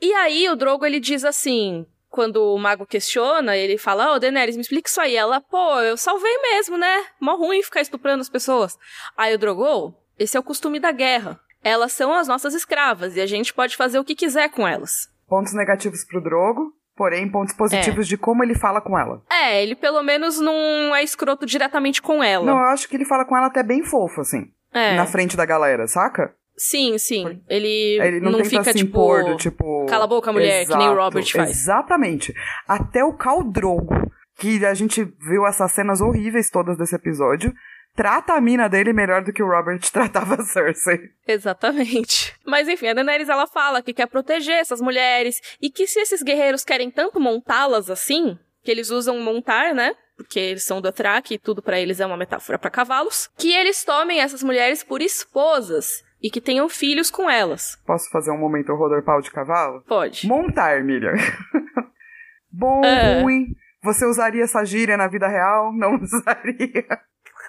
E 0.00 0.12
aí 0.14 0.48
o 0.48 0.56
Drogo 0.56 0.84
ele 0.84 1.00
diz 1.00 1.24
assim, 1.24 1.86
quando 2.12 2.36
o 2.36 2.58
mago 2.58 2.86
questiona, 2.86 3.56
ele 3.56 3.78
fala: 3.78 4.12
Ô, 4.12 4.14
oh, 4.14 4.18
Daenerys, 4.18 4.54
me 4.54 4.60
explica 4.60 4.88
isso 4.88 5.00
aí. 5.00 5.16
Ela, 5.16 5.40
pô, 5.40 5.80
eu 5.80 5.96
salvei 5.96 6.36
mesmo, 6.38 6.76
né? 6.76 7.06
Mó 7.18 7.34
ruim 7.36 7.62
ficar 7.62 7.80
estuprando 7.80 8.20
as 8.20 8.28
pessoas. 8.28 8.78
Aí 9.16 9.34
o 9.34 9.38
Drogo, 9.38 9.96
esse 10.18 10.36
é 10.36 10.40
o 10.40 10.42
costume 10.42 10.78
da 10.78 10.92
guerra. 10.92 11.40
Elas 11.64 11.92
são 11.92 12.12
as 12.12 12.28
nossas 12.28 12.54
escravas 12.54 13.16
e 13.16 13.20
a 13.20 13.26
gente 13.26 13.54
pode 13.54 13.76
fazer 13.76 13.98
o 13.98 14.04
que 14.04 14.14
quiser 14.14 14.50
com 14.50 14.68
elas. 14.68 15.08
Pontos 15.26 15.54
negativos 15.54 16.04
pro 16.04 16.22
Drogo, 16.22 16.74
porém 17.02 17.28
pontos 17.28 17.52
positivos 17.52 18.06
é. 18.06 18.10
de 18.10 18.16
como 18.16 18.44
ele 18.44 18.54
fala 18.54 18.80
com 18.80 18.96
ela. 18.96 19.20
É, 19.28 19.60
ele 19.60 19.74
pelo 19.74 20.04
menos 20.04 20.38
não 20.38 20.94
é 20.94 21.02
escroto 21.02 21.44
diretamente 21.44 22.00
com 22.00 22.22
ela. 22.22 22.46
Não, 22.46 22.56
eu 22.56 22.66
acho 22.66 22.88
que 22.88 22.94
ele 22.94 23.04
fala 23.04 23.24
com 23.24 23.36
ela 23.36 23.48
até 23.48 23.60
bem 23.60 23.82
fofo, 23.82 24.20
assim. 24.20 24.52
É. 24.72 24.94
Na 24.94 25.04
frente 25.04 25.36
da 25.36 25.44
galera, 25.44 25.88
saca? 25.88 26.32
Sim, 26.56 26.96
sim. 26.98 27.42
Ele, 27.48 27.98
ele 28.00 28.20
não, 28.20 28.30
não 28.30 28.44
fica, 28.44 28.72
tipo, 28.72 28.90
impor, 28.90 29.24
do, 29.24 29.36
tipo... 29.36 29.84
Cala 29.86 30.04
a 30.04 30.06
boca, 30.06 30.32
mulher, 30.32 30.62
Exato, 30.62 30.78
que 30.78 30.84
nem 30.84 30.94
o 30.94 30.96
Robert 30.96 31.26
faz. 31.32 31.50
Exatamente. 31.50 32.32
Até 32.68 33.02
o 33.02 33.14
Caldrogo, 33.14 33.96
que 34.38 34.64
a 34.64 34.74
gente 34.74 35.02
viu 35.02 35.44
essas 35.44 35.72
cenas 35.72 36.00
horríveis 36.00 36.50
todas 36.50 36.78
desse 36.78 36.94
episódio, 36.94 37.52
trata 37.94 38.34
a 38.34 38.40
mina 38.40 38.68
dele 38.68 38.92
melhor 38.92 39.22
do 39.22 39.32
que 39.32 39.42
o 39.42 39.48
Robert 39.48 39.80
tratava 39.92 40.34
a 40.34 40.44
Cersei. 40.44 41.10
Exatamente. 41.26 42.34
Mas 42.46 42.68
enfim, 42.68 42.88
a 42.88 42.94
Daenerys 42.94 43.28
ela 43.28 43.46
fala 43.46 43.82
que 43.82 43.92
quer 43.92 44.06
proteger 44.06 44.56
essas 44.56 44.80
mulheres 44.80 45.40
e 45.60 45.70
que 45.70 45.86
se 45.86 46.00
esses 46.00 46.22
guerreiros 46.22 46.64
querem 46.64 46.90
tanto 46.90 47.20
montá-las 47.20 47.90
assim, 47.90 48.38
que 48.62 48.70
eles 48.70 48.90
usam 48.90 49.18
montar, 49.20 49.74
né? 49.74 49.94
Porque 50.16 50.38
eles 50.38 50.64
são 50.64 50.80
do 50.80 50.92
Thrak 50.92 51.34
e 51.34 51.38
tudo 51.38 51.62
para 51.62 51.80
eles 51.80 52.00
é 52.00 52.06
uma 52.06 52.16
metáfora 52.16 52.58
para 52.58 52.70
cavalos, 52.70 53.28
que 53.36 53.52
eles 53.52 53.84
tomem 53.84 54.20
essas 54.20 54.42
mulheres 54.42 54.82
por 54.82 55.00
esposas 55.00 56.04
e 56.22 56.30
que 56.30 56.40
tenham 56.40 56.68
filhos 56.68 57.10
com 57.10 57.28
elas. 57.28 57.76
Posso 57.84 58.08
fazer 58.10 58.30
um 58.30 58.38
momento 58.38 58.74
rodor 58.74 59.02
pau 59.02 59.20
de 59.20 59.30
cavalo? 59.30 59.82
Pode. 59.82 60.26
Montar, 60.26 60.82
Miriam. 60.84 61.14
Bom, 62.50 62.80
uh... 62.80 63.22
ruim. 63.22 63.46
Você 63.82 64.06
usaria 64.06 64.44
essa 64.44 64.64
gíria 64.64 64.96
na 64.96 65.08
vida 65.08 65.26
real? 65.26 65.72
Não 65.72 65.96
usaria. 66.00 66.86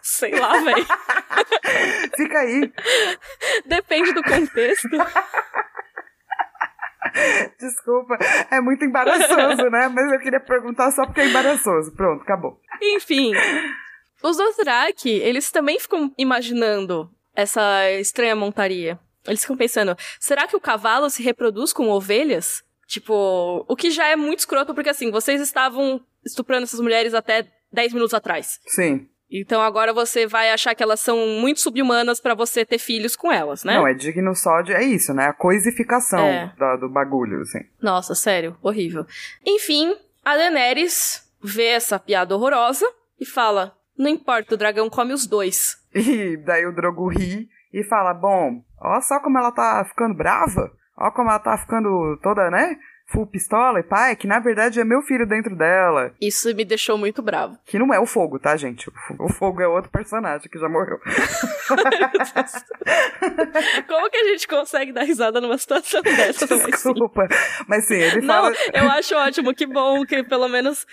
Sei 0.04 0.38
lá, 0.38 0.60
velho. 0.60 0.86
Fica 2.16 2.40
aí. 2.40 2.72
Depende 3.66 4.12
do 4.14 4.22
contexto. 4.22 4.90
Desculpa, 7.58 8.18
é 8.52 8.60
muito 8.60 8.84
embaraçoso, 8.84 9.70
né? 9.70 9.88
Mas 9.88 10.12
eu 10.12 10.20
queria 10.20 10.42
perguntar 10.42 10.92
só 10.92 11.06
porque 11.06 11.22
é 11.22 11.28
embaraçoso. 11.28 11.94
Pronto, 11.96 12.22
acabou. 12.22 12.60
Enfim, 12.82 13.32
os 14.22 14.38
Dothraki, 14.38 15.10
eles 15.10 15.52
também 15.52 15.80
ficam 15.80 16.14
imaginando 16.18 17.10
essa 17.34 17.90
estranha 17.92 18.36
montaria. 18.36 19.00
Eles 19.26 19.42
ficam 19.42 19.56
pensando, 19.56 19.96
será 20.20 20.48
que 20.48 20.56
o 20.56 20.62
cavalo 20.62 21.10
se 21.10 21.24
reproduz 21.24 21.72
com 21.72 21.90
ovelhas? 21.90 22.62
Tipo, 22.88 23.66
o 23.68 23.76
que 23.76 23.90
já 23.90 24.08
é 24.08 24.16
muito 24.18 24.40
escroto, 24.40 24.74
porque 24.74 24.90
assim, 24.90 25.10
vocês 25.10 25.40
estavam 25.40 26.02
estuprando 26.26 26.64
essas 26.64 26.80
mulheres 26.82 27.14
até 27.14 27.48
10 27.72 27.94
minutos 27.94 28.14
atrás. 28.14 28.60
Sim. 28.68 29.08
Então 29.34 29.62
agora 29.62 29.92
você 29.92 30.28
vai 30.28 30.52
achar 30.52 30.76
que 30.76 30.84
elas 30.84 31.00
são 31.00 31.18
muito 31.40 31.60
subhumanas 31.60 32.20
para 32.20 32.36
você 32.36 32.64
ter 32.64 32.78
filhos 32.78 33.16
com 33.16 33.32
elas, 33.32 33.64
né? 33.64 33.74
Não, 33.74 33.88
é 33.88 33.94
digno 33.96 34.36
só 34.36 34.62
de. 34.62 34.72
É 34.74 34.84
isso, 34.84 35.12
né? 35.12 35.26
A 35.26 35.34
coisificação 35.34 36.20
é. 36.20 36.54
da, 36.58 36.76
do 36.76 36.88
bagulho, 36.88 37.42
assim. 37.42 37.60
Nossa, 37.82 38.14
sério, 38.14 38.56
horrível. 38.62 39.08
Enfim, 39.44 39.96
a 40.24 40.36
Daenerys 40.38 41.28
vê 41.42 41.70
essa 41.70 41.98
piada 41.98 42.36
horrorosa 42.36 42.86
e 43.20 43.26
fala: 43.26 43.76
Não 43.98 44.08
importa, 44.08 44.54
o 44.54 44.58
dragão 44.58 44.90
come 44.90 45.14
os 45.14 45.26
dois. 45.26 45.82
E 45.96 46.38
daí 46.38 46.66
o 46.66 46.74
Drogo 46.74 47.08
ri 47.08 47.48
e 47.72 47.84
fala: 47.84 48.14
Bom, 48.14 48.64
ó 48.80 49.00
só 49.02 49.20
como 49.20 49.38
ela 49.38 49.52
tá 49.52 49.86
ficando 49.86 50.16
brava. 50.16 50.72
Ó 50.98 51.12
como 51.12 51.30
ela 51.30 51.40
tá 51.40 51.58
ficando 51.58 52.18
toda, 52.22 52.50
né? 52.50 52.78
Full 53.12 53.28
pistola 53.28 53.80
e 53.80 53.84
pai, 53.84 54.16
que 54.16 54.28
na 54.28 54.40
verdade 54.40 54.80
é 54.80 54.84
meu 54.84 55.02
filho 55.02 55.28
dentro 55.28 55.56
dela. 55.56 56.14
Isso 56.20 56.54
me 56.56 56.66
deixou 56.66 56.98
muito 56.98 57.22
bravo. 57.22 57.58
Que 57.66 57.78
não 57.78 57.94
é 57.94 58.00
o 58.00 58.06
fogo, 58.06 58.40
tá, 58.40 58.56
gente? 58.56 58.90
O 59.20 59.30
fogo 59.32 59.62
é 59.62 59.68
outro 59.68 59.92
personagem 59.92 60.50
que 60.50 60.58
já 60.60 60.70
morreu. 60.70 61.00
Como 63.88 64.10
que 64.10 64.18
a 64.18 64.24
gente 64.30 64.48
consegue 64.48 64.92
dar 64.92 65.04
risada 65.04 65.40
numa 65.42 65.58
situação 65.58 66.02
dessa? 66.04 66.48
Desculpa. 66.48 67.28
Mas 67.68 67.86
sim, 67.86 67.96
ele 67.96 68.22
não, 68.22 68.34
fala. 68.34 68.56
Eu 68.74 68.90
acho 68.92 69.16
ótimo, 69.16 69.54
que 69.54 69.66
bom 69.66 70.06
que 70.06 70.24
pelo 70.24 70.48
menos 70.48 70.86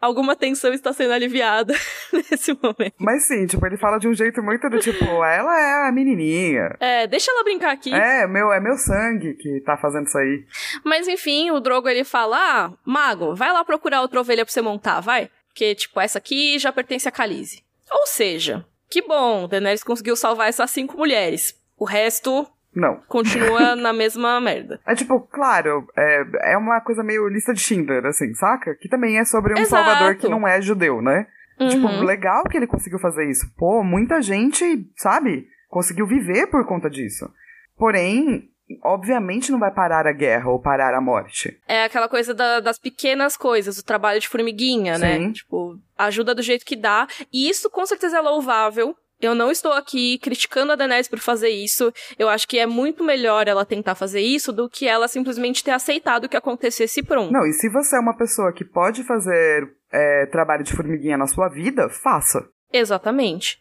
alguma 0.00 0.36
tensão 0.36 0.72
está 0.72 0.92
sendo 0.92 1.12
aliviada 1.12 1.74
nesse 2.12 2.52
momento. 2.52 2.94
Mas 2.98 3.26
sim, 3.26 3.46
tipo, 3.46 3.64
ele 3.66 3.76
fala 3.76 3.98
de 3.98 4.08
um 4.08 4.14
jeito 4.14 4.42
muito 4.42 4.68
do 4.68 4.78
tipo, 4.78 5.04
ela 5.04 5.58
é 5.58 5.88
a 5.88 5.92
menininha. 5.92 6.76
É, 6.80 7.06
deixa 7.06 7.30
ela 7.30 7.44
brincar 7.44 7.72
aqui. 7.72 7.92
É, 7.94 8.26
meu, 8.26 8.52
é 8.52 8.60
meu 8.60 8.76
sangue 8.76 9.34
que 9.34 9.60
tá 9.64 9.76
fazendo 9.76 10.06
isso 10.06 10.18
aí. 10.18 10.44
Mas 10.84 11.08
enfim, 11.08 11.50
o 11.52 11.60
Drogo 11.60 11.88
ele 11.88 12.04
fala: 12.04 12.36
Ah, 12.36 12.72
mago, 12.84 13.34
vai 13.34 13.52
lá 13.52 13.64
procurar 13.64 14.00
outra 14.00 14.20
ovelha 14.20 14.44
pra 14.44 14.52
você 14.52 14.62
montar, 14.62 15.00
vai. 15.00 15.30
Porque, 15.48 15.74
tipo, 15.74 16.00
essa 16.00 16.18
aqui 16.18 16.58
já 16.58 16.72
pertence 16.72 17.08
a 17.08 17.12
Khaleesi. 17.12 17.62
Ou 17.90 18.06
seja, 18.06 18.64
que 18.88 19.02
bom, 19.02 19.46
Daenerys 19.46 19.84
conseguiu 19.84 20.16
salvar 20.16 20.48
essas 20.48 20.70
cinco 20.70 20.96
mulheres. 20.96 21.54
O 21.78 21.84
resto. 21.84 22.46
Não. 22.74 22.96
Continua 23.08 23.76
na 23.76 23.92
mesma 23.92 24.40
merda. 24.40 24.80
É 24.86 24.94
tipo, 24.94 25.20
claro, 25.20 25.86
é, 25.96 26.52
é 26.52 26.56
uma 26.56 26.80
coisa 26.80 27.02
meio 27.02 27.28
lista 27.28 27.52
de 27.52 27.60
Schindler, 27.60 28.04
assim, 28.06 28.34
saca? 28.34 28.74
Que 28.74 28.88
também 28.88 29.18
é 29.18 29.24
sobre 29.24 29.52
um 29.52 29.58
Exato. 29.58 29.84
salvador 29.84 30.16
que 30.16 30.28
não 30.28 30.48
é 30.48 30.60
judeu, 30.60 31.02
né? 31.02 31.26
Tipo, 31.68 31.86
uhum. 31.86 31.90
Tipo, 31.90 32.04
legal 32.04 32.44
que 32.44 32.56
ele 32.56 32.66
conseguiu 32.66 32.98
fazer 32.98 33.30
isso. 33.30 33.46
Pô, 33.56 33.84
muita 33.84 34.22
gente, 34.22 34.90
sabe, 34.96 35.46
conseguiu 35.68 36.06
viver 36.06 36.46
por 36.46 36.66
conta 36.66 36.88
disso. 36.88 37.30
Porém, 37.76 38.48
obviamente 38.82 39.50
não 39.50 39.58
vai 39.58 39.70
parar 39.70 40.06
a 40.06 40.12
guerra 40.12 40.50
ou 40.50 40.60
parar 40.60 40.94
a 40.94 41.00
morte. 41.00 41.58
É 41.66 41.84
aquela 41.84 42.08
coisa 42.08 42.32
da, 42.32 42.60
das 42.60 42.78
pequenas 42.78 43.36
coisas, 43.36 43.78
o 43.78 43.84
trabalho 43.84 44.20
de 44.20 44.28
formiguinha, 44.28 44.98
né? 44.98 45.18
Sim. 45.18 45.26
né? 45.26 45.32
Tipo, 45.32 45.78
ajuda 45.98 46.34
do 46.34 46.42
jeito 46.42 46.64
que 46.64 46.76
dá. 46.76 47.06
E 47.32 47.48
isso 47.48 47.70
com 47.70 47.84
certeza 47.86 48.18
é 48.18 48.20
louvável. 48.20 48.96
Eu 49.20 49.36
não 49.36 49.52
estou 49.52 49.72
aqui 49.72 50.18
criticando 50.18 50.72
a 50.72 50.74
Daenerys 50.74 51.06
por 51.06 51.20
fazer 51.20 51.50
isso. 51.50 51.92
Eu 52.18 52.28
acho 52.28 52.48
que 52.48 52.58
é 52.58 52.66
muito 52.66 53.04
melhor 53.04 53.46
ela 53.46 53.64
tentar 53.64 53.94
fazer 53.94 54.20
isso 54.20 54.52
do 54.52 54.68
que 54.68 54.88
ela 54.88 55.06
simplesmente 55.06 55.62
ter 55.62 55.70
aceitado 55.70 56.28
que 56.28 56.36
acontecesse 56.36 57.04
pronto. 57.04 57.32
Não, 57.32 57.46
e 57.46 57.52
se 57.52 57.68
você 57.68 57.96
é 57.96 58.00
uma 58.00 58.16
pessoa 58.16 58.52
que 58.52 58.64
pode 58.64 59.04
fazer 59.04 59.72
é, 59.92 60.26
trabalho 60.26 60.64
de 60.64 60.74
formiguinha 60.74 61.16
na 61.16 61.28
sua 61.28 61.48
vida, 61.48 61.88
faça. 61.88 62.44
Exatamente. 62.72 63.60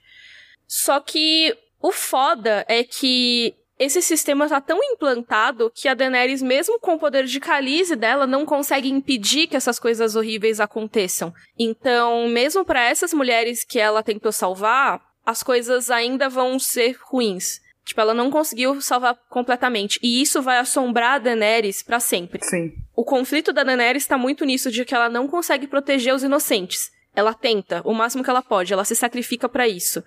Só 0.66 1.00
que 1.00 1.56
o 1.80 1.92
foda 1.92 2.66
é 2.68 2.84
que 2.84 3.54
esse 3.82 4.00
sistema 4.00 4.48
tá 4.48 4.62
tão 4.62 4.78
implantado 4.84 5.72
que 5.74 5.88
a 5.88 5.96
Daenerys, 5.96 6.40
mesmo 6.40 6.80
com 6.80 6.94
o 6.94 7.00
poder 7.00 7.26
de 7.26 7.40
Khaleesi 7.40 7.96
dela, 7.96 8.28
não 8.28 8.46
consegue 8.46 8.88
impedir 8.88 9.48
que 9.48 9.56
essas 9.56 9.80
coisas 9.80 10.16
horríveis 10.16 10.60
aconteçam. 10.60 11.34
Então, 11.58 12.28
mesmo 12.28 12.64
para 12.64 12.84
essas 12.88 13.12
mulheres 13.12 13.64
que 13.64 13.80
ela 13.80 14.04
tentou 14.04 14.32
salvar, 14.32 15.02
as 15.26 15.42
coisas 15.42 15.90
ainda 15.90 16.30
vão 16.30 16.60
ser 16.60 16.96
ruins. 17.06 17.60
Tipo, 17.84 18.02
ela 18.02 18.14
não 18.14 18.30
conseguiu 18.30 18.80
salvar 18.80 19.18
completamente. 19.28 20.00
E 20.04 20.22
isso 20.22 20.44
vai 20.44 20.60
assombrar 20.60 21.16
a 21.16 21.18
Daenerys 21.18 21.82
para 21.82 22.00
sempre. 22.00 22.40
Sim. 22.44 22.74
O 22.96 23.04
conflito 23.04 23.52
da 23.52 23.64
Daenerys 23.64 24.06
tá 24.06 24.16
muito 24.16 24.46
nisso 24.46 24.70
de 24.70 24.86
que 24.86 24.94
ela 24.94 25.10
não 25.10 25.28
consegue 25.28 25.66
proteger 25.66 26.14
os 26.14 26.22
inocentes. 26.22 26.92
Ela 27.16 27.34
tenta 27.34 27.82
o 27.84 27.96
máximo 27.96 28.24
que 28.24 28.30
ela 28.30 28.44
pode, 28.44 28.72
ela 28.72 28.86
se 28.86 28.96
sacrifica 28.96 29.50
para 29.50 29.68
isso. 29.68 30.04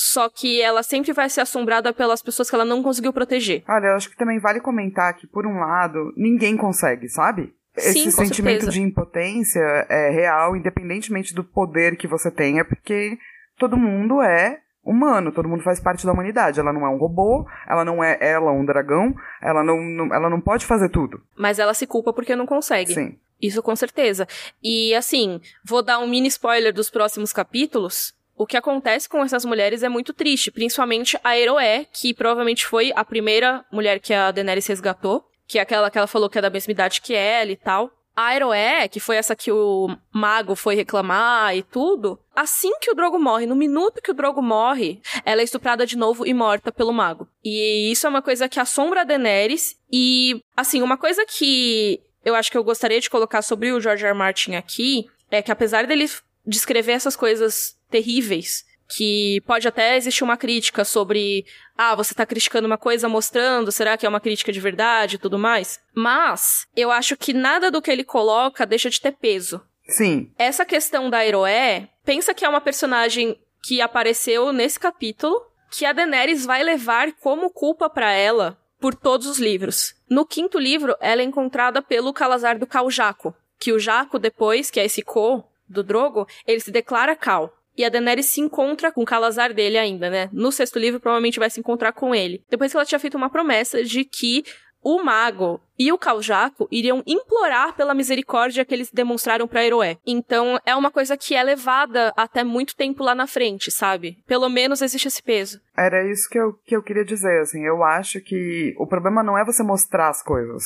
Só 0.00 0.28
que 0.28 0.62
ela 0.62 0.84
sempre 0.84 1.12
vai 1.12 1.28
ser 1.28 1.40
assombrada 1.40 1.92
pelas 1.92 2.22
pessoas 2.22 2.48
que 2.48 2.54
ela 2.54 2.64
não 2.64 2.84
conseguiu 2.84 3.12
proteger. 3.12 3.64
Olha, 3.68 3.88
eu 3.88 3.96
acho 3.96 4.08
que 4.08 4.16
também 4.16 4.38
vale 4.38 4.60
comentar 4.60 5.12
que, 5.14 5.26
por 5.26 5.44
um 5.44 5.58
lado, 5.58 6.12
ninguém 6.16 6.56
consegue, 6.56 7.08
sabe? 7.08 7.52
Sim, 7.76 8.06
Esse 8.06 8.12
sentimento 8.12 8.60
certeza. 8.60 8.70
de 8.70 8.80
impotência 8.80 9.60
é 9.88 10.08
real, 10.10 10.54
independentemente 10.54 11.34
do 11.34 11.42
poder 11.42 11.96
que 11.96 12.06
você 12.06 12.30
tenha, 12.30 12.64
porque 12.64 13.18
todo 13.58 13.76
mundo 13.76 14.22
é 14.22 14.60
humano, 14.84 15.32
todo 15.32 15.48
mundo 15.48 15.64
faz 15.64 15.80
parte 15.80 16.06
da 16.06 16.12
humanidade. 16.12 16.60
Ela 16.60 16.72
não 16.72 16.86
é 16.86 16.88
um 16.88 16.96
robô, 16.98 17.44
ela 17.68 17.84
não 17.84 18.02
é 18.02 18.16
ela 18.20 18.52
um 18.52 18.64
dragão, 18.64 19.12
ela 19.42 19.64
não, 19.64 19.82
não, 19.82 20.14
ela 20.14 20.30
não 20.30 20.40
pode 20.40 20.64
fazer 20.64 20.90
tudo. 20.90 21.20
Mas 21.36 21.58
ela 21.58 21.74
se 21.74 21.88
culpa 21.88 22.12
porque 22.12 22.36
não 22.36 22.46
consegue. 22.46 22.94
Sim. 22.94 23.18
Isso 23.42 23.62
com 23.62 23.74
certeza. 23.74 24.28
E 24.62 24.94
assim, 24.94 25.40
vou 25.64 25.82
dar 25.82 25.98
um 25.98 26.08
mini 26.08 26.28
spoiler 26.28 26.72
dos 26.72 26.88
próximos 26.88 27.32
capítulos 27.32 28.16
o 28.38 28.46
que 28.46 28.56
acontece 28.56 29.08
com 29.08 29.22
essas 29.22 29.44
mulheres 29.44 29.82
é 29.82 29.88
muito 29.88 30.14
triste, 30.14 30.50
principalmente 30.50 31.18
a 31.24 31.36
Eroé, 31.36 31.86
que 31.92 32.14
provavelmente 32.14 32.64
foi 32.64 32.92
a 32.94 33.04
primeira 33.04 33.64
mulher 33.70 33.98
que 33.98 34.14
a 34.14 34.30
Daenerys 34.30 34.66
resgatou, 34.66 35.24
que 35.46 35.58
é 35.58 35.62
aquela 35.62 35.90
que 35.90 35.98
ela 35.98 36.06
falou 36.06 36.30
que 36.30 36.38
é 36.38 36.42
da 36.42 36.48
mesma 36.48 36.70
idade 36.70 37.00
que 37.00 37.14
ela 37.14 37.50
e 37.50 37.56
tal. 37.56 37.90
A 38.14 38.28
Aeroé, 38.28 38.88
que 38.88 38.98
foi 38.98 39.16
essa 39.16 39.36
que 39.36 39.50
o 39.50 39.88
mago 40.12 40.54
foi 40.56 40.74
reclamar 40.74 41.56
e 41.56 41.62
tudo, 41.62 42.18
assim 42.34 42.72
que 42.80 42.90
o 42.90 42.94
Drogo 42.94 43.18
morre, 43.18 43.46
no 43.46 43.54
minuto 43.54 44.02
que 44.02 44.10
o 44.10 44.14
Drogo 44.14 44.42
morre, 44.42 45.00
ela 45.24 45.40
é 45.40 45.44
estuprada 45.44 45.86
de 45.86 45.96
novo 45.96 46.26
e 46.26 46.34
morta 46.34 46.72
pelo 46.72 46.92
mago. 46.92 47.28
E 47.44 47.90
isso 47.90 48.06
é 48.06 48.10
uma 48.10 48.22
coisa 48.22 48.48
que 48.48 48.58
assombra 48.58 49.02
a 49.02 49.04
Daenerys. 49.04 49.76
E, 49.92 50.42
assim, 50.56 50.82
uma 50.82 50.96
coisa 50.96 51.24
que 51.26 52.00
eu 52.24 52.34
acho 52.34 52.50
que 52.50 52.58
eu 52.58 52.64
gostaria 52.64 53.00
de 53.00 53.08
colocar 53.08 53.40
sobre 53.40 53.72
o 53.72 53.80
George 53.80 54.04
R. 54.04 54.10
R. 54.10 54.18
Martin 54.18 54.54
aqui 54.54 55.08
é 55.30 55.40
que 55.40 55.52
apesar 55.52 55.86
dele 55.86 56.08
descrever 56.48 56.92
essas 56.92 57.14
coisas 57.14 57.76
terríveis, 57.90 58.64
que 58.88 59.42
pode 59.46 59.68
até 59.68 59.96
existir 59.96 60.24
uma 60.24 60.36
crítica 60.36 60.84
sobre, 60.84 61.44
ah, 61.76 61.94
você 61.94 62.14
tá 62.14 62.24
criticando 62.24 62.66
uma 62.66 62.78
coisa 62.78 63.08
mostrando, 63.08 63.70
será 63.70 63.96
que 63.98 64.06
é 64.06 64.08
uma 64.08 64.20
crítica 64.20 64.50
de 64.50 64.60
verdade 64.60 65.16
e 65.16 65.18
tudo 65.18 65.38
mais? 65.38 65.78
Mas 65.94 66.66
eu 66.74 66.90
acho 66.90 67.16
que 67.16 67.34
nada 67.34 67.70
do 67.70 67.82
que 67.82 67.90
ele 67.90 68.02
coloca 68.02 68.64
deixa 68.64 68.88
de 68.88 69.00
ter 69.00 69.12
peso. 69.12 69.60
Sim. 69.88 70.32
Essa 70.38 70.64
questão 70.64 71.10
da 71.10 71.24
Heroé, 71.24 71.88
pensa 72.04 72.32
que 72.32 72.44
é 72.44 72.48
uma 72.48 72.60
personagem 72.60 73.38
que 73.62 73.80
apareceu 73.80 74.52
nesse 74.52 74.80
capítulo, 74.80 75.38
que 75.70 75.84
a 75.84 75.92
Daenerys 75.92 76.46
vai 76.46 76.62
levar 76.62 77.12
como 77.20 77.50
culpa 77.50 77.90
para 77.90 78.10
ela 78.12 78.58
por 78.80 78.94
todos 78.94 79.26
os 79.26 79.38
livros. 79.38 79.94
No 80.08 80.24
quinto 80.24 80.58
livro, 80.58 80.96
ela 81.00 81.20
é 81.20 81.24
encontrada 81.24 81.82
pelo 81.82 82.12
Calazar 82.12 82.58
do 82.58 82.66
Cal 82.66 82.90
Jaco, 82.90 83.34
que 83.58 83.72
o 83.72 83.78
Jaco 83.78 84.18
depois, 84.18 84.70
que 84.70 84.80
é 84.80 84.84
esse 84.84 85.02
Co 85.02 85.44
do 85.68 85.82
Drogo, 85.82 86.26
ele 86.46 86.60
se 86.60 86.70
declara 86.70 87.16
Cal. 87.16 87.52
E 87.76 87.84
a 87.84 87.88
Daenerys 87.88 88.26
se 88.26 88.40
encontra 88.40 88.90
com 88.90 89.02
o 89.02 89.06
Calazar 89.06 89.54
dele 89.54 89.78
ainda, 89.78 90.10
né? 90.10 90.28
No 90.32 90.50
sexto 90.50 90.80
livro, 90.80 90.98
provavelmente 90.98 91.38
vai 91.38 91.48
se 91.48 91.60
encontrar 91.60 91.92
com 91.92 92.12
ele. 92.12 92.42
Depois 92.50 92.72
que 92.72 92.76
ela 92.76 92.84
tinha 92.84 92.98
feito 92.98 93.16
uma 93.16 93.30
promessa 93.30 93.84
de 93.84 94.04
que 94.04 94.44
o 94.82 95.02
mago 95.02 95.60
e 95.78 95.92
o 95.92 95.98
Caljaco 95.98 96.66
iriam 96.70 97.02
implorar 97.06 97.74
pela 97.74 97.94
misericórdia 97.94 98.64
que 98.64 98.74
eles 98.74 98.90
demonstraram 98.90 99.46
para 99.46 99.64
Heroé. 99.64 99.98
Então 100.06 100.58
é 100.64 100.74
uma 100.74 100.90
coisa 100.90 101.16
que 101.16 101.34
é 101.34 101.42
levada 101.42 102.12
até 102.16 102.42
muito 102.42 102.74
tempo 102.74 103.02
lá 103.02 103.14
na 103.14 103.26
frente, 103.26 103.70
sabe? 103.70 104.18
Pelo 104.26 104.48
menos 104.48 104.82
existe 104.82 105.08
esse 105.08 105.22
peso. 105.22 105.60
Era 105.76 106.10
isso 106.10 106.28
que 106.28 106.38
eu, 106.38 106.54
que 106.64 106.74
eu 106.74 106.82
queria 106.82 107.04
dizer, 107.04 107.40
assim. 107.40 107.64
Eu 107.64 107.84
acho 107.84 108.20
que 108.20 108.74
o 108.78 108.86
problema 108.86 109.22
não 109.22 109.38
é 109.38 109.44
você 109.44 109.62
mostrar 109.62 110.08
as 110.08 110.22
coisas. 110.22 110.64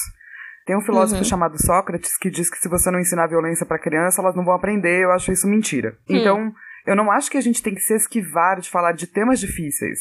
Tem 0.67 0.77
um 0.77 0.81
filósofo 0.81 1.23
uhum. 1.23 1.29
chamado 1.29 1.61
Sócrates 1.61 2.17
que 2.17 2.31
diz 2.31 2.49
que 2.49 2.59
se 2.59 2.69
você 2.69 2.91
não 2.91 3.01
ensinar 3.01 3.27
violência 3.27 3.67
para 3.67 3.79
criança, 3.79 4.21
elas 4.21 4.37
não 4.37 4.45
vão 4.45 4.55
aprender. 4.55 5.03
Eu 5.03 5.13
acho 5.13 5.33
isso 5.33 5.47
mentira. 5.49 5.97
Hum. 6.09 6.17
Então 6.17 6.55
eu 6.87 6.97
não 6.97 7.11
acho 7.11 7.31
que 7.31 7.39
a 7.39 7.41
gente 7.41 7.63
tem 7.63 7.75
que 7.75 7.81
se 7.81 7.95
esquivar 7.95 8.61
de 8.61 8.71
falar 8.71 8.93
de 8.93 9.07
temas 9.07 9.41
difíceis. 9.41 10.01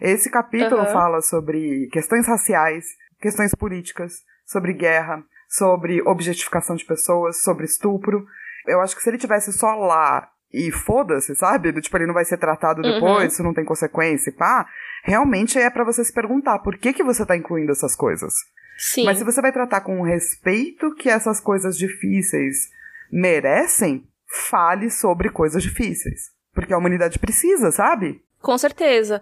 Esse 0.00 0.30
capítulo 0.30 0.80
uhum. 0.80 0.92
fala 0.92 1.20
sobre 1.20 1.88
questões 1.92 2.26
raciais, 2.26 2.86
questões 3.20 3.54
políticas, 3.54 4.22
sobre 4.44 4.72
guerra, 4.72 5.22
sobre 5.48 6.02
objetificação 6.02 6.74
de 6.74 6.84
pessoas, 6.84 7.42
sobre 7.42 7.66
estupro. 7.66 8.26
Eu 8.66 8.80
acho 8.80 8.96
que 8.96 9.02
se 9.02 9.10
ele 9.10 9.18
tivesse 9.18 9.52
só 9.52 9.74
lá 9.74 10.28
e 10.52 10.70
foda-se, 10.72 11.34
sabe? 11.34 11.72
Tipo, 11.80 11.96
ele 11.98 12.06
não 12.06 12.14
vai 12.14 12.24
ser 12.24 12.38
tratado 12.38 12.82
uhum. 12.82 12.94
depois, 12.94 13.18
uhum. 13.18 13.26
isso 13.26 13.42
não 13.42 13.54
tem 13.54 13.64
consequência, 13.64 14.32
pá. 14.32 14.66
Realmente 15.04 15.58
é 15.58 15.70
para 15.70 15.84
você 15.84 16.04
se 16.04 16.12
perguntar 16.12 16.58
por 16.60 16.76
que 16.76 16.92
que 16.92 17.04
você 17.04 17.24
tá 17.24 17.36
incluindo 17.36 17.72
essas 17.72 17.94
coisas. 17.94 18.34
Sim. 18.82 19.04
Mas 19.04 19.18
se 19.18 19.24
você 19.24 19.40
vai 19.40 19.52
tratar 19.52 19.82
com 19.82 20.00
o 20.00 20.04
respeito 20.04 20.92
que 20.96 21.08
essas 21.08 21.40
coisas 21.40 21.78
difíceis 21.78 22.68
merecem, 23.12 24.04
fale 24.26 24.90
sobre 24.90 25.30
coisas 25.30 25.62
difíceis. 25.62 26.32
Porque 26.52 26.74
a 26.74 26.78
humanidade 26.78 27.16
precisa, 27.20 27.70
sabe? 27.70 28.20
Com 28.40 28.58
certeza. 28.58 29.20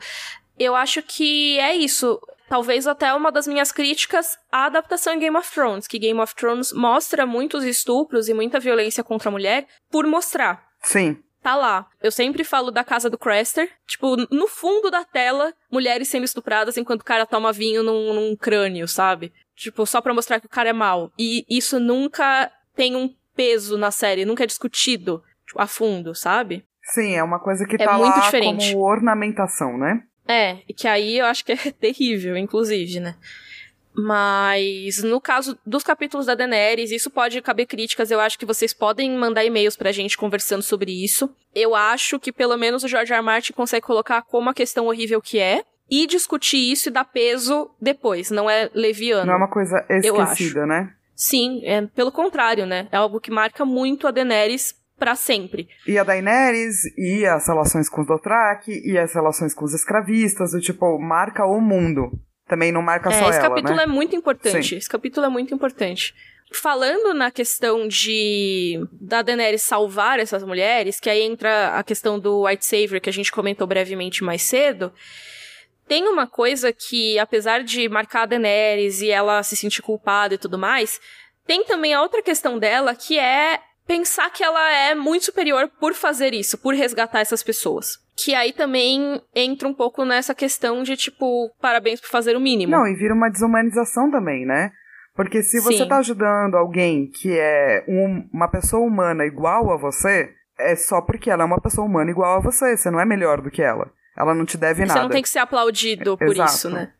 Eu 0.59 0.75
acho 0.75 1.03
que 1.03 1.59
é 1.59 1.77
isso. 1.77 2.19
Talvez 2.49 2.87
até 2.87 3.13
uma 3.13 3.31
das 3.31 3.47
minhas 3.47 3.71
críticas 3.71 4.39
à 4.51 4.65
adaptação 4.65 5.13
em 5.13 5.19
Game 5.19 5.37
of 5.37 5.53
Thrones, 5.53 5.87
que 5.87 5.99
Game 5.99 6.19
of 6.19 6.35
Thrones 6.35 6.73
mostra 6.73 7.27
muitos 7.27 7.63
estupros 7.63 8.31
e 8.31 8.35
muita 8.35 8.59
violência 8.59 9.05
contra 9.05 9.29
a 9.29 9.33
mulher 9.33 9.67
por 9.91 10.07
mostrar. 10.07 10.69
Sim. 10.83 11.23
Tá 11.43 11.55
lá. 11.55 11.87
Eu 12.03 12.11
sempre 12.11 12.45
falo 12.45 12.71
da 12.71 12.83
casa 12.83 13.11
do 13.11 13.19
Craster. 13.19 13.71
Tipo, 13.87 14.17
no 14.31 14.49
fundo 14.49 14.91
da 14.91 15.05
tela, 15.05 15.55
mulheres 15.71 16.09
sendo 16.09 16.25
estupradas 16.25 16.77
enquanto 16.77 17.03
o 17.03 17.05
cara 17.05 17.27
toma 17.27 17.53
vinho 17.53 17.83
num, 17.83 18.15
num 18.15 18.37
crânio, 18.37 18.89
sabe? 18.89 19.33
Tipo, 19.61 19.85
só 19.85 20.01
pra 20.01 20.15
mostrar 20.15 20.41
que 20.41 20.47
o 20.47 20.51
cara 20.51 20.71
é 20.71 20.73
mau. 20.73 21.13
E 21.19 21.45
isso 21.47 21.79
nunca 21.79 22.51
tem 22.75 22.97
um 22.97 23.15
peso 23.37 23.77
na 23.77 23.91
série, 23.91 24.25
nunca 24.25 24.43
é 24.43 24.47
discutido 24.47 25.23
tipo, 25.47 25.61
a 25.61 25.67
fundo, 25.67 26.15
sabe? 26.15 26.65
Sim, 26.83 27.15
é 27.15 27.23
uma 27.23 27.39
coisa 27.39 27.67
que 27.67 27.77
é 27.77 27.85
tá 27.85 27.99
muito 27.99 28.17
lá 28.17 28.21
diferente. 28.25 28.73
como 28.73 28.85
ornamentação, 28.85 29.77
né? 29.77 30.03
É, 30.27 30.59
e 30.67 30.73
que 30.73 30.89
aí 30.89 31.19
eu 31.19 31.27
acho 31.27 31.45
que 31.45 31.53
é 31.53 31.57
terrível, 31.79 32.39
inclusive, 32.39 33.01
né? 33.01 33.17
Mas 33.93 35.03
no 35.03 35.21
caso 35.21 35.59
dos 35.67 35.83
capítulos 35.83 36.25
da 36.25 36.35
Daenerys, 36.35 36.91
isso 36.91 37.11
pode 37.11 37.43
caber 37.43 37.67
críticas. 37.67 38.11
Eu 38.11 38.19
acho 38.19 38.39
que 38.39 38.47
vocês 38.47 38.73
podem 38.73 39.11
mandar 39.11 39.45
e-mails 39.45 39.77
pra 39.77 39.93
gente 39.93 40.17
conversando 40.17 40.63
sobre 40.63 41.05
isso. 41.05 41.29
Eu 41.55 41.75
acho 41.75 42.19
que 42.19 42.33
pelo 42.33 42.57
menos 42.57 42.83
o 42.83 42.89
George 42.89 43.13
R. 43.13 43.19
R. 43.19 43.23
Martin 43.23 43.53
consegue 43.53 43.85
colocar 43.85 44.23
como 44.23 44.49
a 44.49 44.55
questão 44.55 44.87
horrível 44.87 45.21
que 45.21 45.39
é 45.39 45.65
e 45.91 46.07
discutir 46.07 46.71
isso 46.71 46.89
e 46.89 46.93
dar 46.93 47.05
peso 47.05 47.71
depois, 47.81 48.31
não 48.31 48.49
é 48.49 48.71
leviano. 48.73 49.27
Não 49.27 49.35
é 49.35 49.37
uma 49.37 49.51
coisa 49.51 49.85
esquecida, 49.89 50.65
né? 50.65 50.93
Sim, 51.15 51.61
é 51.65 51.83
pelo 51.83 52.13
contrário, 52.13 52.65
né? 52.65 52.89
É 52.93 52.97
algo 52.97 53.21
que 53.21 53.31
marca 53.31 53.65
muito 53.65 54.07
a 54.07 54.11
Daenerys 54.11 54.75
para 54.99 55.15
sempre. 55.15 55.69
E 55.87 55.99
a 55.99 56.05
Daenerys, 56.05 56.85
e 56.97 57.27
as 57.27 57.47
relações 57.47 57.89
com 57.89 58.03
os 58.03 58.07
Dothraki, 58.07 58.83
e 58.85 58.97
as 58.97 59.13
relações 59.13 59.53
com 59.53 59.65
os 59.65 59.75
escravistas, 59.75 60.53
do 60.53 60.61
tipo, 60.61 60.99
marca 60.99 61.45
o 61.45 61.61
mundo. 61.61 62.13
Também 62.47 62.71
não 62.71 62.83
marca 62.83 63.11
é, 63.11 63.19
só 63.19 63.31
esse 63.31 63.39
ela, 63.39 63.49
capítulo 63.49 63.77
né? 63.77 63.83
é 63.85 63.87
muito 63.87 64.15
importante. 64.15 64.69
Sim. 64.69 64.77
Esse 64.77 64.89
capítulo 64.89 65.27
é 65.27 65.29
muito 65.29 65.55
importante. 65.55 66.15
Falando 66.53 67.15
na 67.15 67.31
questão 67.31 67.87
de 67.87 68.81
da 68.93 69.23
Daenerys 69.23 69.63
salvar 69.63 70.19
essas 70.19 70.43
mulheres, 70.43 70.99
que 70.99 71.09
aí 71.09 71.23
entra 71.23 71.79
a 71.79 71.83
questão 71.83 72.19
do 72.19 72.45
White 72.45 72.67
Savior 72.67 73.01
que 73.01 73.09
a 73.09 73.13
gente 73.13 73.31
comentou 73.31 73.67
brevemente 73.67 74.25
mais 74.25 74.43
cedo, 74.43 74.93
tem 75.91 76.07
uma 76.07 76.25
coisa 76.25 76.73
que, 76.73 77.19
apesar 77.19 77.65
de 77.65 77.89
marcar 77.89 78.23
a 78.23 78.27
Daenerys 78.27 79.03
e 79.03 79.11
ela 79.11 79.43
se 79.43 79.57
sentir 79.57 79.83
culpada 79.83 80.37
e 80.37 80.39
tudo 80.39 80.57
mais, 80.57 81.01
tem 81.45 81.65
também 81.65 81.93
a 81.93 82.01
outra 82.01 82.23
questão 82.23 82.61
dela, 82.61 82.95
que 82.95 83.19
é 83.19 83.59
pensar 83.89 84.31
que 84.31 84.45
ela 84.45 84.71
é 84.71 84.95
muito 84.95 85.25
superior 85.25 85.69
por 85.81 85.93
fazer 85.93 86.33
isso, 86.33 86.57
por 86.57 86.75
resgatar 86.75 87.19
essas 87.19 87.43
pessoas. 87.43 87.99
Que 88.17 88.37
aí 88.37 88.53
também 88.53 89.21
entra 89.35 89.67
um 89.67 89.75
pouco 89.75 90.05
nessa 90.05 90.33
questão 90.33 90.85
de, 90.85 90.97
tipo, 90.97 91.51
parabéns 91.61 92.01
por 92.01 92.09
fazer 92.09 92.37
o 92.37 92.41
mínimo. 92.41 92.71
Não, 92.71 92.87
e 92.87 92.95
vira 92.95 93.13
uma 93.13 93.29
desumanização 93.29 94.13
também, 94.13 94.47
né? 94.47 94.71
Porque 95.17 95.43
se 95.43 95.59
você 95.59 95.79
Sim. 95.79 95.89
tá 95.89 95.99
ajudando 95.99 96.55
alguém 96.55 97.11
que 97.11 97.37
é 97.37 97.85
um, 97.89 98.29
uma 98.33 98.49
pessoa 98.49 98.87
humana 98.87 99.27
igual 99.27 99.73
a 99.73 99.77
você, 99.77 100.31
é 100.57 100.77
só 100.77 101.03
porque 101.03 101.29
ela 101.29 101.43
é 101.43 101.47
uma 101.47 101.61
pessoa 101.61 101.85
humana 101.85 102.13
igual 102.13 102.37
a 102.37 102.41
você. 102.41 102.77
Você 102.77 102.93
não 102.93 103.01
é 103.01 103.05
melhor 103.05 103.41
do 103.41 103.51
que 103.51 103.61
ela. 103.61 103.91
Ela 104.17 104.35
não 104.35 104.45
te 104.45 104.57
deve 104.57 104.81
nada. 104.85 104.93
Você 104.93 105.03
não 105.03 105.09
tem 105.11 105.23
que 105.23 105.29
ser 105.29 105.39
aplaudido 105.39 106.17
por 106.19 106.33
Exato. 106.33 106.53
isso, 106.53 106.71
né? 106.71 106.93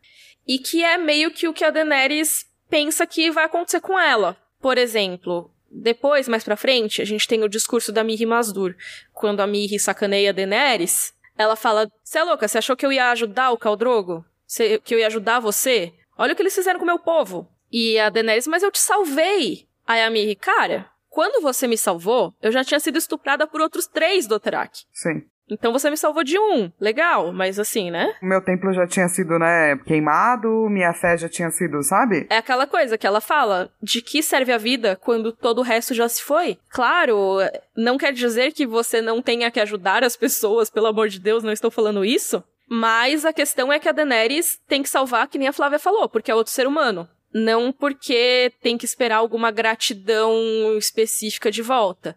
E 0.47 0.57
que 0.57 0.83
é 0.83 0.97
meio 0.97 1.31
que 1.31 1.47
o 1.47 1.53
que 1.53 1.63
a 1.63 1.69
Daenerys 1.69 2.45
pensa 2.69 3.05
que 3.05 3.29
vai 3.29 3.45
acontecer 3.45 3.79
com 3.79 3.99
ela. 3.99 4.35
Por 4.59 4.77
exemplo, 4.77 5.51
depois, 5.69 6.27
mais 6.27 6.43
pra 6.43 6.57
frente, 6.57 7.01
a 7.01 7.05
gente 7.05 7.27
tem 7.27 7.43
o 7.43 7.49
discurso 7.49 7.91
da 7.91 8.03
Miri 8.03 8.25
Masdur. 8.25 8.75
Quando 9.13 9.39
a 9.39 9.47
Miri 9.47 9.79
sacaneia 9.79 10.31
a 10.31 10.33
Daenerys, 10.33 11.13
ela 11.37 11.55
fala: 11.55 11.89
Você 12.03 12.19
é 12.19 12.23
louca, 12.23 12.47
você 12.47 12.57
achou 12.57 12.75
que 12.75 12.85
eu 12.85 12.91
ia 12.91 13.11
ajudar 13.11 13.51
o 13.51 13.57
Caldrogo? 13.57 14.25
Cê, 14.45 14.79
que 14.83 14.93
eu 14.93 14.99
ia 14.99 15.07
ajudar 15.07 15.39
você? 15.39 15.93
Olha 16.17 16.33
o 16.33 16.35
que 16.35 16.41
eles 16.41 16.55
fizeram 16.55 16.79
com 16.79 16.83
o 16.83 16.87
meu 16.87 16.99
povo. 16.99 17.47
E 17.71 17.97
a 17.97 18.09
Daenerys, 18.09 18.47
mas 18.47 18.63
eu 18.63 18.71
te 18.71 18.79
salvei. 18.79 19.65
Aí 19.87 20.01
a 20.01 20.09
Miri, 20.09 20.35
cara, 20.35 20.89
quando 21.09 21.41
você 21.41 21.67
me 21.67 21.77
salvou, 21.77 22.33
eu 22.41 22.51
já 22.51 22.63
tinha 22.63 22.79
sido 22.79 22.97
estuprada 22.97 23.47
por 23.47 23.61
outros 23.61 23.87
três 23.87 24.27
Dothraki. 24.27 24.83
Sim. 24.91 25.23
Então 25.51 25.73
você 25.73 25.89
me 25.89 25.97
salvou 25.97 26.23
de 26.23 26.39
um. 26.39 26.71
Legal, 26.79 27.33
mas 27.33 27.59
assim, 27.59 27.91
né? 27.91 28.15
O 28.21 28.25
meu 28.25 28.41
templo 28.41 28.73
já 28.73 28.87
tinha 28.87 29.07
sido, 29.09 29.37
né, 29.37 29.77
queimado, 29.85 30.69
minha 30.69 30.93
fé 30.93 31.17
já 31.17 31.27
tinha 31.27 31.51
sido, 31.51 31.83
sabe? 31.83 32.25
É 32.29 32.37
aquela 32.37 32.65
coisa 32.65 32.97
que 32.97 33.05
ela 33.05 33.19
fala: 33.19 33.69
de 33.83 34.01
que 34.01 34.23
serve 34.23 34.53
a 34.53 34.57
vida 34.57 34.95
quando 34.95 35.31
todo 35.31 35.59
o 35.59 35.63
resto 35.63 35.93
já 35.93 36.07
se 36.07 36.23
foi? 36.23 36.57
Claro, 36.69 37.39
não 37.75 37.97
quer 37.97 38.13
dizer 38.13 38.53
que 38.53 38.65
você 38.65 39.01
não 39.01 39.21
tenha 39.21 39.51
que 39.51 39.59
ajudar 39.59 40.03
as 40.03 40.15
pessoas, 40.15 40.69
pelo 40.69 40.87
amor 40.87 41.09
de 41.09 41.19
Deus, 41.19 41.43
não 41.43 41.51
estou 41.51 41.69
falando 41.69 42.05
isso. 42.05 42.43
Mas 42.69 43.25
a 43.25 43.33
questão 43.33 43.71
é 43.71 43.79
que 43.79 43.89
a 43.89 43.91
Daenerys 43.91 44.57
tem 44.65 44.81
que 44.81 44.87
salvar, 44.87 45.27
que 45.27 45.37
nem 45.37 45.49
a 45.49 45.53
Flávia 45.53 45.77
falou, 45.77 46.07
porque 46.07 46.31
é 46.31 46.35
outro 46.35 46.53
ser 46.53 46.65
humano. 46.65 47.05
Não 47.33 47.69
porque 47.71 48.53
tem 48.61 48.77
que 48.77 48.85
esperar 48.85 49.17
alguma 49.17 49.51
gratidão 49.51 50.33
específica 50.77 51.51
de 51.51 51.61
volta. 51.61 52.15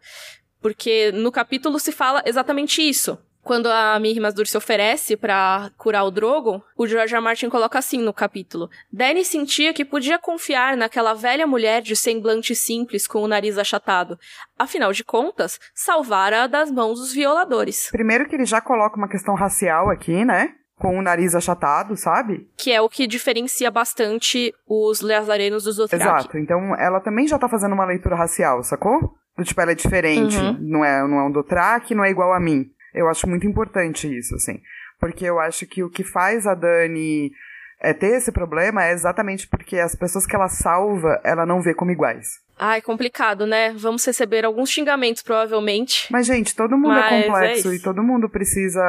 Porque 0.61 1.11
no 1.13 1.33
capítulo 1.33 1.79
se 1.81 1.91
fala 1.91 2.23
exatamente 2.25 2.81
isso. 2.81 3.19
Quando 3.45 3.67
a 3.67 3.99
Mir 4.01 4.19
Masdur 4.21 4.47
se 4.47 4.57
oferece 4.57 5.17
para 5.17 5.71
curar 5.77 6.05
o 6.05 6.11
Drogon, 6.11 6.63
o 6.77 6.87
George 6.87 7.15
R. 7.15 7.23
Martin 7.23 7.51
coloca 7.51 7.79
assim 7.79 7.99
no 7.99 8.13
capítulo: 8.13 8.71
Dany 8.91 9.23
sentia 9.23 9.75
que 9.75 9.85
podia 9.85 10.19
confiar 10.19 10.77
naquela 10.77 11.13
velha 11.13 11.47
mulher 11.47 11.83
de 11.83 11.95
semblante 11.95 12.55
simples 12.55 13.07
com 13.07 13.23
o 13.23 13.29
nariz 13.29 13.59
achatado. 13.59 14.19
Afinal 14.59 14.93
de 14.93 15.05
contas, 15.05 15.61
salvara 15.75 16.49
das 16.49 16.71
mãos 16.71 16.99
dos 16.99 17.13
violadores. 17.13 17.91
Primeiro 17.91 18.27
que 18.27 18.35
ele 18.35 18.47
já 18.47 18.63
coloca 18.63 18.97
uma 18.97 19.09
questão 19.09 19.35
racial 19.35 19.91
aqui, 19.91 20.25
né? 20.25 20.55
com 20.77 20.99
o 20.99 21.03
nariz 21.03 21.35
achatado, 21.35 21.97
sabe? 21.97 22.49
Que 22.57 22.73
é 22.73 22.81
o 22.81 22.89
que 22.89 23.07
diferencia 23.07 23.71
bastante 23.71 24.53
os 24.69 25.01
Lazarenos 25.01 25.65
dos 25.65 25.77
Dothraki. 25.77 26.05
Exato. 26.05 26.37
Então 26.37 26.75
ela 26.77 27.01
também 27.01 27.29
já 27.29 27.39
tá 27.39 27.49
fazendo 27.49 27.73
uma 27.73 27.87
leitura 27.87 28.17
racial, 28.17 28.63
sacou? 28.63 29.15
Do 29.37 29.45
tipo, 29.45 29.61
ela 29.61 29.73
é 29.73 29.75
diferente. 29.75 30.37
Uhum. 30.37 30.59
Não, 30.61 30.85
é, 30.85 31.07
não 31.09 31.19
é 31.19 31.27
um 31.27 31.31
Dothraki, 31.31 31.95
não 31.95 32.05
é 32.05 32.11
igual 32.11 32.33
a 32.33 32.41
mim. 32.41 32.71
Eu 32.95 33.09
acho 33.09 33.29
muito 33.29 33.47
importante 33.47 34.07
isso, 34.07 34.35
assim. 34.37 34.61
Porque 35.01 35.25
eu 35.25 35.41
acho 35.41 35.67
que 35.67 35.83
o 35.83 35.91
que 35.91 36.05
faz 36.05 36.47
a 36.47 36.55
Dani 36.55 37.33
é, 37.81 37.93
ter 37.93 38.17
esse 38.17 38.33
problema 38.33 38.85
é 38.85 38.93
exatamente 38.93 39.47
porque 39.49 39.79
as 39.79 39.95
pessoas 39.95 40.25
que 40.27 40.35
ela 40.35 40.49
salva, 40.49 41.21
ela 41.25 41.45
não 41.45 41.61
vê 41.61 41.75
como 41.75 41.91
iguais. 41.91 42.43
Ai, 42.59 42.81
complicado, 42.81 43.47
né? 43.47 43.75
Vamos 43.77 44.05
receber 44.07 44.45
alguns 44.45 44.71
xingamentos, 44.71 45.23
provavelmente. 45.23 46.07
Mas, 46.11 46.27
gente, 46.27 46.55
todo 46.55 46.79
mundo 46.79 46.93
é 46.93 47.01
Mas 47.01 47.13
é 47.13 47.23
complexo 47.25 47.59
isso. 47.59 47.75
e 47.75 47.83
todo 47.83 48.03
mundo 48.03 48.29
precisa. 48.29 48.81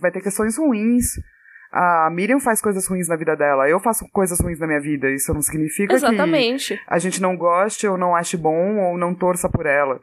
Vai 0.00 0.10
ter 0.12 0.20
questões 0.20 0.58
ruins. 0.58 1.06
A 1.72 2.10
Miriam 2.10 2.38
faz 2.38 2.60
coisas 2.60 2.86
ruins 2.86 3.08
na 3.08 3.16
vida 3.16 3.34
dela. 3.34 3.68
Eu 3.68 3.80
faço 3.80 4.06
coisas 4.12 4.38
ruins 4.38 4.60
na 4.60 4.66
minha 4.66 4.80
vida. 4.80 5.10
Isso 5.10 5.32
não 5.32 5.42
significa 5.42 5.94
Exatamente. 5.94 6.76
que 6.76 6.80
a 6.86 6.98
gente 6.98 7.20
não 7.20 7.36
goste 7.36 7.86
ou 7.88 7.96
não 7.98 8.14
ache 8.14 8.36
bom 8.36 8.78
ou 8.78 8.98
não 8.98 9.14
torça 9.14 9.48
por 9.48 9.66
ela. 9.66 9.98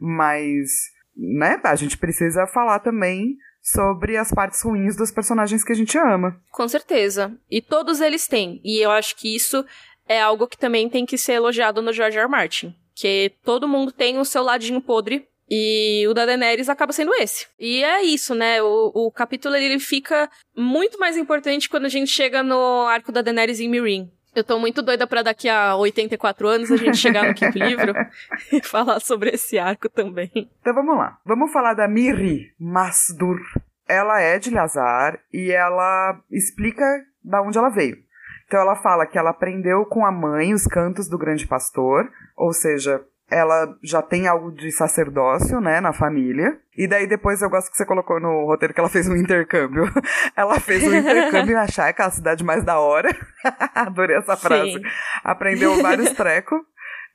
Mas, 0.00 0.68
né, 1.16 1.60
a 1.64 1.74
gente 1.74 1.96
precisa 1.96 2.46
falar 2.46 2.80
também 2.80 3.36
sobre 3.62 4.16
as 4.16 4.30
partes 4.30 4.62
ruins 4.62 4.96
dos 4.96 5.10
personagens 5.10 5.64
que 5.64 5.72
a 5.72 5.76
gente 5.76 5.98
ama. 5.98 6.40
Com 6.52 6.68
certeza. 6.68 7.36
E 7.50 7.60
todos 7.60 8.00
eles 8.00 8.28
têm. 8.28 8.60
E 8.64 8.78
eu 8.78 8.90
acho 8.90 9.16
que 9.16 9.34
isso 9.34 9.64
é 10.08 10.20
algo 10.20 10.46
que 10.46 10.56
também 10.56 10.88
tem 10.88 11.04
que 11.04 11.18
ser 11.18 11.32
elogiado 11.32 11.82
no 11.82 11.92
George 11.92 12.16
R. 12.16 12.24
R. 12.24 12.30
Martin. 12.30 12.74
Que 12.94 13.32
todo 13.44 13.68
mundo 13.68 13.90
tem 13.90 14.18
o 14.18 14.24
seu 14.24 14.42
ladinho 14.42 14.80
podre. 14.80 15.26
E 15.48 16.04
o 16.08 16.14
da 16.14 16.26
Daenerys 16.26 16.68
acaba 16.68 16.92
sendo 16.92 17.14
esse. 17.14 17.46
E 17.58 17.82
é 17.82 18.02
isso, 18.02 18.34
né? 18.34 18.60
O, 18.62 18.90
o 18.94 19.12
capítulo 19.12 19.54
ele 19.54 19.78
fica 19.78 20.28
muito 20.56 20.98
mais 20.98 21.16
importante 21.16 21.68
quando 21.68 21.84
a 21.84 21.88
gente 21.88 22.10
chega 22.10 22.42
no 22.42 22.86
arco 22.86 23.12
da 23.12 23.22
Daenerys 23.22 23.60
em 23.60 23.68
Meereen. 23.68 24.10
Eu 24.36 24.44
tô 24.44 24.58
muito 24.58 24.82
doida 24.82 25.06
pra 25.06 25.22
daqui 25.22 25.48
a 25.48 25.74
84 25.76 26.46
anos 26.46 26.70
a 26.70 26.76
gente 26.76 26.98
chegar 26.98 27.26
no 27.26 27.32
quinto 27.32 27.58
livro 27.58 27.94
e 28.52 28.62
falar 28.62 29.00
sobre 29.00 29.30
esse 29.30 29.58
arco 29.58 29.88
também. 29.88 30.30
Então 30.60 30.74
vamos 30.74 30.94
lá. 30.94 31.18
Vamos 31.24 31.50
falar 31.50 31.72
da 31.72 31.88
Miri 31.88 32.52
Masdur. 32.60 33.40
Ela 33.88 34.20
é 34.20 34.38
de 34.38 34.50
Lazar 34.50 35.18
e 35.32 35.50
ela 35.50 36.20
explica 36.30 36.84
da 37.24 37.40
onde 37.40 37.56
ela 37.56 37.70
veio. 37.70 37.96
Então 38.46 38.60
ela 38.60 38.76
fala 38.76 39.06
que 39.06 39.16
ela 39.16 39.30
aprendeu 39.30 39.86
com 39.86 40.04
a 40.04 40.12
mãe 40.12 40.52
os 40.52 40.66
cantos 40.66 41.08
do 41.08 41.16
grande 41.16 41.46
pastor, 41.46 42.06
ou 42.36 42.52
seja, 42.52 43.02
ela 43.30 43.76
já 43.82 44.00
tem 44.00 44.28
algo 44.28 44.52
de 44.52 44.70
sacerdócio, 44.70 45.60
né, 45.60 45.80
na 45.80 45.92
família. 45.92 46.58
E 46.76 46.86
daí 46.86 47.06
depois 47.06 47.42
eu 47.42 47.50
gosto 47.50 47.70
que 47.70 47.76
você 47.76 47.84
colocou 47.84 48.20
no 48.20 48.46
roteiro 48.46 48.72
que 48.72 48.78
ela 48.78 48.88
fez 48.88 49.08
um 49.08 49.16
intercâmbio. 49.16 49.84
ela 50.36 50.60
fez 50.60 50.84
um 50.84 50.94
intercâmbio 50.94 51.54
em 51.54 51.58
achar 51.58 51.92
que 51.92 52.00
é 52.00 52.04
a 52.04 52.10
cidade 52.10 52.44
mais 52.44 52.62
da 52.62 52.78
hora. 52.78 53.08
Adorei 53.74 54.16
essa 54.16 54.36
frase. 54.36 54.74
Sim. 54.74 54.82
Aprendeu 55.24 55.82
vários 55.82 56.10
trecos. 56.14 56.60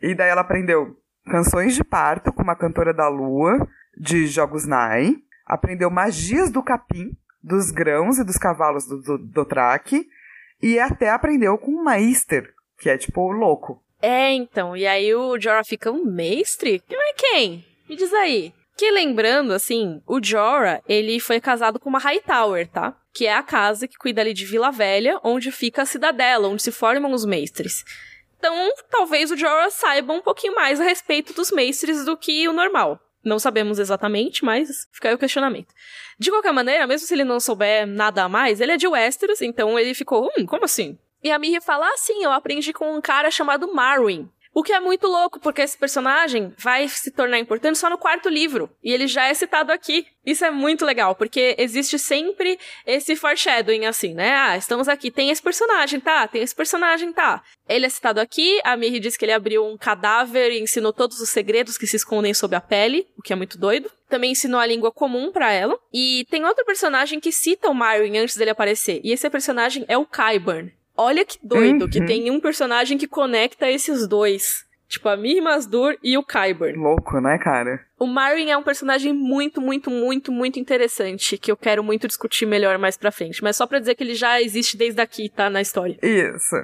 E 0.01 0.13
daí 0.13 0.29
ela 0.29 0.41
aprendeu 0.41 0.97
canções 1.29 1.75
de 1.75 1.83
parto 1.83 2.33
com 2.33 2.43
uma 2.43 2.55
cantora 2.55 2.93
da 2.93 3.07
lua, 3.07 3.67
de 3.97 4.27
Jogos 4.27 4.65
Nai. 4.65 5.15
Aprendeu 5.45 5.89
magias 5.89 6.49
do 6.51 6.61
capim, 6.61 7.11
dos 7.41 7.71
grãos 7.71 8.17
e 8.17 8.23
dos 8.23 8.37
cavalos 8.37 8.85
do, 8.85 9.01
do, 9.01 9.17
do 9.17 9.45
traque. 9.45 10.07
E 10.61 10.77
até 10.77 11.09
aprendeu 11.09 11.57
com 11.57 11.71
o 11.71 11.83
Maister, 11.83 12.53
que 12.77 12.89
é 12.89 12.97
tipo 12.97 13.31
louco. 13.31 13.81
É, 14.01 14.31
então. 14.31 14.75
E 14.75 14.85
aí 14.87 15.13
o 15.13 15.39
Jorah 15.39 15.63
fica 15.63 15.91
um 15.91 16.03
mestre? 16.05 16.81
Mas 16.89 17.13
quem? 17.15 17.65
Me 17.87 17.95
diz 17.95 18.13
aí. 18.13 18.53
Que 18.77 18.89
lembrando, 18.89 19.53
assim, 19.53 20.01
o 20.07 20.23
Jorah, 20.23 20.81
ele 20.87 21.19
foi 21.19 21.39
casado 21.39 21.79
com 21.79 21.89
uma 21.89 21.99
Hightower, 21.99 22.67
tá? 22.67 22.97
Que 23.13 23.27
é 23.27 23.33
a 23.33 23.43
casa 23.43 23.87
que 23.87 23.97
cuida 23.97 24.21
ali 24.21 24.33
de 24.33 24.45
Vila 24.45 24.71
Velha, 24.71 25.19
onde 25.23 25.51
fica 25.51 25.83
a 25.83 25.85
cidadela, 25.85 26.47
onde 26.47 26.63
se 26.63 26.71
formam 26.71 27.11
os 27.11 27.25
mestres. 27.25 27.83
Então, 28.39 28.71
talvez 28.89 29.29
o 29.29 29.37
Jorah 29.37 29.69
saiba 29.69 30.13
um 30.13 30.21
pouquinho 30.21 30.55
mais 30.55 30.81
a 30.81 30.83
respeito 30.83 31.31
dos 31.33 31.51
mestres 31.51 32.05
do 32.05 32.17
que 32.17 32.47
o 32.47 32.53
normal. 32.53 32.99
Não 33.23 33.37
sabemos 33.37 33.77
exatamente, 33.77 34.43
mas 34.43 34.87
fica 34.91 35.09
aí 35.09 35.13
o 35.13 35.19
questionamento. 35.19 35.71
De 36.17 36.31
qualquer 36.31 36.51
maneira, 36.51 36.87
mesmo 36.87 37.05
se 37.05 37.13
ele 37.13 37.23
não 37.23 37.39
souber 37.39 37.85
nada 37.85 38.23
a 38.23 38.29
mais, 38.29 38.59
ele 38.59 38.71
é 38.71 38.77
de 38.77 38.87
Westeros, 38.87 39.41
então 39.41 39.77
ele 39.77 39.93
ficou, 39.93 40.27
hum, 40.35 40.45
como 40.47 40.65
assim? 40.65 40.97
E 41.23 41.31
a 41.31 41.39
Miri 41.39 41.61
fala, 41.61 41.87
ah, 41.87 41.97
sim, 41.97 42.23
eu 42.23 42.31
aprendi 42.31 42.73
com 42.73 42.95
um 42.95 43.01
cara 43.01 43.29
chamado 43.29 43.73
Marwyn. 43.73 44.29
O 44.53 44.63
que 44.63 44.73
é 44.73 44.81
muito 44.81 45.07
louco, 45.07 45.39
porque 45.39 45.61
esse 45.61 45.77
personagem 45.77 46.53
vai 46.57 46.85
se 46.89 47.09
tornar 47.09 47.39
importante 47.39 47.77
só 47.77 47.89
no 47.89 47.97
quarto 47.97 48.27
livro. 48.27 48.69
E 48.83 48.91
ele 48.91 49.07
já 49.07 49.27
é 49.27 49.33
citado 49.33 49.71
aqui. 49.71 50.05
Isso 50.25 50.43
é 50.43 50.51
muito 50.51 50.85
legal, 50.85 51.15
porque 51.15 51.55
existe 51.57 51.97
sempre 51.97 52.59
esse 52.85 53.15
foreshadowing, 53.15 53.85
assim, 53.85 54.13
né? 54.13 54.35
Ah, 54.35 54.57
estamos 54.57 54.89
aqui, 54.89 55.09
tem 55.09 55.29
esse 55.29 55.41
personagem, 55.41 56.01
tá? 56.01 56.27
Tem 56.27 56.41
esse 56.41 56.53
personagem, 56.53 57.13
tá? 57.13 57.41
Ele 57.67 57.85
é 57.85 57.89
citado 57.89 58.19
aqui, 58.19 58.59
a 58.65 58.75
Miri 58.75 58.99
diz 58.99 59.15
que 59.15 59.23
ele 59.23 59.31
abriu 59.31 59.65
um 59.65 59.77
cadáver 59.77 60.51
e 60.51 60.59
ensinou 60.59 60.91
todos 60.91 61.21
os 61.21 61.29
segredos 61.29 61.77
que 61.77 61.87
se 61.87 61.95
escondem 61.95 62.33
sob 62.33 62.53
a 62.53 62.61
pele, 62.61 63.07
o 63.17 63.21
que 63.21 63.31
é 63.31 63.37
muito 63.37 63.57
doido. 63.57 63.89
Também 64.09 64.31
ensinou 64.31 64.59
a 64.59 64.65
língua 64.65 64.91
comum 64.91 65.31
pra 65.31 65.53
ela. 65.53 65.79
E 65.93 66.25
tem 66.29 66.43
outro 66.43 66.65
personagem 66.65 67.21
que 67.21 67.31
cita 67.31 67.69
o 67.69 67.73
Marwyn 67.73 68.17
antes 68.17 68.35
dele 68.35 68.51
aparecer. 68.51 68.99
E 69.01 69.13
esse 69.13 69.29
personagem 69.29 69.85
é 69.87 69.97
o 69.97 70.05
Qyburn. 70.05 70.73
Olha 71.01 71.25
que 71.25 71.37
doido, 71.43 71.83
Uhum. 71.83 71.89
que 71.89 72.05
tem 72.05 72.29
um 72.31 72.39
personagem 72.39 72.97
que 72.97 73.07
conecta 73.07 73.69
esses 73.69 74.07
dois. 74.07 74.65
Tipo, 74.87 75.07
a 75.07 75.15
Mir 75.15 75.41
Masdur 75.41 75.95
e 76.03 76.17
o 76.17 76.23
Qyburn. 76.23 76.77
Louco, 76.77 77.21
né, 77.21 77.37
cara? 77.41 77.79
O 77.97 78.05
Marwyn 78.05 78.49
é 78.51 78.57
um 78.57 78.63
personagem 78.63 79.13
muito, 79.13 79.61
muito, 79.61 79.89
muito, 79.89 80.33
muito 80.33 80.59
interessante, 80.59 81.37
que 81.37 81.49
eu 81.49 81.55
quero 81.55 81.81
muito 81.81 82.07
discutir 82.09 82.45
melhor 82.45 82.77
mais 82.77 82.97
pra 82.97 83.09
frente. 83.11 83.41
Mas 83.41 83.55
só 83.55 83.65
pra 83.65 83.79
dizer 83.79 83.95
que 83.95 84.03
ele 84.03 84.15
já 84.15 84.41
existe 84.41 84.75
desde 84.75 84.99
aqui, 84.99 85.29
tá? 85.29 85.49
Na 85.49 85.61
história. 85.61 85.97
Isso. 86.03 86.55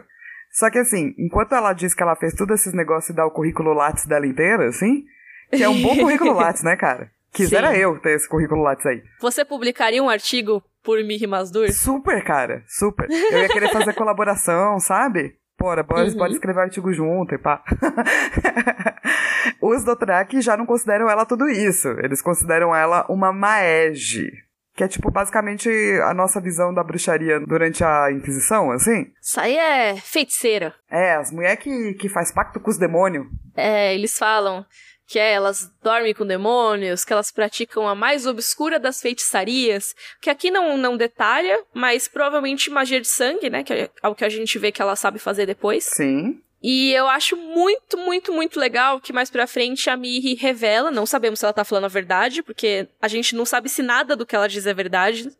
Só 0.52 0.70
que 0.70 0.78
assim, 0.80 1.14
enquanto 1.18 1.54
ela 1.56 1.72
diz 1.72 1.94
que 1.94 2.04
ela 2.04 2.16
fez 2.18 2.34
todos 2.36 2.60
esses 2.60 2.74
negócios 2.74 3.12
e 3.12 3.16
dá 3.16 3.26
o 3.26 3.32
currículo 3.32 3.74
Lattes 3.74 4.06
dela 4.06 4.26
inteira, 4.28 4.68
assim, 4.68 5.06
que 5.50 5.64
é 5.64 5.70
um 5.70 5.82
bom 5.82 5.96
currículo 5.96 6.34
Lattes, 6.34 6.64
né, 6.64 6.76
cara? 6.76 7.10
Quisera 7.38 7.72
Sim. 7.72 7.78
eu 7.78 8.00
ter 8.00 8.16
esse 8.16 8.28
currículo 8.28 8.62
Lattes 8.62 8.86
aí. 8.86 9.02
Você 9.22 9.46
publicaria 9.46 10.02
um 10.04 10.10
artigo 10.10 10.62
por 10.84 11.02
Mir 11.04 11.26
Masdur? 11.28 11.72
Super, 11.72 12.24
cara, 12.24 12.64
super. 12.68 13.08
Eu 13.10 13.40
ia 13.40 13.48
querer 13.50 13.72
fazer 13.72 13.94
colaboração, 13.94 14.80
sabe? 14.80 15.36
Bora, 15.60 15.82
bora, 15.84 16.06
Uhum. 16.06 16.18
pode 16.18 16.34
escrever 16.34 16.62
artigo 16.62 16.94
junto 16.94 17.34
e 17.34 17.38
pá. 17.40 17.64
Os 19.62 19.84
Dothraki 19.84 20.42
já 20.42 20.56
não 20.56 20.66
consideram 20.66 21.10
ela 21.10 21.26
tudo 21.26 21.48
isso. 21.50 21.88
Eles 22.04 22.22
consideram 22.22 22.76
ela 22.76 23.06
uma 23.10 23.32
maege. 23.34 24.30
Que 24.76 24.84
é, 24.84 24.88
tipo, 24.88 25.10
basicamente 25.10 25.68
a 26.04 26.14
nossa 26.14 26.40
visão 26.40 26.72
da 26.72 26.84
bruxaria 26.84 27.40
durante 27.40 27.84
a 27.84 28.12
Inquisição, 28.12 28.70
assim. 28.72 29.08
Isso 29.20 29.40
aí 29.40 29.58
é 29.58 29.96
feiticeira. 29.96 30.76
É, 30.92 31.16
as 31.16 31.32
mulheres 31.32 31.64
que, 31.64 31.96
que 31.96 32.08
faz 32.08 32.32
pacto 32.32 32.60
com 32.60 32.70
os 32.70 32.78
demônios. 32.78 33.26
É, 33.56 33.96
eles 33.96 34.16
falam 34.16 34.64
que 35.08 35.18
é, 35.18 35.32
elas 35.32 35.72
dormem 35.82 36.14
com 36.14 36.26
demônios, 36.26 37.06
que 37.06 37.14
elas 37.14 37.32
praticam 37.32 37.88
a 37.88 37.96
mais 37.96 38.28
obscura 38.28 38.78
das 38.78 39.02
feitiçarias, 39.02 39.96
que 40.22 40.30
aqui 40.30 40.52
não, 40.52 40.78
não 40.78 40.98
detalha, 40.98 41.64
mas 41.74 42.10
provavelmente 42.10 42.70
magia 42.70 43.00
de 43.00 43.08
sangue, 43.08 43.50
né, 43.50 43.64
que 43.64 43.74
é 43.74 44.08
o 44.08 44.14
que 44.14 44.26
a 44.26 44.30
gente 44.30 44.60
vê 44.60 44.72
que 44.72 44.82
ela 44.82 44.98
sabe 44.98 45.18
fazer 45.18 45.46
depois. 45.46 45.86
Sim. 45.86 46.42
E 46.62 46.92
eu 46.92 47.08
acho 47.08 47.38
muito, 47.38 47.98
muito, 47.98 48.34
muito 48.34 48.60
legal 48.60 49.00
que 49.00 49.14
mais 49.14 49.30
pra 49.30 49.48
frente 49.48 49.90
a 49.90 49.96
Miri 49.96 50.34
revela, 50.34 50.92
não 50.92 51.06
sabemos 51.06 51.40
se 51.40 51.46
ela 51.46 51.54
tá 51.54 51.64
falando 51.64 51.86
a 51.86 51.90
verdade, 51.90 52.44
porque 52.44 52.88
a 53.02 53.08
gente 53.08 53.36
não 53.36 53.46
sabe 53.46 53.70
se 53.70 53.82
nada 53.82 54.16
do 54.16 54.26
que 54.26 54.36
ela 54.36 54.50
diz 54.50 54.66
é 54.66 54.74
verdade. 54.74 55.32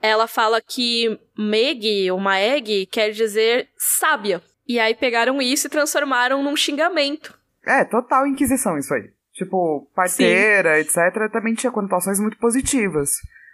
Ela 0.00 0.28
fala 0.28 0.60
que 0.60 1.18
Meg, 1.36 2.10
ou 2.12 2.20
Maeg, 2.20 2.86
quer 2.86 3.10
dizer 3.10 3.68
sábia. 3.76 4.40
E 4.66 4.78
aí 4.78 4.94
pegaram 4.94 5.40
isso 5.40 5.66
e 5.66 5.70
transformaram 5.70 6.42
num 6.42 6.54
xingamento. 6.54 7.37
É, 7.68 7.84
total 7.84 8.26
Inquisição 8.26 8.78
isso 8.78 8.92
aí. 8.94 9.10
Tipo, 9.34 9.88
parteira, 9.94 10.80
etc., 10.80 11.30
também 11.30 11.54
tinha 11.54 11.70
conotações 11.70 12.18
muito 12.18 12.38
positivas. 12.38 13.10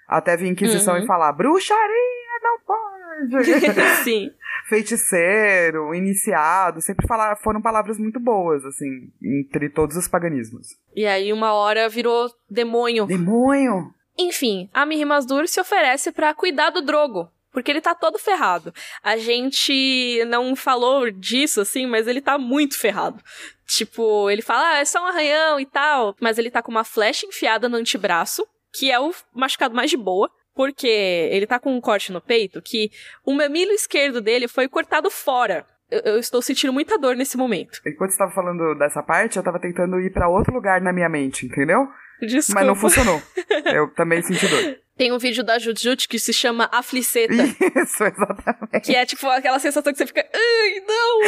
Até 0.09 0.37
vir 0.37 0.49
Inquisição 0.49 0.95
Uhum. 0.97 1.03
e 1.03 1.07
falar, 1.07 1.33
bruxaria 1.33 2.41
não 2.43 2.59
pode. 2.67 3.45
Sim. 4.05 4.31
Feiticeiro, 4.67 5.95
iniciado, 5.95 6.81
sempre 6.81 7.07
falaram, 7.07 7.37
foram 7.37 7.61
palavras 7.61 7.99
muito 7.99 8.19
boas, 8.21 8.65
assim, 8.65 9.11
entre 9.23 9.69
todos 9.69 9.97
os 9.97 10.09
paganismos. 10.09 10.69
E 10.95 11.07
aí 11.07 11.33
uma 11.33 11.53
hora 11.53 11.89
virou 11.89 12.29
demônio. 12.51 13.07
Demônio! 13.07 13.91
Enfim, 14.19 14.71
a 14.73 14.87
Miri 14.87 15.05
Masdur 15.05 15.49
se 15.49 15.61
oferece 15.61 16.13
pra 16.13 16.33
cuidar 16.35 16.71
do 16.71 16.83
Drogo. 16.83 17.29
Porque 17.55 17.71
ele 17.71 17.81
tá 17.81 17.95
todo 17.95 18.19
ferrado. 18.19 18.75
A 19.01 19.17
gente 19.17 20.23
não 20.27 20.57
falou 20.57 21.09
disso, 21.09 21.61
assim, 21.61 21.87
mas 21.87 22.09
ele 22.09 22.21
tá 22.21 22.37
muito 22.37 22.77
ferrado. 22.77 23.23
Tipo, 23.65 24.29
ele 24.29 24.43
fala, 24.43 24.71
ah, 24.71 24.79
é 24.81 24.85
só 24.85 25.01
um 25.01 25.07
arranhão 25.07 25.61
e 25.61 25.65
tal. 25.65 26.17
Mas 26.21 26.37
ele 26.37 26.51
tá 26.51 26.61
com 26.61 26.73
uma 26.73 26.83
flecha 26.83 27.25
enfiada 27.25 27.69
no 27.69 27.77
antebraço, 27.77 28.45
que 28.73 28.91
é 28.91 28.99
o 28.99 29.15
machucado 29.33 29.75
mais 29.75 29.89
de 29.89 29.97
boa. 29.97 30.29
Porque 30.53 30.87
ele 30.87 31.47
tá 31.47 31.59
com 31.59 31.75
um 31.75 31.81
corte 31.81 32.13
no 32.13 32.21
peito 32.21 32.61
que 32.61 32.91
o 33.25 33.33
mamilo 33.33 33.73
esquerdo 33.73 34.21
dele 34.21 34.49
foi 34.49 34.69
cortado 34.69 35.09
fora. 35.09 35.65
Eu, 35.91 36.19
estou 36.19 36.43
sentindo 36.43 36.73
muita 36.73 36.99
dor 36.99 37.15
nesse 37.15 37.37
momento. 37.37 37.81
Enquanto 37.87 38.11
você 38.11 38.19
tava 38.19 38.33
falando 38.33 38.75
dessa 38.77 39.03
parte, 39.03 39.37
eu 39.37 39.45
tava 39.45 39.61
tentando 39.61 40.01
ir 40.01 40.13
pra 40.13 40.29
outro 40.29 40.53
lugar 40.53 40.81
na 40.81 40.93
minha 40.93 41.09
mente, 41.09 41.47
entendeu? 41.47 41.87
Desculpa. 42.21 42.61
Mas 42.61 42.67
não 42.67 42.75
funcionou. 42.75 43.21
Eu 43.67 43.93
também 43.95 44.23
senti 44.23 44.47
dor. 44.49 44.77
Tem 44.97 45.11
um 45.13 45.19
vídeo 45.19 45.43
da 45.43 45.59
Jujut 45.59 46.07
que 46.09 46.19
se 46.21 46.33
chama 46.33 46.69
Afliceta. 46.73 47.33
Isso, 47.83 48.05
exatamente. 48.05 48.81
Que 48.85 48.95
é 48.95 49.05
tipo 49.05 49.27
aquela 49.29 49.59
sensação 49.59 49.93
que 49.93 49.99
você 49.99 50.07
fica, 50.07 50.25
ai, 50.33 50.81
não! 50.87 51.23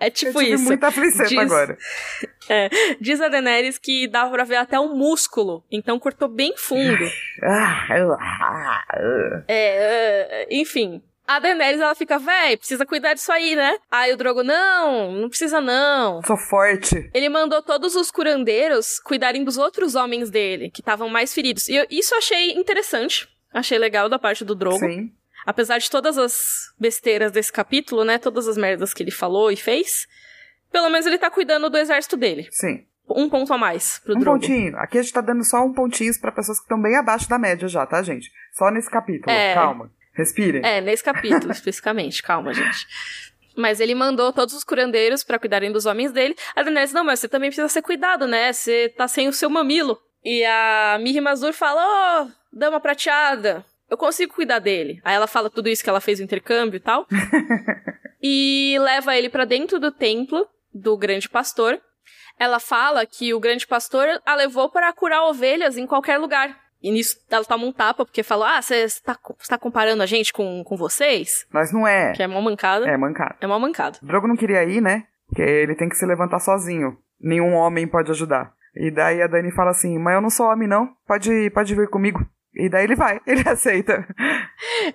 É 0.00 0.10
tipo 0.10 0.32
Eu 0.40 0.44
tive 0.44 0.54
isso. 0.56 0.64
muita 0.64 0.88
afliceta 0.88 1.28
Diz- 1.28 1.38
agora. 1.38 1.76
É, 2.48 2.68
diz 3.00 3.20
a 3.20 3.28
Daenerys 3.28 3.78
que 3.78 4.08
dava 4.08 4.32
pra 4.32 4.42
ver 4.42 4.56
até 4.56 4.76
o 4.78 4.88
músculo, 4.88 5.64
então 5.70 5.96
cortou 6.00 6.26
bem 6.28 6.52
fundo. 6.56 7.04
Ah, 7.40 7.86
ah, 8.18 8.84
ah. 8.90 9.44
É, 9.46 10.42
é, 10.42 10.46
enfim. 10.50 11.00
A 11.34 11.38
Daenerys, 11.38 11.80
ela 11.80 11.94
fica, 11.94 12.18
véi, 12.18 12.56
precisa 12.56 12.84
cuidar 12.84 13.14
disso 13.14 13.30
aí, 13.32 13.56
né? 13.56 13.76
Aí 13.90 14.12
o 14.12 14.16
Drogo, 14.16 14.42
não, 14.42 15.12
não 15.12 15.28
precisa 15.28 15.60
não. 15.60 16.22
Sou 16.24 16.36
forte. 16.36 17.10
Ele 17.14 17.28
mandou 17.28 17.62
todos 17.62 17.94
os 17.96 18.10
curandeiros 18.10 18.98
cuidarem 19.00 19.44
dos 19.44 19.56
outros 19.56 19.94
homens 19.94 20.30
dele, 20.30 20.70
que 20.70 20.80
estavam 20.80 21.08
mais 21.08 21.32
feridos. 21.32 21.68
E 21.68 21.76
eu- 21.76 21.86
isso 21.90 22.14
eu 22.14 22.18
achei 22.18 22.52
interessante. 22.52 23.28
Achei 23.52 23.78
legal 23.78 24.08
da 24.08 24.18
parte 24.18 24.44
do 24.44 24.54
Drogo. 24.54 24.78
Sim. 24.78 25.10
Apesar 25.46 25.78
de 25.78 25.90
todas 25.90 26.16
as 26.18 26.72
besteiras 26.78 27.32
desse 27.32 27.52
capítulo, 27.52 28.04
né? 28.04 28.18
Todas 28.18 28.46
as 28.46 28.56
merdas 28.56 28.94
que 28.94 29.02
ele 29.02 29.10
falou 29.10 29.50
e 29.50 29.56
fez. 29.56 30.06
Pelo 30.70 30.88
menos 30.88 31.04
ele 31.06 31.18
tá 31.18 31.30
cuidando 31.30 31.68
do 31.68 31.76
exército 31.78 32.16
dele. 32.16 32.46
Sim. 32.50 32.84
Um 33.08 33.28
ponto 33.28 33.52
a 33.52 33.58
mais 33.58 33.98
pro 33.98 34.14
Um 34.16 34.20
Drogo. 34.20 34.40
pontinho. 34.40 34.76
Aqui 34.78 34.98
a 34.98 35.02
gente 35.02 35.12
tá 35.12 35.20
dando 35.20 35.44
só 35.44 35.58
um 35.64 35.72
pontinho 35.72 36.12
pra 36.20 36.30
pessoas 36.32 36.58
que 36.58 36.64
estão 36.64 36.80
bem 36.80 36.96
abaixo 36.96 37.28
da 37.28 37.38
média 37.38 37.66
já, 37.68 37.84
tá, 37.84 38.02
gente? 38.02 38.30
Só 38.52 38.70
nesse 38.70 38.88
capítulo. 38.90 39.30
É. 39.30 39.54
Calma. 39.54 39.90
Respirem. 40.12 40.62
É, 40.64 40.80
nesse 40.80 41.02
capítulo 41.02 41.50
especificamente. 41.52 42.22
Calma, 42.22 42.52
gente. 42.52 42.86
Mas 43.56 43.80
ele 43.80 43.94
mandou 43.94 44.32
todos 44.32 44.54
os 44.54 44.64
curandeiros 44.64 45.22
pra 45.22 45.38
cuidarem 45.38 45.72
dos 45.72 45.86
homens 45.86 46.12
dele. 46.12 46.34
A 46.54 46.62
Daenerys, 46.62 46.92
não, 46.92 47.04
mas 47.04 47.20
você 47.20 47.28
também 47.28 47.50
precisa 47.50 47.68
ser 47.68 47.82
cuidado, 47.82 48.26
né? 48.26 48.52
Você 48.52 48.88
tá 48.96 49.06
sem 49.06 49.28
o 49.28 49.32
seu 49.32 49.50
mamilo. 49.50 49.98
E 50.24 50.44
a 50.44 50.98
Miri 51.00 51.20
Mazur 51.20 51.52
fala, 51.52 51.82
ô, 52.24 52.30
dama 52.52 52.80
prateada, 52.80 53.64
eu 53.90 53.96
consigo 53.96 54.34
cuidar 54.34 54.58
dele. 54.58 55.00
Aí 55.04 55.14
ela 55.14 55.26
fala 55.26 55.50
tudo 55.50 55.68
isso 55.68 55.82
que 55.82 55.90
ela 55.90 56.00
fez 56.00 56.20
o 56.20 56.22
intercâmbio 56.22 56.78
e 56.78 56.80
tal. 56.80 57.06
e 58.22 58.76
leva 58.80 59.16
ele 59.16 59.28
pra 59.28 59.44
dentro 59.44 59.78
do 59.78 59.90
templo 59.90 60.48
do 60.72 60.96
grande 60.96 61.28
pastor. 61.28 61.78
Ela 62.38 62.58
fala 62.58 63.04
que 63.04 63.34
o 63.34 63.40
grande 63.40 63.66
pastor 63.66 64.20
a 64.24 64.34
levou 64.34 64.70
para 64.70 64.92
curar 64.92 65.24
ovelhas 65.24 65.76
em 65.76 65.86
qualquer 65.86 66.18
lugar. 66.18 66.58
E 66.82 66.90
nisso 66.90 67.16
ela 67.30 67.44
toma 67.44 67.64
um 67.64 67.72
tapa, 67.72 68.04
porque 68.04 68.22
falou: 68.22 68.44
Ah, 68.44 68.60
você 68.60 68.86
tá, 69.04 69.16
tá 69.48 69.58
comparando 69.58 70.02
a 70.02 70.06
gente 70.06 70.32
com, 70.32 70.64
com 70.64 70.76
vocês? 70.76 71.46
Mas 71.52 71.72
não 71.72 71.86
é. 71.86 72.12
Que 72.12 72.22
é 72.22 72.26
mó 72.26 72.40
mancada. 72.40 72.86
É 72.86 72.96
mancado. 72.96 73.36
É 73.40 73.46
mó 73.46 73.58
mancada. 73.58 73.98
O 74.02 74.06
Drogo 74.06 74.26
não 74.26 74.36
queria 74.36 74.64
ir, 74.64 74.80
né? 74.80 75.04
Porque 75.28 75.42
ele 75.42 75.74
tem 75.74 75.88
que 75.88 75.96
se 75.96 76.04
levantar 76.04 76.40
sozinho. 76.40 76.96
Nenhum 77.20 77.54
homem 77.54 77.86
pode 77.86 78.10
ajudar. 78.10 78.52
E 78.74 78.90
daí 78.90 79.22
a 79.22 79.26
Dani 79.26 79.52
fala 79.52 79.70
assim: 79.70 79.98
Mas 79.98 80.14
eu 80.14 80.20
não 80.20 80.30
sou 80.30 80.46
homem, 80.46 80.68
não. 80.68 80.88
Pode, 81.06 81.50
pode 81.50 81.74
vir 81.74 81.88
comigo. 81.88 82.26
E 82.54 82.68
daí 82.68 82.84
ele 82.84 82.96
vai, 82.96 83.20
ele 83.26 83.48
aceita. 83.48 84.06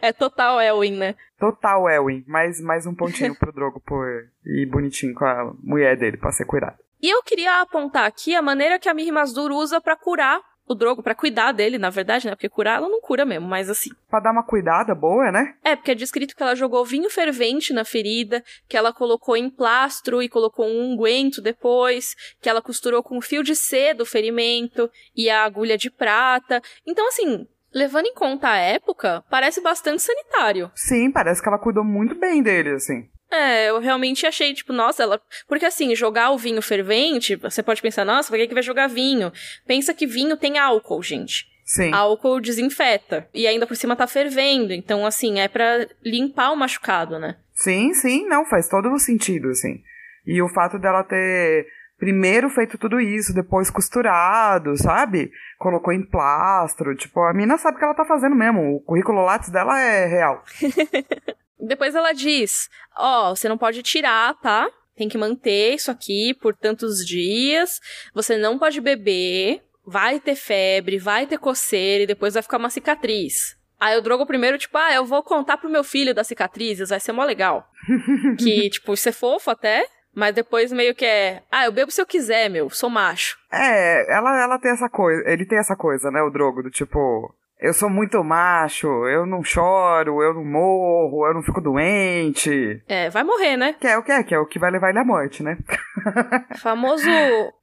É 0.02 0.12
total 0.12 0.62
Elwin, 0.62 0.98
né? 0.98 1.16
Total 1.40 1.90
Elwin. 1.90 2.24
Mais, 2.28 2.62
mais 2.62 2.86
um 2.86 2.94
pontinho 2.94 3.36
pro 3.36 3.52
Drogo 3.52 3.80
por 3.80 4.08
ir 4.46 4.66
bonitinho 4.68 5.14
com 5.14 5.26
a 5.26 5.54
mulher 5.64 5.98
dele 5.98 6.18
pra 6.18 6.32
ser 6.32 6.46
cuidado. 6.46 6.78
E 7.02 7.10
eu 7.10 7.22
queria 7.24 7.62
apontar 7.62 8.06
aqui 8.06 8.36
a 8.36 8.42
maneira 8.42 8.80
que 8.80 8.90
a 8.90 8.94
Miri 8.94 9.12
Mazdur 9.12 9.52
usa 9.52 9.80
pra 9.80 9.96
curar 9.96 10.42
o 10.68 10.76
Drogo, 10.76 11.02
pra 11.02 11.16
cuidar 11.16 11.52
dele, 11.52 11.78
na 11.78 11.90
verdade, 11.90 12.28
né? 12.28 12.36
Porque 12.36 12.50
curar 12.50 12.78
ela 12.78 12.90
não 12.90 13.00
cura 13.00 13.26
mesmo, 13.26 13.48
mas 13.48 13.70
assim. 13.70 13.90
Pra 14.10 14.20
dar 14.20 14.32
uma 14.32 14.44
cuidada 14.44 14.94
boa, 14.94 15.32
né? 15.32 15.56
É, 15.64 15.76
porque 15.76 15.92
é 15.92 15.96
descrito 15.96 16.36
que 16.36 16.44
ela 16.44 16.56
jogou 16.56 16.86
vinho 16.86 17.10
fervente 17.10 17.74
na 17.74 17.86
ferida, 17.86 18.44
que 18.68 18.76
ela 18.76 18.92
colocou 18.92 19.38
em 19.38 19.50
plastro 19.50 20.22
e 20.22 20.28
colocou 20.30 20.68
um 20.68 20.92
unguento 20.92 21.42
depois, 21.42 22.16
que 22.42 22.50
ela 22.50 22.62
costurou 22.62 23.02
com 23.02 23.22
fio 23.22 23.44
de 23.44 23.56
seda 23.56 24.04
o 24.04 24.06
ferimento 24.06 24.90
e 25.16 25.30
a 25.30 25.44
agulha 25.44 25.78
de 25.78 25.90
prata. 25.90 26.62
Então, 26.86 27.08
assim, 27.08 27.48
levando 27.74 28.08
em 28.08 28.14
conta 28.14 28.50
a 28.50 28.58
época, 28.58 29.24
parece 29.30 29.62
bastante 29.62 30.02
sanitário. 30.02 30.72
Sim, 30.76 31.12
parece 31.12 31.42
que 31.42 31.48
ela 31.48 31.60
cuidou 31.60 31.84
muito 31.84 32.16
bem 32.16 32.42
dele, 32.44 32.72
assim. 32.72 33.08
É, 33.32 33.70
eu 33.70 33.80
realmente 33.80 34.26
achei, 34.26 34.54
tipo, 34.54 34.72
nossa, 34.72 35.04
ela. 35.04 35.22
Porque 35.48 35.66
assim, 35.66 35.96
jogar 35.96 36.32
o 36.32 36.38
vinho 36.38 36.62
fervente, 36.62 37.36
você 37.36 37.62
pode 37.62 37.82
pensar, 37.82 38.06
nossa, 38.06 38.30
pra 38.30 38.38
que, 38.38 38.48
que 38.48 38.54
vai 38.54 38.64
jogar 38.64 38.88
vinho? 38.88 39.32
Pensa 39.66 39.94
que 39.94 40.08
vinho 40.08 40.38
tem 40.38 40.58
álcool, 40.58 41.04
gente. 41.04 41.46
Sim. 41.66 41.94
Álcool 41.94 42.40
desinfeta. 42.40 43.28
E 43.34 43.46
ainda 43.46 43.68
por 43.68 43.76
cima 43.76 43.96
tá 43.96 44.08
fervendo. 44.08 44.72
Então, 44.72 45.06
assim, 45.06 45.40
é 45.40 45.50
pra 45.50 45.86
limpar 46.04 46.52
o 46.52 46.56
machucado, 46.56 47.20
né? 47.20 47.36
Sim, 47.54 47.94
sim, 47.94 48.26
não, 48.28 48.46
faz 48.46 48.70
todo 48.70 48.90
o 48.90 49.00
sentido, 49.00 49.50
assim. 49.50 49.82
E 50.26 50.42
o 50.42 50.48
fato 50.48 50.80
dela 50.80 51.04
ter 51.04 51.68
primeiro 51.98 52.50
feito 52.50 52.78
tudo 52.78 53.02
isso, 53.02 53.34
depois 53.34 53.70
costurado, 53.70 54.78
sabe? 54.78 55.32
Colocou 55.58 55.92
em 55.92 56.06
plastro, 56.06 56.96
tipo, 56.96 57.20
a 57.22 57.34
mina 57.34 57.58
sabe 57.58 57.76
o 57.76 57.80
que 57.80 57.86
ela 57.86 57.96
tá 57.96 58.06
fazendo 58.06 58.36
mesmo. 58.36 58.76
O 58.76 58.80
currículo 58.82 59.26
Lattes 59.26 59.50
dela 59.50 59.78
é 59.80 60.06
real. 60.06 60.44
Depois 61.60 61.96
ela 61.96 62.14
diz: 62.14 62.70
Ó, 62.98 63.36
você 63.36 63.50
não 63.50 63.58
pode 63.58 63.82
tirar, 63.84 64.34
tá? 64.36 64.70
Tem 64.96 65.08
que 65.08 65.18
manter 65.18 65.76
isso 65.76 65.92
aqui 65.92 66.34
por 66.42 66.56
tantos 66.56 67.06
dias. 67.06 67.80
Você 68.14 68.38
não 68.38 68.58
pode 68.58 68.82
beber. 68.82 69.62
Vai 69.86 70.20
ter 70.20 70.36
febre, 70.36 70.98
vai 70.98 71.26
ter 71.26 71.38
coceira 71.38 72.04
e 72.04 72.08
depois 72.08 72.34
vai 72.34 72.44
ficar 72.44 72.58
uma 72.58 72.70
cicatriz. 72.70 73.56
Aí 73.80 73.98
o 73.98 74.02
Drogo 74.02 74.26
primeiro, 74.26 74.58
tipo, 74.58 74.78
ah, 74.78 74.94
eu 74.94 75.06
vou 75.06 75.24
contar 75.24 75.58
pro 75.58 75.70
meu 75.70 75.84
filho 75.84 76.14
das 76.14 76.28
cicatrizes, 76.28 76.90
vai 76.90 77.00
ser 77.00 77.12
mó 77.12 77.24
legal. 77.24 77.66
que, 78.40 78.70
tipo, 78.70 78.94
isso 78.94 79.08
é 79.08 79.12
fofo 79.12 79.52
até, 79.52 79.88
mas 80.14 80.34
depois 80.34 80.72
meio 80.72 80.96
que 80.96 81.06
é, 81.06 81.44
ah, 81.52 81.66
eu 81.66 81.72
bebo 81.72 81.92
se 81.92 82.02
eu 82.02 82.06
quiser, 82.06 82.50
meu, 82.50 82.72
sou 82.72 82.90
macho. 82.90 83.38
É, 83.54 84.12
ela, 84.12 84.42
ela 84.42 84.60
tem 84.60 84.72
essa 84.72 84.90
coisa, 84.90 85.24
ele 85.30 85.46
tem 85.46 85.60
essa 85.60 85.76
coisa, 85.76 86.10
né, 86.10 86.22
o 86.24 86.32
Drogo, 86.32 86.64
do 86.64 86.72
tipo, 86.72 87.34
eu 87.60 87.74
sou 87.74 87.90
muito 87.90 88.24
macho, 88.24 88.88
eu 89.08 89.26
não 89.26 89.44
choro, 89.44 90.22
eu 90.22 90.34
não 90.34 90.46
morro, 90.46 91.26
eu 91.28 91.34
não 91.34 91.42
fico 91.42 91.60
doente. 91.60 92.82
É, 92.88 93.10
vai 93.10 93.24
morrer, 93.24 93.58
né? 93.58 93.74
Que 93.74 93.88
é 93.88 93.98
o 93.98 94.04
que 94.04 94.12
é, 94.12 94.24
que 94.24 94.36
é 94.36 94.40
o 94.40 94.46
que 94.46 94.60
vai 94.60 94.72
levar 94.72 94.90
ele 94.90 95.00
à 95.00 95.06
morte, 95.06 95.42
né? 95.42 95.58
Famoso 96.62 97.10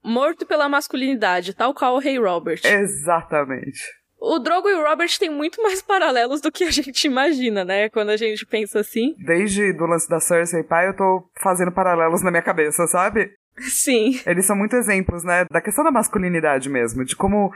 morto 0.03 0.47
pela 0.47 0.69
masculinidade, 0.69 1.55
tal 1.55 1.73
qual 1.73 1.95
o 1.95 2.01
Rei 2.01 2.19
Robert. 2.19 2.61
Exatamente. 2.65 3.81
O 4.27 4.39
Drogo 4.39 4.71
e 4.71 4.75
o 4.75 4.83
Robert 4.83 5.11
têm 5.19 5.31
muito 5.31 5.63
mais 5.63 5.83
paralelos 5.83 6.41
do 6.41 6.51
que 6.51 6.65
a 6.65 6.71
gente 6.71 7.07
imagina, 7.07 7.63
né? 7.63 7.91
Quando 7.91 8.09
a 8.09 8.17
gente 8.17 8.47
pensa 8.47 8.81
assim. 8.81 9.15
Desde 9.19 9.73
do 9.75 9.85
lance 9.85 10.09
da 10.09 10.19
Cersei 10.19 10.63
pai, 10.63 10.89
eu 10.89 10.97
tô 10.97 11.29
fazendo 11.43 11.71
paralelos 11.71 12.23
na 12.23 12.31
minha 12.31 12.43
cabeça, 12.43 12.87
sabe? 12.87 13.31
Sim. 13.59 14.19
Eles 14.27 14.47
são 14.47 14.57
muito 14.57 14.75
exemplos, 14.77 15.23
né? 15.23 15.45
Da 15.51 15.61
questão 15.61 15.85
da 15.85 15.93
masculinidade 15.93 16.69
mesmo, 16.71 17.05
de 17.05 17.15
como 17.15 17.53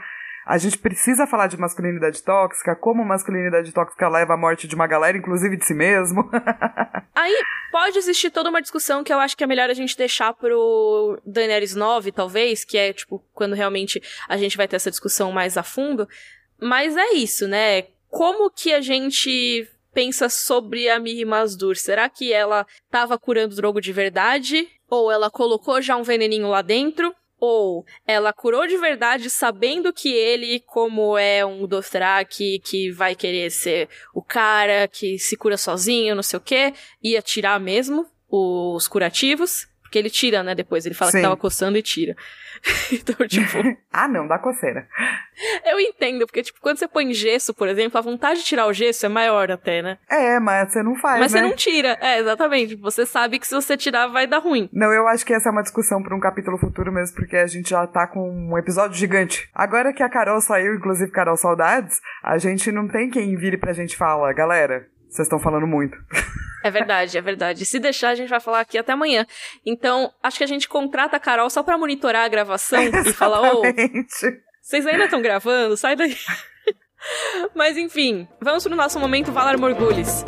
a 0.49 0.57
gente 0.57 0.79
precisa 0.79 1.27
falar 1.27 1.45
de 1.45 1.59
masculinidade 1.59 2.23
tóxica, 2.23 2.75
como 2.75 3.05
masculinidade 3.05 3.71
tóxica 3.71 4.09
leva 4.09 4.33
à 4.33 4.37
morte 4.37 4.67
de 4.67 4.73
uma 4.73 4.87
galera, 4.87 5.15
inclusive 5.15 5.55
de 5.55 5.63
si 5.63 5.75
mesmo. 5.75 6.27
Aí 7.13 7.37
pode 7.71 7.99
existir 7.99 8.31
toda 8.31 8.49
uma 8.49 8.59
discussão 8.59 9.03
que 9.03 9.13
eu 9.13 9.19
acho 9.19 9.37
que 9.37 9.43
é 9.43 9.47
melhor 9.47 9.69
a 9.69 9.75
gente 9.75 9.95
deixar 9.95 10.33
pro 10.33 11.21
Daenerys 11.23 11.75
9, 11.75 12.11
talvez, 12.11 12.65
que 12.65 12.79
é, 12.79 12.91
tipo, 12.91 13.23
quando 13.31 13.53
realmente 13.53 14.01
a 14.27 14.37
gente 14.37 14.57
vai 14.57 14.67
ter 14.67 14.77
essa 14.77 14.89
discussão 14.89 15.31
mais 15.31 15.55
a 15.55 15.61
fundo. 15.61 16.09
Mas 16.59 16.97
é 16.97 17.13
isso, 17.13 17.47
né? 17.47 17.83
Como 18.09 18.49
que 18.49 18.73
a 18.73 18.81
gente 18.81 19.69
pensa 19.93 20.29
sobre 20.29 20.89
a 20.89 20.99
Miri 20.99 21.25
Mazdur? 21.25 21.75
Será 21.75 22.09
que 22.09 22.33
ela 22.33 22.65
tava 22.89 23.19
curando 23.19 23.53
o 23.53 23.55
Drogo 23.55 23.79
de 23.79 23.93
verdade? 23.93 24.67
Ou 24.89 25.11
ela 25.11 25.29
colocou 25.29 25.79
já 25.79 25.95
um 25.95 26.01
veneninho 26.01 26.47
lá 26.47 26.63
dentro? 26.63 27.13
Ou 27.39 27.85
ela 28.05 28.33
curou 28.33 28.67
de 28.67 28.77
verdade 28.77 29.29
sabendo 29.29 29.93
que 29.93 30.09
ele, 30.13 30.59
como 30.59 31.17
é 31.17 31.45
um 31.45 31.65
Dothraki 31.65 32.59
que 32.59 32.91
vai 32.91 33.15
querer 33.15 33.49
ser 33.49 33.87
o 34.13 34.21
cara 34.21 34.87
que 34.87 35.17
se 35.17 35.37
cura 35.37 35.57
sozinho, 35.57 36.15
não 36.15 36.23
sei 36.23 36.37
o 36.37 36.41
quê, 36.41 36.73
ia 37.01 37.21
tirar 37.21 37.59
mesmo 37.59 38.05
os 38.29 38.87
curativos? 38.87 39.67
Porque 39.89 39.97
ele 39.97 40.09
tira, 40.11 40.43
né, 40.43 40.53
depois. 40.53 40.85
Ele 40.85 40.93
fala 40.93 41.09
Sim. 41.09 41.17
que 41.17 41.23
tava 41.23 41.35
coçando 41.35 41.75
e 41.75 41.81
tira. 41.81 42.15
então, 42.93 43.27
tipo... 43.27 43.57
ah, 43.91 44.07
não, 44.07 44.27
dá 44.27 44.37
coceira. 44.37 44.87
Eu 45.65 45.79
entendo, 45.79 46.27
porque, 46.27 46.43
tipo, 46.43 46.59
quando 46.61 46.77
você 46.77 46.87
põe 46.87 47.11
gesso, 47.11 47.55
por 47.55 47.67
exemplo, 47.67 47.97
a 47.97 48.01
vontade 48.01 48.41
de 48.41 48.45
tirar 48.45 48.67
o 48.67 48.73
gesso 48.73 49.07
é 49.07 49.09
maior 49.09 49.49
até, 49.49 49.81
né? 49.81 49.97
É, 50.07 50.39
mas 50.39 50.71
você 50.71 50.83
não 50.83 50.95
faz, 50.95 51.19
Mas 51.19 51.33
né? 51.33 51.39
você 51.39 51.47
não 51.47 51.55
tira. 51.55 51.97
É, 51.99 52.19
exatamente. 52.19 52.75
Você 52.75 53.03
sabe 53.03 53.39
que 53.39 53.47
se 53.47 53.55
você 53.55 53.75
tirar, 53.75 54.05
vai 54.07 54.27
dar 54.27 54.37
ruim. 54.37 54.69
Não, 54.71 54.93
eu 54.93 55.07
acho 55.07 55.25
que 55.25 55.33
essa 55.33 55.49
é 55.49 55.51
uma 55.51 55.63
discussão 55.63 56.03
para 56.03 56.15
um 56.15 56.19
capítulo 56.19 56.59
futuro 56.59 56.91
mesmo, 56.91 57.15
porque 57.15 57.35
a 57.35 57.47
gente 57.47 57.71
já 57.71 57.87
tá 57.87 58.05
com 58.05 58.29
um 58.29 58.57
episódio 58.59 58.95
gigante. 58.95 59.49
Agora 59.55 59.91
que 59.91 60.03
a 60.03 60.09
Carol 60.09 60.39
saiu, 60.39 60.75
inclusive 60.75 61.11
Carol 61.11 61.35
Saudades, 61.35 61.99
a 62.21 62.37
gente 62.37 62.71
não 62.71 62.87
tem 62.87 63.09
quem 63.09 63.35
vire 63.35 63.57
pra 63.57 63.73
gente 63.73 63.97
falar, 63.97 64.33
galera, 64.33 64.85
vocês 65.09 65.25
estão 65.25 65.39
falando 65.39 65.65
muito. 65.65 65.97
É 66.63 66.69
verdade, 66.69 67.17
é 67.17 67.21
verdade. 67.21 67.65
Se 67.65 67.79
deixar, 67.79 68.09
a 68.09 68.15
gente 68.15 68.29
vai 68.29 68.39
falar 68.39 68.59
aqui 68.59 68.77
até 68.77 68.91
amanhã. 68.91 69.25
Então, 69.65 70.11
acho 70.21 70.37
que 70.37 70.43
a 70.43 70.47
gente 70.47 70.67
contrata 70.67 71.17
a 71.17 71.19
Carol 71.19 71.49
só 71.49 71.63
pra 71.63 71.77
monitorar 71.77 72.25
a 72.25 72.29
gravação 72.29 72.81
e 73.05 73.13
falar, 73.13 73.53
ô, 73.53 73.61
vocês 74.61 74.85
ainda 74.85 75.05
estão 75.05 75.21
gravando? 75.21 75.77
Sai 75.77 75.95
daí. 75.95 76.15
Mas 77.55 77.77
enfim, 77.77 78.27
vamos 78.41 78.63
pro 78.63 78.75
nosso 78.75 78.99
momento 78.99 79.31
Valar 79.31 79.57
Morgulhos. 79.57 80.23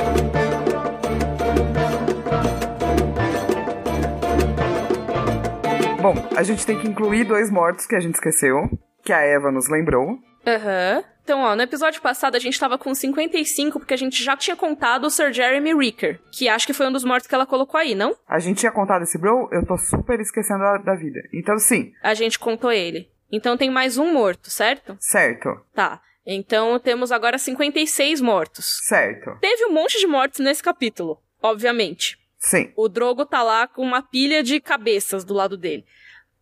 Bom, 6.01 6.15
a 6.35 6.41
gente 6.41 6.65
tem 6.65 6.79
que 6.79 6.87
incluir 6.87 7.25
dois 7.25 7.51
mortos 7.51 7.85
que 7.85 7.95
a 7.95 7.99
gente 7.99 8.15
esqueceu, 8.15 8.57
que 9.03 9.13
a 9.13 9.19
Eva 9.19 9.51
nos 9.51 9.69
lembrou. 9.69 10.17
Aham. 10.45 11.03
Então, 11.23 11.39
ó, 11.41 11.55
no 11.55 11.61
episódio 11.61 12.01
passado 12.01 12.35
a 12.35 12.39
gente 12.39 12.59
tava 12.59 12.77
com 12.77 12.93
55 12.93 13.79
porque 13.79 13.93
a 13.93 13.97
gente 13.97 14.23
já 14.23 14.35
tinha 14.35 14.55
contado 14.55 15.05
o 15.05 15.09
Sir 15.09 15.31
Jeremy 15.31 15.73
Ricker, 15.73 16.19
que 16.31 16.49
acho 16.49 16.65
que 16.65 16.73
foi 16.73 16.87
um 16.87 16.91
dos 16.91 17.03
mortos 17.03 17.27
que 17.27 17.35
ela 17.35 17.45
colocou 17.45 17.79
aí, 17.79 17.93
não? 17.93 18.15
A 18.27 18.39
gente 18.39 18.59
tinha 18.59 18.71
contado 18.71 19.03
esse 19.03 19.17
bro, 19.17 19.47
eu 19.51 19.65
tô 19.65 19.77
super 19.77 20.19
esquecendo 20.19 20.59
da, 20.59 20.77
da 20.77 20.95
vida. 20.95 21.21
Então, 21.31 21.57
sim. 21.59 21.93
A 22.01 22.13
gente 22.13 22.39
contou 22.39 22.71
ele. 22.71 23.09
Então 23.31 23.55
tem 23.55 23.69
mais 23.69 23.97
um 23.97 24.11
morto, 24.11 24.49
certo? 24.49 24.97
Certo. 24.99 25.49
Tá. 25.73 26.01
Então 26.25 26.77
temos 26.79 27.11
agora 27.11 27.37
56 27.37 28.19
mortos. 28.19 28.81
Certo. 28.83 29.37
Teve 29.39 29.65
um 29.65 29.73
monte 29.73 29.99
de 29.99 30.07
mortos 30.07 30.39
nesse 30.39 30.61
capítulo, 30.61 31.21
obviamente. 31.41 32.19
Sim. 32.37 32.73
O 32.75 32.89
Drogo 32.89 33.25
tá 33.25 33.41
lá 33.41 33.67
com 33.67 33.83
uma 33.83 34.01
pilha 34.01 34.43
de 34.43 34.59
cabeças 34.59 35.23
do 35.23 35.33
lado 35.33 35.55
dele. 35.55 35.85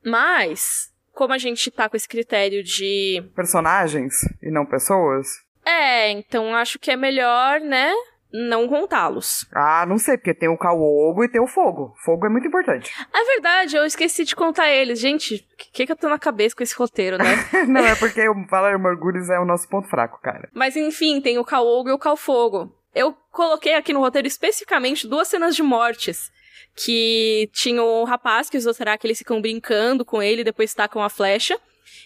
Mas, 0.03 0.88
como 1.19 1.33
a 1.33 1.37
gente 1.37 1.69
tá 1.69 1.89
com 1.89 1.97
esse 1.97 2.07
critério 2.07 2.63
de. 2.63 3.21
Personagens 3.35 4.13
e 4.41 4.49
não 4.49 4.65
pessoas? 4.65 5.27
É, 5.65 6.09
então 6.11 6.55
acho 6.55 6.79
que 6.79 6.89
é 6.89 6.95
melhor, 6.95 7.59
né? 7.59 7.91
Não 8.31 8.69
contá-los. 8.69 9.45
Ah, 9.53 9.85
não 9.85 9.97
sei, 9.97 10.15
porque 10.15 10.33
tem 10.33 10.47
o 10.47 10.57
Caogo 10.57 11.21
e 11.21 11.27
tem 11.27 11.41
o 11.41 11.47
Fogo. 11.47 11.93
Fogo 12.05 12.25
é 12.25 12.29
muito 12.29 12.47
importante. 12.47 12.89
É 13.13 13.25
verdade, 13.33 13.75
eu 13.75 13.83
esqueci 13.83 14.23
de 14.23 14.33
contar 14.33 14.69
eles. 14.69 14.97
Gente, 14.97 15.35
o 15.35 15.71
que, 15.73 15.85
que 15.85 15.91
eu 15.91 15.97
tô 15.97 16.07
na 16.07 16.17
cabeça 16.17 16.55
com 16.55 16.63
esse 16.63 16.75
roteiro, 16.75 17.17
né? 17.17 17.35
não, 17.67 17.81
é 17.81 17.95
porque 17.95 18.29
o 18.29 18.45
Valar 18.47 18.79
Morgulhos 18.79 19.29
é 19.29 19.37
o 19.39 19.45
nosso 19.45 19.67
ponto 19.67 19.89
fraco, 19.89 20.21
cara. 20.21 20.47
Mas 20.53 20.77
enfim, 20.77 21.19
tem 21.19 21.37
o 21.37 21.43
Caogo 21.43 21.89
e 21.89 21.93
o 21.93 21.99
Calfogo. 21.99 22.73
Eu 22.95 23.13
coloquei 23.29 23.73
aqui 23.73 23.91
no 23.91 23.99
roteiro 23.99 24.27
especificamente 24.27 25.05
duas 25.05 25.27
cenas 25.27 25.53
de 25.53 25.63
mortes. 25.63 26.31
Que 26.83 27.49
tinha 27.51 27.83
o 27.83 28.03
rapaz 28.05 28.49
que 28.49 28.57
os 28.57 28.63
Dothraki 28.63 29.05
eles 29.05 29.17
ficam 29.17 29.41
brincando 29.41 30.05
com 30.05 30.23
ele 30.23 30.41
e 30.41 30.45
depois 30.45 30.73
tacam 30.73 31.03
a 31.03 31.09
flecha. 31.09 31.59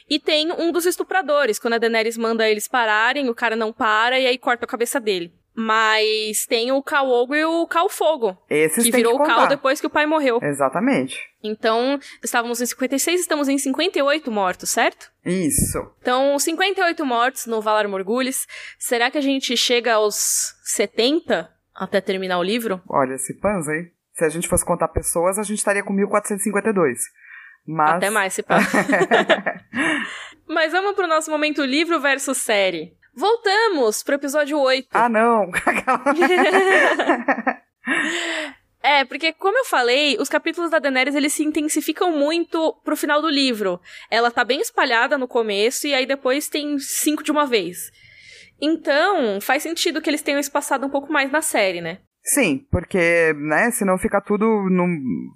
E 0.10 0.20
tem 0.20 0.52
um 0.52 0.72
dos 0.72 0.86
estupradores, 0.86 1.60
quando 1.60 1.76
a 1.76 1.78
Daenerys 1.78 2.18
manda 2.18 2.50
eles 2.50 2.68
pararem, 2.68 3.30
o 3.30 3.36
cara 3.36 3.56
não 3.56 3.72
para 3.72 4.20
e 4.20 4.26
aí 4.26 4.38
corta 4.38 4.66
a 4.66 4.68
cabeça 4.68 5.00
dele. 5.00 5.34
Mas 5.56 6.48
tem 6.48 6.72
o 6.72 6.82
Caogo 6.82 7.36
e 7.36 7.46
o 7.46 7.68
Calfogo. 7.68 8.36
Esses 8.50 8.86
que 8.86 8.92
virou 8.92 9.18
que 9.18 9.24
o 9.24 9.26
Cal 9.26 9.48
depois 9.48 9.80
que 9.80 9.86
o 9.86 9.90
pai 9.90 10.08
morreu. 10.08 10.40
Exatamente. 10.42 11.20
Então, 11.44 12.00
estávamos 12.24 12.60
em 12.60 12.66
56, 12.66 13.22
estamos 13.22 13.48
em 13.48 13.60
58 13.60 14.32
mortos, 14.32 14.72
certo? 14.72 15.12
Isso. 15.24 15.78
Então, 16.02 16.40
58 16.40 17.06
mortos 17.06 17.46
no 17.46 17.62
Valar 17.62 17.88
Morgulhos. 17.88 18.48
Será 18.80 19.12
que 19.12 19.18
a 19.20 19.22
gente 19.22 19.56
chega 19.56 19.94
aos 19.94 20.56
70 20.64 21.48
até 21.76 22.02
terminar 22.02 22.40
o 22.40 22.44
livro? 22.44 22.82
Olha, 22.90 23.14
esse 23.14 23.36
panza, 23.40 23.72
hein? 23.74 23.92
Se 24.14 24.24
a 24.24 24.30
gente 24.30 24.48
fosse 24.48 24.66
contar 24.66 24.88
pessoas, 24.90 25.40
a 25.40 25.44
gente 25.44 25.58
estaria 25.58 25.84
com 25.84 25.94
1452. 25.94 27.00
Mas... 27.66 27.96
Até 27.96 28.10
mais, 28.10 28.34
se 28.34 28.44
pá. 28.44 28.60
Mas 30.48 30.72
vamos 30.72 30.94
pro 30.94 31.08
nosso 31.08 31.32
momento 31.32 31.64
livro 31.64 32.00
versus 32.00 32.38
série. 32.38 32.96
Voltamos 33.16 34.04
pro 34.04 34.16
episódio 34.16 34.60
8. 34.60 34.90
ah, 34.92 35.10
não. 35.10 35.50
É, 38.86 39.06
porque 39.06 39.32
como 39.32 39.58
eu 39.58 39.64
falei, 39.64 40.18
os 40.20 40.28
capítulos 40.28 40.70
da 40.70 40.78
Daenerys 40.78 41.16
eles 41.16 41.32
se 41.32 41.42
intensificam 41.42 42.12
muito 42.12 42.74
pro 42.84 42.98
final 42.98 43.22
do 43.22 43.30
livro. 43.30 43.80
Ela 44.12 44.30
tá 44.30 44.44
bem 44.44 44.60
espalhada 44.60 45.18
no 45.18 45.26
começo 45.26 45.88
e 45.88 45.94
aí 45.94 46.06
depois 46.06 46.50
tem 46.50 46.78
cinco 46.78 47.24
de 47.24 47.32
uma 47.32 47.46
vez. 47.46 47.90
Então, 48.62 49.40
faz 49.40 49.64
sentido 49.64 50.02
que 50.02 50.10
eles 50.10 50.22
tenham 50.22 50.40
espaçado 50.40 50.86
um 50.86 50.90
pouco 50.90 51.12
mais 51.12 51.32
na 51.32 51.42
série, 51.42 51.80
né? 51.80 52.00
Sim, 52.24 52.66
porque, 52.72 53.34
né, 53.36 53.70
senão 53.72 53.98
fica 53.98 54.22
tudo. 54.22 54.46
Não, 54.70 54.88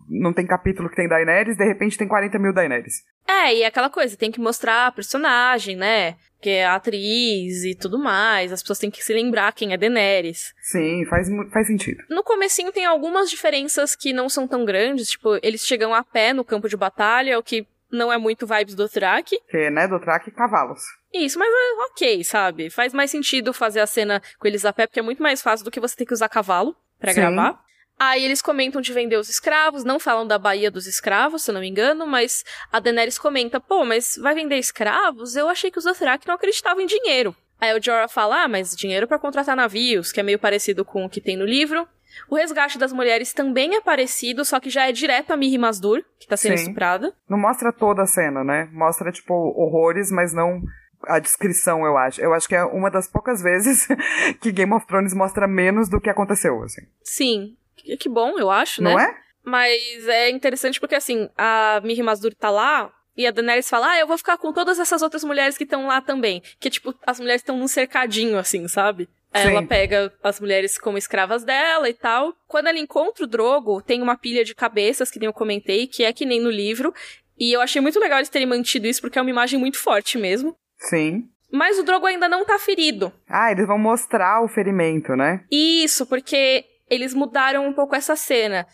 não 0.09 0.31
tem 0.31 0.47
capítulo 0.47 0.89
que 0.89 0.95
tem 0.95 1.07
Daenerys, 1.07 1.57
de 1.57 1.65
repente 1.65 1.97
tem 1.97 2.07
40 2.07 2.39
mil 2.39 2.53
Daenerys. 2.53 3.03
É, 3.27 3.53
e 3.53 3.63
é 3.63 3.65
aquela 3.65 3.89
coisa, 3.89 4.15
tem 4.15 4.31
que 4.31 4.39
mostrar 4.39 4.87
a 4.87 4.91
personagem, 4.91 5.75
né? 5.75 6.15
Que 6.39 6.49
é 6.49 6.65
a 6.65 6.75
atriz 6.75 7.65
e 7.65 7.75
tudo 7.75 7.99
mais. 7.99 8.53
As 8.53 8.61
pessoas 8.61 8.79
têm 8.79 8.89
que 8.89 9.03
se 9.03 9.13
lembrar 9.13 9.51
quem 9.51 9.73
é 9.73 9.77
Daenerys. 9.77 10.53
Sim, 10.61 11.05
faz, 11.09 11.27
faz 11.51 11.67
sentido. 11.67 12.03
No 12.09 12.23
comecinho 12.23 12.71
tem 12.71 12.85
algumas 12.85 13.29
diferenças 13.29 13.93
que 13.93 14.13
não 14.13 14.29
são 14.29 14.47
tão 14.47 14.63
grandes, 14.63 15.09
tipo, 15.09 15.37
eles 15.43 15.65
chegam 15.65 15.93
a 15.93 16.03
pé 16.03 16.31
no 16.31 16.45
campo 16.45 16.69
de 16.69 16.77
batalha, 16.77 17.37
o 17.37 17.43
que 17.43 17.67
não 17.91 18.11
é 18.11 18.17
muito 18.17 18.45
vibes 18.45 18.75
do 18.75 18.87
Thrak. 18.87 19.39
Que, 19.49 19.69
né, 19.69 19.87
do 19.87 19.99
track 19.99 20.29
cavalos. 20.31 20.81
Isso, 21.13 21.39
mas 21.39 21.49
é 21.49 21.83
ok, 21.85 22.23
sabe? 22.23 22.69
Faz 22.69 22.93
mais 22.93 23.09
sentido 23.09 23.53
fazer 23.53 23.79
a 23.79 23.87
cena 23.87 24.21
com 24.37 24.47
eles 24.47 24.65
a 24.65 24.73
pé, 24.73 24.85
porque 24.85 24.99
é 24.99 25.03
muito 25.03 25.23
mais 25.23 25.41
fácil 25.41 25.63
do 25.63 25.71
que 25.71 25.79
você 25.79 25.95
ter 25.95 26.05
que 26.05 26.13
usar 26.13 26.29
cavalo 26.29 26.75
pra 26.99 27.13
Sim. 27.13 27.21
gravar. 27.21 27.59
Aí 27.99 28.23
eles 28.23 28.43
comentam 28.43 28.79
de 28.79 28.93
vender 28.93 29.17
os 29.17 29.27
escravos, 29.27 29.83
não 29.83 29.99
falam 29.99 30.27
da 30.27 30.37
Baía 30.37 30.69
dos 30.69 30.85
Escravos, 30.85 31.41
se 31.41 31.49
eu 31.49 31.53
não 31.53 31.61
me 31.61 31.67
engano, 31.67 32.05
mas 32.05 32.43
a 32.71 32.79
Daenerys 32.79 33.17
comenta, 33.17 33.59
pô, 33.59 33.83
mas 33.83 34.19
vai 34.21 34.35
vender 34.35 34.57
escravos? 34.57 35.35
Eu 35.35 35.49
achei 35.49 35.71
que 35.71 35.79
os 35.79 35.83
Dothraki 35.83 36.27
não 36.27 36.35
acreditavam 36.35 36.83
em 36.83 36.85
dinheiro. 36.85 37.35
Aí 37.59 37.75
o 37.75 37.81
Jorah 37.81 38.07
fala, 38.07 38.43
ah, 38.43 38.47
mas 38.47 38.75
dinheiro 38.75 39.07
pra 39.07 39.17
contratar 39.17 39.55
navios, 39.55 40.11
que 40.11 40.19
é 40.19 40.23
meio 40.23 40.37
parecido 40.37 40.85
com 40.85 41.05
o 41.05 41.09
que 41.09 41.19
tem 41.19 41.35
no 41.35 41.43
livro. 41.45 41.87
O 42.29 42.35
resgate 42.35 42.77
das 42.77 42.91
mulheres 42.91 43.33
também 43.33 43.75
é 43.75 43.81
parecido, 43.81 44.43
só 44.45 44.59
que 44.59 44.69
já 44.69 44.87
é 44.87 44.91
direto 44.91 45.31
a 45.31 45.37
Miri 45.37 45.57
Masdur, 45.57 46.03
que 46.19 46.27
tá 46.27 46.37
sendo 46.37 46.57
Sim. 46.57 46.63
estuprada. 46.63 47.13
Não 47.29 47.37
mostra 47.37 47.71
toda 47.71 48.03
a 48.03 48.07
cena, 48.07 48.43
né? 48.43 48.69
Mostra, 48.71 49.11
tipo, 49.11 49.33
horrores, 49.33 50.11
mas 50.11 50.33
não 50.33 50.61
a 51.03 51.19
descrição, 51.19 51.85
eu 51.85 51.97
acho. 51.97 52.21
Eu 52.21 52.33
acho 52.33 52.47
que 52.47 52.55
é 52.55 52.63
uma 52.63 52.89
das 52.89 53.07
poucas 53.07 53.41
vezes 53.41 53.87
que 54.41 54.51
Game 54.51 54.73
of 54.73 54.85
Thrones 54.87 55.13
mostra 55.13 55.47
menos 55.47 55.89
do 55.89 56.01
que 56.01 56.09
aconteceu, 56.09 56.61
assim. 56.63 56.81
Sim, 57.03 57.55
que 57.99 58.09
bom, 58.09 58.37
eu 58.37 58.49
acho, 58.49 58.81
né? 58.81 58.91
Não 58.91 58.99
é? 58.99 59.15
Mas 59.43 60.07
é 60.07 60.29
interessante 60.29 60.79
porque, 60.79 60.95
assim, 60.95 61.29
a 61.37 61.79
Miri 61.83 62.03
Masdur 62.03 62.33
tá 62.35 62.49
lá 62.49 62.91
e 63.15 63.25
a 63.25 63.31
Daenerys 63.31 63.69
fala, 63.69 63.91
ah, 63.91 63.99
eu 63.99 64.05
vou 64.05 64.17
ficar 64.17 64.37
com 64.37 64.51
todas 64.51 64.77
essas 64.77 65.01
outras 65.01 65.23
mulheres 65.23 65.57
que 65.57 65.63
estão 65.63 65.87
lá 65.87 66.01
também. 66.01 66.43
Que, 66.59 66.69
tipo, 66.69 66.93
as 67.05 67.19
mulheres 67.19 67.41
estão 67.41 67.57
num 67.57 67.67
cercadinho, 67.67 68.37
assim, 68.37 68.67
sabe? 68.67 69.09
Aí 69.37 69.43
Sim. 69.43 69.49
Ela 69.51 69.63
pega 69.63 70.13
as 70.23 70.39
mulheres 70.39 70.77
como 70.77 70.97
escravas 70.97 71.43
dela 71.43 71.89
e 71.89 71.93
tal. 71.93 72.33
Quando 72.47 72.67
ela 72.67 72.79
encontra 72.79 73.23
o 73.23 73.27
Drogo, 73.27 73.81
tem 73.81 74.01
uma 74.01 74.17
pilha 74.17 74.43
de 74.43 74.55
cabeças, 74.55 75.09
que 75.11 75.19
nem 75.19 75.27
eu 75.27 75.33
comentei, 75.33 75.87
que 75.87 76.03
é 76.03 76.11
que 76.11 76.25
nem 76.25 76.39
no 76.39 76.49
livro. 76.49 76.93
E 77.39 77.53
eu 77.53 77.61
achei 77.61 77.81
muito 77.81 77.99
legal 77.99 78.17
eles 78.19 78.29
terem 78.29 78.47
mantido 78.47 78.87
isso, 78.87 79.01
porque 79.01 79.19
é 79.19 79.21
uma 79.21 79.29
imagem 79.29 79.59
muito 79.59 79.77
forte 79.77 80.17
mesmo. 80.17 80.55
Sim. 80.79 81.23
Mas 81.51 81.77
o 81.79 81.83
Drogo 81.83 82.05
ainda 82.05 82.27
não 82.27 82.43
tá 82.43 82.57
ferido. 82.59 83.13
Ah, 83.29 83.51
eles 83.51 83.67
vão 83.67 83.77
mostrar 83.77 84.43
o 84.43 84.47
ferimento, 84.47 85.15
né? 85.15 85.45
Isso, 85.51 86.05
porque 86.05 86.65
eles 86.89 87.13
mudaram 87.13 87.65
um 87.67 87.73
pouco 87.73 87.95
essa 87.95 88.15
cena. 88.15 88.65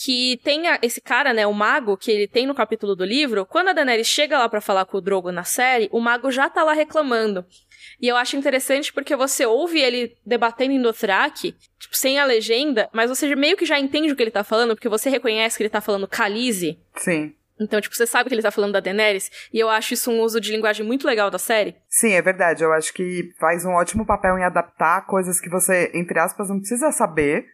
Que 0.00 0.38
tem 0.44 0.68
a- 0.68 0.78
esse 0.82 1.00
cara, 1.00 1.32
né, 1.32 1.44
o 1.46 1.52
mago, 1.52 1.96
que 1.96 2.10
ele 2.10 2.28
tem 2.28 2.46
no 2.46 2.54
capítulo 2.54 2.94
do 2.94 3.04
livro. 3.04 3.44
Quando 3.46 3.68
a 3.68 3.72
Daenerys 3.72 4.06
chega 4.06 4.38
lá 4.38 4.48
pra 4.48 4.60
falar 4.60 4.84
com 4.84 4.98
o 4.98 5.00
Drogo 5.00 5.32
na 5.32 5.42
série, 5.42 5.88
o 5.90 5.98
mago 6.00 6.30
já 6.30 6.48
tá 6.48 6.62
lá 6.62 6.72
reclamando. 6.72 7.44
E 8.00 8.08
eu 8.08 8.16
acho 8.16 8.36
interessante 8.36 8.92
porque 8.92 9.14
você 9.16 9.44
ouve 9.46 9.80
ele 9.80 10.16
debatendo 10.24 10.72
em 10.72 10.80
Dothraki, 10.82 11.54
tipo, 11.78 11.96
sem 11.96 12.18
a 12.18 12.24
legenda, 12.24 12.88
mas 12.92 13.10
você 13.10 13.34
meio 13.34 13.56
que 13.56 13.64
já 13.66 13.78
entende 13.78 14.12
o 14.12 14.16
que 14.16 14.22
ele 14.22 14.30
tá 14.30 14.44
falando, 14.44 14.74
porque 14.74 14.88
você 14.88 15.08
reconhece 15.10 15.56
que 15.56 15.62
ele 15.62 15.70
tá 15.70 15.80
falando 15.80 16.08
Khaleesi. 16.08 16.78
Sim. 16.96 17.34
Então, 17.60 17.80
tipo, 17.80 17.96
você 17.96 18.06
sabe 18.06 18.28
que 18.28 18.34
ele 18.36 18.42
tá 18.42 18.52
falando 18.52 18.72
da 18.74 18.80
Daenerys, 18.80 19.30
e 19.52 19.58
eu 19.58 19.68
acho 19.68 19.92
isso 19.94 20.12
um 20.12 20.20
uso 20.20 20.40
de 20.40 20.52
linguagem 20.52 20.86
muito 20.86 21.06
legal 21.06 21.28
da 21.28 21.38
série. 21.40 21.74
Sim, 21.88 22.12
é 22.12 22.22
verdade. 22.22 22.62
Eu 22.62 22.72
acho 22.72 22.92
que 22.94 23.32
faz 23.40 23.64
um 23.64 23.72
ótimo 23.72 24.06
papel 24.06 24.38
em 24.38 24.44
adaptar 24.44 25.04
coisas 25.06 25.40
que 25.40 25.48
você, 25.50 25.90
entre 25.92 26.20
aspas, 26.20 26.48
não 26.48 26.58
precisa 26.60 26.92
saber 26.92 27.46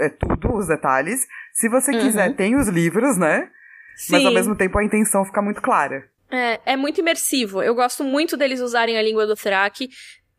é, 0.00 0.08
tudo, 0.08 0.52
os 0.56 0.66
detalhes. 0.66 1.26
Se 1.52 1.68
você 1.68 1.92
Uhum. 1.92 2.00
quiser, 2.00 2.34
tem 2.34 2.56
os 2.56 2.66
livros, 2.68 3.16
né? 3.16 3.48
Mas 4.10 4.26
ao 4.26 4.32
mesmo 4.32 4.56
tempo 4.56 4.78
a 4.78 4.84
intenção 4.84 5.24
fica 5.24 5.40
muito 5.40 5.62
clara. 5.62 6.04
É, 6.30 6.60
é 6.72 6.76
muito 6.76 7.00
imersivo. 7.00 7.62
Eu 7.62 7.74
gosto 7.74 8.02
muito 8.02 8.36
deles 8.36 8.60
usarem 8.60 8.98
a 8.98 9.02
língua 9.02 9.26
do 9.26 9.36
Thrak. 9.36 9.88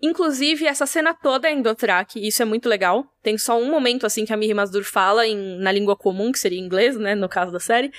Inclusive, 0.01 0.65
essa 0.65 0.85
cena 0.85 1.13
toda 1.13 1.47
é 1.47 1.53
em 1.53 1.61
Dothraki, 1.61 2.25
isso 2.25 2.41
é 2.41 2.45
muito 2.45 2.69
legal. 2.69 3.05
Tem 3.23 3.38
só 3.38 3.59
um 3.59 3.69
momento, 3.69 4.05
assim, 4.05 4.25
que 4.25 4.33
a 4.33 4.38
Miri 4.38 4.53
Masdur 4.53 4.83
fala 4.83 5.25
em, 5.25 5.57
na 5.59 5.71
língua 5.71 5.95
comum, 5.95 6.31
que 6.31 6.38
seria 6.38 6.59
inglês, 6.59 6.95
né, 6.95 7.15
no 7.15 7.27
caso 7.27 7.51
da 7.51 7.59
série. 7.59 7.91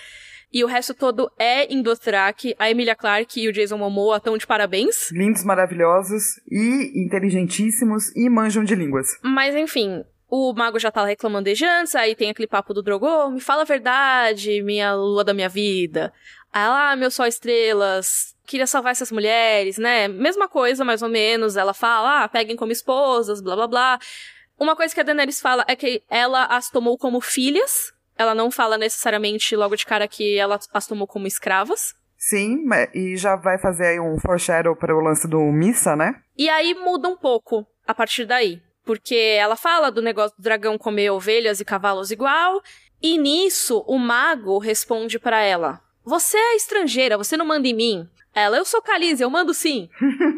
E 0.53 0.65
o 0.65 0.67
resto 0.67 0.95
todo 0.95 1.31
é 1.39 1.67
em 1.67 1.83
Dothraki. 1.83 2.55
A 2.59 2.71
Emilia 2.71 2.95
Clarke 2.95 3.43
e 3.43 3.49
o 3.49 3.53
Jason 3.53 3.77
Momoa 3.77 4.17
estão 4.17 4.39
de 4.39 4.47
parabéns. 4.47 5.11
Lindos, 5.11 5.45
maravilhosos 5.45 6.23
e 6.51 7.05
inteligentíssimos 7.05 8.15
e 8.17 8.31
manjam 8.31 8.65
de 8.65 8.75
línguas. 8.75 9.09
Mas, 9.23 9.55
enfim, 9.55 10.03
o 10.31 10.55
mago 10.55 10.79
já 10.79 10.91
tá 10.91 11.03
lá 11.03 11.09
reclamando 11.09 11.45
desde 11.45 11.65
antes, 11.65 11.95
aí 11.95 12.15
tem 12.15 12.31
aquele 12.31 12.47
papo 12.47 12.73
do 12.73 12.83
Drogo, 12.83 13.31
me 13.31 13.41
fala 13.41 13.63
a 13.63 13.65
verdade, 13.65 14.63
minha 14.63 14.95
lua 14.95 15.25
da 15.25 15.35
minha 15.35 15.49
vida. 15.49 16.13
Aí 16.53 16.65
ela, 16.65 16.93
ah, 16.93 16.97
meu 16.97 17.11
sol 17.11 17.27
estrelas, 17.27 18.35
queria 18.47 18.67
salvar 18.67 18.93
essas 18.93 19.13
mulheres, 19.13 19.79
né? 19.79 20.09
Mesma 20.09 20.49
coisa, 20.49 20.85
mais 20.85 21.03
ou 21.03 21.09
menos. 21.09 21.57
Ela 21.57 21.75
fala, 21.75 22.25
ah, 22.25 22.29
peguem 22.29 22.57
como 22.57 22.73
esposas, 22.73 23.41
blá 23.41 23.55
blá 23.55 23.67
blá. 23.67 23.99
Uma 24.59 24.75
coisa 24.75 24.93
que 24.93 25.01
a 25.01 25.05
Daenerys 25.05 25.41
fala 25.41 25.65
é 25.69 25.77
que 25.77 26.03
ela 26.11 26.45
as 26.47 26.69
tomou 26.69 26.99
como 26.99 27.21
filhas. 27.21 27.93
Ela 28.17 28.35
não 28.35 28.51
fala 28.51 28.77
necessariamente 28.77 29.55
logo 29.55 29.77
de 29.77 29.87
cara 29.87 30.09
que 30.09 30.37
ela 30.37 30.59
as 30.73 30.87
tomou 30.87 31.07
como 31.07 31.27
escravas. 31.27 31.95
Sim, 32.17 32.65
e 32.93 33.17
já 33.17 33.37
vai 33.37 33.59
fazer 33.59 33.87
aí 33.87 34.01
um 34.01 34.19
foreshadow 34.19 34.75
para 34.75 34.97
o 34.97 35.01
lance 35.01 35.29
do 35.29 35.39
Missa, 35.53 35.95
né? 35.95 36.15
E 36.37 36.49
aí 36.49 36.75
muda 36.75 37.09
um 37.09 37.17
pouco 37.17 37.65
a 37.87 37.95
partir 37.95 38.27
daí. 38.27 38.61
Porque 38.85 39.15
ela 39.15 39.55
fala 39.55 39.93
do 39.93 40.03
negócio 40.03 40.37
do 40.37 40.43
dragão 40.43 40.77
comer 40.77 41.11
ovelhas 41.11 41.61
e 41.61 41.65
cavalos 41.65 42.11
igual. 42.11 42.61
E 43.01 43.17
nisso, 43.17 43.85
o 43.87 43.99
mago 43.99 44.59
responde 44.59 45.19
pra 45.19 45.41
ela: 45.41 45.81
Você 46.09 46.39
é 46.39 46.57
estrangeira, 46.57 47.19
você 47.19 47.37
não 47.37 47.45
manda 47.45 47.69
em 47.69 47.75
mim. 47.75 48.09
Ela, 48.35 48.57
eu 48.57 48.65
sou 48.65 48.81
Khaleesi, 48.81 49.23
eu 49.23 49.29
mando 49.29 49.53
sim. 49.53 49.91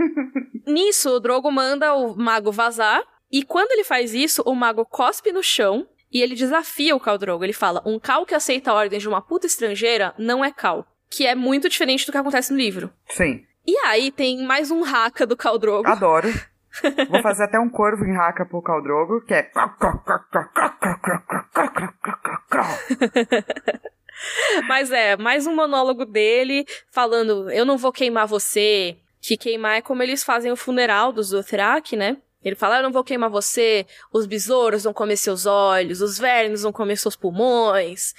Nisso, 0.67 1.11
o 1.11 1.21
Drogo 1.21 1.49
manda 1.53 1.95
o 1.95 2.17
mago 2.17 2.51
vazar. 2.51 3.01
E 3.31 3.45
quando 3.45 3.71
ele 3.71 3.85
faz 3.85 4.13
isso, 4.13 4.43
o 4.45 4.53
mago 4.53 4.85
cospe 4.85 5.31
no 5.31 5.45
chão 5.45 5.87
e 6.13 6.21
ele 6.21 6.35
desafia 6.35 6.97
o 6.97 6.99
Khal 6.99 7.17
Drogo. 7.17 7.45
Ele 7.45 7.53
fala: 7.53 7.81
um 7.87 8.01
Khal 8.01 8.27
que 8.27 8.35
aceita 8.35 8.73
ordens 8.73 9.03
de 9.03 9.09
uma 9.09 9.23
puta 9.23 9.47
estrangeira 9.47 10.13
não 10.19 10.45
é 10.45 10.51
Khal. 10.51 10.85
Que 11.09 11.25
é 11.25 11.37
muito 11.37 11.69
diferente 11.69 12.05
do 12.05 12.11
que 12.11 12.19
acontece 12.19 12.53
no 12.53 12.59
livro. 12.59 12.91
Sim. 13.09 13.45
E 13.65 13.77
aí 13.87 14.11
tem 14.11 14.45
mais 14.45 14.73
um 14.73 14.85
Haka 14.85 15.25
do 15.25 15.37
Khal 15.37 15.57
Drogo. 15.57 15.89
Adoro. 15.89 16.33
Vou 17.09 17.23
fazer 17.23 17.45
até 17.45 17.61
um 17.61 17.71
corvo 17.71 18.05
em 18.05 18.17
Haka 18.17 18.45
pro 18.45 18.61
Khal 18.61 18.83
Drogo, 18.83 19.21
que 19.21 19.35
é... 19.35 19.49
Mas 24.67 24.91
é, 24.91 25.17
mais 25.17 25.47
um 25.47 25.55
monólogo 25.55 26.05
dele 26.05 26.67
falando: 26.91 27.51
eu 27.51 27.65
não 27.65 27.77
vou 27.77 27.93
queimar 27.93 28.27
você. 28.27 28.97
Que 29.23 29.37
queimar 29.37 29.77
é 29.77 29.83
como 29.83 30.03
eles 30.03 30.25
fazem 30.25 30.51
o 30.51 30.57
funeral 30.57 31.13
dos 31.13 31.31
Dothraki, 31.31 31.97
né? 31.97 32.17
Ele 32.43 32.57
fala: 32.57 32.79
Eu 32.79 32.83
não 32.83 32.93
vou 32.93 33.05
queimar 33.05 33.29
você, 33.29 33.87
os 34.13 34.27
besouros 34.27 34.85
vão 34.85 34.95
comer 34.95 35.17
seus 35.17 35.45
olhos, 35.45 36.01
os 36.01 36.19
vermes 36.19 36.63
vão 36.63 36.73
comer 36.73 36.97
seus 36.97 37.17
pulmões. 37.17 38.15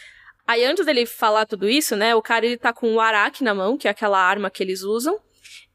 Aí, 0.48 0.64
antes 0.66 0.86
dele 0.86 1.06
falar 1.06 1.46
tudo 1.46 1.68
isso, 1.68 1.96
né, 1.96 2.14
o 2.16 2.22
cara 2.22 2.46
ele 2.46 2.58
tá 2.58 2.74
com 2.74 2.94
o 2.94 3.00
Arak 3.00 3.44
na 3.44 3.54
mão, 3.54 3.78
que 3.78 3.88
é 3.88 3.92
aquela 3.92 4.20
arma 4.20 4.50
que 4.50 4.62
eles 4.62 4.82
usam, 4.82 5.18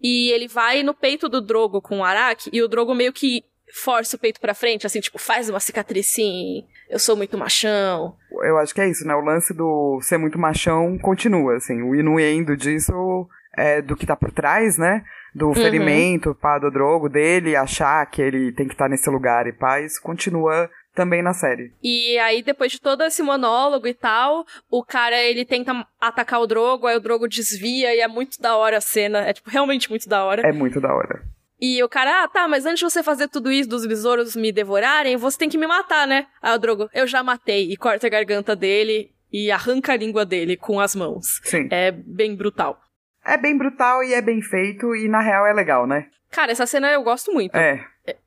e 0.00 0.30
ele 0.32 0.48
vai 0.48 0.82
no 0.82 0.92
peito 0.92 1.28
do 1.28 1.40
Drogo 1.40 1.80
com 1.80 2.00
o 2.00 2.04
Arak, 2.04 2.50
e 2.52 2.62
o 2.62 2.68
Drogo 2.68 2.94
meio 2.94 3.12
que 3.12 3.44
força 3.72 4.16
o 4.16 4.18
peito 4.18 4.40
pra 4.40 4.54
frente, 4.54 4.86
assim, 4.86 5.00
tipo, 5.00 5.18
faz 5.18 5.48
uma 5.48 5.60
cicatriz 5.60 6.06
sim, 6.06 6.64
eu 6.88 6.98
sou 6.98 7.16
muito 7.16 7.36
machão. 7.36 8.14
Eu 8.42 8.58
acho 8.58 8.74
que 8.74 8.80
é 8.80 8.88
isso, 8.88 9.06
né? 9.06 9.14
O 9.14 9.20
lance 9.20 9.52
do 9.54 10.00
ser 10.02 10.18
muito 10.18 10.38
machão 10.38 10.98
continua, 10.98 11.56
assim, 11.56 11.82
o 11.82 11.94
inuendo 11.94 12.56
disso 12.56 13.28
é 13.56 13.80
do 13.80 13.96
que 13.96 14.06
tá 14.06 14.16
por 14.16 14.30
trás, 14.30 14.76
né? 14.78 15.02
do 15.36 15.48
uhum. 15.48 15.54
ferimento 15.54 16.34
pá, 16.34 16.58
do 16.58 16.70
Drogo, 16.70 17.10
dele 17.10 17.54
achar 17.54 18.06
que 18.06 18.22
ele 18.22 18.52
tem 18.52 18.66
que 18.66 18.72
estar 18.72 18.86
tá 18.86 18.88
nesse 18.88 19.10
lugar 19.10 19.46
e 19.46 19.52
pá, 19.52 19.82
isso 19.82 20.00
continua 20.00 20.70
também 20.94 21.22
na 21.22 21.34
série. 21.34 21.74
E 21.82 22.18
aí, 22.18 22.42
depois 22.42 22.72
de 22.72 22.80
todo 22.80 23.04
esse 23.04 23.22
monólogo 23.22 23.86
e 23.86 23.92
tal, 23.92 24.46
o 24.70 24.82
cara, 24.82 25.14
ele 25.22 25.44
tenta 25.44 25.86
atacar 26.00 26.40
o 26.40 26.46
Drogo, 26.46 26.86
aí 26.86 26.96
o 26.96 27.00
Drogo 27.00 27.28
desvia 27.28 27.94
e 27.94 28.00
é 28.00 28.08
muito 28.08 28.40
da 28.40 28.56
hora 28.56 28.78
a 28.78 28.80
cena. 28.80 29.18
É, 29.18 29.34
tipo, 29.34 29.50
realmente 29.50 29.90
muito 29.90 30.08
da 30.08 30.24
hora. 30.24 30.40
É 30.40 30.52
muito 30.52 30.80
da 30.80 30.92
hora. 30.94 31.22
E 31.60 31.82
o 31.82 31.88
cara, 31.88 32.24
ah, 32.24 32.28
tá, 32.28 32.46
mas 32.46 32.66
antes 32.66 32.80
de 32.80 32.84
você 32.84 33.02
fazer 33.02 33.28
tudo 33.28 33.50
isso 33.50 33.68
dos 33.68 33.86
besouros 33.86 34.36
me 34.36 34.52
devorarem, 34.52 35.16
você 35.16 35.38
tem 35.38 35.48
que 35.48 35.56
me 35.56 35.66
matar, 35.66 36.06
né? 36.06 36.26
Aí 36.42 36.54
o 36.54 36.58
Drogo, 36.58 36.90
eu 36.92 37.06
já 37.06 37.22
matei. 37.22 37.70
E 37.70 37.76
corta 37.76 38.06
a 38.06 38.10
garganta 38.10 38.54
dele 38.54 39.10
e 39.32 39.50
arranca 39.50 39.92
a 39.92 39.96
língua 39.96 40.24
dele 40.24 40.56
com 40.56 40.78
as 40.78 40.94
mãos. 40.94 41.40
Sim. 41.44 41.68
É 41.70 41.90
bem 41.90 42.34
brutal. 42.36 42.80
É 43.24 43.36
bem 43.36 43.56
brutal 43.56 44.04
e 44.04 44.14
é 44.14 44.22
bem 44.22 44.40
feito, 44.40 44.94
e 44.94 45.08
na 45.08 45.20
real 45.20 45.46
é 45.46 45.52
legal, 45.52 45.86
né? 45.86 46.08
Cara, 46.30 46.52
essa 46.52 46.66
cena 46.66 46.92
eu 46.92 47.02
gosto 47.02 47.32
muito. 47.32 47.56
É. 47.56 47.84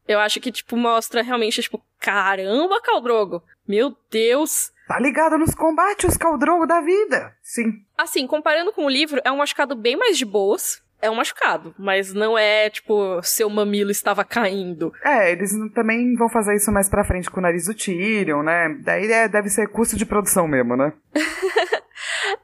Eu 0.07 0.19
acho 0.19 0.41
que, 0.41 0.51
tipo, 0.51 0.75
mostra 0.75 1.21
realmente, 1.21 1.61
tipo, 1.61 1.81
caramba, 1.99 2.81
Caldrogo. 2.81 3.41
Meu 3.67 3.95
Deus. 4.11 4.71
Tá 4.87 4.99
ligado 4.99 5.37
nos 5.37 5.53
combates, 5.53 6.17
Caldrogo 6.17 6.65
da 6.65 6.81
vida. 6.81 7.33
Sim. 7.41 7.85
Assim, 7.97 8.25
comparando 8.27 8.73
com 8.73 8.85
o 8.85 8.89
livro, 8.89 9.21
é 9.23 9.31
um 9.31 9.37
machucado 9.37 9.75
bem 9.75 9.95
mais 9.95 10.17
de 10.17 10.25
boas. 10.25 10.81
É 11.01 11.09
um 11.09 11.15
machucado, 11.15 11.73
mas 11.77 12.13
não 12.13 12.37
é, 12.37 12.69
tipo, 12.69 13.21
seu 13.23 13.49
mamilo 13.49 13.89
estava 13.89 14.23
caindo. 14.25 14.91
É, 15.03 15.31
eles 15.31 15.51
também 15.73 16.15
vão 16.15 16.27
fazer 16.27 16.55
isso 16.55 16.71
mais 16.71 16.89
pra 16.89 17.05
frente 17.05 17.29
com 17.29 17.39
o 17.39 17.43
nariz 17.43 17.65
do 17.65 17.73
Tyrion, 17.73 18.43
né? 18.43 18.77
Daí 18.81 19.09
é, 19.11 19.27
deve 19.29 19.49
ser 19.49 19.69
custo 19.69 19.95
de 19.95 20.05
produção 20.05 20.47
mesmo, 20.47 20.75
né? 20.75 20.93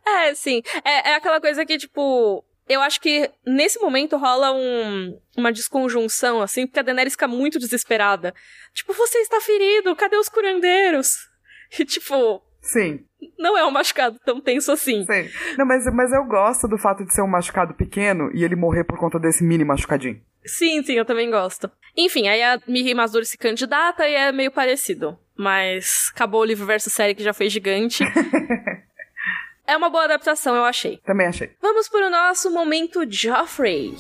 É, 0.06 0.34
sim. 0.34 0.62
É, 0.84 1.12
é 1.12 1.16
aquela 1.16 1.42
coisa 1.42 1.66
que, 1.66 1.78
tipo, 1.78 2.44
eu 2.68 2.82
acho 2.82 3.00
que 3.00 3.30
nesse 3.46 3.80
momento 3.80 4.18
rola 4.18 4.52
um, 4.52 5.20
uma 5.38 5.52
desconjunção, 5.52 6.42
assim, 6.42 6.66
porque 6.66 6.80
a 6.80 6.84
Daenerys 6.84 7.14
fica 7.14 7.28
muito 7.28 7.60
desesperada. 7.60 8.34
Tipo, 8.74 8.94
você 8.94 9.20
está 9.20 9.40
ferido, 9.40 9.96
cadê 9.96 10.18
os 10.18 10.30
curandeiros? 10.30 11.16
E, 11.78 11.84
tipo. 11.84 12.42
Sim. 12.62 13.04
Não 13.38 13.58
é 13.58 13.66
um 13.66 13.72
machucado 13.72 14.20
tão 14.26 14.40
tenso 14.42 14.72
assim. 14.72 15.06
Sim. 15.06 15.30
Não, 15.58 15.66
mas, 15.66 15.86
mas 15.94 16.12
eu 16.12 16.24
gosto 16.26 16.68
do 16.68 16.78
fato 16.78 17.06
de 17.06 17.14
ser 17.14 17.22
um 17.22 17.28
machucado 17.28 17.74
pequeno 17.74 18.30
e 18.34 18.44
ele 18.44 18.56
morrer 18.56 18.84
por 18.84 18.98
conta 18.98 19.20
desse 19.20 19.44
mini 19.44 19.64
machucadinho. 19.64 20.22
Sim, 20.46 20.84
sim, 20.84 20.94
eu 20.94 21.06
também 21.06 21.30
gosto. 21.30 21.70
Enfim, 21.98 22.28
aí 22.28 22.44
a 22.44 22.62
Miri 22.68 22.94
Mazur 22.94 23.26
se 23.26 23.38
candidata 23.38 24.08
e 24.08 24.14
é 24.14 24.32
meio 24.32 24.52
parecido. 24.52 25.18
Mas 25.36 26.12
acabou 26.14 26.42
o 26.42 26.46
livro 26.46 26.66
versus 26.66 26.94
série 26.94 27.16
que 27.16 27.24
já 27.24 27.34
foi 27.34 27.50
gigante. 27.50 28.04
É 29.68 29.76
uma 29.76 29.90
boa 29.90 30.04
adaptação, 30.04 30.56
eu 30.56 30.64
achei. 30.64 30.98
Também 31.04 31.26
achei. 31.26 31.50
Vamos 31.60 31.90
para 31.90 32.06
o 32.06 32.10
nosso 32.12 32.52
momento 32.52 33.04
Joffrey. 33.10 33.96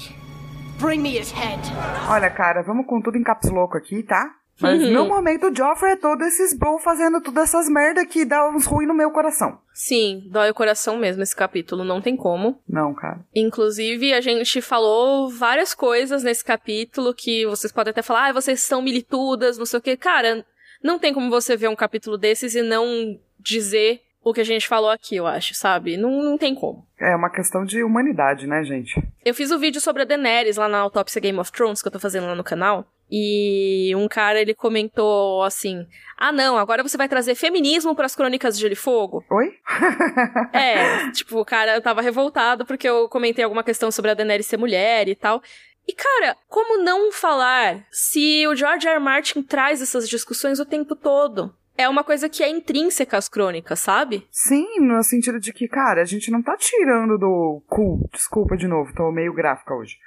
Bring 0.79 0.99
me 0.99 1.17
his 1.17 1.31
head. 1.31 1.59
Olha, 2.07 2.29
cara, 2.29 2.61
vamos 2.61 2.85
com 2.85 3.01
tudo 3.01 3.17
em 3.17 3.23
caps 3.23 3.49
louco 3.49 3.75
aqui, 3.75 4.03
tá? 4.03 4.31
Mas 4.59 4.81
uhum. 4.81 4.91
meu 4.91 5.05
momento 5.05 5.53
Joffrey 5.53 5.93
é 5.93 5.95
todo 5.97 6.21
esses 6.23 6.53
bro 6.53 6.79
fazendo 6.79 7.21
todas 7.21 7.43
essas 7.43 7.69
merda 7.69 8.05
que 8.05 8.23
dá 8.23 8.47
uns 8.49 8.65
ruim 8.65 8.85
no 8.85 8.93
meu 8.93 9.11
coração. 9.11 9.59
Sim, 9.73 10.23
dói 10.31 10.49
o 10.49 10.53
coração 10.53 10.97
mesmo 10.97 11.21
esse 11.21 11.35
capítulo, 11.35 11.83
não 11.83 12.01
tem 12.01 12.15
como. 12.15 12.61
Não, 12.67 12.93
cara. 12.93 13.19
Inclusive, 13.35 14.13
a 14.13 14.21
gente 14.21 14.61
falou 14.61 15.29
várias 15.29 15.73
coisas 15.73 16.23
nesse 16.23 16.43
capítulo 16.43 17.13
que 17.13 17.45
vocês 17.45 17.73
podem 17.73 17.91
até 17.91 18.01
falar, 18.01 18.29
ah, 18.29 18.33
vocês 18.33 18.61
são 18.61 18.81
militudas, 18.81 19.57
não 19.57 19.65
sei 19.65 19.79
o 19.79 19.81
que. 19.81 19.97
Cara, 19.97 20.45
não 20.81 20.97
tem 20.97 21.13
como 21.13 21.29
você 21.29 21.57
ver 21.57 21.67
um 21.67 21.75
capítulo 21.75 22.17
desses 22.17 22.55
e 22.55 22.61
não 22.61 23.19
dizer 23.39 24.01
o 24.25 24.33
que 24.33 24.41
a 24.41 24.45
gente 24.45 24.67
falou 24.67 24.89
aqui, 24.89 25.15
eu 25.15 25.27
acho, 25.27 25.53
sabe? 25.53 25.97
Não, 25.97 26.09
não 26.23 26.35
tem 26.35 26.55
como. 26.55 26.83
É 26.99 27.15
uma 27.15 27.29
questão 27.29 27.63
de 27.63 27.83
humanidade, 27.83 28.47
né, 28.47 28.63
gente? 28.63 28.99
Eu 29.23 29.35
fiz 29.35 29.51
o 29.51 29.55
um 29.55 29.59
vídeo 29.59 29.79
sobre 29.79 30.01
a 30.01 30.05
Daenerys 30.05 30.57
lá 30.57 30.67
na 30.67 30.79
Autópsia 30.79 31.21
Game 31.21 31.37
of 31.37 31.51
Thrones, 31.51 31.79
que 31.79 31.87
eu 31.87 31.91
tô 31.91 31.99
fazendo 31.99 32.25
lá 32.25 32.33
no 32.33 32.43
canal. 32.43 32.87
E 33.09 33.93
um 33.95 34.07
cara, 34.07 34.41
ele 34.41 34.55
comentou 34.55 35.43
assim: 35.43 35.85
Ah, 36.17 36.31
não, 36.31 36.57
agora 36.57 36.81
você 36.81 36.97
vai 36.97 37.07
trazer 37.07 37.35
feminismo 37.35 37.95
para 37.95 38.07
as 38.07 38.15
crônicas 38.15 38.55
de 38.55 38.61
Gelo 38.61 38.73
e 38.73 38.75
Fogo? 38.75 39.23
Oi? 39.29 39.53
é, 40.51 41.11
tipo, 41.11 41.39
o 41.39 41.45
cara 41.45 41.79
tava 41.79 42.01
revoltado 42.01 42.65
porque 42.65 42.89
eu 42.89 43.07
comentei 43.07 43.43
alguma 43.43 43.63
questão 43.63 43.91
sobre 43.91 44.09
a 44.09 44.15
Daenerys 44.15 44.47
ser 44.47 44.57
mulher 44.57 45.07
e 45.07 45.13
tal. 45.13 45.39
E, 45.87 45.93
cara, 45.93 46.35
como 46.49 46.81
não 46.81 47.11
falar 47.11 47.85
se 47.91 48.47
o 48.47 48.55
George 48.55 48.87
R. 48.87 48.95
R. 48.95 48.99
Martin 48.99 49.43
traz 49.43 49.83
essas 49.83 50.09
discussões 50.09 50.59
o 50.59 50.65
tempo 50.65 50.95
todo? 50.95 51.53
É 51.77 51.89
uma 51.89 52.03
coisa 52.03 52.29
que 52.29 52.43
é 52.43 52.49
intrínseca 52.49 53.17
às 53.17 53.27
crônicas, 53.27 53.79
sabe? 53.79 54.27
Sim, 54.31 54.79
no 54.79 55.01
sentido 55.03 55.39
de 55.39 55.51
que, 55.51 55.67
cara, 55.67 56.01
a 56.01 56.05
gente 56.05 56.31
não 56.31 56.41
tá 56.41 56.55
tirando 56.57 57.17
do 57.17 57.61
cu. 57.67 58.09
Desculpa 58.13 58.55
de 58.55 58.67
novo, 58.67 58.93
tô 58.93 59.11
meio 59.11 59.33
gráfica 59.33 59.73
hoje. 59.73 59.97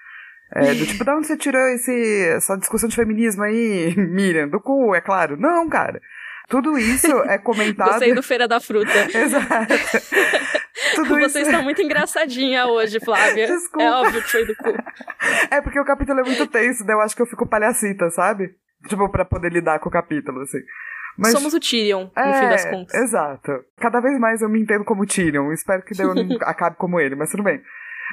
É, 0.54 0.72
do 0.74 0.86
tipo, 0.86 1.04
de 1.04 1.10
onde 1.10 1.26
você 1.26 1.36
tirou 1.36 1.60
esse, 1.68 2.26
essa 2.28 2.56
discussão 2.56 2.88
de 2.88 2.96
feminismo 2.96 3.42
aí, 3.42 3.94
Miriam? 3.96 4.48
Do 4.48 4.60
cu, 4.60 4.94
é 4.94 5.00
claro. 5.00 5.36
Não, 5.36 5.68
cara. 5.68 6.00
Tudo 6.48 6.78
isso 6.78 7.12
é 7.24 7.36
comentado. 7.38 7.90
Gostei 7.90 8.14
do 8.14 8.22
Feira 8.22 8.48
da 8.48 8.58
Fruta. 8.58 8.90
Exato. 9.14 9.74
Tudo 10.94 11.20
Você 11.20 11.40
isso... 11.40 11.50
está 11.50 11.60
muito 11.60 11.82
engraçadinha 11.82 12.66
hoje, 12.66 12.98
Flávia. 13.00 13.46
Desculpa. 13.46 13.82
É 13.82 13.90
óbvio 13.90 14.22
que 14.22 14.30
foi 14.30 14.46
do 14.46 14.56
cu. 14.56 14.74
É 15.50 15.60
porque 15.60 15.78
o 15.78 15.84
capítulo 15.84 16.20
é 16.20 16.22
muito 16.22 16.46
tenso, 16.46 16.84
daí 16.84 16.96
eu 16.96 17.00
acho 17.00 17.14
que 17.14 17.20
eu 17.20 17.26
fico 17.26 17.46
palhacita, 17.46 18.08
sabe? 18.10 18.54
Tipo, 18.88 19.10
pra 19.10 19.26
poder 19.26 19.52
lidar 19.52 19.78
com 19.80 19.90
o 19.90 19.92
capítulo, 19.92 20.40
assim. 20.40 20.60
Mas, 21.19 21.32
Somos 21.32 21.53
o 21.53 21.59
Tyrion, 21.59 22.09
no 22.16 22.23
é, 22.23 22.40
fim 22.40 22.49
das 22.49 22.65
contas. 22.65 22.95
Exato. 22.95 23.51
Cada 23.78 24.01
vez 24.01 24.19
mais 24.20 24.40
eu 24.40 24.49
me 24.49 24.61
entendo 24.61 24.85
como 24.85 25.05
Tyrion. 25.05 25.53
Espero 25.53 25.82
que 25.82 26.01
eu 26.01 26.15
não 26.15 26.36
acabe 26.47 26.77
como 26.77 27.01
ele, 27.01 27.16
mas 27.16 27.31
tudo 27.31 27.43
bem. 27.43 27.61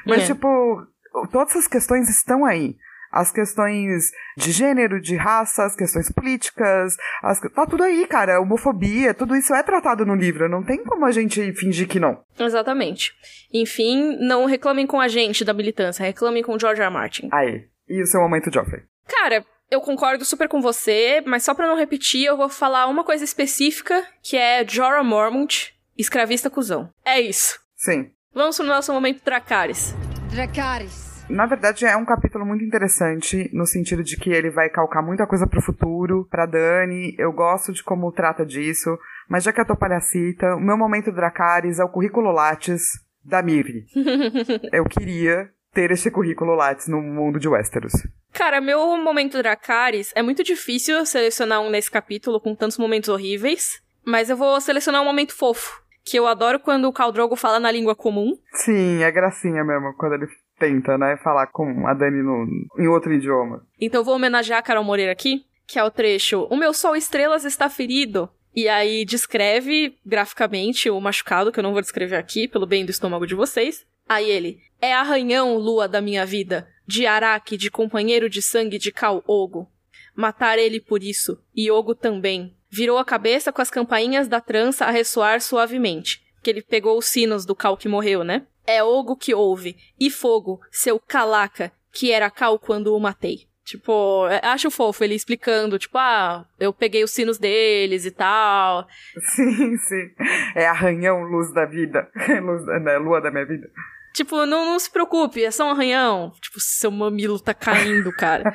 Mas, 0.04 0.24
é. 0.24 0.26
tipo, 0.26 0.84
todas 1.30 1.52
essas 1.52 1.68
questões 1.68 2.10
estão 2.10 2.44
aí. 2.44 2.76
As 3.12 3.30
questões 3.30 4.10
de 4.36 4.50
gênero, 4.50 5.00
de 5.00 5.14
raça, 5.14 5.64
as 5.64 5.76
questões 5.76 6.10
políticas, 6.10 6.96
as... 7.22 7.40
tá 7.40 7.64
tudo 7.64 7.84
aí, 7.84 8.04
cara. 8.08 8.40
Homofobia, 8.40 9.14
tudo 9.14 9.36
isso 9.36 9.54
é 9.54 9.62
tratado 9.62 10.04
no 10.04 10.16
livro. 10.16 10.48
Não 10.48 10.64
tem 10.64 10.82
como 10.82 11.06
a 11.06 11.12
gente 11.12 11.52
fingir 11.52 11.86
que 11.86 12.00
não. 12.00 12.20
Exatamente. 12.38 13.14
Enfim, 13.54 14.18
não 14.18 14.46
reclamem 14.46 14.86
com 14.86 15.00
a 15.00 15.06
gente 15.06 15.44
da 15.44 15.54
militância, 15.54 16.04
reclamem 16.04 16.42
com 16.42 16.58
George 16.58 16.80
R. 16.82 16.88
R. 16.88 16.92
Martin. 16.92 17.28
Aí. 17.32 17.68
E 17.88 18.02
o 18.02 18.06
seu 18.06 18.20
momento, 18.20 18.52
Joffrey? 18.52 18.82
Cara, 19.06 19.44
eu 19.70 19.80
concordo 19.80 20.24
super 20.24 20.48
com 20.48 20.60
você, 20.60 21.22
mas 21.26 21.42
só 21.42 21.54
para 21.54 21.66
não 21.66 21.76
repetir, 21.76 22.24
eu 22.24 22.36
vou 22.36 22.48
falar 22.48 22.86
uma 22.86 23.04
coisa 23.04 23.24
específica, 23.24 24.04
que 24.22 24.36
é 24.36 24.66
Jorah 24.66 25.02
Mormont, 25.02 25.74
escravista 25.96 26.50
cuzão. 26.50 26.90
É 27.04 27.20
isso. 27.20 27.58
Sim. 27.76 28.10
Vamos 28.34 28.56
pro 28.56 28.66
nosso 28.66 28.92
momento 28.92 29.24
Dracarys. 29.24 29.94
Dracarys. 30.30 31.06
Na 31.28 31.46
verdade, 31.46 31.84
é 31.84 31.96
um 31.96 32.04
capítulo 32.04 32.46
muito 32.46 32.64
interessante, 32.64 33.50
no 33.52 33.66
sentido 33.66 34.04
de 34.04 34.16
que 34.16 34.30
ele 34.30 34.50
vai 34.50 34.68
calcar 34.68 35.02
muita 35.02 35.26
coisa 35.26 35.46
pro 35.46 35.60
futuro, 35.60 36.26
pra 36.30 36.46
Dani. 36.46 37.16
Eu 37.18 37.32
gosto 37.32 37.72
de 37.72 37.82
como 37.82 38.12
trata 38.12 38.46
disso. 38.46 38.96
Mas 39.28 39.42
já 39.42 39.52
que 39.52 39.60
eu 39.60 39.66
tô 39.66 39.76
palhacita, 39.76 40.54
o 40.54 40.60
meu 40.60 40.76
momento 40.76 41.10
Dracarys 41.10 41.80
é 41.80 41.84
o 41.84 41.88
currículo 41.88 42.30
Lattes 42.30 43.00
da 43.24 43.42
Miri. 43.42 43.86
eu 44.72 44.84
queria 44.84 45.50
ter 45.76 45.90
esse 45.90 46.10
currículo 46.10 46.54
Lattes 46.54 46.88
no 46.88 47.02
mundo 47.02 47.38
de 47.38 47.46
Westeros. 47.46 47.92
Cara, 48.32 48.62
meu 48.62 48.96
momento 48.96 49.36
Dracarys 49.36 50.10
é 50.16 50.22
muito 50.22 50.42
difícil 50.42 51.04
selecionar 51.04 51.60
um 51.60 51.68
nesse 51.68 51.90
capítulo 51.90 52.40
com 52.40 52.54
tantos 52.54 52.78
momentos 52.78 53.10
horríveis, 53.10 53.82
mas 54.02 54.30
eu 54.30 54.38
vou 54.38 54.58
selecionar 54.58 55.02
um 55.02 55.04
momento 55.04 55.34
fofo, 55.34 55.82
que 56.02 56.18
eu 56.18 56.26
adoro 56.26 56.58
quando 56.58 56.86
o 56.88 56.92
Khal 56.92 57.12
Drogo 57.12 57.36
fala 57.36 57.60
na 57.60 57.70
língua 57.70 57.94
comum. 57.94 58.38
Sim, 58.54 59.02
é 59.02 59.10
gracinha 59.10 59.62
mesmo, 59.62 59.94
quando 59.98 60.14
ele 60.14 60.26
tenta, 60.58 60.96
né, 60.96 61.18
falar 61.22 61.48
com 61.48 61.86
a 61.86 61.92
Dani 61.92 62.22
no, 62.22 62.46
em 62.78 62.88
outro 62.88 63.12
idioma. 63.12 63.62
Então 63.78 64.02
vou 64.02 64.14
homenagear 64.14 64.60
a 64.60 64.62
Carol 64.62 64.82
Moreira 64.82 65.12
aqui, 65.12 65.44
que 65.66 65.78
é 65.78 65.84
o 65.84 65.90
trecho 65.90 66.46
O 66.48 66.56
meu 66.56 66.72
sol 66.72 66.96
estrelas 66.96 67.44
está 67.44 67.68
ferido. 67.68 68.30
E 68.54 68.66
aí 68.66 69.04
descreve 69.04 69.98
graficamente 70.06 70.88
o 70.88 70.98
machucado, 70.98 71.52
que 71.52 71.58
eu 71.58 71.62
não 71.62 71.74
vou 71.74 71.82
descrever 71.82 72.16
aqui, 72.16 72.48
pelo 72.48 72.64
bem 72.64 72.86
do 72.86 72.90
estômago 72.90 73.26
de 73.26 73.34
vocês. 73.34 73.84
Aí 74.08 74.30
ele, 74.30 74.60
é 74.80 74.92
arranhão, 74.92 75.56
lua 75.56 75.88
da 75.88 76.00
minha 76.00 76.24
vida, 76.24 76.68
de 76.86 77.06
Araki, 77.06 77.56
de 77.56 77.70
companheiro 77.70 78.30
de 78.30 78.40
sangue 78.40 78.78
de 78.78 78.92
Cal 78.92 79.22
Ogo. 79.26 79.68
Matar 80.14 80.58
ele 80.58 80.80
por 80.80 81.02
isso, 81.02 81.42
e 81.54 81.70
Ogo 81.70 81.94
também. 81.94 82.54
Virou 82.70 82.98
a 82.98 83.04
cabeça 83.04 83.52
com 83.52 83.60
as 83.60 83.70
campainhas 83.70 84.28
da 84.28 84.40
trança 84.40 84.84
a 84.84 84.90
ressoar 84.90 85.40
suavemente, 85.40 86.24
que 86.42 86.50
ele 86.50 86.62
pegou 86.62 86.96
os 86.96 87.06
sinos 87.06 87.44
do 87.44 87.54
Cal 87.54 87.76
que 87.76 87.88
morreu, 87.88 88.22
né? 88.22 88.46
É 88.66 88.82
Ogo 88.82 89.16
que 89.16 89.34
ouve, 89.34 89.76
e 89.98 90.10
fogo, 90.10 90.60
seu 90.70 90.98
calaca, 90.98 91.72
que 91.92 92.12
era 92.12 92.30
Cal 92.30 92.58
quando 92.58 92.94
o 92.94 93.00
matei. 93.00 93.46
Tipo, 93.66 94.28
é, 94.28 94.40
acho 94.46 94.70
fofo 94.70 95.02
ele 95.02 95.16
explicando, 95.16 95.76
tipo, 95.76 95.98
ah, 95.98 96.46
eu 96.60 96.72
peguei 96.72 97.02
os 97.02 97.10
sinos 97.10 97.36
deles 97.36 98.04
e 98.04 98.12
tal. 98.12 98.86
Sim, 99.34 99.76
sim. 99.76 100.10
É 100.54 100.68
arranhão, 100.68 101.24
luz 101.24 101.52
da 101.52 101.64
vida. 101.64 102.08
luz 102.44 102.64
né, 102.84 102.96
lua 102.96 103.20
da 103.20 103.28
minha 103.28 103.44
vida. 103.44 103.68
Tipo, 104.16 104.46
não, 104.46 104.64
não 104.64 104.78
se 104.78 104.90
preocupe, 104.90 105.44
é 105.44 105.50
só 105.50 105.66
um 105.66 105.72
arranhão. 105.72 106.32
Tipo, 106.40 106.58
seu 106.58 106.90
mamilo 106.90 107.38
tá 107.38 107.52
caindo, 107.52 108.10
cara. 108.10 108.44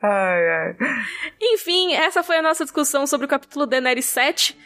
ai, 0.00 0.48
ai. 0.48 0.76
Enfim, 1.40 1.94
essa 1.94 2.22
foi 2.22 2.36
a 2.36 2.42
nossa 2.42 2.62
discussão 2.62 3.04
sobre 3.04 3.26
o 3.26 3.28
capítulo 3.28 3.66
Daenerys 3.66 4.04
7. 4.04 4.56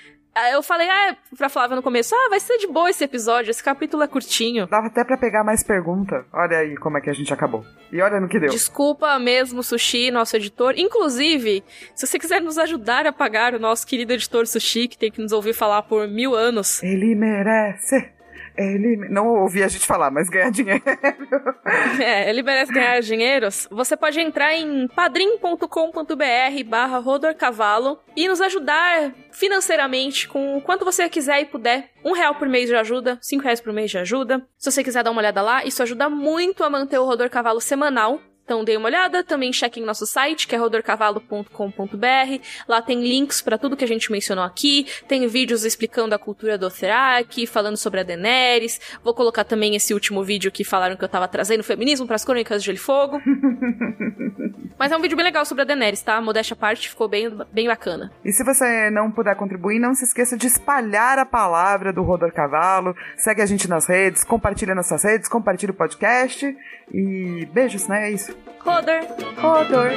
Eu 0.53 0.63
falei, 0.63 0.87
ah, 0.87 1.17
pra 1.39 1.49
Flávia 1.49 1.77
no 1.77 1.83
começo, 1.83 2.15
ah, 2.15 2.29
vai 2.29 2.39
ser 2.39 2.59
de 2.59 2.67
boa 2.67 2.91
esse 2.91 3.03
episódio, 3.03 3.51
esse 3.51 3.65
capítulo 3.65 4.03
é 4.03 4.07
curtinho. 4.07 4.67
Dava 4.67 4.89
até 4.89 5.03
pra 5.03 5.17
pegar 5.17 5.43
mais 5.43 5.63
pergunta. 5.63 6.27
Olha 6.31 6.59
aí 6.59 6.77
como 6.77 6.99
é 6.99 7.01
que 7.01 7.09
a 7.09 7.15
gente 7.15 7.33
acabou. 7.33 7.65
E 7.91 8.03
olha 8.03 8.21
no 8.21 8.29
que 8.29 8.39
deu. 8.39 8.51
Desculpa 8.51 9.19
mesmo, 9.19 9.63
Sushi, 9.63 10.11
nosso 10.11 10.37
editor. 10.37 10.75
Inclusive, 10.77 11.65
se 11.95 12.07
você 12.07 12.19
quiser 12.19 12.43
nos 12.43 12.59
ajudar 12.59 13.07
a 13.07 13.15
pagar 13.15 13.55
o 13.55 13.59
nosso 13.59 13.87
querido 13.87 14.13
editor 14.13 14.47
Sushi, 14.47 14.89
que 14.89 14.99
tem 14.99 15.11
que 15.11 15.23
nos 15.23 15.33
ouvir 15.33 15.55
falar 15.55 15.81
por 15.85 16.07
mil 16.07 16.35
anos. 16.35 16.83
Ele 16.83 17.15
merece. 17.15 18.15
Ele 18.57 18.97
não 19.09 19.29
ouvi 19.29 19.63
a 19.63 19.69
gente 19.69 19.87
falar, 19.87 20.11
mas 20.11 20.29
ganhar 20.29 20.51
dinheiro. 20.51 20.83
é, 22.01 22.29
ele 22.29 22.43
merece 22.43 22.73
ganhar 22.73 23.01
dinheiro. 23.01 23.49
Você 23.71 23.97
pode 23.97 24.21
entrar 24.21 24.55
em 24.55 24.89
padrim.com.br 24.89 26.65
barra 26.67 26.99
rodorcavalo 26.99 27.99
e 28.17 28.27
nos 28.29 28.41
ajudar 28.41 29.13
financeiramente 29.31 30.29
com 30.29 30.57
o 30.57 30.63
quanto 30.63 30.85
você 30.85 31.09
quiser 31.09 31.41
e 31.41 31.45
puder. 31.45 31.91
Um 32.05 32.13
real 32.13 32.35
por 32.37 32.49
mês 32.49 32.71
já 32.71 32.81
ajuda, 32.81 33.19
cinco 33.21 33.45
reais 33.45 33.61
por 33.61 33.73
mês 33.73 33.91
já 33.91 34.01
ajuda. 34.01 34.47
Se 34.57 34.71
você 34.71 34.83
quiser 34.83 35.03
dar 35.03 35.11
uma 35.11 35.21
olhada 35.21 35.43
lá, 35.43 35.65
isso 35.65 35.83
ajuda 35.83 36.09
muito 36.09 36.65
a 36.65 36.71
manter 36.71 36.99
o 36.99 37.05
Rodor 37.05 37.29
Cavalo 37.29 37.61
semanal. 37.61 38.21
Então 38.47 38.63
dê 38.63 38.77
uma 38.77 38.87
olhada, 38.87 39.25
também 39.25 39.53
cheque 39.53 39.81
em 39.81 39.85
nosso 39.85 40.07
site, 40.07 40.47
que 40.47 40.55
é 40.55 40.59
rodorcavalo.com.br. 40.59 42.43
Lá 42.69 42.81
tem 42.81 43.03
links 43.03 43.43
para 43.43 43.59
tudo 43.59 43.77
que 43.77 43.83
a 43.83 43.89
gente 43.89 44.13
mencionou 44.13 44.45
aqui, 44.45 44.87
tem 45.09 45.27
vídeos 45.27 45.65
explicando 45.65 46.15
a 46.15 46.19
cultura 46.19 46.57
do 46.57 46.67
Otheraki, 46.67 47.45
falando 47.45 47.77
sobre 47.77 48.01
a 48.01 48.03
Daenerys. 48.05 48.81
Vou 49.03 49.13
colocar 49.13 49.43
também 49.43 49.75
esse 49.75 49.93
último 49.93 50.23
vídeo 50.23 50.53
que 50.53 50.63
falaram 50.63 50.97
que 50.97 51.03
eu 51.03 51.09
tava 51.09 51.27
trazendo 51.27 51.65
feminismo 51.65 52.07
para 52.07 52.15
as 52.15 52.25
crônicas 52.25 52.63
de 52.63 52.67
Gelo 52.67 52.77
e 52.77 52.81
Fogo. 52.81 53.21
Mas 54.79 54.93
é 54.93 54.97
um 54.97 55.01
vídeo 55.01 55.17
bem 55.17 55.25
legal 55.25 55.45
sobre 55.45 55.63
a 55.63 55.65
Daenerys, 55.65 56.03
tá? 56.03 56.21
Modéstia 56.21 56.55
à 56.55 56.57
parte, 56.57 56.89
ficou 56.89 57.09
bem, 57.09 57.29
bem 57.53 57.67
bacana. 57.67 58.13
E 58.25 58.31
se 58.31 58.45
você 58.45 58.91
não 58.91 59.11
puder 59.11 59.35
contribuir, 59.35 59.81
não 59.81 59.93
se 59.93 60.05
esqueça 60.05 60.37
de 60.37 60.47
espalhar 60.47 61.19
a 61.19 61.27
palavra 61.27 61.93
do 61.93 62.03
Rodor 62.03 62.33
Cavalo. 62.33 62.95
Segue 63.17 63.43
a 63.43 63.47
gente 63.47 63.67
nas 63.69 63.89
redes, 63.89 64.23
compartilha 64.23 64.75
nas 64.75 64.87
suas 64.87 65.03
redes, 65.03 65.29
compartilha 65.29 65.73
o 65.73 65.75
podcast. 65.75 66.57
E 66.93 67.49
beijos, 67.53 67.89
né? 67.89 68.09
É 68.09 68.13
isso. 68.13 68.36
Hodor. 68.59 69.01
Hodor. 69.37 69.91